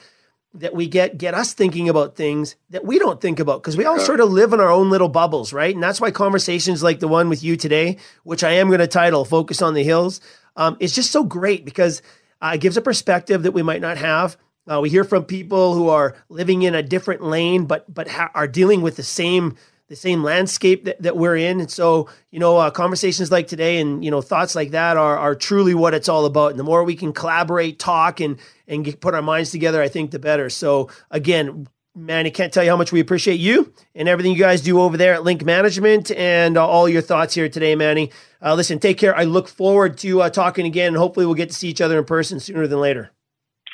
that 0.56 0.74
we 0.74 0.88
get 0.88 1.18
get 1.18 1.34
us 1.34 1.54
thinking 1.54 1.88
about 1.88 2.16
things 2.16 2.56
that 2.70 2.86
we 2.86 2.98
don't 2.98 3.22
think 3.22 3.40
about 3.40 3.62
because 3.62 3.78
we 3.78 3.86
all 3.86 4.00
sort 4.00 4.20
of 4.20 4.32
live 4.32 4.54
in 4.54 4.60
our 4.60 4.72
own 4.72 4.90
little 4.90 5.10
bubbles, 5.10 5.54
right? 5.54 5.74
And 5.74 5.84
that's 5.84 6.02
why 6.02 6.12
conversations 6.12 6.82
like 6.82 7.00
the 7.00 7.08
one 7.08 7.30
with 7.30 7.44
you 7.44 7.56
today, 7.58 7.98
which 8.24 8.44
I 8.44 8.52
am 8.52 8.68
going 8.68 8.80
to 8.80 8.88
title 8.88 9.24
"Focus 9.24 9.62
on 9.62 9.74
the 9.74 9.84
Hills," 9.84 10.20
um, 10.56 10.78
is 10.80 10.96
just 10.96 11.12
so 11.12 11.24
great 11.24 11.64
because 11.64 12.02
uh, 12.42 12.52
it 12.56 12.62
gives 12.62 12.78
a 12.78 12.82
perspective 12.82 13.44
that 13.44 13.52
we 13.52 13.64
might 13.64 13.82
not 13.82 13.98
have. 13.98 14.38
Uh, 14.68 14.80
we 14.82 14.90
hear 14.90 15.04
from 15.04 15.26
people 15.26 15.76
who 15.76 15.90
are 15.90 16.16
living 16.30 16.64
in 16.64 16.74
a 16.74 16.82
different 16.82 17.22
lane, 17.22 17.66
but 17.66 17.94
but 17.94 18.08
ha- 18.08 18.32
are 18.34 18.48
dealing 18.48 18.82
with 18.82 18.96
the 18.96 19.04
same 19.04 19.56
the 19.88 19.96
same 19.96 20.24
landscape 20.24 20.86
that, 20.86 21.02
that 21.02 21.16
we're 21.16 21.36
in. 21.36 21.60
And 21.60 21.70
so, 21.70 22.10
you 22.32 22.40
know, 22.40 22.58
uh, 22.58 22.72
conversations 22.72 23.32
like 23.32 23.48
today 23.48 23.80
and, 23.80 24.04
you 24.04 24.10
know, 24.10 24.22
thoughts 24.22 24.56
like 24.56 24.72
that 24.72 24.98
are, 24.98 25.18
are 25.18 25.36
truly 25.36 25.76
what 25.76 25.94
it's 25.94 26.10
all 26.10 26.26
about. 26.26 26.52
And 26.52 26.60
the 26.60 26.64
more 26.64 26.84
we 26.84 26.96
can 26.96 27.14
collaborate, 27.14 27.78
talk, 27.78 28.20
and, 28.20 28.40
and 28.68 28.84
get, 28.84 29.00
put 29.00 29.14
our 29.14 29.22
minds 29.22 29.52
together, 29.52 29.82
I 29.82 29.88
think 29.88 30.12
the 30.12 30.20
better. 30.20 30.50
So 30.50 30.90
again, 31.12 31.68
man, 31.96 32.26
I 32.26 32.30
can't 32.30 32.52
tell 32.52 32.64
you 32.64 32.70
how 32.70 32.78
much 32.78 32.92
we 32.92 33.00
appreciate 33.00 33.40
you 33.40 33.74
and 33.94 34.10
everything 34.10 34.34
you 34.34 34.40
guys 34.40 34.62
do 34.62 34.82
over 34.82 34.98
there 34.98 35.14
at 35.14 35.24
Link 35.24 35.46
Management 35.46 36.12
and 36.12 36.58
uh, 36.58 36.68
all 36.68 36.90
your 36.90 37.02
thoughts 37.02 37.36
here 37.36 37.48
today, 37.48 37.76
Manny. 37.76 38.12
Uh, 38.42 38.56
listen, 38.56 38.80
take 38.80 38.98
care. 38.98 39.16
I 39.16 39.24
look 39.24 39.48
forward 39.48 39.98
to 40.00 40.24
uh, 40.24 40.30
talking 40.30 40.66
again, 40.66 40.90
and 40.90 40.98
hopefully 40.98 41.26
we'll 41.26 41.36
get 41.36 41.50
to 41.50 41.56
see 41.56 41.70
each 41.70 41.82
other 41.82 41.98
in 41.98 42.06
person 42.06 42.40
sooner 42.40 42.68
than 42.68 42.80
later. 42.80 43.12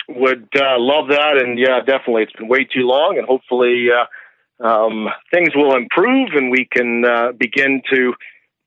Would 0.08 0.50
uh, 0.56 0.78
love 0.78 1.08
that, 1.10 1.38
and 1.38 1.58
yeah, 1.58 1.80
definitely. 1.80 2.24
It's 2.24 2.34
been 2.34 2.48
way 2.48 2.66
too 2.66 2.86
long, 2.86 3.18
and 3.18 3.26
hopefully 3.26 3.88
uh, 3.92 4.06
um, 4.64 5.10
things 5.32 5.50
will 5.56 5.76
improve 5.76 6.30
and 6.34 6.52
we 6.52 6.68
can 6.72 7.04
uh, 7.06 7.32
begin 7.38 7.82
to 7.94 8.14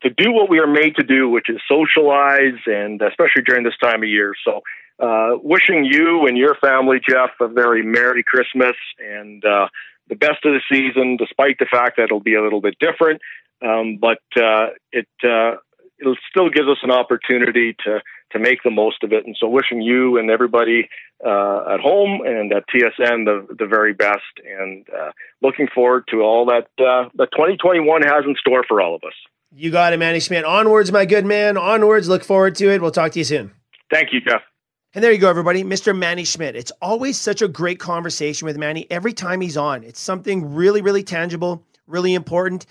to 0.02 0.10
do 0.10 0.32
what 0.32 0.50
we 0.50 0.58
are 0.58 0.66
made 0.66 0.94
to 0.96 1.02
do, 1.02 1.30
which 1.30 1.48
is 1.48 1.58
socialize, 1.66 2.60
and 2.66 3.00
especially 3.00 3.42
during 3.46 3.64
this 3.64 3.76
time 3.82 4.02
of 4.02 4.08
year. 4.08 4.34
So, 4.44 4.60
uh, 4.98 5.38
wishing 5.42 5.84
you 5.84 6.26
and 6.26 6.36
your 6.36 6.56
family, 6.56 7.00
Jeff, 7.08 7.30
a 7.40 7.48
very 7.48 7.82
merry 7.82 8.22
Christmas 8.22 8.76
and 8.98 9.42
uh, 9.44 9.68
the 10.08 10.14
best 10.14 10.44
of 10.44 10.52
the 10.52 10.60
season, 10.70 11.16
despite 11.16 11.58
the 11.58 11.66
fact 11.70 11.96
that 11.96 12.04
it'll 12.04 12.20
be 12.20 12.34
a 12.34 12.42
little 12.42 12.60
bit 12.60 12.76
different. 12.78 13.22
Um, 13.62 13.96
but 13.98 14.20
uh, 14.36 14.68
it 14.92 15.08
uh, 15.24 15.56
it 15.98 16.18
still 16.28 16.50
gives 16.50 16.68
us 16.68 16.78
an 16.82 16.90
opportunity 16.90 17.74
to 17.84 18.00
to 18.34 18.38
make 18.38 18.62
the 18.62 18.70
most 18.70 19.02
of 19.02 19.12
it. 19.12 19.26
And 19.26 19.36
so, 19.38 19.48
wishing 19.48 19.80
you 19.80 20.18
and 20.18 20.30
everybody 20.30 20.88
uh, 21.24 21.74
at 21.74 21.80
home 21.80 22.20
and 22.24 22.52
at 22.52 22.64
TSN 22.68 23.24
the 23.24 23.46
the 23.58 23.66
very 23.66 23.94
best, 23.94 24.20
and 24.44 24.86
uh, 24.90 25.12
looking 25.40 25.68
forward 25.74 26.04
to 26.10 26.20
all 26.20 26.46
that 26.46 26.68
uh, 26.78 27.08
that 27.14 27.30
2021 27.32 28.02
has 28.02 28.24
in 28.26 28.34
store 28.38 28.64
for 28.68 28.80
all 28.80 28.94
of 28.94 29.02
us. 29.04 29.14
You 29.56 29.70
got 29.70 29.92
it, 29.92 29.98
Manny 29.98 30.20
Schmidt. 30.20 30.44
Onwards, 30.44 30.92
my 30.92 31.06
good 31.06 31.24
man. 31.24 31.56
Onwards. 31.56 32.08
Look 32.08 32.24
forward 32.24 32.56
to 32.56 32.70
it. 32.70 32.82
We'll 32.82 32.90
talk 32.90 33.12
to 33.12 33.20
you 33.20 33.24
soon. 33.24 33.52
Thank 33.90 34.12
you, 34.12 34.20
Jeff. 34.20 34.42
And 34.94 35.02
there 35.02 35.10
you 35.10 35.18
go, 35.18 35.28
everybody. 35.28 35.64
Mr. 35.64 35.96
Manny 35.96 36.24
Schmidt. 36.24 36.56
It's 36.56 36.72
always 36.82 37.18
such 37.18 37.42
a 37.42 37.48
great 37.48 37.78
conversation 37.78 38.46
with 38.46 38.56
Manny 38.56 38.86
every 38.90 39.12
time 39.12 39.40
he's 39.40 39.56
on. 39.56 39.82
It's 39.82 40.00
something 40.00 40.54
really, 40.54 40.82
really 40.82 41.02
tangible, 41.02 41.64
really 41.86 42.14
important 42.14 42.66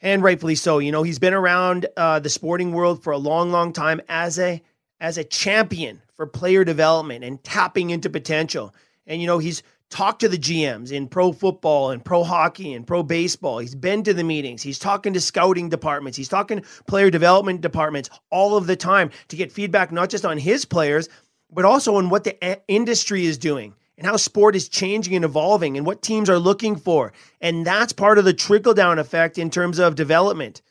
and 0.00 0.22
rightfully 0.22 0.54
so. 0.54 0.78
You 0.78 0.92
know, 0.92 1.02
he's 1.02 1.18
been 1.18 1.34
around 1.34 1.86
uh, 1.96 2.20
the 2.20 2.28
sporting 2.28 2.72
world 2.72 3.02
for 3.02 3.12
a 3.12 3.18
long, 3.18 3.50
long 3.52 3.72
time 3.72 4.00
as 4.08 4.38
a 4.38 4.62
as 5.00 5.18
a 5.18 5.24
champion 5.24 6.00
for 6.14 6.26
player 6.26 6.64
development 6.64 7.24
and 7.24 7.42
tapping 7.44 7.90
into 7.90 8.08
potential. 8.08 8.74
And 9.06 9.20
you 9.20 9.26
know, 9.26 9.38
he's 9.38 9.62
talked 9.90 10.20
to 10.20 10.28
the 10.28 10.38
GMs 10.38 10.90
in 10.90 11.06
pro 11.06 11.32
football 11.32 11.90
and 11.90 12.04
pro 12.04 12.24
hockey 12.24 12.72
and 12.72 12.86
pro 12.86 13.02
baseball. 13.02 13.58
He's 13.58 13.74
been 13.74 14.02
to 14.04 14.14
the 14.14 14.24
meetings. 14.24 14.62
He's 14.62 14.78
talking 14.78 15.12
to 15.12 15.20
scouting 15.20 15.68
departments. 15.68 16.16
He's 16.16 16.28
talking 16.28 16.64
player 16.86 17.10
development 17.10 17.60
departments 17.60 18.10
all 18.30 18.56
of 18.56 18.66
the 18.66 18.76
time 18.76 19.10
to 19.28 19.36
get 19.36 19.52
feedback 19.52 19.92
not 19.92 20.10
just 20.10 20.24
on 20.24 20.38
his 20.38 20.64
players, 20.64 21.08
but 21.50 21.64
also 21.64 21.96
on 21.96 22.10
what 22.10 22.24
the 22.24 22.60
industry 22.68 23.26
is 23.26 23.38
doing 23.38 23.74
and 23.96 24.06
how 24.06 24.16
sport 24.16 24.56
is 24.56 24.68
changing 24.68 25.14
and 25.14 25.24
evolving 25.24 25.76
and 25.76 25.86
what 25.86 26.02
teams 26.02 26.28
are 26.28 26.38
looking 26.38 26.76
for. 26.76 27.12
And 27.40 27.64
that's 27.66 27.92
part 27.92 28.18
of 28.18 28.24
the 28.24 28.34
trickle 28.34 28.74
down 28.74 28.98
effect 28.98 29.38
in 29.38 29.50
terms 29.50 29.78
of 29.78 29.94
development. 29.94 30.62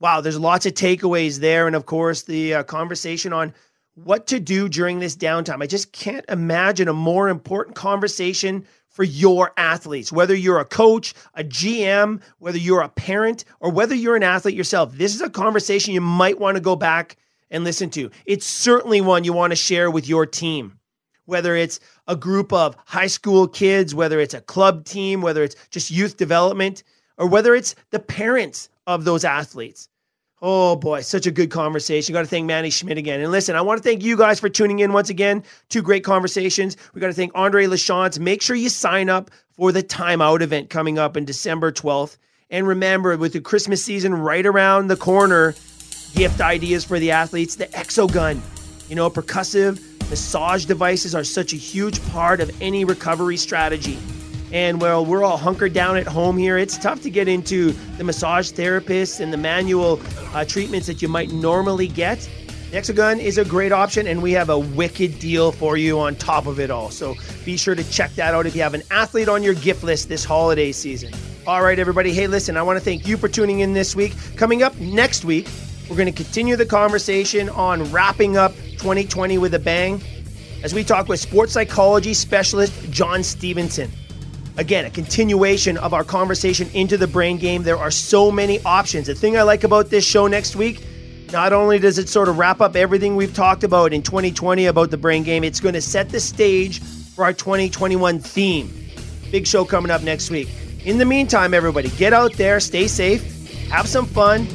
Wow, 0.00 0.20
there's 0.20 0.38
lots 0.38 0.66
of 0.66 0.72
takeaways 0.72 1.38
there. 1.38 1.66
And 1.66 1.76
of 1.76 1.86
course, 1.86 2.22
the 2.22 2.54
uh, 2.54 2.62
conversation 2.64 3.32
on 3.32 3.54
what 3.94 4.26
to 4.28 4.40
do 4.40 4.68
during 4.68 4.98
this 4.98 5.16
downtime. 5.16 5.62
I 5.62 5.66
just 5.66 5.92
can't 5.92 6.24
imagine 6.28 6.88
a 6.88 6.92
more 6.92 7.28
important 7.28 7.76
conversation 7.76 8.66
for 8.88 9.04
your 9.04 9.52
athletes, 9.56 10.12
whether 10.12 10.34
you're 10.34 10.60
a 10.60 10.64
coach, 10.64 11.14
a 11.34 11.44
GM, 11.44 12.20
whether 12.38 12.58
you're 12.58 12.82
a 12.82 12.88
parent, 12.88 13.44
or 13.60 13.70
whether 13.70 13.94
you're 13.94 14.16
an 14.16 14.22
athlete 14.22 14.54
yourself. 14.54 14.92
This 14.94 15.14
is 15.14 15.22
a 15.22 15.30
conversation 15.30 15.94
you 15.94 16.00
might 16.00 16.38
want 16.38 16.56
to 16.56 16.60
go 16.62 16.76
back 16.76 17.16
and 17.50 17.64
listen 17.64 17.90
to. 17.90 18.10
It's 18.26 18.46
certainly 18.46 19.00
one 19.00 19.24
you 19.24 19.32
want 19.32 19.50
to 19.52 19.56
share 19.56 19.90
with 19.90 20.08
your 20.08 20.26
team 20.26 20.78
whether 21.24 21.54
it's 21.54 21.80
a 22.08 22.16
group 22.16 22.52
of 22.52 22.76
high 22.84 23.06
school 23.06 23.46
kids, 23.46 23.94
whether 23.94 24.20
it's 24.20 24.34
a 24.34 24.40
club 24.40 24.84
team, 24.84 25.20
whether 25.22 25.42
it's 25.42 25.56
just 25.70 25.90
youth 25.90 26.16
development, 26.16 26.82
or 27.16 27.26
whether 27.26 27.54
it's 27.54 27.74
the 27.90 27.98
parents 27.98 28.68
of 28.86 29.04
those 29.04 29.24
athletes. 29.24 29.88
Oh 30.44 30.74
boy, 30.74 31.02
such 31.02 31.28
a 31.28 31.30
good 31.30 31.50
conversation. 31.50 32.12
Got 32.12 32.22
to 32.22 32.26
thank 32.26 32.46
Manny 32.46 32.68
Schmidt 32.68 32.98
again. 32.98 33.20
And 33.20 33.30
listen, 33.30 33.54
I 33.54 33.60
want 33.60 33.80
to 33.80 33.88
thank 33.88 34.02
you 34.02 34.16
guys 34.16 34.40
for 34.40 34.48
tuning 34.48 34.80
in 34.80 34.92
once 34.92 35.08
again. 35.08 35.44
Two 35.68 35.82
great 35.82 36.02
conversations. 36.02 36.76
We 36.92 37.00
got 37.00 37.06
to 37.06 37.12
thank 37.12 37.30
Andre 37.36 37.66
Lachance. 37.66 38.18
Make 38.18 38.42
sure 38.42 38.56
you 38.56 38.68
sign 38.68 39.08
up 39.08 39.30
for 39.52 39.70
the 39.70 39.84
timeout 39.84 40.40
event 40.40 40.68
coming 40.68 40.98
up 40.98 41.16
in 41.16 41.24
December 41.24 41.70
12th. 41.70 42.16
And 42.50 42.66
remember, 42.66 43.16
with 43.16 43.34
the 43.34 43.40
Christmas 43.40 43.84
season 43.84 44.14
right 44.14 44.44
around 44.44 44.88
the 44.88 44.96
corner, 44.96 45.54
gift 46.12 46.40
ideas 46.40 46.84
for 46.84 46.98
the 46.98 47.12
athletes, 47.12 47.54
the 47.54 47.66
Exogun. 47.66 48.40
You 48.90 48.96
know, 48.96 49.08
percussive 49.10 49.80
Massage 50.10 50.64
devices 50.64 51.14
are 51.14 51.24
such 51.24 51.52
a 51.52 51.56
huge 51.56 52.04
part 52.10 52.40
of 52.40 52.50
any 52.60 52.84
recovery 52.84 53.36
strategy. 53.36 53.96
And 54.52 54.82
while 54.82 55.04
we're 55.04 55.24
all 55.24 55.38
hunkered 55.38 55.72
down 55.72 55.96
at 55.96 56.06
home 56.06 56.36
here, 56.36 56.58
it's 56.58 56.76
tough 56.76 57.00
to 57.02 57.10
get 57.10 57.26
into 57.26 57.72
the 57.96 58.04
massage 58.04 58.52
therapists 58.52 59.18
and 59.18 59.32
the 59.32 59.38
manual 59.38 59.98
uh, 60.34 60.44
treatments 60.44 60.86
that 60.88 61.00
you 61.00 61.08
might 61.08 61.32
normally 61.32 61.88
get. 61.88 62.18
Exogun 62.72 63.18
is 63.18 63.38
a 63.38 63.44
great 63.44 63.72
option, 63.72 64.06
and 64.06 64.22
we 64.22 64.32
have 64.32 64.50
a 64.50 64.58
wicked 64.58 65.18
deal 65.18 65.52
for 65.52 65.76
you 65.76 65.98
on 65.98 66.14
top 66.16 66.46
of 66.46 66.60
it 66.60 66.70
all. 66.70 66.90
So 66.90 67.14
be 67.44 67.56
sure 67.56 67.74
to 67.74 67.84
check 67.90 68.14
that 68.14 68.34
out 68.34 68.46
if 68.46 68.54
you 68.54 68.62
have 68.62 68.74
an 68.74 68.82
athlete 68.90 69.28
on 69.28 69.42
your 69.42 69.54
gift 69.54 69.84
list 69.84 70.08
this 70.08 70.24
holiday 70.24 70.72
season. 70.72 71.12
All 71.46 71.62
right, 71.62 71.78
everybody. 71.78 72.12
Hey, 72.12 72.26
listen, 72.26 72.56
I 72.56 72.62
want 72.62 72.78
to 72.78 72.84
thank 72.84 73.06
you 73.06 73.16
for 73.16 73.28
tuning 73.28 73.60
in 73.60 73.72
this 73.72 73.96
week. 73.96 74.14
Coming 74.36 74.62
up 74.62 74.78
next 74.78 75.24
week, 75.24 75.48
we're 75.88 75.96
going 75.96 76.12
to 76.12 76.24
continue 76.24 76.56
the 76.56 76.66
conversation 76.66 77.48
on 77.50 77.90
wrapping 77.90 78.36
up 78.36 78.54
2020 78.78 79.38
with 79.38 79.54
a 79.54 79.58
bang 79.58 80.00
as 80.62 80.72
we 80.72 80.84
talk 80.84 81.08
with 81.08 81.20
sports 81.20 81.52
psychology 81.52 82.14
specialist 82.14 82.72
John 82.90 83.22
Stevenson. 83.22 83.90
Again, 84.58 84.84
a 84.84 84.90
continuation 84.90 85.78
of 85.78 85.94
our 85.94 86.04
conversation 86.04 86.68
into 86.74 86.98
the 86.98 87.06
brain 87.06 87.38
game. 87.38 87.62
There 87.62 87.78
are 87.78 87.90
so 87.90 88.30
many 88.30 88.62
options. 88.64 89.06
The 89.06 89.14
thing 89.14 89.36
I 89.36 89.42
like 89.42 89.64
about 89.64 89.88
this 89.88 90.04
show 90.04 90.26
next 90.26 90.56
week, 90.56 90.84
not 91.32 91.54
only 91.54 91.78
does 91.78 91.96
it 91.96 92.08
sort 92.08 92.28
of 92.28 92.36
wrap 92.36 92.60
up 92.60 92.76
everything 92.76 93.16
we've 93.16 93.34
talked 93.34 93.64
about 93.64 93.94
in 93.94 94.02
2020 94.02 94.66
about 94.66 94.90
the 94.90 94.98
brain 94.98 95.22
game, 95.22 95.42
it's 95.42 95.58
going 95.60 95.74
to 95.74 95.80
set 95.80 96.10
the 96.10 96.20
stage 96.20 96.82
for 96.82 97.24
our 97.24 97.32
2021 97.32 98.18
theme. 98.18 98.70
Big 99.30 99.46
show 99.46 99.64
coming 99.64 99.90
up 99.90 100.02
next 100.02 100.30
week. 100.30 100.50
In 100.84 100.98
the 100.98 101.06
meantime, 101.06 101.54
everybody, 101.54 101.88
get 101.90 102.12
out 102.12 102.34
there, 102.34 102.60
stay 102.60 102.86
safe, 102.88 103.68
have 103.70 103.88
some 103.88 104.04
fun, 104.04 104.46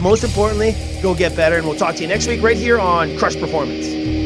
most 0.00 0.24
importantly, 0.24 0.74
go 1.02 1.14
get 1.14 1.36
better. 1.36 1.56
And 1.56 1.66
we'll 1.66 1.76
talk 1.76 1.96
to 1.96 2.02
you 2.02 2.08
next 2.08 2.26
week 2.26 2.42
right 2.42 2.56
here 2.56 2.80
on 2.80 3.10
Krush 3.18 3.38
Performance. 3.38 4.21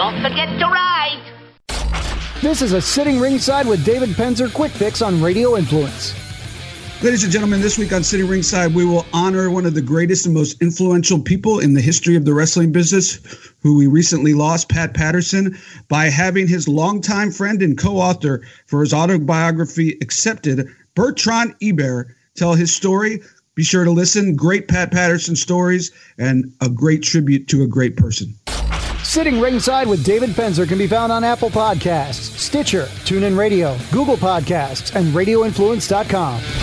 Don't 0.00 0.22
forget 0.22 0.48
to 0.58 0.64
write. 0.64 1.20
This 2.40 2.62
is 2.62 2.72
a 2.72 2.80
sitting 2.80 3.20
ringside 3.20 3.66
with 3.66 3.84
David 3.84 4.08
Penzer 4.08 4.50
quick 4.50 4.72
fix 4.72 5.02
on 5.02 5.20
Radio 5.20 5.58
Influence. 5.58 6.14
Ladies 7.02 7.22
and 7.22 7.30
gentlemen, 7.30 7.60
this 7.60 7.76
week 7.76 7.92
on 7.92 8.02
Sitting 8.02 8.26
Ringside, 8.26 8.74
we 8.74 8.86
will 8.86 9.04
honor 9.12 9.50
one 9.50 9.66
of 9.66 9.74
the 9.74 9.82
greatest 9.82 10.24
and 10.24 10.34
most 10.34 10.62
influential 10.62 11.20
people 11.20 11.60
in 11.60 11.74
the 11.74 11.82
history 11.82 12.16
of 12.16 12.24
the 12.24 12.32
wrestling 12.32 12.72
business, 12.72 13.18
who 13.60 13.76
we 13.76 13.88
recently 13.88 14.32
lost, 14.32 14.70
Pat 14.70 14.94
Patterson, 14.94 15.54
by 15.88 16.06
having 16.06 16.48
his 16.48 16.66
longtime 16.66 17.30
friend 17.30 17.60
and 17.60 17.76
co 17.76 17.98
author 17.98 18.40
for 18.68 18.80
his 18.80 18.94
autobiography, 18.94 19.98
Accepted, 20.00 20.66
Bertrand 20.94 21.54
Hébert, 21.60 22.06
tell 22.36 22.54
his 22.54 22.74
story. 22.74 23.20
Be 23.54 23.64
sure 23.64 23.84
to 23.84 23.90
listen. 23.90 24.34
Great 24.34 24.66
Pat 24.66 24.92
Patterson 24.92 25.36
stories 25.36 25.92
and 26.16 26.50
a 26.62 26.70
great 26.70 27.02
tribute 27.02 27.48
to 27.48 27.62
a 27.62 27.66
great 27.66 27.98
person. 27.98 28.34
Sitting 29.10 29.40
Ringside 29.40 29.88
with 29.88 30.04
David 30.04 30.30
Penzer 30.30 30.68
can 30.68 30.78
be 30.78 30.86
found 30.86 31.10
on 31.10 31.24
Apple 31.24 31.50
Podcasts, 31.50 32.30
Stitcher, 32.38 32.84
TuneIn 33.02 33.36
Radio, 33.36 33.76
Google 33.90 34.16
Podcasts, 34.16 34.94
and 34.94 35.08
RadioInfluence.com. 35.08 36.59